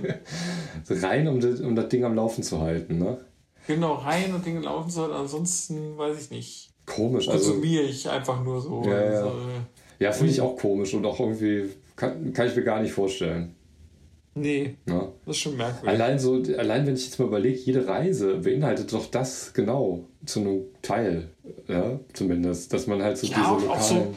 So 0.84 1.06
rein, 1.06 1.26
um 1.28 1.40
das, 1.40 1.60
um 1.60 1.74
das 1.74 1.88
Ding 1.88 2.04
am 2.04 2.14
Laufen 2.14 2.42
zu 2.42 2.60
halten, 2.60 2.98
ne? 2.98 3.18
genau, 3.66 3.94
rein 3.94 4.34
und 4.34 4.44
Dinge 4.44 4.60
laufen 4.60 4.90
soll. 4.90 5.12
Ansonsten 5.12 5.96
weiß 5.96 6.24
ich 6.24 6.30
nicht. 6.30 6.70
Komisch. 6.86 7.28
Also, 7.28 7.52
Konsumiere 7.52 7.84
ich 7.84 8.08
einfach 8.08 8.42
nur 8.42 8.60
so. 8.60 8.82
Ja, 8.84 8.90
ja. 8.90 9.10
Also, 9.10 9.32
ja, 9.98 10.12
finde 10.12 10.32
ich 10.32 10.40
auch 10.40 10.56
komisch 10.56 10.92
und 10.94 11.06
auch 11.06 11.18
irgendwie 11.18 11.70
kann, 11.96 12.32
kann 12.32 12.46
ich 12.46 12.56
mir 12.56 12.64
gar 12.64 12.80
nicht 12.80 12.92
vorstellen. 12.92 13.54
Nee, 14.34 14.76
Ne? 14.86 15.12
das 15.24 15.36
ist 15.36 15.42
schon 15.42 15.56
merkwürdig. 15.56 15.88
Allein 15.88 16.18
so, 16.18 16.34
allein 16.58 16.86
wenn 16.86 16.94
ich 16.94 17.04
jetzt 17.06 17.18
mal 17.18 17.26
überlege, 17.26 17.58
jede 17.58 17.86
Reise 17.86 18.38
beinhaltet 18.38 18.92
doch 18.92 19.06
das 19.10 19.52
genau 19.54 20.08
zu 20.26 20.40
einem 20.40 20.62
Teil, 20.82 21.30
ja, 21.68 21.98
zumindest, 22.12 22.72
dass 22.72 22.86
man 22.86 23.02
halt 23.02 23.18
so 23.18 23.26
Ja, 23.26 23.36
diese 23.38 23.52
und 23.66 23.70
auch 23.70 23.80
so- 23.80 23.94
lokalen, 23.94 24.16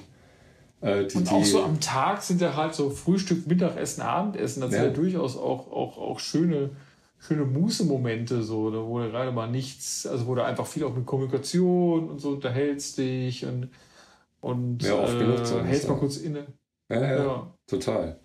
äh, 0.81 1.07
die, 1.07 1.17
Und 1.17 1.29
die, 1.29 1.33
auch 1.33 1.43
so 1.45 1.63
am 1.63 1.79
Tag 1.79 2.21
sind 2.21 2.41
ja 2.41 2.55
halt 2.55 2.73
so 2.75 2.89
Frühstück, 2.89 3.47
Mittagessen, 3.47 4.01
Abendessen. 4.01 4.61
Das 4.61 4.71
Ja. 4.71 4.81
sind 4.83 4.87
ja 4.89 4.93
durchaus 4.93 5.35
auch, 5.37 5.71
auch, 5.71 5.97
auch 5.97 6.19
schöne, 6.19 6.71
schöne 7.19 7.45
Muße-Momente, 7.45 8.43
so, 8.43 8.69
da 8.69 8.77
wo 8.85 8.99
du 8.99 9.09
gerade 9.09 9.31
mal 9.31 9.47
nichts, 9.49 10.05
also 10.05 10.27
wo 10.27 10.35
du 10.35 10.43
einfach 10.45 10.67
viel 10.67 10.83
auch 10.83 10.95
mit 10.95 11.05
Kommunikation 11.05 12.09
und 12.09 12.19
so 12.19 12.29
unterhältst 12.31 12.97
dich 12.99 13.45
und, 13.45 13.69
und 14.39 14.83
Ja, 14.83 14.95
oft 14.99 15.15
äh, 15.19 15.63
hältst 15.63 15.87
mal 15.87 15.95
ja. 15.95 15.99
kurz 15.99 16.17
inne. 16.17 16.45
ja, 16.91 17.01
ja, 17.01 17.23
Ja. 17.25 17.53
total. 17.65 18.19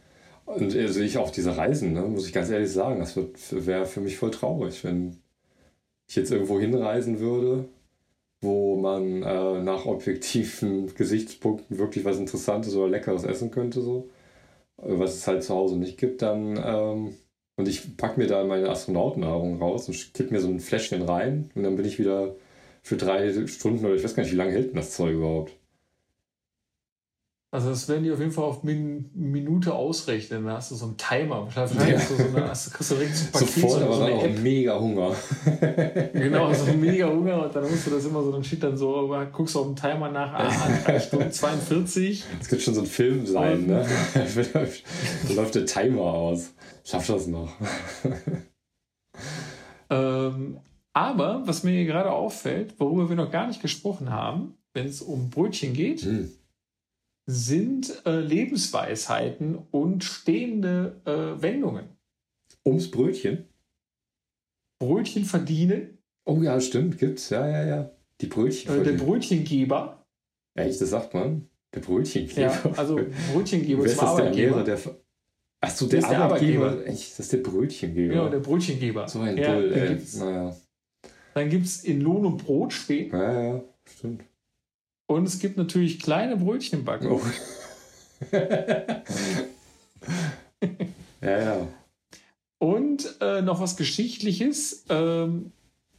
Und 0.44 0.70
sehe 0.70 1.04
ich 1.04 1.18
auch 1.18 1.30
diese 1.30 1.56
Reisen, 1.56 1.92
ne, 1.92 2.02
muss 2.02 2.26
ich 2.26 2.32
ganz 2.32 2.50
ehrlich 2.50 2.70
sagen, 2.70 3.00
das 3.00 3.16
wäre 3.50 3.86
für 3.86 4.00
mich 4.00 4.16
voll 4.16 4.30
traurig, 4.30 4.84
wenn 4.84 5.16
ich 6.08 6.16
jetzt 6.16 6.32
irgendwo 6.32 6.60
hinreisen 6.60 7.20
würde, 7.20 7.68
wo 8.40 8.76
man 8.76 9.22
äh, 9.22 9.62
nach 9.62 9.86
objektiven 9.86 10.94
Gesichtspunkten 10.94 11.78
wirklich 11.78 12.04
was 12.04 12.18
Interessantes 12.18 12.74
oder 12.76 12.88
Leckeres 12.88 13.24
essen 13.24 13.50
könnte, 13.50 13.80
so, 13.80 14.10
äh, 14.78 14.98
was 14.98 15.14
es 15.14 15.26
halt 15.26 15.44
zu 15.44 15.54
Hause 15.54 15.78
nicht 15.78 15.98
gibt, 15.98 16.22
dann 16.22 16.60
ähm, 16.64 17.14
und 17.56 17.68
ich 17.68 17.96
packe 17.96 18.18
mir 18.20 18.26
da 18.26 18.44
meine 18.44 18.68
Astronautennahrung 18.70 19.58
raus 19.60 19.88
und 19.88 20.14
kipp 20.14 20.30
mir 20.30 20.40
so 20.40 20.48
ein 20.48 20.60
Fläschchen 20.60 21.02
rein 21.02 21.50
und 21.54 21.62
dann 21.62 21.76
bin 21.76 21.86
ich 21.86 21.98
wieder 21.98 22.34
für 22.82 22.96
drei 22.96 23.46
Stunden 23.46 23.84
oder 23.84 23.94
ich 23.94 24.04
weiß 24.04 24.14
gar 24.14 24.22
nicht, 24.24 24.32
wie 24.32 24.36
lange 24.36 24.52
hält 24.52 24.70
denn 24.70 24.76
das 24.76 24.92
Zeug 24.92 25.14
überhaupt? 25.14 25.52
Also 27.54 27.68
das 27.68 27.86
werden 27.86 28.02
die 28.02 28.10
auf 28.10 28.18
jeden 28.18 28.32
Fall 28.32 28.44
auf 28.44 28.62
Min 28.62 29.10
Minute 29.14 29.74
ausrechnen. 29.74 30.46
Da 30.46 30.54
hast 30.54 30.70
du 30.70 30.74
so 30.74 30.86
einen 30.86 30.96
Timer. 30.96 31.44
Wahrscheinlich 31.54 31.86
Ja. 31.86 31.98
du 31.98 32.14
so 32.16 32.36
eine, 32.36 32.48
hast 32.48 32.66
du, 32.66 32.70
kriegst 32.70 32.90
du 32.90 32.94
direkt 32.94 33.14
so 33.14 33.26
ein 33.26 33.32
Paket, 33.32 33.48
Sofort, 33.48 33.72
so, 33.72 33.84
aber 33.84 33.94
so 33.96 34.02
eine 34.04 34.14
auch 34.14 34.24
App. 34.24 34.38
mega 34.40 34.80
Hunger. 34.80 35.14
Genau, 36.14 36.54
so 36.54 36.72
mega 36.72 37.06
Hunger 37.10 37.44
und 37.44 37.54
dann 37.54 37.64
musst 37.70 37.86
du 37.86 37.90
das 37.90 38.06
immer 38.06 38.22
so, 38.22 38.32
dann 38.32 38.42
steht 38.42 38.62
dann 38.62 38.74
so, 38.78 39.14
guckst 39.32 39.54
du 39.54 39.60
auf 39.60 39.66
den 39.66 39.76
Timer 39.76 40.10
nach, 40.10 40.32
ah, 40.32 40.78
3 40.86 40.98
Stunden 41.00 41.30
42. 41.30 42.24
Es 42.40 42.48
könnte 42.48 42.64
schon 42.64 42.74
so 42.74 42.80
ein 42.80 42.86
Film 42.86 43.26
sein, 43.26 43.66
ne? 43.66 43.86
da 44.14 45.34
läuft 45.34 45.54
der 45.54 45.66
Timer 45.66 46.00
aus. 46.04 46.54
Schaff 46.84 47.06
das 47.06 47.26
noch. 47.26 47.50
Ähm, 49.90 50.58
aber 50.94 51.42
was 51.46 51.64
mir 51.64 51.72
hier 51.72 51.84
gerade 51.84 52.10
auffällt, 52.12 52.80
worüber 52.80 53.08
wir 53.08 53.16
noch 53.16 53.30
gar 53.30 53.46
nicht 53.46 53.60
gesprochen 53.60 54.10
haben, 54.10 54.54
wenn 54.72 54.86
es 54.86 55.02
um 55.02 55.28
Brötchen 55.30 55.74
geht, 55.74 56.00
Hm. 56.02 56.30
Sind 57.26 58.02
äh, 58.06 58.20
Lebensweisheiten 58.20 59.56
und 59.70 60.04
stehende 60.04 61.00
äh, 61.04 61.40
Wendungen. 61.42 61.84
Ums 62.66 62.90
Brötchen? 62.90 63.46
Brötchen 64.80 65.24
verdienen, 65.24 65.98
Oh 66.24 66.40
ja, 66.40 66.60
stimmt, 66.60 66.98
gibt's. 66.98 67.30
Ja, 67.30 67.48
ja, 67.48 67.64
ja. 67.66 67.90
Die 68.20 68.26
Brötchen. 68.26 68.80
äh, 68.80 68.84
der 68.84 68.92
Brötchengeber, 68.92 70.04
Echt, 70.54 70.80
das 70.80 70.90
sagt 70.90 71.14
man? 71.14 71.48
Der 71.74 71.80
Brötchengeber. 71.80 72.40
ja, 72.40 72.72
also 72.76 73.00
Brötchengeber 73.32 73.84
ist 73.84 73.96
zum 73.96 74.06
das 74.06 74.16
der 74.16 74.24
Arbeitgeber. 74.26 74.62
Lehrer, 74.62 74.64
der. 74.64 74.78
Achso, 75.60 75.86
der, 75.86 75.98
ist 76.00 76.08
der 76.10 76.20
Arbeitgeber. 76.20 76.66
Arbeitgeber. 76.66 76.92
Echt, 76.92 77.12
das 77.12 77.20
ist 77.20 77.32
der 77.32 77.38
Brötchengeber. 77.38 78.12
Genau, 78.14 78.28
der 78.28 78.38
Brötchengeber. 78.38 79.08
so 79.08 79.20
ein 79.20 79.36
ja, 79.36 79.52
Bull, 79.54 79.70
dann 79.70 79.78
ey. 79.80 79.88
gibt's, 79.88 80.16
Naja. 80.16 80.56
dann 81.34 81.50
gibt 81.50 81.66
es 81.66 81.84
in 81.84 82.00
Lohn 82.00 82.26
und 82.26 82.36
Brot 82.44 82.72
stehen 82.72 83.10
Ja, 83.10 83.42
ja, 83.42 83.64
stimmt. 83.88 84.22
Und 85.14 85.26
es 85.26 85.38
gibt 85.38 85.56
natürlich 85.56 86.00
kleine 86.00 86.36
Brötchenbacken. 86.36 87.10
Oh. 87.10 87.20
ja, 91.20 91.40
ja. 91.40 91.68
Und 92.58 93.16
äh, 93.20 93.42
noch 93.42 93.60
was 93.60 93.76
Geschichtliches. 93.76 94.84
Ähm, 94.88 95.52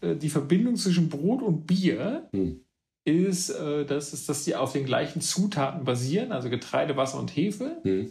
äh, 0.04 0.16
die 0.16 0.30
Verbindung 0.30 0.76
zwischen 0.76 1.10
Brot 1.10 1.42
und 1.42 1.66
Bier 1.66 2.30
Hm. 2.32 2.62
ist, 3.06 3.50
äh, 3.50 3.86
dass, 3.86 4.14
es, 4.14 4.26
dass 4.26 4.44
die 4.44 4.56
auf 4.56 4.74
den 4.74 4.86
gleichen 4.86 5.22
Zutaten 5.22 5.84
basieren, 5.84 6.32
also 6.32 6.50
Getreide, 6.50 6.96
Wasser 6.98 7.20
und 7.20 7.36
Hefe. 7.36 7.78
Hm. 7.84 8.10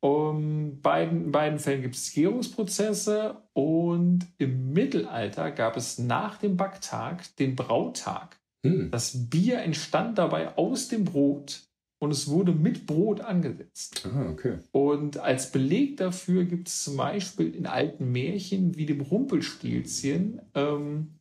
Um, 0.00 0.82
beiden, 0.82 1.24
in 1.24 1.32
beiden 1.32 1.58
Fällen 1.58 1.80
gibt 1.80 1.94
es 1.94 2.12
Gärungsprozesse 2.12 3.38
und 3.54 4.26
im 4.36 4.74
Mittelalter 4.74 5.50
gab 5.50 5.78
es 5.78 5.98
nach 5.98 6.36
dem 6.36 6.58
Backtag 6.58 7.34
den 7.36 7.56
Brautag. 7.56 8.38
Hm. 8.64 8.90
Das 8.90 9.28
Bier 9.30 9.58
entstand 9.60 10.18
dabei 10.18 10.56
aus 10.56 10.88
dem 10.88 11.04
Brot 11.04 11.62
und 12.00 12.10
es 12.10 12.28
wurde 12.28 12.52
mit 12.52 12.86
Brot 12.86 13.20
angesetzt. 13.20 14.06
Ah, 14.06 14.30
okay. 14.30 14.58
Und 14.72 15.18
als 15.18 15.52
Beleg 15.52 15.96
dafür 15.98 16.44
gibt 16.44 16.68
es 16.68 16.82
zum 16.84 16.96
Beispiel 16.96 17.54
in 17.54 17.66
alten 17.66 18.10
Märchen 18.10 18.76
wie 18.76 18.86
dem 18.86 19.00
Rumpelstilzchen 19.02 20.40
ähm, 20.54 21.14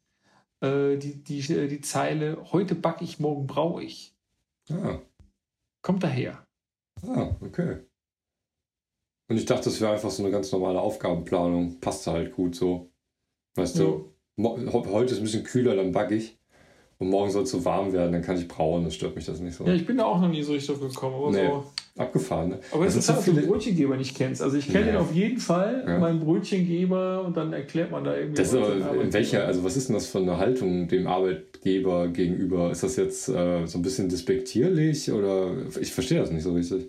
äh, 0.62 0.98
die, 0.98 1.24
die, 1.24 1.42
die 1.42 1.82
Zeile 1.82 2.52
Heute 2.52 2.76
back 2.76 3.02
ich, 3.02 3.20
morgen 3.20 3.46
brau 3.48 3.80
ich. 3.80 4.16
Ah, 4.70 5.00
Kommt 5.82 6.04
daher. 6.04 6.46
ah, 7.06 7.36
okay. 7.42 7.80
Und 9.30 9.38
ich 9.38 9.46
dachte, 9.46 9.66
das 9.66 9.82
wäre 9.82 9.94
einfach 9.94 10.12
so 10.12 10.24
eine 10.24 10.32
ganz 10.32 10.52
normale 10.52 10.80
Aufgabenplanung. 10.80 11.80
Passt 11.80 12.08
halt 12.08 12.34
gut 12.34 12.56
so. 12.56 12.92
Weißt 13.56 13.78
du, 13.80 14.14
mo- 14.38 14.58
ho- 14.72 14.86
heute 14.92 15.14
ist 15.14 15.20
ein 15.20 15.24
bisschen 15.24 15.44
kühler, 15.44 15.76
dann 15.76 15.92
backe 15.92 16.16
ich. 16.16 16.38
Und 17.04 17.10
morgen 17.10 17.30
soll 17.32 17.44
es 17.44 17.52
so 17.52 17.64
warm 17.66 17.92
werden, 17.92 18.14
dann 18.14 18.22
kann 18.22 18.38
ich 18.38 18.48
brauen, 18.48 18.86
das 18.86 18.96
stört 18.96 19.16
mich 19.16 19.26
das 19.26 19.40
nicht 19.42 19.56
so. 19.56 19.66
Ja, 19.66 19.74
ich 19.74 19.86
bin 19.86 19.98
da 19.98 20.06
auch 20.06 20.22
noch 20.22 20.30
nie 20.30 20.42
so 20.42 20.54
richtig 20.54 20.78
drauf 20.78 20.88
gekommen. 20.90 21.16
Aber, 21.16 21.32
Nee. 21.32 21.48
so. 21.48 21.64
Abgefahren, 22.02 22.50
ne? 22.50 22.60
aber 22.72 22.86
Das 22.86 22.96
es 22.96 23.04
ist 23.04 23.10
halt, 23.14 23.22
so 23.26 23.34
dass 23.34 23.42
du 23.44 23.48
Brötchengeber 23.52 23.98
nicht 23.98 24.16
kennst. 24.18 24.42
Also 24.42 24.58
ich 24.58 24.66
kenne 24.72 24.88
Ja. 24.88 24.92
den 24.94 24.96
auf 25.02 25.14
jeden 25.14 25.38
Fall, 25.38 25.84
Ja. 25.88 26.00
meinen 26.00 26.22
Brötchengeber, 26.22 27.24
und 27.26 27.38
dann 27.38 27.54
erklärt 27.54 27.92
man 27.92 28.04
da 28.04 28.16
irgendwie. 28.16 28.38
Das 28.42 28.52
ist 28.54 28.60
was 28.60 28.82
aber 28.82 29.02
in 29.02 29.14
welcher, 29.14 29.46
also 29.46 29.64
was 29.64 29.78
ist 29.78 29.90
denn 29.90 29.94
das 29.96 30.08
für 30.08 30.18
eine 30.20 30.38
Haltung 30.38 30.88
dem 30.88 31.06
Arbeitgeber 31.08 32.08
gegenüber? 32.08 32.72
Ist 32.72 32.82
das 32.84 32.96
jetzt 32.96 33.30
äh, 33.30 33.66
so 33.68 33.78
ein 33.78 33.82
bisschen 33.84 34.10
despektierlich 34.10 35.12
oder 35.12 35.52
ich 35.80 35.92
verstehe 35.92 36.20
das 36.20 36.32
nicht 36.32 36.44
so 36.44 36.54
richtig. 36.54 36.88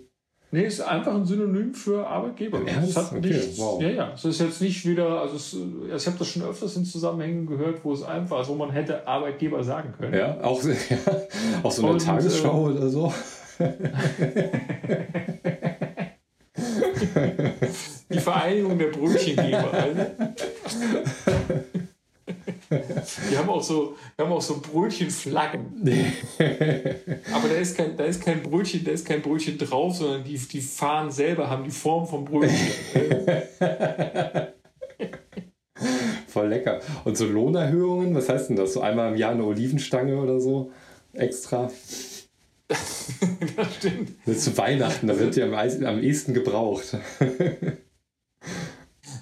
Nee, 0.55 0.67
ist 0.67 0.79
einfach 0.79 1.13
ein 1.13 1.25
Synonym 1.25 1.73
für 1.73 2.07
Arbeitgeber. 2.07 2.61
Im 2.61 2.67
Es 2.67 2.95
hat 2.95 3.11
Okay, 3.11 3.27
nichts, 3.27 3.57
wow. 3.57 3.81
Ja, 3.81 3.89
ja. 3.89 4.11
Es 4.13 4.23
ist 4.23 4.39
jetzt 4.39 4.61
nicht 4.61 4.85
wieder, 4.85 5.19
also 5.19 5.35
es, 5.35 5.53
also 5.53 5.95
ich 5.97 6.07
habe 6.07 6.17
das 6.17 6.27
schon 6.29 6.43
öfters 6.43 6.77
in 6.77 6.85
Zusammenhängen 6.85 7.45
gehört, 7.45 7.83
wo 7.83 7.91
es 7.91 8.03
einfach 8.03 8.39
ist, 8.39 8.47
wo 8.47 8.55
man 8.55 8.71
hätte 8.71 9.05
Arbeitgeber 9.05 9.61
sagen 9.65 9.93
können. 9.97 10.13
Ja, 10.13 10.41
auch, 10.41 10.63
ja, 10.63 10.73
auch 11.61 11.71
so 11.73 11.83
eine 11.83 11.91
Und, 11.91 12.05
Tagesschau 12.05 12.67
oder 12.67 12.87
so. 12.87 13.13
Die 18.09 18.19
Vereinigung 18.19 18.77
der 18.77 18.87
Brötchengeber. 18.87 19.73
Also. 19.73 20.05
Die 23.31 23.37
haben 23.37 23.49
auch 23.49 23.61
so, 23.61 23.95
die 24.17 24.23
haben 24.23 24.31
auch 24.31 24.41
so 24.41 24.59
Brötchenflaggen. 24.59 25.83
Aber 27.33 27.47
da 27.47 27.55
ist 27.55 27.77
kein, 27.77 27.95
da 27.95 28.05
ist 28.05 28.23
kein 28.23 28.41
Brötchen, 28.41 28.83
da 28.83 28.91
ist 28.91 29.05
kein 29.05 29.21
Brötchen 29.21 29.57
drauf, 29.57 29.95
sondern 29.97 30.23
die, 30.23 30.37
die 30.37 30.61
Fahnen 30.61 31.11
selber 31.11 31.49
haben 31.49 31.63
die 31.63 31.71
Form 31.71 32.07
vom 32.07 32.25
Brötchen. 32.25 32.57
Voll 36.27 36.47
lecker. 36.47 36.79
Und 37.03 37.17
so 37.17 37.25
Lohnerhöhungen, 37.25 38.15
was 38.15 38.29
heißt 38.29 38.49
denn 38.49 38.55
das? 38.55 38.73
So 38.73 38.81
einmal 38.81 39.11
im 39.11 39.17
Jahr 39.17 39.31
eine 39.31 39.45
Olivenstange 39.45 40.17
oder 40.17 40.39
so 40.39 40.71
extra? 41.13 41.69
das 42.67 43.75
stimmt. 43.77 44.13
Das 44.25 44.43
zu 44.43 44.57
Weihnachten, 44.57 45.07
da 45.07 45.19
wird 45.19 45.35
ja 45.35 45.45
am, 45.45 45.53
am 45.53 46.01
ehesten 46.01 46.33
gebraucht. 46.33 46.97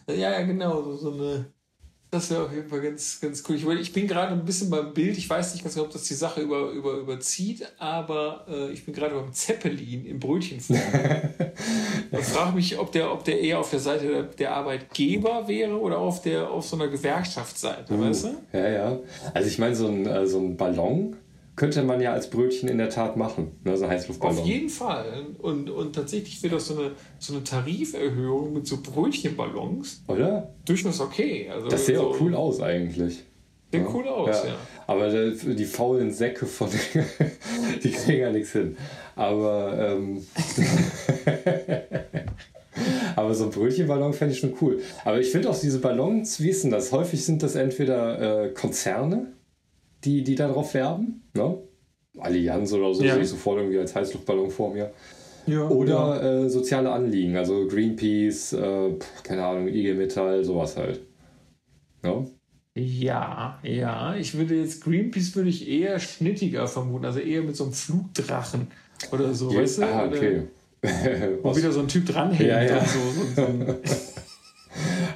ja, 0.08 0.16
ja, 0.16 0.42
genau. 0.44 0.82
So, 0.82 0.96
so 0.96 1.12
eine 1.14 1.54
das 2.14 2.30
wäre 2.30 2.44
auf 2.44 2.54
jeden 2.54 2.70
Fall 2.70 2.82
ganz, 2.82 3.20
ganz 3.20 3.44
cool. 3.48 3.56
Ich, 3.56 3.66
ich 3.66 3.94
bin 3.94 4.08
gerade 4.08 4.34
ein 4.34 4.46
bisschen 4.46 4.70
beim 4.70 4.94
Bild. 4.94 5.18
Ich 5.18 5.30
weiß 5.30 5.54
nicht 5.54 5.64
ganz 5.64 5.74
genau, 5.74 5.88
ob 5.88 5.92
das 5.92 6.04
die 6.04 6.14
Sache 6.14 6.42
über, 6.42 6.70
über, 6.70 6.94
überzieht, 6.94 7.66
aber 7.80 8.46
äh, 8.48 8.72
ich 8.72 8.86
bin 8.86 8.94
gerade 8.94 9.16
beim 9.16 9.34
Zeppelin 9.34 10.06
im 10.06 10.20
Brötchenform. 10.20 10.80
ich 12.12 12.26
frage 12.26 12.56
mich, 12.56 12.78
ob 12.78 12.92
der, 12.92 13.12
ob 13.12 13.24
der 13.24 13.40
eher 13.40 13.60
auf 13.60 13.72
der 13.72 13.80
Seite 13.80 14.08
der, 14.08 14.24
der 14.24 14.56
Arbeitgeber 14.56 15.48
wäre 15.48 15.80
oder 15.80 15.98
auf, 15.98 16.22
der, 16.22 16.52
auf 16.52 16.66
so 16.68 16.76
einer 16.76 16.88
Gewerkschaftsseite, 16.88 17.94
uh, 17.94 18.02
weißt 18.02 18.26
du? 18.26 18.58
Ja, 18.58 18.70
ja. 18.70 19.00
Also 19.34 19.48
ich 19.48 19.58
meine, 19.58 19.76
so 19.76 19.88
ein, 19.88 20.06
äh, 20.06 20.28
so 20.28 20.40
ein 20.40 20.56
Ballon, 20.56 21.16
könnte 21.56 21.84
man 21.84 22.02
ja 22.02 22.14
als 22.14 22.30
Brötchen 22.30 22.68
in 22.68 22.78
der 22.78 22.90
Tat 22.90 23.16
machen, 23.16 23.60
ne, 23.64 23.78
so 23.78 23.88
Heißluftballon. 23.88 24.40
Auf 24.40 24.46
jeden 24.46 24.70
Fall. 24.70 25.28
Und, 25.40 25.70
und 25.70 25.94
tatsächlich 25.94 26.42
wäre 26.42 26.56
das 26.56 26.68
so 26.68 26.78
eine, 26.78 26.92
so 27.20 27.34
eine 27.34 27.44
Tariferhöhung 27.44 28.54
mit 28.54 28.66
so 28.66 28.80
Brötchenballons. 28.82 30.04
Oder? 30.08 30.52
Durchaus 30.66 31.00
okay. 31.00 31.50
Also 31.50 31.68
das 31.68 31.86
sähe 31.86 31.98
so, 31.98 32.10
auch 32.10 32.20
cool 32.20 32.34
aus 32.34 32.60
eigentlich. 32.60 33.24
Sieht 33.72 33.82
ja. 33.82 33.88
cool 33.94 34.08
aus, 34.08 34.44
ja. 34.44 34.50
ja. 34.50 34.56
Aber 34.88 35.10
die, 35.10 35.56
die, 35.56 35.66
faulen 35.66 36.12
Säcke 36.12 36.46
von 36.46 36.70
die 37.84 37.92
kriegen 37.92 38.22
ja 38.22 38.32
nichts 38.32 38.52
hin. 38.52 38.76
Aber, 39.16 39.78
ähm, 39.80 40.26
aber 43.16 43.34
so 43.34 43.46
ein 43.46 43.52
Brötchenballon 43.52 44.14
fände 44.14 44.34
ich 44.34 44.40
schon 44.40 44.56
cool. 44.62 44.82
Aber 45.06 45.20
ich 45.20 45.30
finde 45.30 45.50
auch 45.50 45.60
diese 45.60 45.80
Ballons, 45.80 46.40
wie 46.40 46.50
ist 46.50 46.64
denn 46.64 46.72
das? 46.72 46.92
Häufig 46.92 47.24
sind 47.24 47.44
das 47.44 47.56
entweder 47.56 48.46
äh, 48.46 48.50
Konzerne, 48.50 49.34
die, 50.04 50.24
die 50.24 50.36
darauf 50.36 50.74
werben. 50.74 51.24
Ne? 51.34 51.58
Allianz 52.18 52.74
oder 52.74 52.94
so, 52.94 53.04
ja. 53.04 53.14
sehe 53.14 53.24
ich 53.24 53.30
sofort 53.30 53.60
irgendwie 53.60 53.80
als 53.80 53.96
Heißluftballon 53.96 54.52
vor 54.52 54.74
mir. 54.74 54.92
Ja, 55.46 55.68
oder 55.68 56.22
ja. 56.22 56.44
Äh, 56.46 56.50
soziale 56.50 56.92
Anliegen, 56.92 57.36
also 57.36 57.68
Greenpeace, 57.68 58.54
äh, 58.54 58.92
keine 59.24 59.46
Ahnung, 59.46 59.68
IG 59.68 59.94
Metall, 59.94 60.44
sowas 60.44 60.78
halt. 60.78 61.02
Ja? 62.04 62.26
Ja, 62.76 63.60
ja. 63.62 64.16
Ich 64.16 64.38
würde 64.38 64.56
jetzt 64.56 64.84
Greenpeace 64.84 65.36
würde 65.36 65.50
ich 65.50 65.68
eher 65.70 66.00
schnittiger 66.00 66.68
vermuten, 66.68 67.06
also 67.06 67.20
eher 67.20 67.42
mit 67.42 67.56
so 67.56 67.66
einem 67.66 67.74
Flugdrachen 67.74 68.68
oder 69.12 69.34
so, 69.34 69.52
ja, 69.52 69.62
weißt 69.62 69.80
du? 69.80 69.84
Ah, 69.84 70.06
okay. 70.06 70.44
Wo 71.42 71.56
wieder 71.56 71.72
so 71.72 71.82
ein 71.82 71.88
Typ 71.88 72.06
dranhängt 72.06 72.50
ja, 72.50 72.64
ja. 72.64 72.80
und 72.80 72.88
so. 72.88 73.00
so, 73.36 73.42
so 73.46 73.76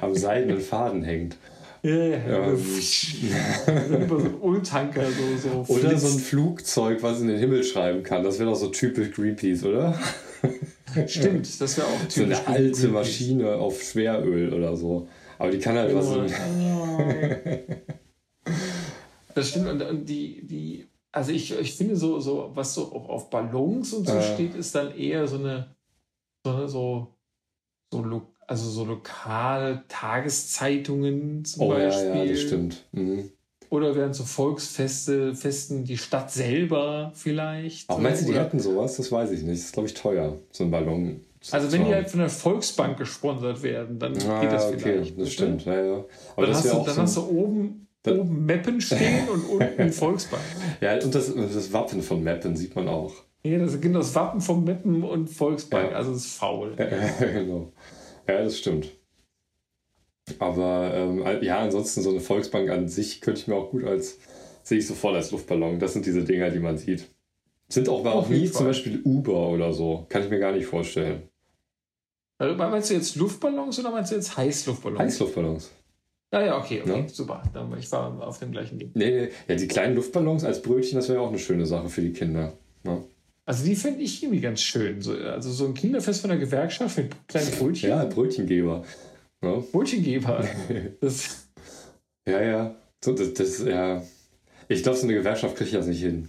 Am 0.00 0.14
seidenen 0.14 0.60
Faden 0.60 1.02
hängt. 1.02 1.36
Ja, 1.82 1.94
ja. 1.94 2.50
Über 2.52 4.20
so 4.20 4.26
ein 4.26 4.34
Ultanker 4.40 5.04
so, 5.10 5.64
so 5.66 5.74
Oder 5.74 5.96
so 5.96 6.08
ein 6.08 6.18
Flugzeug, 6.18 7.02
was 7.02 7.20
in 7.20 7.28
den 7.28 7.38
Himmel 7.38 7.62
schreiben 7.62 8.02
kann. 8.02 8.24
Das 8.24 8.38
wäre 8.38 8.50
doch 8.50 8.56
so 8.56 8.68
typisch 8.68 9.12
Greenpeace, 9.12 9.64
oder? 9.64 9.98
Stimmt, 11.06 11.60
das 11.60 11.76
wäre 11.76 11.86
auch 11.86 12.00
typisch. 12.08 12.14
So 12.16 12.24
eine 12.24 12.46
alte 12.46 12.70
Greenpeace. 12.72 12.90
Maschine 12.90 13.54
auf 13.54 13.80
Schweröl 13.82 14.52
oder 14.52 14.76
so. 14.76 15.08
Aber 15.38 15.50
die 15.50 15.58
kann 15.58 15.76
halt 15.76 15.94
was. 15.94 16.08
Das 19.34 19.50
stimmt. 19.50 19.68
Und, 19.68 19.82
und 19.82 20.08
die, 20.08 20.44
die, 20.44 20.88
also 21.12 21.30
ich, 21.30 21.56
ich 21.56 21.74
finde 21.74 21.94
so, 21.94 22.18
so, 22.18 22.50
was 22.54 22.74
so 22.74 22.92
auch 22.92 23.08
auf 23.08 23.30
Ballons 23.30 23.92
und 23.92 24.08
so 24.08 24.14
äh. 24.14 24.34
steht, 24.34 24.56
ist 24.56 24.74
dann 24.74 24.96
eher 24.96 25.28
so 25.28 25.36
eine, 25.38 25.76
so, 26.44 26.66
so, 26.66 27.14
so 27.92 28.32
also 28.48 28.68
so 28.70 28.84
lokal 28.84 29.84
Tageszeitungen 29.88 31.44
zum 31.44 31.62
oh, 31.62 31.68
Beispiel. 31.68 32.08
Ja, 32.08 32.24
ja, 32.24 32.30
das 32.32 32.40
stimmt. 32.40 32.84
Mhm. 32.92 33.30
Oder 33.70 33.94
während 33.94 34.14
so 34.14 34.24
Volksfeste, 34.24 35.34
Festen 35.34 35.84
die 35.84 35.98
Stadt 35.98 36.32
selber 36.32 37.12
vielleicht. 37.14 37.90
Auch 37.90 37.98
meinst 37.98 38.22
du, 38.22 38.32
die 38.32 38.38
hätten 38.38 38.58
sowas? 38.58 38.96
Das 38.96 39.12
weiß 39.12 39.30
ich 39.32 39.42
nicht. 39.42 39.58
Das 39.58 39.66
ist, 39.66 39.72
glaube 39.74 39.88
ich, 39.88 39.94
teuer, 39.94 40.38
so 40.50 40.64
ein 40.64 40.70
Ballon. 40.70 41.20
Also 41.50 41.70
wenn 41.70 41.84
die 41.84 41.94
halt 41.94 42.10
von 42.10 42.20
der 42.20 42.30
Volksbank 42.30 42.96
gesponsert 42.96 43.62
werden, 43.62 43.98
dann 43.98 44.16
ah, 44.26 44.40
geht 44.40 44.50
das 44.50 44.66
okay, 44.66 44.78
vielleicht. 44.78 45.20
Das 45.20 45.32
stimmt, 45.32 45.66
ja, 45.66 45.84
ja. 45.84 46.04
Aber 46.34 46.46
dann, 46.46 46.54
hast 46.54 46.64
du, 46.64 46.68
dann 46.70 46.94
so 46.94 47.02
hast 47.02 47.16
du 47.18 47.28
oben, 47.28 47.86
oben 48.06 48.46
Meppen 48.46 48.80
stehen 48.80 49.28
und 49.28 49.44
unten 49.44 49.92
Volksbank. 49.92 50.42
Ja, 50.80 50.94
und 50.94 51.14
das, 51.14 51.32
das 51.34 51.72
Wappen 51.72 52.02
von 52.02 52.24
Meppen 52.24 52.56
sieht 52.56 52.74
man 52.74 52.88
auch. 52.88 53.12
Ja, 53.44 53.58
das 53.58 53.74
ist 53.74 53.82
genau 53.82 53.98
das 53.98 54.14
Wappen 54.14 54.40
von 54.40 54.64
Meppen 54.64 55.04
und 55.04 55.28
Volksbank. 55.28 55.92
Ja. 55.92 55.96
Also 55.98 56.12
es 56.12 56.24
ist 56.24 56.38
faul. 56.38 56.74
genau. 57.18 57.72
Ja, 58.28 58.42
das 58.42 58.58
stimmt. 58.58 58.90
Aber 60.38 60.92
ähm, 60.94 61.42
ja, 61.42 61.60
ansonsten 61.60 62.02
so 62.02 62.10
eine 62.10 62.20
Volksbank 62.20 62.68
an 62.68 62.86
sich 62.88 63.22
könnte 63.22 63.40
ich 63.40 63.48
mir 63.48 63.56
auch 63.56 63.70
gut 63.70 63.84
als, 63.84 64.18
sehe 64.62 64.78
ich 64.78 64.86
sofort 64.86 65.16
als 65.16 65.30
Luftballon. 65.30 65.78
Das 65.78 65.94
sind 65.94 66.04
diese 66.04 66.22
Dinger, 66.22 66.50
die 66.50 66.58
man 66.58 66.76
sieht. 66.76 67.08
Sind 67.68 67.88
auch, 67.88 68.00
aber 68.00 68.14
auch 68.14 68.28
nie 68.28 68.50
zum 68.50 68.66
Beispiel 68.66 69.00
Uber 69.04 69.48
oder 69.48 69.72
so. 69.72 70.06
Kann 70.08 70.22
ich 70.22 70.30
mir 70.30 70.38
gar 70.38 70.52
nicht 70.52 70.66
vorstellen. 70.66 71.22
Also, 72.38 72.54
meinst 72.56 72.90
du 72.90 72.94
jetzt 72.94 73.16
Luftballons 73.16 73.78
oder 73.80 73.90
meinst 73.90 74.12
du 74.12 74.16
jetzt 74.16 74.36
Heißluftballons? 74.36 75.00
Heißluftballons. 75.00 75.70
Ja, 76.32 76.44
ja, 76.44 76.58
okay, 76.58 76.82
okay, 76.82 77.00
ja? 77.00 77.08
super. 77.08 77.42
Ich 77.78 77.90
war 77.90 78.26
auf 78.26 78.38
dem 78.38 78.52
gleichen 78.52 78.78
Ding. 78.78 78.90
Nee, 78.94 79.10
nee, 79.10 79.28
ja, 79.48 79.54
die 79.54 79.66
kleinen 79.66 79.96
Luftballons 79.96 80.44
als 80.44 80.60
Brötchen, 80.60 80.96
das 80.96 81.08
wäre 81.08 81.20
auch 81.20 81.28
eine 81.28 81.38
schöne 81.38 81.64
Sache 81.64 81.88
für 81.88 82.02
die 82.02 82.12
Kinder. 82.12 82.52
Ja? 82.84 83.02
Also 83.48 83.64
die 83.64 83.76
finde 83.76 84.02
ich 84.02 84.22
irgendwie 84.22 84.42
ganz 84.42 84.60
schön. 84.60 85.00
So, 85.00 85.14
also 85.14 85.50
so 85.50 85.64
ein 85.64 85.72
Kinderfest 85.72 86.20
von 86.20 86.28
der 86.28 86.38
Gewerkschaft 86.38 86.98
mit 86.98 87.28
kleinen 87.28 87.50
Brötchen. 87.52 87.88
Ja, 87.88 88.04
Brötchengeber. 88.04 88.84
Ja. 89.42 89.62
Brötchengeber. 89.72 90.46
Das 91.00 91.48
ja, 92.28 92.42
ja. 92.42 92.74
So, 93.02 93.14
das, 93.14 93.32
das, 93.32 93.64
ja. 93.64 94.02
Ich 94.68 94.82
glaube, 94.82 94.98
so 94.98 95.04
eine 95.04 95.14
Gewerkschaft 95.14 95.56
kriege 95.56 95.70
ich 95.70 95.74
das 95.74 95.86
nicht 95.86 96.02
hin. 96.02 96.28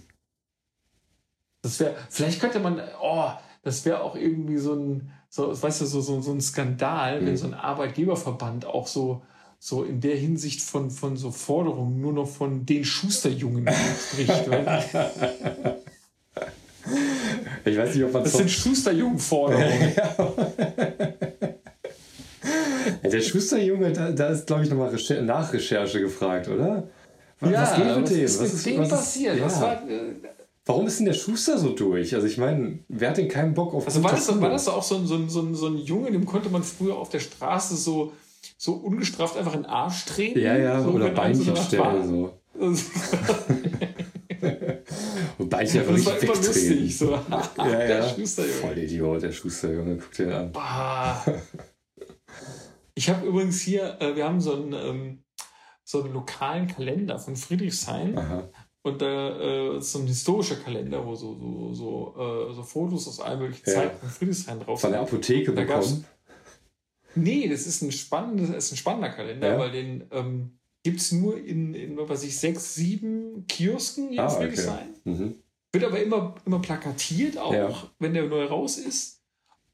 Das 1.60 1.78
wäre, 1.80 1.94
vielleicht 2.08 2.40
könnte 2.40 2.58
man, 2.58 2.80
oh, 3.02 3.28
das 3.64 3.84
wäre 3.84 4.02
auch 4.02 4.16
irgendwie 4.16 4.56
so 4.56 4.72
ein, 4.72 5.12
so, 5.28 5.62
weißt 5.62 5.82
du, 5.82 5.84
so, 5.84 6.00
so, 6.00 6.22
so 6.22 6.32
ein 6.32 6.40
Skandal, 6.40 7.20
mhm. 7.20 7.26
wenn 7.26 7.36
so 7.36 7.48
ein 7.48 7.54
Arbeitgeberverband 7.54 8.64
auch 8.64 8.86
so, 8.86 9.20
so 9.58 9.84
in 9.84 10.00
der 10.00 10.16
Hinsicht 10.16 10.62
von, 10.62 10.90
von 10.90 11.18
so 11.18 11.30
Forderungen 11.32 12.00
nur 12.00 12.14
noch 12.14 12.28
von 12.28 12.64
den 12.64 12.82
Schusterjungen 12.82 13.68
spricht. 14.10 14.48
Ich 17.64 17.76
weiß 17.76 17.94
nicht, 17.94 18.04
ob 18.04 18.12
man 18.12 18.24
Das 18.24 18.32
sind 18.32 18.50
Schusterjungen-Forderungen. 18.50 19.92
ja, 23.02 23.10
der 23.10 23.20
Schusterjunge, 23.20 23.92
da, 23.92 24.10
da 24.10 24.28
ist, 24.28 24.46
glaube 24.46 24.64
ich, 24.64 24.70
nochmal 24.70 24.92
Nachrecherche 25.22 26.00
gefragt, 26.00 26.48
oder? 26.48 26.88
Was, 27.40 27.50
ja, 27.50 27.62
was 27.62 27.76
geht 27.76 27.96
mit 27.96 28.10
dem? 28.10 28.24
Was 28.24 28.40
ist 28.40 28.66
mit 28.66 28.76
dem 28.76 28.88
passiert? 28.88 29.38
Ja. 29.38 29.60
War, 29.60 29.88
äh, 29.88 30.14
Warum 30.66 30.86
ist 30.86 30.98
denn 30.98 31.06
der 31.06 31.14
Schuster 31.14 31.58
so 31.58 31.70
durch? 31.70 32.14
Also 32.14 32.26
ich 32.26 32.38
meine, 32.38 32.78
wer 32.88 33.10
hat 33.10 33.16
denn 33.16 33.28
keinen 33.28 33.54
Bock 33.54 33.74
auf 33.74 33.86
Also 33.86 34.04
war 34.04 34.12
das, 34.12 34.40
war 34.40 34.50
das 34.50 34.68
auch 34.68 34.82
so 34.82 34.96
ein, 34.96 35.06
so, 35.06 35.16
ein, 35.16 35.28
so, 35.28 35.40
ein, 35.40 35.54
so 35.54 35.66
ein 35.66 35.78
Junge, 35.78 36.12
dem 36.12 36.26
konnte 36.26 36.48
man 36.50 36.62
früher 36.62 36.96
auf 36.96 37.08
der 37.08 37.20
Straße 37.20 37.76
so, 37.76 38.12
so 38.56 38.74
ungestraft 38.74 39.36
einfach 39.36 39.54
in 39.54 39.62
den 39.62 39.70
Arsch 39.70 40.04
treten? 40.04 40.38
Ja, 40.38 40.56
ja, 40.56 40.80
so, 40.82 40.90
oder 40.90 41.08
Beinchen 41.08 41.56
stellen. 41.56 42.06
So. 42.06 42.32
Wobei 45.60 45.68
ich 45.68 45.78
einfach 45.78 45.94
richtig 45.94 46.22
wegdrehen. 46.22 46.44
Lustig, 46.44 46.98
so. 46.98 47.10
ja, 47.58 47.64
der 47.64 47.88
ja. 47.88 48.08
Schusterjunge. 48.08 48.60
Voll 48.60 48.78
Idiot, 48.78 49.22
der 49.22 49.32
Schusterjunge. 49.32 49.96
Guck 49.96 50.12
dir 50.12 50.36
an. 50.36 50.52
Bah. 50.52 51.24
Ich 52.94 53.08
habe 53.08 53.26
übrigens 53.26 53.60
hier, 53.60 54.00
äh, 54.00 54.16
wir 54.16 54.24
haben 54.24 54.40
so 54.40 54.54
einen, 54.54 54.72
ähm, 54.72 55.24
so 55.84 56.02
einen 56.02 56.12
lokalen 56.12 56.66
Kalender 56.66 57.18
von 57.18 57.36
Friedrichshain. 57.36 58.16
Aha. 58.16 58.48
Und 58.82 59.02
da 59.02 59.38
äh, 59.38 59.78
ist 59.78 59.92
so 59.92 59.98
ein 59.98 60.06
historischer 60.06 60.56
Kalender, 60.56 61.04
wo 61.04 61.14
so, 61.14 61.34
so, 61.34 61.74
so, 61.74 62.14
äh, 62.50 62.54
so 62.54 62.62
Fotos 62.62 63.06
aus 63.08 63.20
allen 63.20 63.40
möglichen 63.40 63.68
ja. 63.68 63.74
Zeiten 63.74 63.98
von 63.98 64.08
Friedrichshain 64.08 64.60
drauf 64.60 64.80
sind. 64.80 64.90
Von 64.90 64.92
der 64.92 65.00
Apotheke 65.02 65.52
da 65.52 65.62
bekommen? 65.62 66.04
Nee, 67.14 67.48
das 67.48 67.66
ist 67.66 67.82
ein, 67.82 67.92
spannendes, 67.92 68.50
ist 68.50 68.72
ein 68.72 68.76
spannender 68.76 69.10
Kalender, 69.10 69.48
ja. 69.48 69.58
weil 69.58 69.72
den 69.72 70.04
ähm, 70.12 70.58
gibt 70.82 71.00
es 71.00 71.12
nur 71.12 71.36
in, 71.36 71.74
in, 71.74 71.98
was 71.98 72.22
ich, 72.22 72.38
sechs, 72.38 72.74
sieben 72.74 73.46
Kiosken 73.46 74.12
in 74.12 74.20
ah, 74.20 74.28
Friedrichshain. 74.28 74.94
Okay. 75.04 75.10
Mhm. 75.10 75.34
Wird 75.72 75.84
aber 75.84 76.02
immer, 76.02 76.34
immer 76.46 76.60
plakatiert, 76.60 77.38
auch 77.38 77.52
ja. 77.52 77.72
wenn 77.98 78.14
der 78.14 78.26
neu 78.26 78.44
raus 78.46 78.76
ist. 78.76 79.20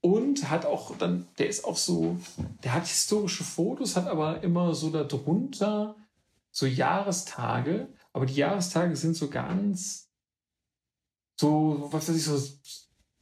Und 0.03 0.51
hat 0.51 0.67
auch 0.67 0.97
dann, 0.99 1.27
der 1.39 1.49
ist 1.49 1.65
auch 1.65 1.77
so, 1.77 2.19
der 2.63 2.75
hat 2.75 2.87
historische 2.87 3.45
Fotos, 3.45 3.97
hat 3.97 4.07
aber 4.07 4.43
immer 4.43 4.75
so 4.75 4.91
darunter 4.91 5.97
so 6.57 6.67
Jahrestage. 6.67 7.89
Aber 8.13 8.27
die 8.27 8.35
Jahrestage 8.35 8.97
sind 8.97 9.15
so 9.15 9.29
ganz, 9.29 10.09
so, 11.39 11.89
was 11.91 12.09
weiß 12.09 12.17
ich, 12.17 12.25
so, 12.25 12.41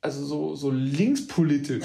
also 0.01 0.25
so, 0.25 0.55
so 0.55 0.71
linkspolitisch. 0.71 1.85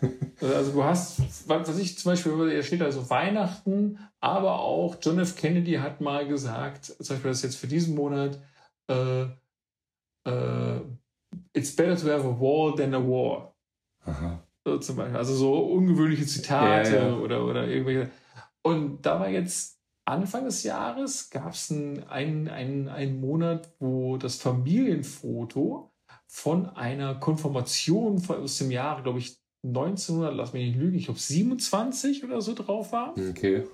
also 0.40 0.72
du 0.72 0.84
hast, 0.84 1.20
was 1.48 1.68
weiß 1.68 1.78
ich, 1.78 1.98
zum 1.98 2.12
Beispiel, 2.12 2.56
da 2.56 2.62
steht 2.62 2.80
also 2.80 3.10
Weihnachten, 3.10 3.98
aber 4.20 4.60
auch 4.60 4.96
John 5.02 5.18
F. 5.18 5.36
Kennedy 5.36 5.74
hat 5.74 6.00
mal 6.00 6.26
gesagt, 6.26 6.86
zum 6.86 7.16
Beispiel 7.16 7.30
das 7.30 7.42
jetzt 7.42 7.56
für 7.56 7.66
diesen 7.66 7.94
Monat, 7.94 8.40
äh, 8.88 9.26
äh, 10.26 10.80
it's 11.52 11.74
better 11.74 11.96
to 11.96 12.08
have 12.08 12.26
a 12.26 12.40
war 12.40 12.76
than 12.76 12.94
a 12.94 13.00
war. 13.00 13.54
Aha. 14.04 14.42
So 14.64 14.78
zum 14.78 14.96
Beispiel. 14.96 15.16
Also 15.16 15.34
so 15.34 15.58
ungewöhnliche 15.58 16.26
Zitate 16.26 16.90
ja, 16.90 17.08
ja. 17.08 17.16
Oder, 17.16 17.44
oder 17.44 17.68
irgendwelche. 17.68 18.10
Und 18.62 19.06
da 19.06 19.20
war 19.20 19.28
jetzt 19.28 19.76
Anfang 20.04 20.44
des 20.44 20.62
Jahres 20.62 21.30
gab 21.30 21.52
es 21.52 21.70
einen, 21.70 22.48
einen, 22.48 22.88
einen 22.88 23.20
Monat, 23.20 23.72
wo 23.80 24.16
das 24.16 24.36
Familienfoto 24.36 25.92
von 26.28 26.66
einer 26.66 27.16
Konfirmation 27.16 28.22
aus 28.28 28.58
dem 28.58 28.70
Jahre, 28.70 29.02
glaube 29.02 29.18
ich, 29.18 29.36
1900, 29.64 30.34
lass 30.34 30.52
mich 30.52 30.66
nicht 30.66 30.78
lügen, 30.78 30.96
ich 30.96 31.06
glaube 31.06 31.18
27 31.18 32.22
oder 32.22 32.40
so 32.40 32.54
drauf 32.54 32.92
war. 32.92 33.14
Okay. 33.18 33.64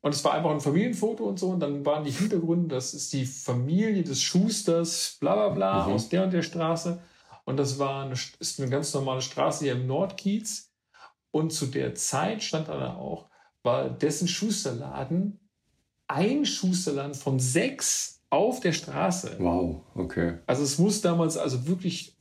Und 0.00 0.14
es 0.14 0.24
war 0.24 0.34
einfach 0.34 0.50
ein 0.50 0.60
Familienfoto 0.60 1.24
und 1.24 1.38
so. 1.38 1.50
Und 1.50 1.60
dann 1.60 1.84
waren 1.84 2.04
die 2.04 2.10
Hintergründe, 2.10 2.74
das 2.74 2.94
ist 2.94 3.12
die 3.12 3.26
Familie 3.26 4.02
des 4.02 4.22
Schusters, 4.22 5.16
bla 5.20 5.34
bla 5.34 5.48
bla, 5.48 5.86
mhm. 5.86 5.94
aus 5.94 6.08
der 6.08 6.24
und 6.24 6.32
der 6.32 6.42
Straße. 6.42 7.00
Und 7.44 7.56
das 7.56 7.78
war 7.78 8.04
eine, 8.04 8.14
ist 8.38 8.60
eine 8.60 8.70
ganz 8.70 8.94
normale 8.94 9.22
Straße 9.22 9.64
hier 9.64 9.72
im 9.72 9.86
Nordkiez. 9.86 10.72
Und 11.30 11.52
zu 11.52 11.66
der 11.66 11.94
Zeit 11.94 12.42
stand 12.42 12.68
da 12.68 12.94
auch, 12.94 13.28
war 13.62 13.90
dessen 13.90 14.28
Schusterladen 14.28 15.40
ein 16.08 16.46
Schusterladen 16.46 17.14
von 17.14 17.38
sechs 17.38 18.22
auf 18.30 18.60
der 18.60 18.72
Straße. 18.72 19.36
Wow, 19.38 19.82
okay. 19.94 20.38
Also 20.46 20.62
es 20.62 20.78
muss 20.78 21.00
damals 21.00 21.36
also 21.36 21.66
wirklich, 21.66 22.17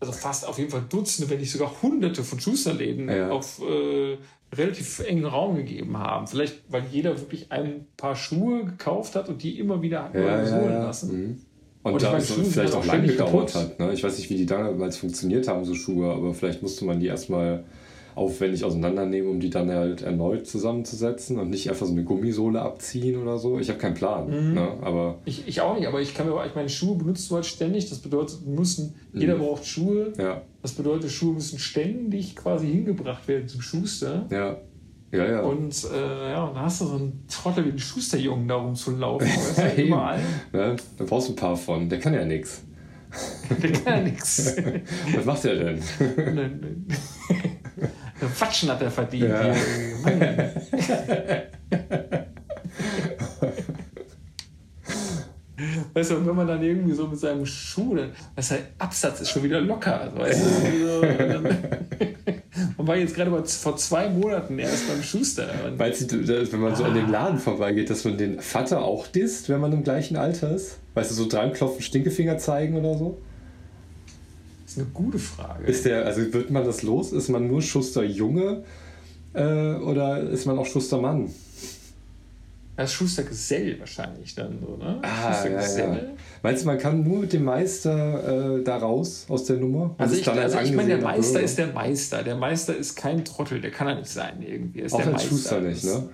also 0.00 0.12
fast 0.12 0.46
auf 0.46 0.58
jeden 0.58 0.70
Fall 0.70 0.84
Dutzende, 0.88 1.30
wenn 1.30 1.40
nicht 1.40 1.50
sogar 1.50 1.70
Hunderte 1.82 2.22
von 2.22 2.38
Schusterläden 2.38 3.08
ja. 3.08 3.30
auf 3.30 3.60
äh, 3.60 4.18
relativ 4.54 5.00
engen 5.00 5.24
Raum 5.24 5.56
gegeben 5.56 5.96
haben. 5.98 6.26
Vielleicht, 6.26 6.62
weil 6.68 6.84
jeder 6.90 7.18
wirklich 7.18 7.50
ein 7.50 7.86
paar 7.96 8.14
Schuhe 8.14 8.64
gekauft 8.64 9.14
hat 9.16 9.28
und 9.28 9.42
die 9.42 9.58
immer 9.58 9.82
wieder 9.82 10.04
hat 10.04 10.14
ja, 10.14 10.44
ja, 10.44 10.60
holen 10.60 10.72
lassen. 10.74 11.16
Mhm. 11.16 11.40
Und, 11.82 11.92
und 11.92 12.02
da 12.02 12.16
es 12.16 12.32
vielleicht 12.32 12.74
auch 12.74 12.84
lange 12.84 13.06
gedauert 13.06 13.54
hat. 13.54 13.78
Ne? 13.78 13.92
Ich 13.92 14.02
weiß 14.02 14.18
nicht, 14.18 14.28
wie 14.28 14.36
die 14.36 14.46
damals 14.46 14.96
funktioniert 14.96 15.46
haben, 15.46 15.64
so 15.64 15.74
Schuhe, 15.74 16.12
aber 16.12 16.34
vielleicht 16.34 16.60
musste 16.60 16.84
man 16.84 16.98
die 16.98 17.06
erstmal 17.06 17.64
aufwendig 18.16 18.64
auseinandernehmen, 18.64 19.30
um 19.30 19.40
die 19.40 19.50
dann 19.50 19.70
halt 19.70 20.00
erneut 20.00 20.46
zusammenzusetzen 20.46 21.38
und 21.38 21.50
nicht 21.50 21.68
einfach 21.68 21.84
so 21.84 21.92
eine 21.92 22.02
Gummisohle 22.02 22.62
abziehen 22.62 23.20
oder 23.22 23.36
so. 23.36 23.58
Ich 23.58 23.68
habe 23.68 23.78
keinen 23.78 23.94
Plan. 23.94 24.26
Mhm. 24.26 24.54
Ne? 24.54 24.68
Aber 24.80 25.18
ich, 25.26 25.46
ich 25.46 25.60
auch 25.60 25.76
nicht, 25.76 25.86
aber 25.86 26.00
ich 26.00 26.14
kann 26.14 26.26
mir 26.26 26.46
ich 26.46 26.54
meine, 26.54 26.70
Schuhe 26.70 26.96
benutzt 26.96 27.30
du 27.30 27.34
halt 27.34 27.44
ständig. 27.44 27.90
Das 27.90 27.98
bedeutet, 27.98 28.46
müssen, 28.46 28.94
mhm. 29.12 29.20
jeder 29.20 29.36
braucht 29.36 29.66
Schuhe. 29.66 30.14
Ja. 30.16 30.40
Das 30.62 30.72
bedeutet, 30.72 31.10
Schuhe 31.10 31.34
müssen 31.34 31.58
ständig 31.58 32.34
quasi 32.34 32.66
hingebracht 32.68 33.28
werden 33.28 33.48
zum 33.48 33.60
Schuster. 33.60 34.26
Ja. 34.30 34.56
Ja, 35.12 35.30
ja. 35.30 35.40
Und 35.42 35.86
äh, 35.94 36.30
ja, 36.32 36.46
dann 36.46 36.62
hast 36.62 36.80
du 36.80 36.86
so 36.86 36.94
einen 36.94 37.24
Trottel 37.28 37.66
wie 37.66 37.70
den 37.70 37.78
Schusterjungen 37.78 38.48
da 38.48 38.56
rumzulaufen. 38.56 39.28
Weißt 39.56 39.76
du, 39.76 39.82
überall. 39.82 40.20
Ja, 40.52 40.74
da 40.96 41.04
brauchst 41.04 41.28
du 41.28 41.32
ein 41.32 41.36
paar 41.36 41.56
von. 41.56 41.88
Der 41.88 42.00
kann 42.00 42.14
ja 42.14 42.24
nichts. 42.24 42.62
Der 43.62 43.72
kann 43.72 43.98
ja 43.98 44.02
nichts. 44.02 44.56
Was 45.14 45.24
macht 45.24 45.44
der 45.44 45.54
denn? 45.54 45.80
Quatschen 48.20 48.70
hat 48.70 48.82
er 48.82 48.90
verdient. 48.90 49.30
Ja. 49.30 49.54
Weißt 55.94 56.10
du, 56.10 56.26
wenn 56.26 56.36
man 56.36 56.46
dann 56.46 56.62
irgendwie 56.62 56.92
so 56.92 57.06
mit 57.06 57.18
seinem 57.18 57.46
Schuh, 57.46 57.94
dann, 57.94 58.10
weißt 58.34 58.50
du, 58.50 58.54
Absatz 58.78 59.22
ist 59.22 59.30
schon 59.30 59.42
wieder 59.42 59.62
locker. 59.62 60.12
Weißt 60.14 60.44
du, 60.44 61.00
man 62.76 62.86
war 62.86 62.96
jetzt 62.96 63.14
gerade 63.14 63.30
mal 63.30 63.42
vor 63.44 63.76
zwei 63.78 64.10
Monaten 64.10 64.58
erst 64.58 64.88
beim 64.88 65.02
Schuster. 65.02 65.48
Weißt 65.76 66.12
du, 66.12 66.28
wenn 66.52 66.60
man 66.60 66.76
so 66.76 66.84
an 66.84 66.94
dem 66.94 67.10
Laden 67.10 67.38
vorbeigeht, 67.38 67.88
dass 67.88 68.04
man 68.04 68.18
den 68.18 68.40
Vater 68.40 68.82
auch 68.82 69.06
disst, 69.06 69.48
wenn 69.48 69.60
man 69.60 69.72
im 69.72 69.84
gleichen 69.84 70.18
Alter 70.18 70.54
ist? 70.54 70.78
Weißt 70.92 71.10
du, 71.10 71.14
so 71.14 71.26
dran 71.26 71.54
klopfen, 71.54 71.80
Stinkefinger 71.80 72.36
zeigen 72.36 72.76
oder 72.76 72.98
so? 72.98 73.18
Das 74.76 74.82
ist 74.84 74.94
eine 74.94 75.06
gute 75.06 75.18
Frage. 75.18 75.64
Ist 75.64 75.86
der, 75.86 76.04
also 76.04 76.32
wird 76.34 76.50
man 76.50 76.62
das 76.64 76.82
los? 76.82 77.12
Ist 77.12 77.30
man 77.30 77.46
nur 77.46 77.62
Schuster-Junge 77.62 78.62
äh, 79.32 79.40
oder 79.76 80.20
ist 80.20 80.44
man 80.44 80.58
auch 80.58 80.66
Schuster-Mann? 80.66 81.30
Das 82.76 82.90
ist 82.90 82.96
Schustergesell 82.96 83.80
wahrscheinlich 83.80 84.34
dann 84.34 84.58
so, 84.60 84.76
ne? 84.76 85.00
Ah, 85.00 85.46
ja, 85.46 85.78
ja. 85.78 85.98
Meinst 86.42 86.62
du, 86.62 86.66
man 86.66 86.76
kann 86.76 87.02
nur 87.02 87.20
mit 87.20 87.32
dem 87.32 87.44
Meister 87.44 88.58
äh, 88.58 88.62
da 88.64 88.76
raus 88.76 89.24
aus 89.30 89.44
der 89.44 89.56
Nummer? 89.56 89.94
Also 89.96 90.14
ich, 90.14 90.28
also 90.28 90.58
ich 90.58 90.72
meine, 90.72 90.88
der 90.90 91.00
Meister 91.00 91.40
ist 91.40 91.56
der 91.56 91.68
Meister. 91.68 92.22
Der 92.22 92.36
Meister 92.36 92.76
ist 92.76 92.96
kein 92.96 93.24
Trottel, 93.24 93.62
der 93.62 93.70
kann 93.70 93.88
er 93.88 93.94
nicht 93.94 94.10
sein 94.10 94.44
irgendwie. 94.46 94.80
ist 94.80 94.92
Auch 94.92 95.00
der 95.00 95.14
als 95.14 95.24
Schuster 95.24 95.62
nicht, 95.62 95.84
ne? 95.84 96.10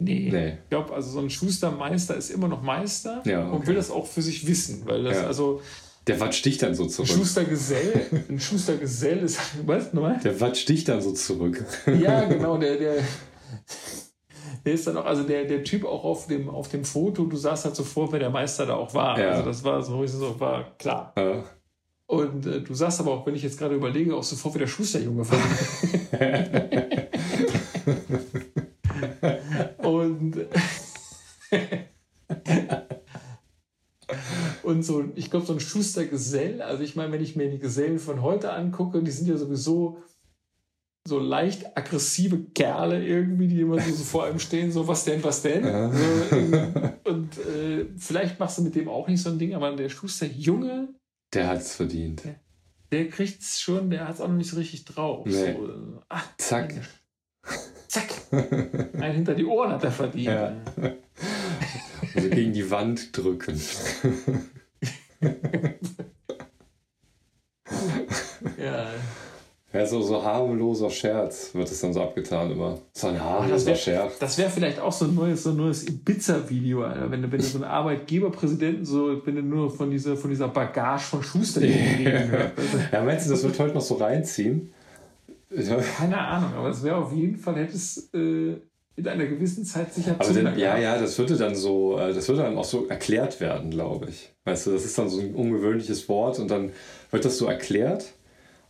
Nee. 0.00 0.30
nee. 0.32 0.48
Ich 0.48 0.68
glaube, 0.68 0.92
also 0.92 1.10
so 1.10 1.20
ein 1.20 1.30
Schustermeister 1.30 2.16
ist 2.16 2.30
immer 2.30 2.48
noch 2.48 2.60
Meister 2.60 3.22
ja, 3.24 3.46
okay. 3.46 3.54
und 3.56 3.66
will 3.68 3.76
das 3.76 3.92
auch 3.92 4.08
für 4.08 4.20
sich 4.20 4.48
wissen, 4.48 4.82
weil 4.84 5.04
das 5.04 5.18
ja. 5.18 5.26
also 5.28 5.60
der 6.06 6.20
watscht 6.20 6.44
dich 6.44 6.58
dann 6.58 6.74
so 6.74 6.86
zurück. 6.86 7.10
Ein 7.10 7.16
Schustergesell, 7.16 8.06
ein 8.28 8.40
Schustergesell 8.40 9.18
ist, 9.18 9.38
was, 9.66 9.92
nochmal? 9.92 10.18
Der 10.24 10.40
watscht 10.40 10.68
dich 10.68 10.84
dann 10.84 11.00
so 11.00 11.12
zurück. 11.12 11.64
Ja, 11.86 12.24
genau, 12.24 12.58
der, 12.58 12.76
der, 12.76 12.94
der 14.64 14.72
ist 14.72 14.86
dann 14.86 14.96
auch, 14.96 15.04
also 15.04 15.22
der, 15.22 15.44
der 15.44 15.62
Typ 15.62 15.84
auch 15.84 16.04
auf 16.04 16.26
dem, 16.26 16.48
auf 16.48 16.68
dem 16.68 16.84
Foto, 16.84 17.24
du 17.24 17.36
sahst 17.36 17.64
halt 17.64 17.76
so 17.76 17.84
vor, 17.84 18.10
wer 18.12 18.18
der 18.18 18.30
Meister 18.30 18.66
da 18.66 18.74
auch 18.74 18.94
war. 18.94 19.18
Ja. 19.18 19.30
Also 19.30 19.44
das 19.44 19.62
war 19.64 19.82
so, 19.82 20.06
so 20.06 20.40
war 20.40 20.76
klar. 20.76 21.12
Ja. 21.16 21.44
Und 22.06 22.46
äh, 22.46 22.60
du 22.60 22.74
sagst 22.74 23.00
aber 23.00 23.12
auch, 23.12 23.26
wenn 23.26 23.34
ich 23.34 23.42
jetzt 23.42 23.58
gerade 23.58 23.74
überlege, 23.74 24.14
auch 24.14 24.22
sofort 24.22 24.54
wie 24.54 24.58
der 24.58 24.66
Schusterjunge 24.66 25.24
war. 25.30 25.38
Und 29.88 30.36
Und 34.72 34.82
so, 34.82 35.04
ich 35.16 35.30
glaube, 35.30 35.44
so 35.44 35.52
ein 35.52 35.60
Schustergesell, 35.60 36.62
also 36.62 36.82
ich 36.82 36.96
meine, 36.96 37.12
wenn 37.12 37.22
ich 37.22 37.36
mir 37.36 37.50
die 37.50 37.58
Gesellen 37.58 37.98
von 37.98 38.22
heute 38.22 38.54
angucke, 38.54 39.02
die 39.02 39.10
sind 39.10 39.28
ja 39.28 39.36
sowieso 39.36 39.98
so 41.06 41.18
leicht 41.18 41.76
aggressive 41.76 42.38
Kerle 42.54 43.04
irgendwie, 43.04 43.48
die 43.48 43.60
immer 43.60 43.78
so, 43.78 43.92
so 43.92 44.02
vor 44.04 44.24
einem 44.24 44.38
stehen, 44.38 44.72
so 44.72 44.88
was 44.88 45.04
denn, 45.04 45.22
was 45.22 45.42
denn. 45.42 45.64
Ja. 45.64 45.92
So, 45.92 46.00
und 47.10 47.38
äh, 47.38 47.86
vielleicht 47.98 48.40
machst 48.40 48.58
du 48.58 48.62
mit 48.62 48.74
dem 48.74 48.88
auch 48.88 49.08
nicht 49.08 49.20
so 49.20 49.28
ein 49.28 49.38
Ding, 49.38 49.54
aber 49.54 49.76
der 49.76 49.90
Schusterjunge. 49.90 50.88
Der 51.34 51.48
hat 51.48 51.60
es 51.60 51.76
verdient. 51.76 52.24
Der, 52.24 52.36
der 52.92 53.08
kriegt 53.10 53.42
es 53.42 53.60
schon, 53.60 53.90
der 53.90 54.08
hat 54.08 54.14
es 54.14 54.20
auch 54.22 54.28
noch 54.28 54.36
nicht 54.36 54.50
so 54.50 54.56
richtig 54.56 54.86
drauf. 54.86 55.26
Nee. 55.26 55.52
So, 55.52 56.00
ach, 56.08 56.36
Zack. 56.38 56.74
Zack. 57.88 58.10
Ein 58.30 59.12
hinter 59.12 59.34
die 59.34 59.44
Ohren 59.44 59.70
hat 59.70 59.84
er 59.84 59.92
verdient. 59.92 60.26
Ja. 60.26 60.56
Also 62.14 62.28
gegen 62.28 62.52
die 62.52 62.70
Wand 62.70 63.16
drücken. 63.16 63.58
Ja. 68.58 68.86
Ja, 69.74 69.86
so, 69.86 70.02
so 70.02 70.22
harmloser 70.22 70.90
Scherz 70.90 71.54
wird 71.54 71.70
es 71.70 71.80
dann 71.80 71.94
so 71.94 72.02
abgetan 72.02 72.50
immer. 72.50 72.78
So 72.92 73.06
ein 73.06 73.18
harmloser 73.18 73.74
Scherz. 73.74 74.18
Das 74.18 74.36
wäre 74.36 74.50
vielleicht 74.50 74.78
auch 74.78 74.92
so 74.92 75.06
ein 75.06 75.14
neues, 75.14 75.44
so 75.44 75.50
ein 75.50 75.56
neues 75.56 75.88
Ibiza-Video, 75.88 76.82
Alter. 76.82 77.10
Wenn 77.10 77.22
du, 77.22 77.32
wenn 77.32 77.38
du 77.38 77.44
so 77.44 77.56
einen 77.56 77.64
Arbeitgeberpräsidenten 77.64 78.84
so, 78.84 79.24
wenn 79.24 79.36
du 79.36 79.42
nur 79.42 79.70
von 79.70 79.90
dieser, 79.90 80.14
von 80.16 80.28
dieser 80.28 80.48
Bagage 80.48 81.04
von 81.04 81.22
Schuster 81.22 81.62
reden 81.62 82.30
hörst. 82.30 82.52
Ja, 82.92 83.02
meinst 83.02 83.26
du, 83.26 83.30
das 83.30 83.42
wird 83.44 83.58
heute 83.58 83.74
noch 83.74 83.80
so 83.80 83.94
reinziehen? 83.94 84.74
Keine 85.96 86.18
Ahnung, 86.18 86.52
aber 86.54 86.68
es 86.68 86.82
wäre 86.82 86.96
auf 86.96 87.12
jeden 87.12 87.36
Fall, 87.36 87.56
hätte 87.56 87.76
es 87.76 88.10
äh, 88.12 88.56
in 88.96 89.08
einer 89.08 89.26
gewissen 89.26 89.64
Zeit 89.64 89.92
sicher 89.94 90.16
Aber 90.18 90.32
denn, 90.32 90.58
ja, 90.58 90.76
ja, 90.76 90.98
das 90.98 91.18
würde 91.18 91.36
dann 91.36 91.54
so, 91.54 91.98
äh, 91.98 92.12
das 92.12 92.28
würde 92.28 92.42
dann 92.42 92.58
auch 92.58 92.64
so 92.64 92.86
erklärt 92.86 93.40
werden, 93.40 93.70
glaube 93.70 94.08
ich. 94.10 94.34
Weißt 94.44 94.66
du, 94.66 94.72
das 94.72 94.84
ist 94.84 94.98
dann 94.98 95.08
so 95.08 95.20
ein 95.20 95.34
ungewöhnliches 95.34 96.08
Wort 96.08 96.38
und 96.38 96.50
dann 96.50 96.72
wird 97.10 97.24
das 97.24 97.38
so 97.38 97.46
erklärt. 97.46 98.12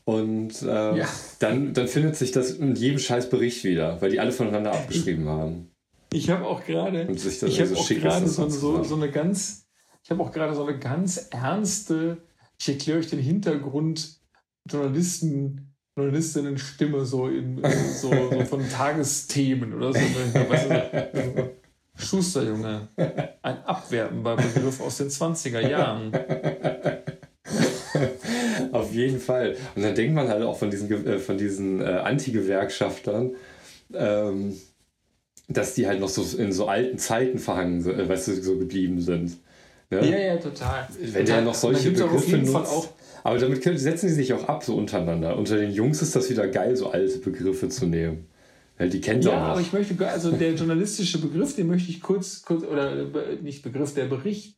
Und 0.05 0.63
äh, 0.63 0.99
ja. 0.99 1.09
dann, 1.39 1.75
dann 1.75 1.89
findet 1.89 2.17
sich 2.17 2.33
das 2.33 2.53
in 2.53 2.75
jedem 2.75 2.99
scheiß 2.99 3.31
Bericht 3.31 3.65
wieder, 3.65 4.01
weil 4.01 4.11
die 4.11 4.21
alle 4.21 4.33
voneinander 4.33 4.73
abgeschrieben 4.73 5.29
haben. 5.29 5.71
Ich 6.13 6.29
habe 6.29 6.45
auch 6.45 6.65
gerade, 6.65 7.07
gerade 7.07 8.29
so, 8.29 8.49
so, 8.49 8.85
so 8.85 8.95
eine 8.97 9.11
ganz, 9.11 9.67
ich 10.05 10.11
habe 10.11 10.23
auch 10.23 10.31
gerade 10.31 10.55
so 10.55 10.65
eine 10.65 10.79
ganz 10.79 11.29
ernste, 11.31 12.19
ich 12.61 12.69
erkläre 12.69 12.99
euch 12.99 13.09
den 13.09 13.21
Hintergrund 13.21 14.21
Journalisten 14.69 15.72
Journalistinnen-Stimme 15.97 17.05
so, 17.05 17.29
in, 17.29 17.63
so, 17.95 18.11
so, 18.11 18.45
von 18.47 18.69
Tagesthemen 18.71 19.75
oder 19.75 19.93
so. 19.93 19.99
Weißt 20.01 20.71
du, 20.71 21.51
Schuster, 21.95 22.45
Junge. 22.45 22.89
Ein 23.43 23.59
abwertender 23.65 24.37
Begriff 24.37 24.81
aus 24.81 24.97
den 24.99 25.09
20er 25.09 25.69
Jahren. 25.69 26.13
Auf 28.73 28.93
jeden 28.93 29.21
Fall. 29.21 29.57
Und 29.75 29.83
dann 29.83 29.95
denkt 29.95 30.15
man 30.15 30.29
halt 30.29 30.43
auch 30.43 30.59
von 30.59 30.71
diesen, 30.71 31.07
äh, 31.07 31.19
von 31.19 31.37
diesen 31.37 31.83
äh, 31.83 31.85
Anti-Gewerkschaftern, 31.85 33.33
ähm, 33.93 34.57
dass 35.49 35.75
die 35.75 35.87
halt 35.87 36.01
noch 36.01 36.09
so 36.09 36.39
in 36.39 36.53
so 36.53 36.69
alten 36.69 36.99
Zeiten 36.99 37.39
verhangen, 37.39 37.85
äh, 37.85 38.09
weißt 38.09 38.29
du, 38.29 38.43
so 38.43 38.59
geblieben 38.59 39.01
sind. 39.01 39.39
Ne? 39.91 40.11
Ja, 40.11 40.19
ja, 40.19 40.37
total. 40.37 40.89
Wenn 40.99 41.11
total. 41.11 41.25
der 41.25 41.41
noch 41.43 41.55
solche 41.55 41.91
Begriffe 41.91 42.39
nutzt. 42.39 42.55
Auch, 42.57 42.89
Aber 43.25 43.39
damit 43.39 43.63
setzen 43.63 44.09
sie 44.09 44.15
sich 44.15 44.33
auch 44.33 44.49
ab, 44.49 44.65
so 44.65 44.75
untereinander. 44.75 45.37
Unter 45.37 45.57
den 45.57 45.71
Jungs 45.71 46.03
ist 46.03 46.17
das 46.17 46.29
wieder 46.29 46.49
geil, 46.49 46.77
so 46.77 46.91
alte 46.91 47.19
Begriffe 47.19 47.69
zu 47.69 47.87
nehmen. 47.87 48.27
Weil 48.79 48.89
die 48.89 49.01
kennt 49.01 49.25
Ja, 49.25 49.33
er 49.33 49.39
aber 49.43 49.61
ich 49.61 49.73
möchte, 49.73 49.95
also 50.09 50.33
der 50.33 50.55
journalistische 50.55 51.21
Begriff, 51.21 51.55
den 51.55 51.69
möchte 51.69 51.91
ich 51.91 52.01
kurz, 52.01 52.43
kurz 52.43 52.65
oder 52.65 53.07
nicht 53.41 53.63
Begriff, 53.63 53.95
der 53.95 54.07
Bericht, 54.07 54.57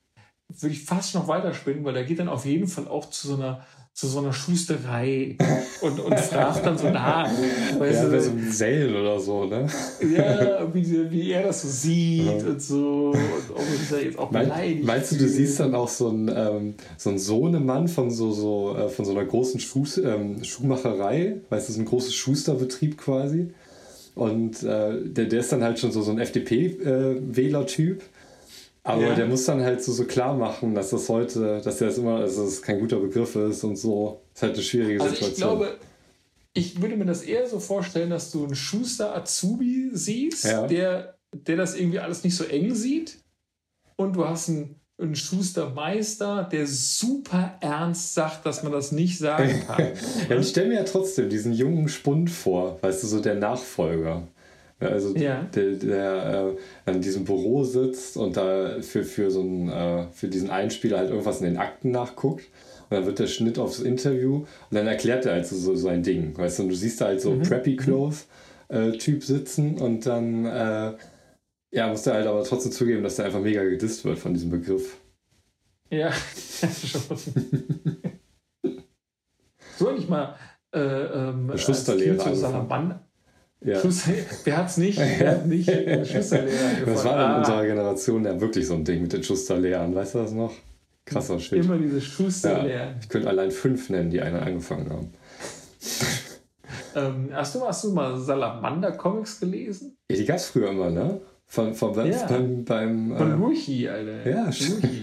würde 0.49 0.75
ich 0.75 0.85
fast 0.85 1.15
noch 1.15 1.29
weiterspinnen, 1.29 1.85
weil 1.85 1.95
der 1.95 2.05
geht 2.05 2.19
dann 2.21 2.29
auf 2.29 2.47
jeden 2.47 2.69
Fall 2.69 2.87
auch 2.89 3.11
zu 3.11 3.29
so 3.29 3.35
einer, 3.35 3.67
zu 3.95 4.09
so 4.09 4.19
einer 4.19 4.33
Schusterei 4.33 5.37
und, 5.81 6.01
und 6.01 6.19
fragt 6.19 6.67
dann 6.67 6.77
so 6.77 6.91
nach. 6.91 7.31
Weißt 7.79 8.03
Ja, 8.03 8.09
du, 8.09 8.21
so 8.21 8.31
einem 8.33 8.51
Sale 8.51 9.01
oder 9.01 9.21
so, 9.21 9.45
ne? 9.45 9.69
ja, 10.17 10.67
wie, 10.75 11.11
wie 11.13 11.31
er 11.31 11.45
das 11.45 11.63
so 11.63 11.69
sieht 11.69 12.27
Ja. 12.27 12.33
und 12.49 12.61
so. 12.61 13.11
Und 13.13 13.51
ob 13.55 13.61
er 13.61 13.97
da 13.97 14.03
jetzt 14.03 14.19
auch 14.19 14.33
Mein, 14.33 14.47
beleidigt. 14.49 14.85
meinst 14.85 15.13
du, 15.13 15.17
du 15.17 15.29
siehst 15.29 15.61
dann 15.61 15.77
auch 15.77 15.89
so 15.89 16.09
einen, 16.09 16.29
ähm, 16.29 16.75
so 16.97 17.11
einen 17.11 17.21
Sohnemann 17.21 17.87
von 17.87 18.11
so, 18.11 18.33
so, 18.33 18.77
äh, 18.77 18.89
von 18.89 19.05
so 19.05 19.13
einer 19.13 19.25
großen 19.25 19.61
Schuh, 19.61 19.85
ähm, 20.03 20.43
Schuhmacherei? 20.43 21.37
Weißt 21.51 21.69
du, 21.69 21.73
so 21.75 21.81
ein 21.81 21.85
großes 21.85 22.15
Schusterbetrieb 22.15 22.99
quasi. 22.99 23.51
Und 24.17 24.63
äh, 24.65 25.03
der, 25.05 25.27
der 25.27 25.39
ist 25.39 25.53
dann 25.53 25.63
halt 25.63 25.79
schon 25.79 25.93
so, 25.93 26.03
so 26.03 26.11
ein 26.11 26.19
FDP-Wähler-Typ. 26.19 28.03
Aber 28.87 29.03
Ja. 29.03 29.15
der 29.15 29.27
muss 29.27 29.45
dann 29.47 29.63
halt 29.63 29.83
so, 29.83 29.93
so 29.93 30.05
klar 30.05 30.37
machen, 30.37 30.75
dass 30.75 30.91
das 30.91 31.09
heute, 31.09 31.61
dass 31.65 31.79
der 31.79 31.89
das 31.89 31.99
immer, 31.99 32.21
dass 32.21 32.37
das 32.37 32.61
kein 32.63 32.79
guter 32.81 32.99
Begriff 33.01 33.35
ist 33.35 33.65
und 33.65 33.77
so. 33.77 34.21
Das 34.35 34.39
ist 34.39 34.43
halt 34.43 34.55
eine 34.55 34.63
schwierige 34.63 35.01
Also 35.03 35.15
Situation. 35.15 35.33
ich 35.33 35.59
glaube, 35.59 35.79
ich 36.53 36.83
würde 36.83 36.97
mir 36.97 37.07
das 37.07 37.23
eher 37.23 37.49
so 37.49 37.59
vorstellen, 37.61 38.11
dass 38.11 38.31
du 38.31 38.45
einen 38.45 38.55
Schuster-Azubi 38.55 39.91
siehst, 39.95 40.45
Ja. 40.45 40.67
der, 40.67 41.15
der 41.33 41.57
das 41.57 41.75
irgendwie 41.77 41.99
alles 41.99 42.23
nicht 42.25 42.37
so 42.37 42.45
eng 42.45 42.75
sieht. 42.75 43.19
Und 43.97 44.17
du 44.17 44.27
hast 44.29 44.49
einen, 44.51 44.77
einen 45.01 45.17
Schustermeister, 45.17 46.45
der 46.53 46.67
super 46.67 47.57
ernst 47.61 48.15
sagt, 48.15 48.45
dass 48.45 48.63
man 48.63 48.73
das 48.73 48.93
nicht 48.93 49.19
sagen 49.19 49.65
kann. 49.67 49.93
Ja, 50.29 50.37
ich 50.39 50.49
stelle 50.49 50.69
mir 50.69 50.75
ja 50.77 50.85
trotzdem 50.85 51.29
diesen 51.31 51.53
jungen 51.53 51.89
Spund 51.89 52.31
vor, 52.31 52.79
weißt 52.83 53.03
du, 53.03 53.07
so 53.07 53.21
der 53.21 53.37
Nachfolger. 53.37 54.29
Also 54.91 55.15
Ja. 55.17 55.43
der, 55.55 55.73
der 55.73 56.55
äh, 56.87 56.91
an 56.91 57.01
diesem 57.01 57.25
Büro 57.25 57.65
sitzt 57.65 58.17
und 58.17 58.37
da 58.37 58.81
für, 58.81 59.05
für, 59.05 59.31
so 59.31 59.41
einen, 59.41 59.69
äh, 59.69 60.07
für 60.13 60.29
diesen 60.29 60.51
Einspieler 60.51 60.99
halt 60.99 61.11
irgendwas 61.11 61.41
in 61.41 61.47
den 61.47 61.57
Akten 61.59 61.91
nachguckt. 61.91 62.45
Und 62.91 62.97
dann 62.99 63.07
wird 63.07 63.19
der 63.19 63.27
Schnitt 63.27 63.59
aufs 63.59 63.81
Interview 63.81 64.37
und 64.37 64.47
dann 64.71 64.87
erklärt 64.87 65.25
er 65.27 65.33
halt 65.33 65.47
so, 65.47 65.57
so 65.57 65.75
sein 65.75 66.03
Ding. 66.03 66.37
Weißt 66.37 66.59
du, 66.59 66.65
und 66.65 66.69
du 66.69 66.75
siehst 66.75 67.01
da 67.01 67.07
halt 67.07 67.21
so 67.21 67.39
Preppy 67.39 67.77
Clothes 67.77 68.27
äh, 68.69 68.93
Typ 68.93 69.25
sitzen 69.25 69.79
und 69.79 70.05
dann 70.07 70.45
äh, 70.45 70.93
ja, 71.73 71.89
muss 71.89 72.03
der 72.03 72.15
halt 72.15 72.27
aber 72.27 72.45
trotzdem 72.45 72.73
zugeben, 72.73 73.03
dass 73.03 73.17
der 73.17 73.25
einfach 73.25 73.41
mega 73.41 73.65
gedisst 73.65 74.05
wird 74.05 74.19
von 74.19 74.33
diesem 74.35 74.51
Begriff. 74.51 74.99
Ja, 75.91 76.13
schon. 76.67 77.19
so 79.79 79.91
nicht 79.91 80.09
mal 80.09 80.37
äh, 80.75 80.79
ähm, 80.81 81.51
als 81.51 81.63
Schusterlehre 81.63 82.17
Kind 82.17 82.37
so 82.37 82.47
angefangen. 82.47 82.69
Salaman- 82.91 83.01
Ja. 83.65 83.81
Schuster, 83.81 84.13
wer 84.45 84.57
hat's 84.59 84.77
nicht? 84.77 84.99
Wer 84.99 85.31
hat 85.33 85.47
nicht 85.47 85.69
einen 85.71 86.05
Schusterlehrer 86.07 86.69
angefangen? 86.69 86.95
Das 86.95 87.05
war 87.05 87.13
in 87.15 87.19
Ah, 87.21 87.39
unserer 87.39 87.67
Generation 87.67 88.25
ja 88.25 88.41
wirklich 88.41 88.67
so 88.67 88.75
ein 88.75 88.85
Ding 88.85 89.03
mit 89.03 89.13
den 89.13 89.23
Schusterlehrern. 89.23 89.95
Weißt 89.95 90.15
du 90.15 90.19
das 90.19 90.33
noch? 90.33 90.53
Krasser 91.07 91.39
Shit. 91.39 91.65
Immer 91.65 91.77
diese 91.79 91.97
Ja, 91.97 92.01
Schusterlehrer. 92.03 92.95
ich 93.01 93.09
könnte 93.09 93.29
allein 93.29 93.51
fünf 93.51 93.91
nennen, 93.91 94.11
die 94.11 94.21
einer 94.21 94.43
angefangen 94.43 94.91
haben. 94.91 95.13
Ähm, 96.97 97.29
hast, 97.33 97.55
du, 97.57 97.61
hast 97.67 97.83
du 97.85 97.93
mal 97.93 98.17
Salamander-Comics 98.19 99.41
gelesen? 99.41 99.97
Ja, 100.11 100.17
die 100.17 100.25
gab 100.25 100.37
es 100.37 100.47
früher 100.47 100.71
immer, 100.71 100.91
ne? 100.91 101.21
Von, 101.47 101.75
von, 101.75 101.93
Ja. 102.09 102.27
beim, 102.29 102.65
beim 102.65 103.17
Von 103.17 103.33
äh, 103.33 103.35
Luchi, 103.37 103.89
Alter. 103.89 104.29
Ja, 104.31 104.45
Luchi. 104.47 105.01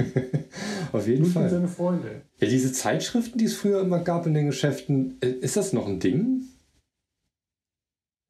auf 0.93 1.05
jeden 1.07 1.19
Luchi 1.23 1.27
und 1.37 1.41
Fall. 1.41 1.49
seine 1.49 1.67
Freunde. 1.67 2.21
Ja, 2.39 2.47
diese 2.47 2.71
Zeitschriften, 2.71 3.37
die 3.37 3.45
es 3.45 3.55
früher 3.55 3.81
immer 3.81 3.99
gab 3.99 4.25
in 4.25 4.33
den 4.33 4.47
Geschäften, 4.47 5.17
äh, 5.21 5.27
ist 5.29 5.57
das 5.57 5.73
noch 5.73 5.85
ein 5.87 5.99
Ding? 5.99 6.41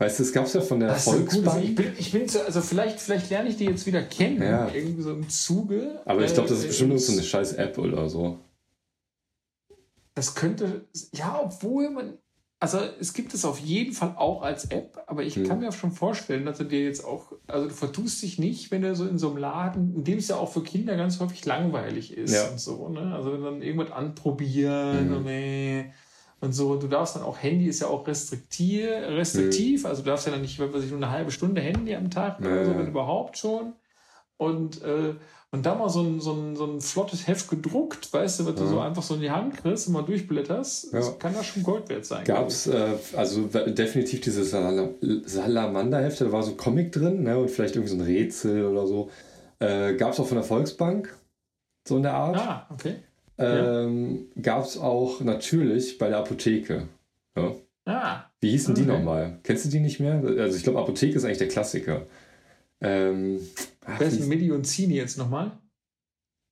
Weißt 0.02 0.18
du, 0.18 0.24
es 0.24 0.34
gab 0.34 0.46
es 0.48 0.54
ja 0.54 0.62
von 0.62 0.80
der 0.80 0.90
Das 0.90 1.04
Volksbank. 1.04 1.64
ich 1.64 1.76
bin, 1.76 1.94
ich 1.96 2.12
bin 2.12 2.28
so, 2.28 2.40
also 2.42 2.60
vielleicht, 2.62 3.00
vielleicht 3.00 3.30
lerne 3.30 3.50
ich 3.50 3.58
die 3.58 3.66
jetzt 3.66 3.86
wieder 3.86 4.02
kennen, 4.02 4.42
Ja. 4.42 4.68
irgendwie 4.74 5.04
so 5.04 5.12
im 5.14 5.30
Zuge. 5.30 6.02
aber 6.06 6.26
ich 6.26 6.34
glaube, 6.34 6.50
das 6.50 6.58
ist 6.58 6.64
Äh, 6.66 6.68
bestimmt 6.70 7.00
so 7.00 7.12
eine 7.12 7.22
scheiß 7.22 7.54
App 7.54 7.78
oder 7.78 8.10
so. 8.10 8.40
Das 10.16 10.34
könnte, 10.34 10.86
ja, 11.14 11.40
obwohl 11.44 11.92
man, 11.92 12.18
also 12.60 12.80
es 13.00 13.14
gibt 13.14 13.36
es 13.36 13.46
auf 13.46 13.60
jeden 13.60 13.94
Fall 13.94 14.16
auch 14.18 14.42
als 14.42 14.66
App, 14.72 15.04
aber 15.06 15.22
ich 15.22 15.36
Hm. 15.36 15.44
kann 15.48 15.60
mir 15.60 15.70
auch 15.70 15.74
schon 15.74 15.92
vorstellen, 15.92 16.46
dass 16.46 16.58
du 16.58 16.64
dir 16.64 16.84
jetzt 16.84 17.06
auch, 17.06 17.34
also 17.46 17.68
du 17.68 17.74
vertust 17.74 18.24
dich 18.24 18.40
nicht, 18.40 18.72
wenn 18.72 18.82
du 18.82 18.96
so 18.96 19.06
in 19.08 19.20
so 19.20 19.30
einem 19.30 19.38
Laden, 19.38 19.96
in 19.96 20.04
dem 20.04 20.18
es 20.18 20.28
ja 20.30 20.36
auch 20.38 20.52
für 20.52 20.64
Kinder 20.64 20.98
ganz 20.98 21.20
häufig 21.20 21.46
langweilig 21.46 22.18
ist 22.18 22.34
Ja. 22.34 22.50
und 22.50 22.60
so, 22.60 22.90
ne? 22.90 23.14
Also 23.16 23.34
wenn 23.34 23.44
dann 23.44 23.62
irgendwas 23.62 23.92
anprobieren 23.92 25.10
Mhm. 25.10 25.16
und, 25.18 25.28
äh, 25.28 25.86
und 26.42 26.54
so, 26.54 26.76
du 26.76 26.88
darfst 26.88 27.16
dann 27.16 27.24
auch, 27.24 27.38
Handy 27.42 27.68
ist 27.68 27.80
ja 27.82 27.88
auch 27.88 28.06
restriktiv, 28.08 28.86
restriktiv, 28.90 29.86
also 29.86 30.02
du 30.02 30.10
darfst 30.10 30.26
ja 30.26 30.32
dann 30.34 30.42
nicht, 30.42 30.60
was 30.60 30.74
weiß 30.74 30.84
ich, 30.84 30.90
nur 30.92 30.98
eine 31.00 31.12
halbe 31.12 31.32
Stunde 31.32 31.62
Handy 31.62 31.96
am 31.96 32.10
Tag 32.10 32.40
oder 32.40 32.50
Ja, 32.58 32.66
so, 32.66 32.72
ja. 32.72 32.80
wenn 32.80 32.88
überhaupt 32.88 33.38
schon. 33.38 33.74
Und, 34.38 34.82
äh, 34.82 35.14
und 35.52 35.66
da 35.66 35.76
mal 35.76 35.90
so 35.90 36.02
ein, 36.02 36.20
so, 36.20 36.34
ein, 36.34 36.56
so 36.56 36.66
ein 36.66 36.82
flottes 36.82 37.28
Heft 37.28 37.48
gedruckt, 37.50 38.12
weißt 38.12 38.40
du, 38.40 38.46
was 38.48 38.56
du 38.56 38.64
Ja. 38.64 38.70
so 38.70 38.80
einfach 38.80 39.04
so 39.04 39.14
in 39.16 39.22
die 39.22 39.30
Hand 39.30 39.56
kriegst 39.58 39.86
und 39.88 39.94
mal 39.94 40.02
durchblätterst, 40.02 40.94
Ja. 40.94 41.02
kann 41.20 41.34
das 41.36 41.46
schon 41.46 41.62
Gold 41.62 41.88
wert 41.90 42.06
sein. 42.06 42.24
Gab 42.26 42.48
es 42.48 42.66
äh, 42.66 42.94
also 43.16 43.44
definitiv 43.44 44.22
diese 44.22 44.44
Sala- 44.44 44.90
Salamanderhefte, 45.26 46.26
da 46.26 46.32
war 46.32 46.42
so 46.44 46.52
ein 46.52 46.58
Comic 46.58 46.92
drin 46.92 47.24
ne, 47.24 47.38
und 47.38 47.52
vielleicht 47.52 47.76
irgendwie 47.76 47.92
so 47.92 47.98
ein 47.98 48.06
Rätsel 48.06 48.66
oder 48.66 48.88
so. 48.88 49.10
Äh, 49.60 49.94
Gab 49.96 50.14
es 50.14 50.20
auch 50.20 50.26
von 50.28 50.38
der 50.38 50.44
Volksbank, 50.44 51.16
so 51.88 51.98
in 51.98 52.04
der 52.04 52.14
Art. 52.16 52.38
Ah, 52.38 52.68
okay. 52.74 52.96
Ähm, 53.42 54.26
Gab 54.42 54.66
es 54.66 54.78
auch 54.78 55.22
natürlich 55.22 55.98
bei 55.98 56.10
der 56.10 56.20
Apotheke. 56.20 56.88
Ja. 57.36 57.56
Ah, 57.86 58.26
Wie 58.40 58.52
hießen 58.52 58.76
die 58.76 58.82
Okay. 58.84 58.92
nochmal? 58.92 59.40
Kennst 59.44 59.66
du 59.66 59.70
die 59.70 59.80
nicht 59.80 60.00
mehr? 60.00 60.22
Also 60.40 60.56
ich 60.58 60.64
glaube, 60.64 60.80
Apotheke 60.80 61.16
ist 61.16 61.26
eigentlich 61.26 61.38
der 61.40 61.48
Klassiker. 61.48 62.06
Ähm, 62.80 63.40
ach, 63.86 64.00
wer 64.00 64.08
ist 64.08 64.16
wie 64.16 64.20
denn 64.20 64.30
Medi 64.30 64.52
und 64.52 64.66
Zini 64.66 64.96
jetzt 64.96 65.18
nochmal? 65.18 65.52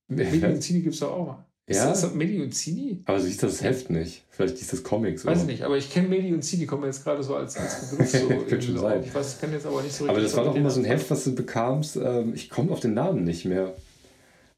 Medi 0.08 0.44
und 0.44 0.62
Zini 0.62 0.80
gibt 0.80 0.94
es 0.94 1.00
doch 1.00 1.12
auch 1.12 1.26
mal. 1.26 1.46
Ist 1.66 1.76
Ja? 1.76 1.88
das 1.88 2.14
Medi 2.14 2.40
und 2.42 2.52
Zini? 2.52 3.00
aber 3.04 3.20
so 3.20 3.26
hieß 3.26 3.36
das 3.38 3.62
Heft 3.62 3.90
nicht. 3.90 4.24
Vielleicht 4.30 4.58
hieß 4.58 4.68
das 4.70 4.82
Comics. 4.82 5.24
Weiß 5.24 5.42
ich 5.42 5.46
nicht, 5.46 5.62
aber 5.62 5.76
ich 5.76 5.88
kenne 5.90 6.08
Medi 6.08 6.32
und 6.32 6.42
Zini, 6.42 6.66
kommen 6.66 6.80
mir 6.82 6.88
jetzt 6.88 7.04
gerade 7.04 7.22
so 7.22 7.36
als, 7.36 7.56
als 7.56 7.90
Begriff 7.90 8.10
so. 8.10 8.26
Könnte 8.48 8.62
schon 8.62 8.78
sein. 8.78 9.02
Ich 9.04 9.14
weiß, 9.14 9.34
ich 9.34 9.40
kann 9.40 9.52
jetzt 9.52 9.66
aber 9.66 9.82
nicht 9.82 9.94
so 9.94 10.04
Aber 10.04 10.14
richtig 10.16 10.32
das 10.32 10.36
war 10.36 10.44
doch 10.46 10.56
immer 10.56 10.70
so 10.70 10.80
ein. 10.80 10.84
Heft, 10.86 11.10
was 11.10 11.22
du 11.24 11.34
bekamst. 11.34 11.96
Ähm, 11.96 12.32
ich 12.34 12.50
komme 12.50 12.72
auf 12.72 12.80
den 12.80 12.94
Namen 12.94 13.22
nicht 13.24 13.44
mehr. 13.44 13.74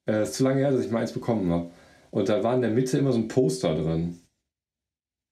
Äh, 0.07 0.23
ist 0.23 0.35
zu 0.35 0.45
lange 0.45 0.61
her, 0.61 0.73
dass 0.73 0.85
ich 0.85 0.91
mal 0.91 1.01
eins 1.01 1.13
bekommen 1.13 1.51
habe. 1.53 1.71
Und 2.13 2.29
da 2.29 2.43
war 2.45 2.55
in 2.55 2.63
der 2.63 2.71
Mitte 2.71 2.99
immer 2.99 3.11
so 3.13 3.19
ein 3.19 3.29
Poster 3.29 3.75
drin. 3.75 4.19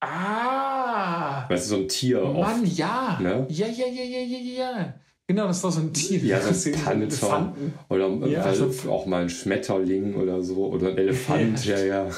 Ah! 0.00 1.48
Weißt 1.48 1.66
du, 1.66 1.76
so 1.76 1.82
ein 1.82 1.88
Tier. 1.88 2.22
Mann, 2.24 2.64
ja! 2.66 3.18
Ne? 3.20 3.46
Ja, 3.50 3.66
ja, 3.66 3.86
ja, 3.86 4.02
ja, 4.02 4.20
ja, 4.20 4.38
ja, 4.38 4.78
ja. 4.78 4.94
Genau, 5.26 5.46
das 5.46 5.62
war 5.62 5.70
so 5.70 5.80
ein 5.80 5.92
Tier. 5.92 6.18
Ja, 6.20 6.40
so 6.40 6.48
ein 6.48 6.48
das 6.54 6.62
sind 6.62 6.82
Panther. 6.84 7.02
Elefanten. 7.02 7.74
Oder 7.88 8.08
äh, 8.08 8.32
Ja, 8.32 8.44
weil 8.44 8.54
so- 8.54 8.90
auch 8.90 9.06
mal 9.06 9.22
ein 9.22 9.28
Schmetterling 9.30 10.14
oder 10.16 10.42
so. 10.42 10.66
Oder 10.72 10.88
ein 10.88 10.98
Elefant. 10.98 11.64
Ja, 11.66 11.78
Ja. 11.78 12.08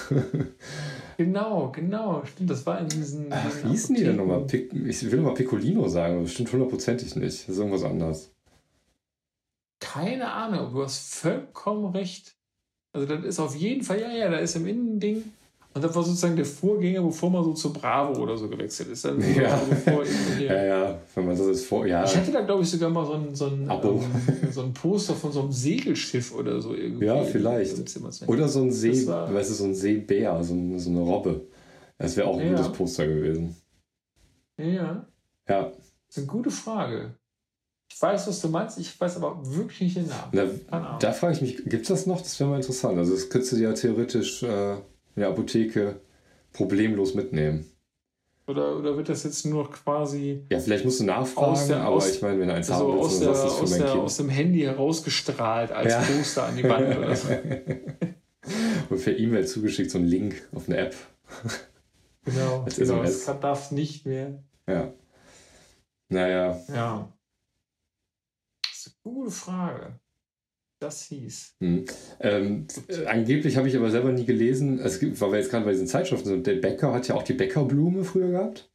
Genau, 1.19 1.71
genau. 1.73 2.25
Stimmt, 2.25 2.51
das 2.51 2.65
war 2.65 2.81
in 2.81 2.89
diesen. 2.89 3.27
Ach, 3.31 3.45
diesen 3.45 3.65
wie 3.65 3.69
hießen 3.73 3.95
die 3.97 4.05
denn 4.05 4.17
nochmal? 4.17 4.47
Ich 4.87 5.11
will 5.11 5.21
mal 5.21 5.35
Piccolino 5.35 5.87
sagen, 5.89 6.15
aber 6.15 6.23
bestimmt 6.23 6.53
hundertprozentig 6.53 7.15
nicht. 7.17 7.43
Das 7.43 7.49
ist 7.49 7.59
irgendwas 7.59 7.85
anderes. 7.85 8.33
Keine 9.81 10.33
Ahnung, 10.33 10.73
du 10.73 10.83
hast 10.83 11.15
vollkommen 11.15 11.87
recht. 11.95 12.35
Also 12.93 13.07
das 13.07 13.25
ist 13.25 13.41
auf 13.41 13.55
jeden 13.57 13.83
Fall, 13.83 14.01
ja, 14.01 14.11
ja, 14.13 14.31
da 14.31 14.39
ist 14.39 14.55
im 14.57 14.67
Innending. 14.67 15.25
Und 15.75 15.83
das 15.83 15.95
war 15.95 16.03
sozusagen 16.03 16.37
der 16.37 16.45
Vorgänger, 16.45 17.01
bevor 17.03 17.31
man 17.31 17.43
so 17.45 17.55
zu 17.55 17.73
Bravo 17.73 18.21
oder 18.23 18.37
so 18.37 18.47
gewechselt 18.47 18.91
ist. 18.91 19.07
Dann 19.07 19.19
so, 19.23 19.41
Ja. 19.41 19.57
bevor 19.71 20.05
irgendwelche- 20.05 20.45
Ja, 20.45 20.63
ja, 20.65 20.99
wenn 21.15 21.27
man 21.27 21.35
das 21.39 21.47
jetzt 21.47 21.65
vor. 21.65 21.87
Ja, 21.87 22.05
Ich 22.05 22.15
hatte 22.15 22.31
da, 22.31 22.43
glaube 22.43 22.63
ich, 22.63 22.71
sogar 22.71 22.91
mal 22.91 23.07
so 23.07 23.15
ein, 23.15 23.35
so, 23.35 23.47
ein, 23.47 23.71
ähm, 23.71 24.01
so 24.53 24.61
ein 24.65 24.75
Poster 24.75 25.15
von 25.15 25.33
so 25.33 25.41
einem 25.41 25.53
Segelschiff 25.53 26.35
oder 26.35 26.61
so 26.61 26.75
irgendwie. 26.75 27.07
Ja, 27.07 27.25
vielleicht. 27.25 27.75
oder 28.29 28.49
so 28.49 28.61
ein 28.61 28.71
See, 28.71 29.07
war- 29.07 29.33
weißt 29.33 29.49
du, 29.51 29.55
so 29.55 29.65
ein 29.65 29.75
Seebär, 29.75 30.45
so, 30.45 30.53
ein, 30.53 30.79
so 30.79 30.91
eine 30.91 31.01
Robbe. 31.01 31.47
Das 31.97 32.17
wäre 32.19 32.27
auch 32.29 32.39
ein 32.39 32.45
Ja. 32.51 32.57
gutes 32.57 32.73
Poster 32.73 33.07
gewesen. 33.07 33.57
Ja, 34.59 35.07
Ja, 35.49 35.63
das 35.71 35.77
ist 36.11 36.19
eine 36.19 36.27
gute 36.27 36.51
Frage. 36.51 37.15
Ich 37.95 38.01
weiß, 38.01 38.27
was 38.27 38.41
du 38.41 38.49
meinst, 38.49 38.79
ich 38.79 38.99
weiß 39.01 39.17
aber 39.17 39.39
wirklich 39.45 39.81
nicht 39.81 39.97
den 39.97 40.09
Namen. 40.09 40.61
Ahnung. 40.71 40.97
da 41.01 41.13
frage 41.13 41.35
ich 41.35 41.43
mich, 41.43 41.57
gibt 41.65 41.83
es 41.83 41.89
das 41.89 42.07
noch? 42.07 42.21
Das 42.21 42.39
wäre 42.41 42.49
mal 42.51 42.57
interessant. 42.57 42.99
Also, 42.99 43.13
das 43.15 43.29
könntest 43.29 43.53
du 43.53 43.57
ja 43.57 43.73
theoretisch 43.73 44.43
äh, 44.43 44.73
in 44.75 44.81
der 45.17 45.29
Apotheke 45.29 46.01
problemlos 46.53 47.15
mitnehmen. 47.15 47.67
Oder, 48.49 48.77
oder 48.77 48.97
wird 48.97 49.09
das 49.09 49.23
jetzt 49.25 49.47
nur 49.47 49.63
noch 49.65 49.71
quasi 49.73 50.43
Ja, 50.51 50.59
vielleicht 50.59 50.85
musst 50.85 51.01
du 51.01 51.05
nachfragen, 51.05 51.69
der- 51.69 51.83
aber 51.83 51.97
aus- 51.97 52.11
ich 52.11 52.23
meine, 52.23 52.41
wenn 52.41 52.49
du 52.49 52.55
eins 52.55 52.67
so 52.67 52.75
haben 52.75 52.87
willst, 52.99 53.05
aus, 53.05 53.21
dann 53.21 53.21
der, 53.21 53.29
du 53.29 53.39
es 53.39 53.53
aus, 53.53 53.59
für 53.59 53.71
mein 53.71 53.79
der, 53.81 53.91
Kind. 53.93 54.03
aus 54.03 54.17
dem 54.17 54.29
Handy 54.31 54.61
herausgestrahlt 54.61 55.71
als 55.73 55.93
Ja. 55.93 56.01
Poster 56.01 56.43
an 56.45 56.57
die 56.57 56.65
Wand 56.65 56.97
oder 56.99 57.15
so. 57.17 57.29
Und 58.91 59.05
per 59.05 59.17
E-Mail 59.19 59.47
zugeschickt, 59.47 59.91
so 59.91 59.99
ein 59.99 60.05
Link 60.07 60.43
auf 60.55 60.67
eine 60.69 60.79
App. 60.79 60.95
Genau, 62.25 62.63
Als 62.65 62.77
genau 62.77 62.95
SMS. 63.03 63.25
das 63.27 63.41
darf 63.41 63.71
nicht 63.71 64.07
mehr. 64.07 64.43
Ja. 64.67 64.93
Naja, 66.09 66.59
Ja. 66.75 67.13
Gute 69.05 69.31
Frage. 69.31 69.99
das 70.81 71.05
hieß. 71.05 71.57
Hm. 71.61 71.85
Ähm, 72.21 72.67
äh, 72.89 73.07
angeblich 73.07 73.57
habe 73.57 73.69
ich 73.69 73.77
aber 73.77 73.91
selber 73.91 74.11
nie 74.13 74.25
gelesen, 74.25 74.81
es 74.81 74.99
gibt, 74.99 75.21
weil 75.21 75.31
wir 75.31 75.39
jetzt 75.39 75.51
gerade 75.51 75.65
bei 75.65 75.71
diesen 75.73 75.87
Zeitschriften 75.87 76.29
sind, 76.29 76.47
der 76.47 76.57
Bäcker 76.57 76.93
hat 76.93 77.07
ja 77.07 77.15
auch 77.15 77.23
die 77.23 77.35
Bäckerblume 77.35 78.03
früher 78.05 78.31
gehabt. 78.31 78.73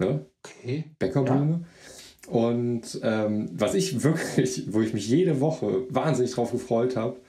Ne? 0.00 0.26
Okay. 0.42 0.84
Bäckerblume. 0.98 1.64
Ja. 2.26 2.32
Und 2.32 3.00
ähm, 3.02 3.48
was 3.52 3.74
ich 3.74 4.02
wirklich, 4.02 4.72
wo 4.72 4.80
ich 4.80 4.94
mich 4.94 5.08
jede 5.08 5.40
Woche 5.40 5.86
wahnsinnig 5.90 6.32
drauf 6.32 6.52
gefreut 6.52 6.96
habe, 6.96 7.20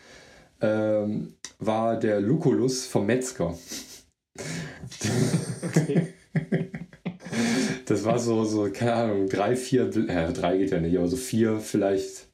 ähm, 0.62 1.36
war 1.58 1.98
der 2.00 2.22
Lucullus 2.22 2.86
vom 2.86 3.06
Metzger. 3.06 3.58
Okay. 5.62 6.14
Das 7.90 8.06
war 8.06 8.20
so, 8.20 8.44
so, 8.44 8.70
keine 8.72 8.94
Ahnung, 8.94 9.30
drei, 9.30 9.56
vier, 9.56 9.90
äh, 10.08 10.32
drei 10.32 10.60
geht 10.60 10.70
ja 10.70 10.80
nicht, 10.80 10.96
aber 10.96 11.08
so 11.08 11.18
vier, 11.18 11.60
vielleicht 11.60 12.28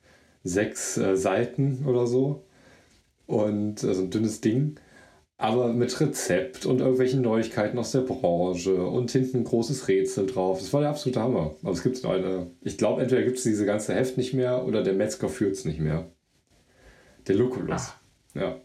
sechs 0.43 0.97
äh, 0.97 1.15
Seiten 1.15 1.85
oder 1.85 2.07
so. 2.07 2.45
Und 3.25 3.79
so 3.79 3.89
ein 3.89 4.09
dünnes 4.09 4.41
Ding. 4.41 4.75
Aber 5.37 5.71
mit 5.71 5.97
Rezept 6.01 6.65
und 6.65 6.79
irgendwelchen 6.79 7.21
Neuigkeiten 7.21 7.77
aus 7.79 7.93
der 7.93 8.01
Branche 8.01 8.85
und 8.85 9.11
hinten 9.11 9.37
ein 9.37 9.43
großes 9.45 9.87
Rätsel 9.87 10.25
drauf. 10.25 10.59
Das 10.59 10.73
war 10.73 10.81
der 10.81 10.89
absolute 10.89 11.21
Hammer. 11.21 11.55
Aber 11.63 11.71
es 11.71 11.83
gibt 11.83 12.03
eine. 12.03 12.51
Ich 12.61 12.77
glaube, 12.77 13.01
entweder 13.01 13.23
gibt 13.23 13.37
es 13.37 13.43
diese 13.43 13.65
ganze 13.65 13.93
Heft 13.93 14.17
nicht 14.17 14.33
mehr 14.33 14.65
oder 14.65 14.83
der 14.83 14.93
Metzger 14.93 15.29
führt 15.29 15.53
es 15.53 15.63
nicht 15.63 15.79
mehr. 15.79 16.11
Der 17.27 17.35
Lucullus. 17.35 17.93
Ah. 18.35 18.39
Ja. 18.39 18.61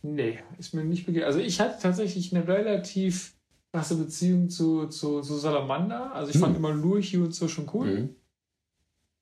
Nee, 0.00 0.38
ist 0.58 0.72
mir 0.72 0.82
nicht 0.82 1.04
begegnet. 1.04 1.26
Also 1.26 1.40
ich 1.40 1.60
hatte 1.60 1.80
tatsächlich 1.80 2.34
eine 2.34 2.48
relativ 2.48 3.34
krasse 3.72 3.96
Beziehung 3.96 4.50
zu, 4.50 4.86
zu, 4.86 5.22
zu 5.22 5.34
Salamander. 5.34 6.14
Also 6.14 6.28
ich 6.28 6.34
hm. 6.34 6.42
fand 6.42 6.56
immer 6.56 6.72
Lurchi 6.72 7.18
und 7.18 7.34
so 7.34 7.48
schon 7.48 7.68
cool. 7.72 7.86
Mhm. 7.86 8.16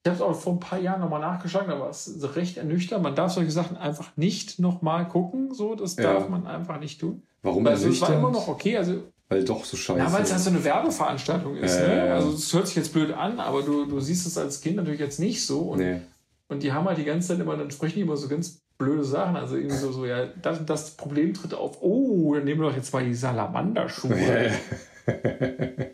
Ich 0.03 0.09
habe 0.09 0.17
es 0.17 0.23
auch 0.23 0.35
vor 0.35 0.55
ein 0.55 0.61
paar 0.61 0.79
Jahren 0.79 1.01
nochmal 1.01 1.21
nachgeschlagen, 1.21 1.71
aber 1.71 1.91
es 1.91 2.09
ist 2.09 2.35
recht 2.35 2.57
ernüchternd. 2.57 3.03
Man 3.03 3.15
darf 3.15 3.33
solche 3.33 3.51
Sachen 3.51 3.77
einfach 3.77 4.17
nicht 4.17 4.59
nochmal 4.59 5.07
gucken. 5.07 5.53
So, 5.53 5.75
das 5.75 5.97
ja. 5.97 6.15
darf 6.15 6.29
man 6.29 6.47
einfach 6.47 6.81
nicht 6.81 7.01
tun. 7.01 7.23
Warum 7.43 7.67
also, 7.67 7.89
Es 7.89 8.01
war 8.01 8.15
immer 8.15 8.31
noch 8.31 8.49
okay. 8.49 8.79
Also, 8.79 9.03
weil 9.29 9.45
doch 9.45 9.65
so 9.65 9.77
scheiße. 9.77 9.99
Ja, 9.99 10.13
weil 10.13 10.23
es 10.23 10.33
halt 10.33 10.41
so 10.41 10.51
eine 10.51 10.65
Werbeveranstaltung 10.65 11.57
ist. 11.57 11.77
Äh, 11.77 12.07
ne? 12.07 12.15
Also 12.15 12.31
es 12.33 12.53
hört 12.53 12.67
sich 12.67 12.77
jetzt 12.77 12.93
blöd 12.93 13.13
an, 13.13 13.39
aber 13.39 13.63
du, 13.63 13.85
du 13.85 14.01
siehst 14.01 14.27
es 14.27 14.39
als 14.39 14.61
Kind 14.61 14.77
natürlich 14.77 15.01
jetzt 15.01 15.21
nicht 15.21 15.47
so. 15.47 15.61
Und, 15.61 15.79
nee. 15.79 16.01
und 16.49 16.63
die 16.63 16.73
haben 16.73 16.87
halt 16.87 16.99
die 16.99 17.05
ganze 17.05 17.29
Zeit 17.29 17.39
immer, 17.39 17.57
dann 17.57 17.71
sprechen 17.71 17.97
die 17.97 18.01
immer 18.01 18.17
so 18.17 18.27
ganz 18.27 18.63
blöde 18.81 19.05
Sachen. 19.05 19.37
Also 19.37 19.57
irgendwie 19.57 19.77
so, 19.77 19.93
so 19.93 20.07
ja, 20.07 20.27
das, 20.43 20.65
das 20.65 20.91
Problem 20.93 21.33
tritt 21.35 21.55
auf. 21.55 21.79
Oh, 21.83 22.35
dann 22.35 22.45
nehmen 22.45 22.61
wir 22.61 22.71
doch 22.71 22.77
jetzt 22.77 22.93
mal 22.93 23.05
die 23.05 23.15
Salamanderschuhe. 23.15 24.51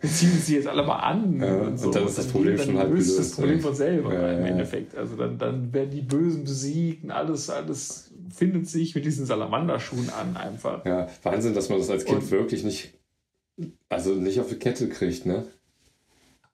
ziehen 0.02 0.38
sie 0.40 0.54
jetzt 0.54 0.68
alle 0.68 0.84
mal 0.84 0.98
an. 0.98 1.40
Ja, 1.40 1.54
und, 1.54 1.78
so. 1.78 1.86
und 1.86 1.94
dann 1.94 2.06
ist 2.06 2.18
das 2.18 2.28
Problem 2.28 2.58
schon 2.58 2.78
halb 2.78 2.90
gelöst. 2.90 3.18
das 3.18 3.32
Problem 3.32 3.60
von 3.60 3.74
selber 3.74 4.14
ja, 4.14 4.38
im 4.38 4.44
Endeffekt. 4.44 4.96
Also 4.96 5.16
dann, 5.16 5.36
dann 5.38 5.72
werden 5.72 5.90
die 5.90 6.00
Bösen 6.00 6.44
besiegt 6.44 7.04
und 7.04 7.10
alles, 7.10 7.50
alles 7.50 8.12
findet 8.34 8.68
sich 8.68 8.94
mit 8.94 9.04
diesen 9.04 9.26
Salamanderschuhen 9.26 10.10
an 10.10 10.36
einfach. 10.36 10.84
Ja, 10.84 11.08
Wahnsinn, 11.22 11.54
dass 11.54 11.68
man 11.68 11.78
das 11.78 11.90
als 11.90 12.04
Kind 12.04 12.22
und, 12.22 12.30
wirklich 12.30 12.64
nicht, 12.64 12.94
also 13.88 14.14
nicht 14.14 14.40
auf 14.40 14.48
die 14.48 14.56
Kette 14.56 14.88
kriegt, 14.88 15.26
ne? 15.26 15.44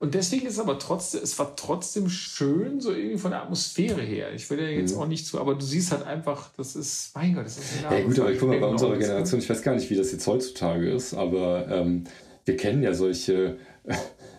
Und 0.03 0.15
deswegen 0.15 0.49
ist 0.49 0.55
es 0.55 0.59
aber 0.59 0.81
trotzdem, 0.81 1.21
es 1.23 1.39
war 1.39 1.55
trotzdem 1.55 2.09
schön, 2.09 2.81
so 2.81 2.91
irgendwie 2.93 3.19
von 3.19 3.31
der 3.31 3.43
Atmosphäre 3.43 4.01
her. 4.01 4.35
Ich 4.35 4.51
will 4.51 4.59
ja 4.59 4.67
jetzt 4.67 4.97
mhm. 4.97 5.01
auch 5.01 5.07
nicht 5.07 5.25
zu, 5.25 5.41
aber 5.41 5.55
du 5.55 5.65
siehst 5.65 5.93
halt 5.93 6.05
einfach, 6.05 6.51
das 6.57 6.75
ist, 6.75 7.13
mein 7.15 7.37
Gott, 7.37 7.47
das 7.47 7.59
ist 7.59 7.67
Ja, 7.89 8.01
gut, 8.01 8.19
aber 8.19 8.33
ich 8.33 8.41
guck 8.41 8.49
mal, 8.49 8.59
bei 8.59 8.67
unserer 8.67 8.99
Generation, 8.99 9.39
ich 9.39 9.49
weiß 9.49 9.63
gar 9.63 9.77
nicht, 9.77 9.89
wie 9.91 9.95
das 9.95 10.11
jetzt 10.11 10.27
heutzutage 10.27 10.91
ist, 10.91 11.15
aber 11.15 11.69
ähm, 11.71 12.03
wir 12.45 12.57
kennen 12.57 12.83
ja 12.83 12.95
solche 12.95 13.59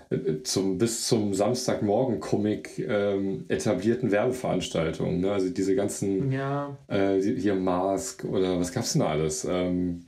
äh, 0.10 0.44
zum, 0.44 0.77
bis 0.77 1.07
zum 1.07 1.34
Samstagmorgen-Comic 1.34 2.80
ähm, 2.80 3.45
etablierten 3.48 4.11
Werbeveranstaltungen. 4.11 5.22
Ne? 5.22 5.31
Also 5.31 5.49
diese 5.49 5.76
ganzen, 5.76 6.30
ja. 6.30 6.77
äh, 6.90 7.22
hier 7.22 7.56
Mask 7.56 8.26
oder 8.26 8.60
was 8.60 8.73
gab's 8.73 8.91
denn 8.91 8.99
da 8.99 9.07
alles? 9.07 9.48
Ähm, 9.49 10.07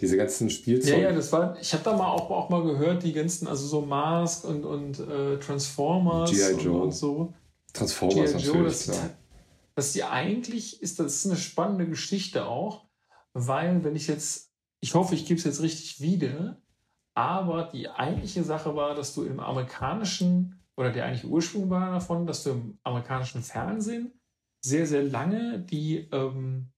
diese 0.00 0.16
ganzen 0.16 0.50
Spielzeuge. 0.50 1.02
Ja, 1.02 1.10
ja, 1.10 1.14
das 1.14 1.32
war, 1.32 1.56
ich 1.60 1.72
habe 1.72 1.84
da 1.84 1.96
mal 1.96 2.08
auch, 2.08 2.30
auch 2.30 2.48
mal 2.48 2.62
gehört, 2.62 3.02
die 3.02 3.12
ganzen, 3.12 3.46
also 3.46 3.66
so 3.66 3.80
Mask 3.82 4.44
und, 4.44 4.64
und 4.64 4.98
äh, 5.00 5.38
Transformers. 5.38 6.30
Und, 6.30 6.66
und, 6.66 6.92
so. 6.92 7.32
Transformers. 7.72 8.44
Joe, 8.44 8.64
das, 8.64 8.84
klar. 8.84 9.10
dass 9.74 9.92
die 9.92 10.04
eigentlich 10.04 10.82
ist, 10.82 10.98
das 10.98 11.14
ist 11.14 11.26
eine 11.26 11.36
spannende 11.36 11.88
Geschichte 11.88 12.46
auch, 12.46 12.86
weil 13.32 13.84
wenn 13.84 13.96
ich 13.96 14.06
jetzt, 14.06 14.52
ich 14.80 14.94
hoffe, 14.94 15.14
ich 15.14 15.26
gebe 15.26 15.38
es 15.38 15.44
jetzt 15.44 15.62
richtig 15.62 16.00
wieder, 16.00 16.60
aber 17.14 17.70
die 17.72 17.88
eigentliche 17.88 18.42
Sache 18.42 18.74
war, 18.74 18.94
dass 18.94 19.14
du 19.14 19.24
im 19.24 19.40
amerikanischen, 19.40 20.60
oder 20.76 20.90
der 20.90 21.04
eigentliche 21.04 21.28
Ursprung 21.28 21.70
war 21.70 21.92
davon, 21.92 22.26
dass 22.26 22.42
du 22.42 22.50
im 22.50 22.78
amerikanischen 22.82 23.42
Fernsehen 23.42 24.12
sehr, 24.60 24.86
sehr 24.86 25.02
lange 25.02 25.60
die 25.60 26.08
ähm, 26.10 26.72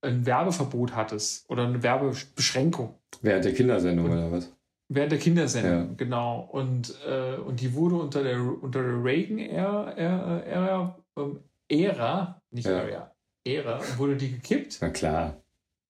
ein 0.00 0.26
Werbeverbot 0.26 0.94
hattest 0.94 1.48
oder 1.50 1.66
eine 1.66 1.82
Werbebeschränkung. 1.82 2.94
Während 3.22 3.44
der 3.44 3.54
Kindersendung 3.54 4.06
und, 4.06 4.12
oder 4.12 4.32
was? 4.32 4.52
Während 4.88 5.12
der 5.12 5.18
Kindersendung, 5.18 5.88
ja. 5.88 5.94
genau. 5.96 6.48
Und, 6.52 6.94
äh, 7.06 7.36
und 7.36 7.60
die 7.60 7.74
wurde 7.74 7.96
unter 7.96 8.22
der, 8.22 8.40
unter 8.40 8.82
der 8.82 9.04
Reagan-Ära, 9.04 9.90
Ära, 9.92 10.98
ähm, 11.16 11.40
Ära, 11.68 12.40
nicht 12.50 12.66
ja. 12.66 12.78
Ära, 12.78 13.14
Ära, 13.44 13.80
wurde 13.96 14.16
die 14.16 14.32
gekippt. 14.32 14.78
Na 14.80 14.88
klar. 14.90 15.42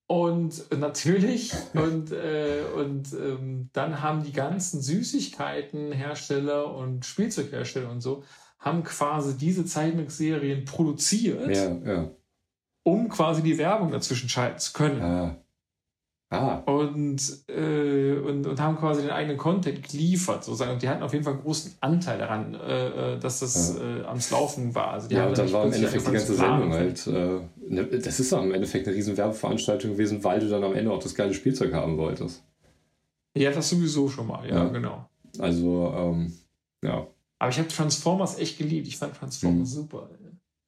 Und 0.09 0.65
natürlich, 0.77 1.53
und, 1.75 2.13
äh, 2.13 2.63
und 2.75 3.13
ähm, 3.13 3.69
dann 3.75 4.03
haben 4.03 4.25
die 4.25 4.33
ganzen 4.33 4.81
Süßigkeitenhersteller 4.81 6.75
und 6.75 7.05
Spielzeughersteller 7.05 7.91
und 7.91 8.01
so, 8.01 8.25
haben 8.59 8.83
quasi 8.85 9.37
diese 9.37 9.67
Zeichnungsserien 9.67 10.65
produziert, 10.65 11.55
ja, 11.55 11.77
ja. 11.85 12.11
Um 12.83 13.09
quasi 13.09 13.43
die 13.43 13.59
Werbung 13.59 13.91
dazwischen 13.91 14.29
schalten 14.29 14.59
zu 14.59 14.73
können. 14.73 15.03
Ah. 15.03 15.37
Ah. 16.31 16.57
Und, 16.67 17.23
äh, 17.49 18.19
und, 18.19 18.47
und 18.47 18.61
haben 18.61 18.77
quasi 18.77 19.01
den 19.01 19.11
eigenen 19.11 19.39
Content 19.39 19.83
geliefert, 19.89 20.45
sozusagen. 20.45 20.73
Und 20.73 20.83
die 20.83 20.89
hatten 20.89 21.03
auf 21.03 21.15
jeden 21.15 21.25
Fall 21.25 21.33
einen 21.35 21.43
großen 21.43 21.77
Anteil 21.81 22.19
daran, 22.19 22.55
äh, 22.55 23.15
äh 23.15 23.19
dass 23.19 23.41
das 23.41 23.77
ja. 23.79 24.01
äh, 24.01 24.05
am 24.05 24.19
Laufen 24.31 24.75
war. 24.75 24.91
Also 24.91 25.09
ja, 25.09 25.27
und 25.27 25.39
dann 25.39 25.51
war 25.53 25.65
im 25.65 25.73
Endeffekt 25.73 26.07
die 26.07 26.13
ganze 26.13 26.35
Sendung 26.35 26.73
halt. 26.75 27.07
Äh, 27.07 27.41
ne, 27.67 27.85
das 27.87 28.21
ist 28.21 28.33
auch 28.35 28.43
im 28.43 28.53
Endeffekt 28.53 28.87
eine 28.87 28.97
riesen 28.97 29.17
Werbeveranstaltung 29.17 29.93
gewesen, 29.93 30.23
weil 30.23 30.41
du 30.41 30.51
dann 30.51 30.63
am 30.65 30.75
Ende 30.75 30.93
auch 30.93 31.03
das 31.03 31.15
geile 31.15 31.33
Spielzeug 31.33 31.73
haben 31.73 31.97
wolltest. 31.97 32.45
Ja, 33.35 33.51
das 33.51 33.71
sowieso 33.71 34.09
schon 34.11 34.27
mal, 34.27 34.47
ja, 34.47 34.65
ja. 34.65 34.69
genau. 34.69 35.09
Also, 35.39 35.95
ähm, 35.97 36.33
ja. 36.85 37.07
Aber 37.39 37.51
ich 37.51 37.59
habe 37.59 37.69
Transformers 37.69 38.39
echt 38.39 38.59
geliebt. 38.59 38.87
Ich 38.87 38.99
fand 38.99 39.15
Transformers 39.15 39.71
mhm. 39.71 39.75
super. 39.75 40.11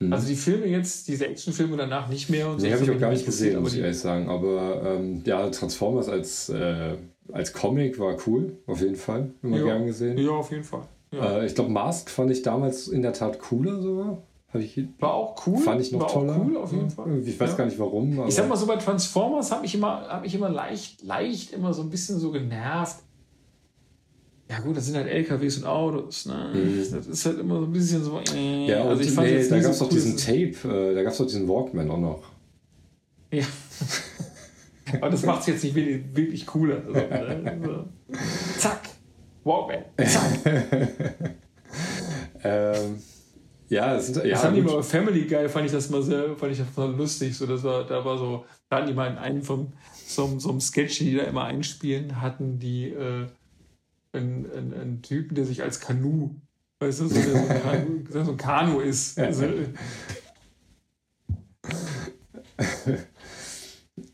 Mhm. 0.01 0.13
Also 0.13 0.29
die 0.29 0.35
Filme 0.35 0.67
jetzt, 0.67 1.09
diese 1.09 1.27
Actionfilme 1.27 1.77
danach 1.77 2.09
nicht 2.09 2.31
mehr. 2.31 2.49
Und 2.49 2.61
nee, 2.61 2.69
so, 2.69 2.75
habe 2.75 2.85
ich 2.85 2.91
auch 2.91 2.99
gar 2.99 3.11
nicht 3.11 3.27
gesehen, 3.27 3.61
muss 3.63 3.75
ich 3.75 3.81
ehrlich 3.81 3.99
sagen. 3.99 4.29
Aber 4.29 4.83
ähm, 4.85 5.23
ja, 5.25 5.49
Transformers 5.51 6.09
als, 6.09 6.49
äh, 6.49 6.97
als 7.31 7.53
Comic 7.53 7.99
war 7.99 8.17
cool, 8.27 8.57
auf 8.67 8.81
jeden 8.81 8.97
Fall. 8.97 9.31
Immer 9.43 9.59
ja. 9.59 9.65
gern 9.65 9.87
gesehen. 9.87 10.17
Ja, 10.17 10.31
auf 10.31 10.51
jeden 10.51 10.65
Fall. 10.65 10.83
Ja. 11.13 11.41
Äh, 11.41 11.47
ich 11.47 11.55
glaube, 11.55 11.71
Mask 11.71 12.09
fand 12.09 12.31
ich 12.31 12.43
damals 12.43 12.89
in 12.89 13.03
der 13.03 13.13
Tat 13.13 13.39
cooler 13.39 13.81
sogar. 13.83 14.23
Ich, 14.55 14.83
war 14.99 15.15
auch 15.15 15.47
cool. 15.47 15.59
Fand 15.59 15.81
ich 15.81 15.93
noch 15.93 16.01
war 16.01 16.09
toller. 16.09 16.35
Auch 16.35 16.45
cool, 16.45 16.57
auf 16.57 16.73
jeden 16.73 16.91
Fall. 16.91 17.23
Ich 17.25 17.39
weiß 17.39 17.51
ja. 17.51 17.57
gar 17.57 17.65
nicht 17.67 17.79
warum. 17.79 18.27
ich 18.27 18.35
sag 18.35 18.49
mal 18.49 18.57
so, 18.57 18.67
bei 18.67 18.77
Transformers 18.77 19.53
habe 19.53 19.65
ich 19.67 19.75
immer, 19.75 20.09
hab 20.09 20.25
ich 20.25 20.35
immer 20.35 20.49
leicht, 20.49 21.05
leicht 21.05 21.53
immer 21.53 21.73
so 21.73 21.83
ein 21.83 21.91
bisschen 21.91 22.19
so 22.19 22.33
genervt 22.33 22.97
ja 24.51 24.59
gut, 24.59 24.77
das 24.77 24.87
sind 24.87 24.97
halt 24.97 25.07
LKWs 25.07 25.59
und 25.59 25.67
Autos, 25.67 26.27
ne? 26.27 26.51
Mhm. 26.53 26.85
Das 26.93 27.07
ist 27.07 27.25
halt 27.25 27.39
immer 27.39 27.61
so 27.61 27.67
ein 27.67 27.73
bisschen 27.73 28.03
so. 28.03 28.21
Äh, 28.35 28.67
ja, 28.67 28.83
also 28.85 29.01
ich 29.01 29.13
fand 29.13 29.29
nee, 29.29 29.49
da 29.49 29.61
gab 29.61 29.71
es 29.71 29.79
so 29.79 29.85
doch 29.85 29.93
diesen 29.93 30.17
Tape, 30.17 30.69
äh, 30.69 30.95
da 30.95 31.05
gab 31.05 31.13
es 31.13 31.19
doch 31.19 31.27
diesen 31.27 31.49
Walkman 31.49 31.89
auch 31.89 31.99
noch. 31.99 32.23
Ja. 33.31 33.45
Aber 34.95 35.11
das 35.11 35.23
macht 35.23 35.43
es 35.43 35.47
jetzt 35.47 35.63
nicht 35.63 35.77
wirklich, 35.77 36.17
wirklich 36.17 36.47
cooler. 36.47 36.83
Also, 36.85 37.43
ne? 37.43 37.85
Zack, 38.59 38.89
Walkman, 39.45 39.85
zack. 40.05 40.41
ähm, 42.43 42.99
ja, 43.69 43.95
das, 43.95 44.07
sind, 44.09 44.17
ja, 44.17 44.31
das 44.31 44.45
haben 44.45 44.57
die 44.57 44.63
mal 44.63 44.83
Family 44.83 45.27
Guy, 45.27 45.49
fand 45.49 45.67
ich 45.67 45.73
das 45.73 45.91
mal 45.91 46.03
sehr, 46.03 46.35
fand 46.35 46.51
ich 46.51 46.59
das 46.59 46.77
mal 46.77 46.91
lustig. 46.91 47.39
So, 47.39 47.47
das 47.47 47.63
war, 47.63 47.85
da 47.85 48.05
war 48.05 48.19
so, 48.19 48.45
da 48.69 48.79
hatten 48.79 48.89
die 48.89 48.95
mal 48.95 49.13
in 49.13 49.17
einem 49.17 49.43
vom, 49.43 49.75
so, 50.05 50.41
so 50.41 50.51
einem 50.51 50.61
Sketch, 50.61 50.99
die 50.99 51.15
da 51.15 51.23
immer 51.23 51.45
einspielen, 51.45 52.21
hatten 52.21 52.59
die 52.59 52.89
äh, 52.89 53.29
einen, 54.13 54.51
einen, 54.51 54.75
einen 54.75 55.03
Typen, 55.03 55.35
der 55.35 55.45
sich 55.45 55.63
als 55.63 55.81
Kanu, 55.81 56.37
weißt 56.81 57.01
du, 57.01 57.09
so, 57.09 57.15
der 57.15 57.25
so 57.25 57.37
ein, 57.37 57.63
Kanu, 58.09 58.25
so 58.25 58.31
ein 58.33 58.37
Kanu 58.37 58.81
ist. 58.81 59.19
Also, 59.19 59.47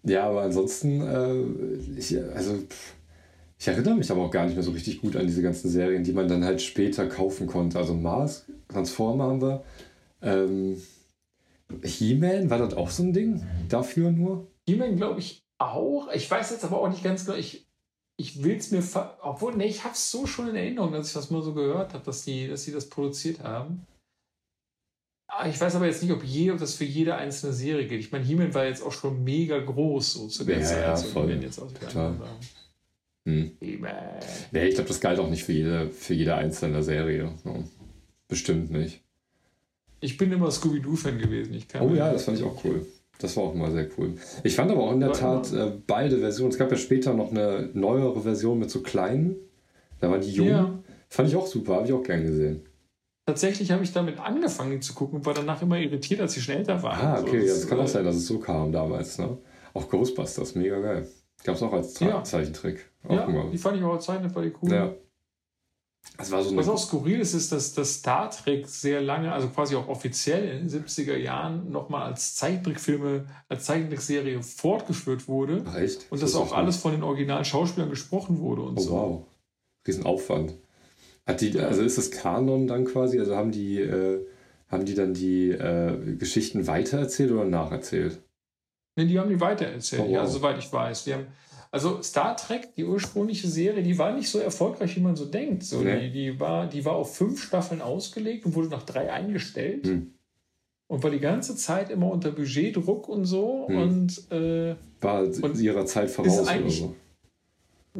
ja, 0.02 0.28
aber 0.28 0.43
ansonsten, 0.43 1.01
äh, 1.01 1.98
ich, 1.98 2.16
also 2.35 2.59
ich 3.59 3.68
erinnere 3.68 3.94
mich 3.94 4.10
aber 4.10 4.23
auch 4.23 4.31
gar 4.31 4.44
nicht 4.44 4.55
mehr 4.55 4.62
so 4.62 4.70
richtig 4.70 5.01
gut 5.01 5.16
an 5.16 5.27
diese 5.27 5.43
ganzen 5.43 5.70
Serien, 5.70 6.05
die 6.05 6.12
man 6.12 6.28
dann 6.28 6.44
halt 6.44 6.60
später 6.62 7.06
kaufen 7.06 7.47
konnte. 7.47 7.78
Also 7.78 7.94
Mars, 7.94 8.47
Transformer 8.68 9.24
haben 9.24 9.43
wir. 9.43 9.64
Ähm, 10.23 10.81
He-Man, 11.82 12.51
war 12.51 12.59
das 12.59 12.74
auch 12.74 12.90
so 12.90 13.02
ein 13.02 13.12
Ding? 13.12 13.44
Dafür 13.68 14.10
nur? 14.12 14.47
He-Man 14.66 14.97
glaube 14.97 15.20
ich 15.20 15.44
auch. 15.59 16.09
Ich 16.12 16.31
weiß 16.31 16.51
jetzt 16.51 16.64
aber 16.64 16.81
auch 16.81 16.89
nicht 16.89 17.02
ganz 17.02 17.24
genau. 17.24 17.39
Ich, 17.39 17.65
ich 18.16 18.43
will 18.43 18.56
es 18.56 18.70
mir, 18.70 18.82
obwohl, 19.22 19.56
ne, 19.56 19.66
ich 19.66 19.84
habe 19.84 19.94
es 19.94 20.10
so 20.10 20.26
schon 20.26 20.48
in 20.48 20.56
Erinnerung, 20.56 20.93
dass 20.93 21.09
ich 21.09 21.12
das 21.12 21.30
mal 21.30 21.43
so 21.43 21.52
gehört 21.52 21.93
habe, 21.94 22.05
dass 22.05 22.24
die, 22.24 22.48
dass 22.48 22.64
sie 22.64 22.72
das 22.72 22.88
produziert 22.88 23.40
haben. 23.43 23.86
ich 25.48 25.60
weiß 25.60 25.74
aber 25.76 25.86
jetzt 25.86 26.02
nicht, 26.02 26.12
ob, 26.12 26.24
je, 26.24 26.51
ob 26.51 26.59
das 26.59 26.74
für 26.74 26.84
jede 26.84 27.16
einzelne 27.16 27.52
Serie 27.52 27.86
gilt. 27.86 28.01
Ich 28.01 28.12
meine, 28.12 28.24
He-Man 28.24 28.55
war 28.55 28.64
jetzt 28.64 28.82
auch 28.82 28.93
schon 28.93 29.22
mega 29.22 29.59
groß 29.59 30.12
so 30.14 30.28
zu 30.28 30.44
der 30.44 30.60
Ja, 30.60 30.64
Zeit. 30.64 30.82
ja, 30.82 30.97
so 30.97 31.09
voll. 31.09 31.30
Jetzt 31.30 31.60
anderen 31.60 31.90
Sachen. 31.90 32.20
Hm. 33.26 33.56
Nee, 33.60 34.68
ich 34.68 34.74
glaube, 34.76 34.88
das 34.88 35.01
galt 35.01 35.18
auch 35.18 35.28
nicht 35.28 35.44
für 35.44 35.52
jede, 35.52 35.90
für 35.90 36.14
jede 36.14 36.36
einzelne 36.36 36.82
Serie. 36.82 37.34
So. 37.43 37.64
Bestimmt 38.28 38.70
nicht. 38.70 39.02
Ich 40.01 40.16
bin 40.16 40.30
immer 40.32 40.51
Scooby-Doo-Fan 40.51 41.18
gewesen. 41.18 41.55
Ich 41.55 41.66
kann 41.68 41.82
Oh 41.82 41.94
ja, 41.94 42.12
das 42.12 42.24
fand 42.24 42.38
ich 42.38 42.44
auch 42.44 42.64
cool. 42.64 42.86
Das 43.18 43.36
war 43.36 43.44
auch 43.44 43.55
immer 43.55 43.70
sehr 43.70 43.88
cool. 43.97 44.14
Ich 44.44 44.55
fand 44.56 44.70
aber 44.70 44.82
auch 44.82 44.93
in 44.93 45.01
der 45.01 45.12
Tat 45.12 45.52
äh, 45.52 45.72
beide 45.86 46.18
Versionen. 46.18 46.51
Es 46.52 46.59
gab 46.59 46.70
ja 46.70 46.76
später 46.76 47.14
noch 47.14 47.30
eine 47.30 47.70
neuere 47.72 48.20
Version 48.20 48.59
mit 48.59 48.70
so 48.70 48.82
kleinen. 48.82 49.36
Da 50.01 50.10
waren 50.10 50.20
die 50.20 50.30
jung. 50.32 50.48
Ja. 50.48 50.78
Fand 51.09 51.28
ich 51.28 51.36
auch 51.36 51.47
super, 51.47 51.76
habe 51.76 51.86
ich 51.86 51.93
auch 51.93 52.02
gern 52.02 52.22
gesehen. 52.24 52.62
Tatsächlich 53.26 53.70
habe 53.72 53.82
ich 53.82 53.93
damit 53.93 54.20
angefangen, 54.20 54.80
zu 54.82 54.94
gucken 54.94 55.18
und 55.18 55.26
war 55.26 55.34
danach 55.34 55.60
immer 55.62 55.78
irritiert, 55.78 56.20
als 56.20 56.34
sie 56.34 56.40
schon 56.40 56.56
älter 56.56 56.82
waren. 56.82 57.01
Ah, 57.01 57.18
So, 57.18 57.26
okay, 57.26 57.38
ja, 57.40 57.47
das, 57.47 57.60
das 57.60 57.68
kann 57.68 57.78
auch 57.80 57.84
äh, 57.84 57.88
sein, 57.88 58.05
dass 58.05 58.16
es 58.16 58.26
so 58.26 58.38
kam 58.38 58.70
damals. 58.70 59.18
Ne? 59.18 59.38
Auch 59.74 59.88
Ghostbusters, 59.88 60.55
mega 60.55 60.78
geil. 60.80 61.09
Gab 61.44 61.56
es 61.56 61.62
auch 61.62 61.72
als 61.72 61.94
Tra 61.94 62.09
Ja. 62.09 62.22
Zeichentrick. 62.24 62.90
Auch 63.05 63.14
Ja, 63.14 63.44
die 63.52 63.59
fand 63.59 63.78
ich 63.78 63.82
auch 63.84 63.94
als 63.94 64.05
Zeichner 64.05 64.30
voll 64.30 64.52
cool. 64.62 64.72
Ja. 64.72 64.94
Das 66.19 66.31
war 66.31 66.43
so 66.43 66.49
eine. 66.49 66.59
Was 66.59 66.69
auch 66.69 66.78
skurril 66.78 67.20
ist, 67.20 67.35
ist, 67.35 67.53
dass 67.53 67.74
das 67.74 67.95
Star 67.95 68.31
Trek 68.31 68.66
sehr 68.69 69.03
lange, 69.03 69.33
also 69.33 69.49
quasi 69.49 69.77
auch 69.77 69.89
offiziell 69.89 70.49
in 70.49 70.69
den 70.69 70.85
70er 70.85 71.16
Jahren 71.16 71.70
nochmal 71.70 72.11
als 72.11 72.37
Zeichentrickfilme, 72.37 73.27
als 73.49 73.65
Zeichentrickserie 73.66 74.43
fortgeführt 74.43 75.28
wurde. 75.28 75.62
Ach, 75.66 75.77
echt? 75.77 76.07
Und 76.11 76.23
dass 76.23 76.35
wusste 76.35 76.47
auch 76.47 76.57
alles 76.57 76.77
von 76.77 76.93
den 76.93 77.03
originalen 77.03 77.45
Schauspielern 77.45 77.91
gesprochen 77.91 78.39
wurde 78.39 78.62
und. 78.62 78.78
Oh, 78.78 78.81
so. 78.81 78.91
wow. 78.93 79.24
Riesenaufwand. 79.87 80.55
Hat 81.27 81.41
die, 81.41 81.59
also 81.59 81.83
ist 81.83 81.99
das 81.99 82.11
Kanon 82.11 82.66
dann 82.66 82.85
quasi? 82.85 83.19
Also 83.19 83.37
haben 83.37 83.51
die, 83.51 83.81
äh, 83.81 84.24
haben 84.69 84.85
die 84.85 84.95
dann 84.95 85.12
die 85.12 85.51
äh, 85.51 86.16
Geschichten 86.16 86.66
weitererzählt 86.66 87.31
oder 87.33 87.45
nacherzählt? 87.45 88.23
Nee, 88.97 89.07
die 89.07 89.19
haben 89.19 89.28
die 89.28 89.41
weitererzählt, 89.41 90.03
Oh, 90.03 90.07
wow. 90.07 90.12
ja, 90.12 90.27
soweit 90.27 90.59
ich 90.59 90.73
weiß. 90.73 91.05
Die 91.05 91.15
haben, 91.15 91.27
also 91.77 92.01
Star 92.03 92.36
Trek, 92.36 92.74
die 92.74 92.85
ursprüngliche 92.85 93.48
Serie, 93.48 93.82
die 93.82 93.98
war 93.98 94.15
nicht 94.15 94.31
so 94.31 94.39
erfolgreich, 94.39 94.97
wie 94.97 95.01
man 95.01 95.15
so 95.15 95.27
denkt. 95.27 95.62
So, 95.62 95.81
Nee. 95.82 96.09
die, 96.09 96.11
die, 96.12 96.40
war, 96.40 96.66
die 96.66 96.85
war 96.86 96.94
auf 96.97 97.15
fünf 97.16 97.43
Staffeln 97.43 97.82
ausgelegt 97.82 98.47
und 98.47 98.55
wurde 98.55 98.69
nach 98.69 98.82
drei 98.85 99.12
eingestellt. 99.12 99.86
Hm. 99.86 100.12
Und 100.89 101.03
war 101.03 101.11
die 101.11 101.20
ganze 101.20 101.55
Zeit 101.57 101.90
immer 101.90 102.11
unter 102.11 102.31
Budgetdruck 102.31 103.09
und 103.09 103.24
so. 103.27 103.66
Hm. 103.69 103.77
Und 103.78 104.32
äh, 104.32 104.74
War 105.03 105.23
Und 105.24 105.59
ihrer 105.61 105.85
Zeit 105.85 106.11
voraus 106.11 106.40
oder 106.40 106.70
so? 106.70 106.94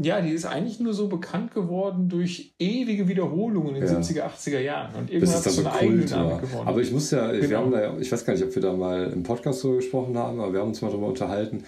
ja, 0.03 0.20
die 0.20 0.31
ist 0.31 0.44
eigentlich 0.44 0.78
nur 0.81 0.93
so 0.94 1.09
bekannt 1.09 1.53
geworden 1.55 2.09
durch 2.09 2.55
ewige 2.59 3.09
Wiederholungen 3.09 3.77
in 3.77 3.82
den 3.82 3.93
Ja. 3.93 3.98
70er, 4.01 4.23
80er 4.24 4.61
Jahren. 4.61 4.94
Und 4.94 5.11
irgendwann 5.11 5.35
es 5.35 5.40
hat 5.40 5.47
es 5.47 5.57
so 5.57 5.66
eine 5.66 5.78
Kult 5.78 6.11
war. 6.12 6.40
Gewonnen. 6.40 6.69
Aber 6.69 6.81
ich 6.82 6.93
muss 6.93 7.11
ja, 7.11 7.32
wir 7.32 7.40
Genau. 7.40 7.59
haben 7.61 7.70
da, 7.73 7.81
ja- 7.82 7.98
ich 7.98 8.11
weiß 8.12 8.24
gar 8.24 8.32
nicht, 8.35 8.44
ob 8.44 8.55
wir 8.55 8.62
da 8.62 8.73
mal 8.74 9.11
im 9.12 9.23
Podcast 9.23 9.61
so 9.61 9.73
gesprochen 9.77 10.16
haben, 10.19 10.39
aber 10.40 10.53
wir 10.53 10.61
haben 10.61 10.69
uns 10.69 10.81
mal 10.82 10.89
darüber 10.90 11.07
unterhalten, 11.09 11.65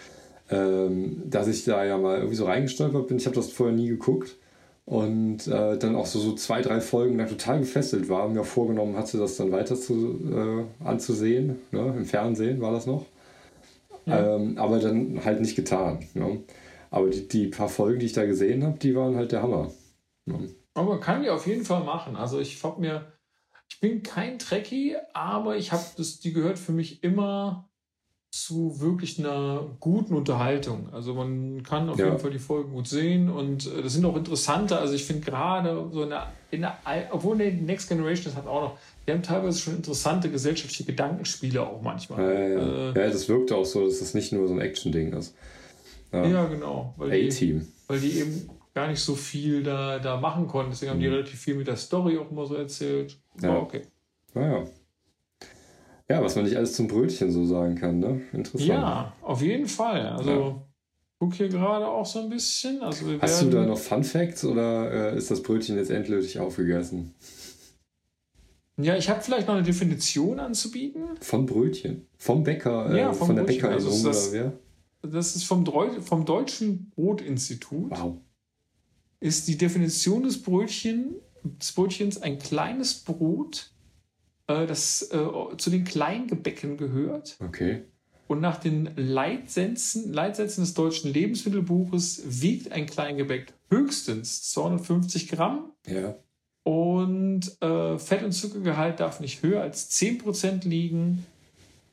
ähm, 0.51 1.23
dass 1.27 1.49
ich 1.49 1.65
da 1.65 1.85
ja 1.85 1.99
mal 1.99 2.17
irgendwie 2.17 2.37
so 2.37 2.47
reingestolpert 2.47 3.09
bin. 3.09 3.19
Ich 3.19 3.27
habe 3.27 3.37
das 3.37 3.51
vorher 3.51 3.75
nie 3.75 3.89
geguckt 3.89 4.37
und 4.89 5.47
äh, 5.47 5.77
dann 5.77 5.97
auch 5.97 6.07
so, 6.07 6.19
so 6.19 6.35
zwei, 6.35 6.63
drei 6.63 6.81
Folgen 6.81 7.19
lang 7.19 7.29
total 7.29 7.61
gefesselt 7.61 8.09
war 8.09 8.25
und 8.25 8.33
mir 8.33 8.45
vorgenommen 8.45 8.97
hatte, 8.97 9.19
das 9.19 9.37
dann 9.37 9.53
weiter 9.53 9.77
zu, 9.77 10.19
äh, 10.83 10.85
anzusehen. 10.85 11.59
Ne? 11.73 11.95
Im 11.97 12.07
Fernsehen 12.07 12.61
war 12.63 12.73
das 12.73 12.87
noch. 12.87 13.05
Ja. 14.07 14.37
Ähm, 14.37 14.57
aber 14.57 14.79
dann 14.79 15.23
halt 15.25 15.43
nicht 15.43 15.57
getan. 15.57 16.07
Ne? 16.15 16.43
Aber 16.91 17.11
die, 17.11 17.29
die 17.29 17.49
paar 17.49 17.69
Folgen, 17.69 18.01
die 18.01 18.07
ich 18.07 18.15
da 18.15 18.25
gesehen 18.25 18.65
habe, 18.65 18.79
die 18.79 18.97
waren 18.97 19.17
halt 19.17 19.33
der 19.33 19.43
Hammer. 19.43 19.71
Ne? 20.25 20.49
Aber 20.73 20.93
man 20.93 21.01
kann 21.01 21.23
die 21.23 21.29
auf 21.29 21.47
jeden 21.47 21.67
Fall 21.67 21.85
machen. 21.85 22.17
Also 22.17 22.41
ich 22.41 22.65
hab 22.65 22.79
mir, 22.79 23.13
ich 23.69 23.81
bin 23.81 24.03
kein 24.03 24.39
Trekkie, 24.39 24.97
aber 25.13 25.59
ich 25.59 25.71
habe 25.73 25.85
das, 25.99 26.21
die 26.21 26.33
gehört 26.33 26.59
für 26.59 26.73
mich 26.73 27.05
immer 27.05 27.68
zu 28.31 28.79
wirklich 28.81 29.19
einer 29.19 29.65
guten 29.81 30.15
Unterhaltung. 30.15 30.91
Also 30.93 31.15
man 31.15 31.63
kann 31.63 31.89
auf 31.89 31.99
Ja. 31.99 32.07
jeden 32.07 32.19
Fall 32.19 32.31
die 32.31 32.39
Folgen 32.39 32.73
gut 32.73 32.87
sehen 32.87 33.31
und 33.31 33.67
äh, 33.67 33.83
das 33.83 33.95
sind 33.95 34.05
auch 34.05 34.17
interessante. 34.17 34.79
Also 34.79 34.95
ich 34.95 35.05
finde 35.05 35.25
gerade 35.31 35.89
so 35.93 36.03
in 36.03 36.11
der, 36.11 36.31
in 36.51 36.61
der, 36.61 36.77
obwohl 37.11 37.39
die 37.39 37.51
Next 37.53 37.89
Generation 37.89 38.27
das 38.27 38.37
hat 38.37 38.47
auch 38.47 38.61
noch, 38.61 38.79
die 39.07 39.13
haben 39.13 39.23
teilweise 39.23 39.59
schon 39.59 39.77
interessante 39.77 40.31
gesellschaftliche 40.31 40.85
Gedankenspiele 40.85 41.63
auch 41.67 41.81
manchmal. 41.81 42.23
Ja, 42.23 42.33
ja. 42.41 42.91
Äh, 42.93 43.05
ja, 43.07 43.11
das 43.11 43.29
wirkte 43.31 43.57
auch 43.57 43.65
so, 43.65 43.87
dass 43.87 44.01
das 44.01 44.13
nicht 44.13 44.31
nur 44.33 44.47
so 44.47 44.53
ein 44.55 44.61
Action-Ding 44.61 45.15
ist. 45.15 45.35
Ja. 46.13 46.45
genau. 46.47 46.95
Weil 46.99 47.11
die, 47.21 47.29
A-Team. 47.29 47.67
weil 47.87 48.01
die 48.01 48.19
eben 48.21 48.51
gar 48.75 48.89
nicht 48.89 49.01
so 49.01 49.15
viel 49.15 49.63
da, 49.63 49.99
da 49.99 50.19
machen 50.21 50.47
konnten. 50.47 50.71
Deswegen 50.71 50.91
haben 50.93 51.01
die 51.01 51.07
Mhm. 51.09 51.15
relativ 51.15 51.41
viel 51.41 51.55
mit 51.55 51.67
der 51.67 51.77
Story 51.77 52.19
auch 52.19 52.31
immer 52.31 52.45
so 52.47 52.55
erzählt. 52.55 53.19
Ja. 53.43 53.49
War 53.49 53.63
okay. 53.63 53.83
Naja. 54.35 54.65
Ja, 56.11 56.23
was 56.23 56.37
man 56.37 56.45
nicht 56.45 56.57
alles 56.57 56.73
zum 56.75 56.89
Brötchen 56.89 57.31
so 57.31 57.45
sagen 57.45 57.75
kann, 57.75 57.99
ne? 57.99 58.23
Interessant. 58.33 58.69
Ja, 58.69 59.13
auf 59.23 59.43
jeden 59.43 59.67
Fall. 59.67 60.07
Also 60.09 60.31
Ja. 60.31 60.63
guck 61.21 61.35
hier 61.35 61.49
gerade 61.49 61.87
auch 61.87 62.07
so 62.07 62.21
ein 62.21 62.31
bisschen. 62.31 62.81
Also 62.81 63.05
Hast 63.21 63.43
du 63.43 63.51
da 63.51 63.67
noch 63.67 63.79
Fun 63.79 64.03
Facts 64.05 64.45
oder 64.45 65.13
äh, 65.13 65.19
ist 65.19 65.31
das 65.31 65.43
Brötchen 65.43 65.77
jetzt 65.77 65.91
endgültig 65.91 66.39
aufgegessen? 66.39 67.15
Ja, 68.81 68.97
ich 68.97 69.11
habe 69.11 69.21
vielleicht 69.21 69.49
noch 69.49 69.55
eine 69.55 69.65
Definition 69.65 70.39
anzubieten. 70.39 71.03
Vom 71.21 71.47
Brötchen? 71.47 72.07
Vom 72.17 72.45
Bäcker? 72.45 72.91
Äh, 72.95 73.01
Ja, 73.01 73.13
vom 73.13 73.27
von 73.29 73.37
der 73.37 73.43
Brötchen. 73.43 73.57
Bäckerin 73.63 73.75
Also 73.75 73.89
ist 73.91 74.01
oder 74.01 74.09
das- 74.11 74.33
wer? 74.33 74.53
Das 75.03 75.37
ist 75.37 75.45
vom, 75.45 75.65
Dreu 75.65 76.01
vom 76.01 76.25
Deutschen 76.25 76.91
Brotinstitut. 76.91 77.91
Wow. 77.91 78.17
Ist 79.21 79.47
die 79.49 79.57
Definition 79.59 80.23
des, 80.23 80.41
Brötchen, 80.43 81.17
des 81.45 81.73
Brötchens 81.73 82.21
ein 82.23 82.39
kleines 82.39 82.95
Brot, 83.05 83.73
das 84.49 85.03
äh, 85.13 85.57
zu 85.57 85.71
den 85.71 85.85
Kleingebäcken 85.85 86.77
gehört. 86.77 87.37
Okay. 87.41 87.85
Und 88.27 88.41
nach 88.41 88.59
den 88.59 88.91
Leitsätzen, 88.97 90.13
Leitsätzen 90.13 90.63
des 90.63 90.75
deutschen 90.75 91.13
Lebensmittelbuches 91.13 92.23
wiegt 92.43 92.73
ein 92.73 92.87
Kleingebäck 92.87 93.55
höchstens 93.71 94.51
250 94.51 95.29
Gramm 95.29 95.73
Ja. 95.87 96.17
Und 96.63 97.63
äh, 97.63 97.99
Fett- 97.99 98.23
und 98.23 98.33
Zuckergehalt 98.33 99.01
darf 99.01 99.21
nicht 99.21 99.43
höher 99.43 99.63
als 99.63 99.91
10% 99.91 100.69
liegen. 100.69 101.25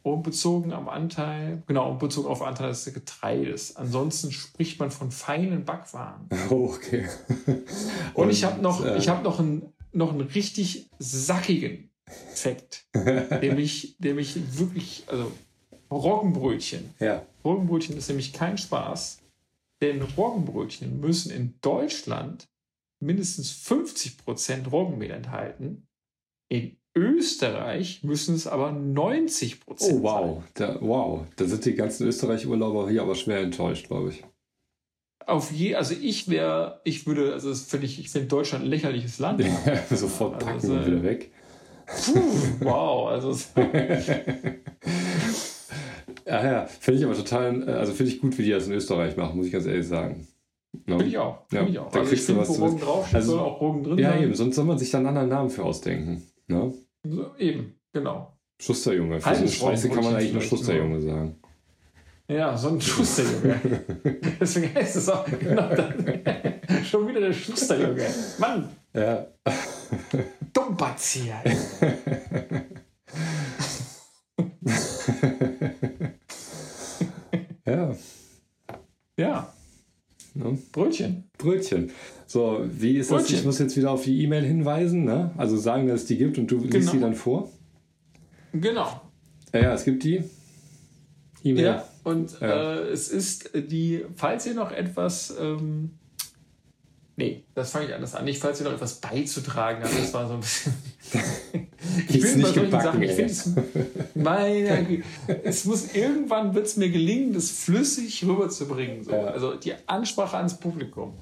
Und 0.04 0.22
bezogen 0.22 0.72
am 0.72 0.88
Anteil, 0.88 1.64
genau, 1.66 1.90
und 1.90 1.98
bezogen 1.98 2.28
auf 2.28 2.44
Anteil 2.44 2.68
des 2.68 2.86
Getreides. 2.94 3.76
Ansonsten 3.76 4.32
spricht 4.32 4.80
man 4.80 4.92
von 4.92 5.10
feinen 5.10 5.66
Backwaren. 5.66 6.30
Oh, 6.52 6.76
okay. 6.76 7.08
Und, 8.14 8.30
ich 8.30 8.44
habe 8.44 8.62
noch, 8.62 8.86
äh, 8.86 8.98
ich 8.98 9.10
hab 9.10 9.24
noch, 9.24 9.40
einen, 9.40 9.74
noch 9.94 10.12
einen 10.12 10.22
richtig 10.22 10.92
sackigen 11.00 11.90
Mich, 13.56 13.96
der 14.00 14.14
mich 14.14 14.36
wirklich, 14.58 15.04
also 15.08 15.32
Roggenbrötchen. 15.92 16.94
ja. 17.00 17.26
Roggenbrötchen 17.44 17.98
ist 17.98 18.08
nämlich 18.08 18.34
kein 18.34 18.58
Spaß, 18.58 19.20
denn 19.82 20.02
Roggenbrötchen 20.02 21.00
müssen 21.00 21.32
in 21.32 21.54
Deutschland 21.62 22.48
mindestens 23.00 23.52
50% 23.52 24.70
Roggenmehl 24.70 25.12
enthalten. 25.12 25.88
In 26.50 26.78
Österreich 26.96 28.04
müssen 28.04 28.36
es 28.36 28.48
aber 28.48 28.70
90% 28.70 29.58
Oh, 29.68 30.02
wow. 30.02 30.44
Da, 30.54 30.78
wow. 30.82 31.28
Da 31.36 31.46
sind 31.46 31.66
die 31.66 31.76
ganzen 31.76 32.08
Österreich-Urlauber 32.08 32.90
hier 32.90 33.02
aber 33.02 33.16
schwer 33.16 33.42
enttäuscht, 33.42 33.88
glaube 33.88 34.10
ich. 34.10 34.22
sein. 34.22 34.30
Auf 35.28 35.52
je, 35.52 35.76
also 35.76 35.96
ich 36.00 36.30
wäre, 36.30 36.82
ich 36.84 37.06
würde, 37.08 37.34
also 37.34 37.50
das 37.50 37.64
finde 37.64 37.88
ich, 37.88 38.00
ich 38.00 38.10
finde 38.10 38.28
Deutschland 38.28 38.64
ein 38.64 38.70
lächerliches 38.70 39.20
Land. 39.20 39.44
Sofort 39.90 40.36
Also, 40.44 40.46
packen 40.46 40.72
äh, 40.72 40.80
und 40.80 40.86
wieder 40.88 41.04
weg. 41.04 41.32
Puh, 41.88 42.22
wow, 42.66 43.08
also 43.10 43.32
Ja, 46.26 46.44
ja, 46.44 46.66
finde 46.66 47.00
ich 47.00 47.06
aber 47.06 47.16
total, 47.16 47.64
also 47.70 47.94
finde 47.94 48.12
ich 48.12 48.20
gut, 48.22 48.38
wie 48.38 48.44
die 48.44 48.50
das 48.52 48.66
in 48.68 48.74
Österreich 48.74 49.16
machen, 49.16 49.38
muss 49.38 49.46
ich 49.48 49.52
ganz 49.52 49.66
ehrlich 49.68 49.88
sagen. 49.88 50.28
Ne? 50.88 50.96
finde 50.98 51.06
ich 51.06 51.18
auch. 51.18 51.40
Ja, 51.52 51.60
Finde 51.60 51.72
ich 51.72 51.80
auch. 51.80 51.92
da 51.92 52.00
Also 52.00 52.10
kriegst 52.10 52.28
du 52.30 52.38
was 52.38 52.50
wo 52.50 52.54
zu- 52.54 52.62
Roggen 52.64 52.80
draufsteht, 52.80 53.16
also- 53.16 53.32
soll 53.34 53.40
auch 53.40 53.62
Roggen 53.62 53.84
drin 53.84 53.98
Ja, 54.00 54.12
sein. 54.14 54.24
eben, 54.24 54.34
sonst 54.34 54.56
soll 54.56 54.66
man 54.66 54.78
sich 54.80 54.90
dann 54.92 55.00
einen 55.06 55.08
anderen 55.18 55.30
Namen 55.30 55.50
für 55.50 55.64
ausdenken. 55.64 56.24
Ne? 56.48 56.74
So, 57.04 57.36
eben, 57.38 57.76
genau. 57.94 58.34
Schusterjunge. 58.60 59.22
Für 59.22 59.36
so 59.36 59.48
Scheiße 59.48 59.90
kann 59.90 60.04
man 60.04 60.16
eigentlich 60.16 60.34
nur 60.34 60.42
Schusterjunge 60.42 61.02
sagen. 61.02 61.36
Ja, 62.28 62.58
so 62.58 62.70
ein 62.70 62.82
Schusterjunge. 62.82 63.60
Deswegen 64.40 64.74
heißt 64.74 64.96
es 64.96 65.10
auch 65.10 65.26
genau 65.26 65.70
dann. 65.76 65.94
Schon 66.86 67.08
wieder 67.08 67.20
der 67.22 67.34
Schusterjunge. 67.34 68.04
Mann, 68.40 68.70
Ja. 68.96 69.28
Dumperzieher. 70.54 71.42
ja. 77.66 77.96
Ja, 79.18 79.52
Ne? 80.38 80.58
Brötchen. 80.74 81.24
Brötchen. 81.38 81.92
So, 82.28 82.66
wie 82.70 82.98
ist 82.98 83.10
das? 83.10 83.22
Brötchen. 83.22 83.40
Ich 83.40 83.46
muss 83.46 83.58
jetzt 83.60 83.78
wieder 83.78 83.92
auf 83.92 84.04
die 84.04 84.22
E-Mail 84.22 84.44
hinweisen, 84.44 85.06
ne? 85.06 85.32
Also 85.38 85.56
sagen, 85.56 85.88
dass 85.88 86.02
es 86.02 86.08
die 86.08 86.18
gibt 86.18 86.38
und 86.38 86.52
du 86.52 86.58
liest 86.60 86.74
Genau. 86.74 86.92
sie 86.92 87.00
dann 87.00 87.16
vor. 87.16 87.50
Genau. 88.52 89.00
Ja, 89.54 89.62
ja, 89.62 89.74
es 89.74 89.86
gibt 89.86 90.04
die. 90.04 90.22
E-Mail. 91.42 91.64
Ja, 91.64 91.88
und 92.04 92.38
Ja. 92.42 92.74
Äh, 92.76 92.80
es 92.90 93.08
ist 93.08 93.52
die, 93.56 94.04
falls 94.18 94.46
ihr 94.46 94.56
noch 94.56 94.74
etwas 94.74 95.34
ähm, 95.40 95.92
Nee, 97.18 97.46
das 97.54 97.72
fange 97.72 97.86
ich 97.86 97.94
anders 97.94 98.14
an. 98.14 98.26
Nicht, 98.26 98.42
falls 98.42 98.60
ihr 98.60 98.66
noch 98.66 98.74
etwas 98.74 98.96
beizutragen 98.96 99.82
habt. 99.84 99.98
Das 99.98 100.14
war 100.14 100.28
so 100.28 100.34
ein 100.34 100.42
bisschen. 100.42 100.74
ich 102.10 102.22
bin 102.22 102.40
nicht 102.40 102.54
gebacken, 102.54 102.84
Sachen, 102.84 103.02
ich 103.04 103.12
finde 103.12 103.32
es, 103.32 103.52
meine, 104.16 105.02
es 105.44 105.64
muss 105.64 105.96
irgendwann 105.96 106.54
wird 106.54 106.66
es 106.66 106.76
mir 106.76 106.90
gelingen, 106.90 107.34
das 107.34 107.52
flüssig 107.52 108.26
rüberzubringen. 108.26 109.06
So. 109.06 109.12
Ja. 109.12 109.28
Also 109.28 109.56
die 109.56 109.74
Ansprache 109.88 110.36
ans 110.36 110.60
Publikum. 110.60 111.14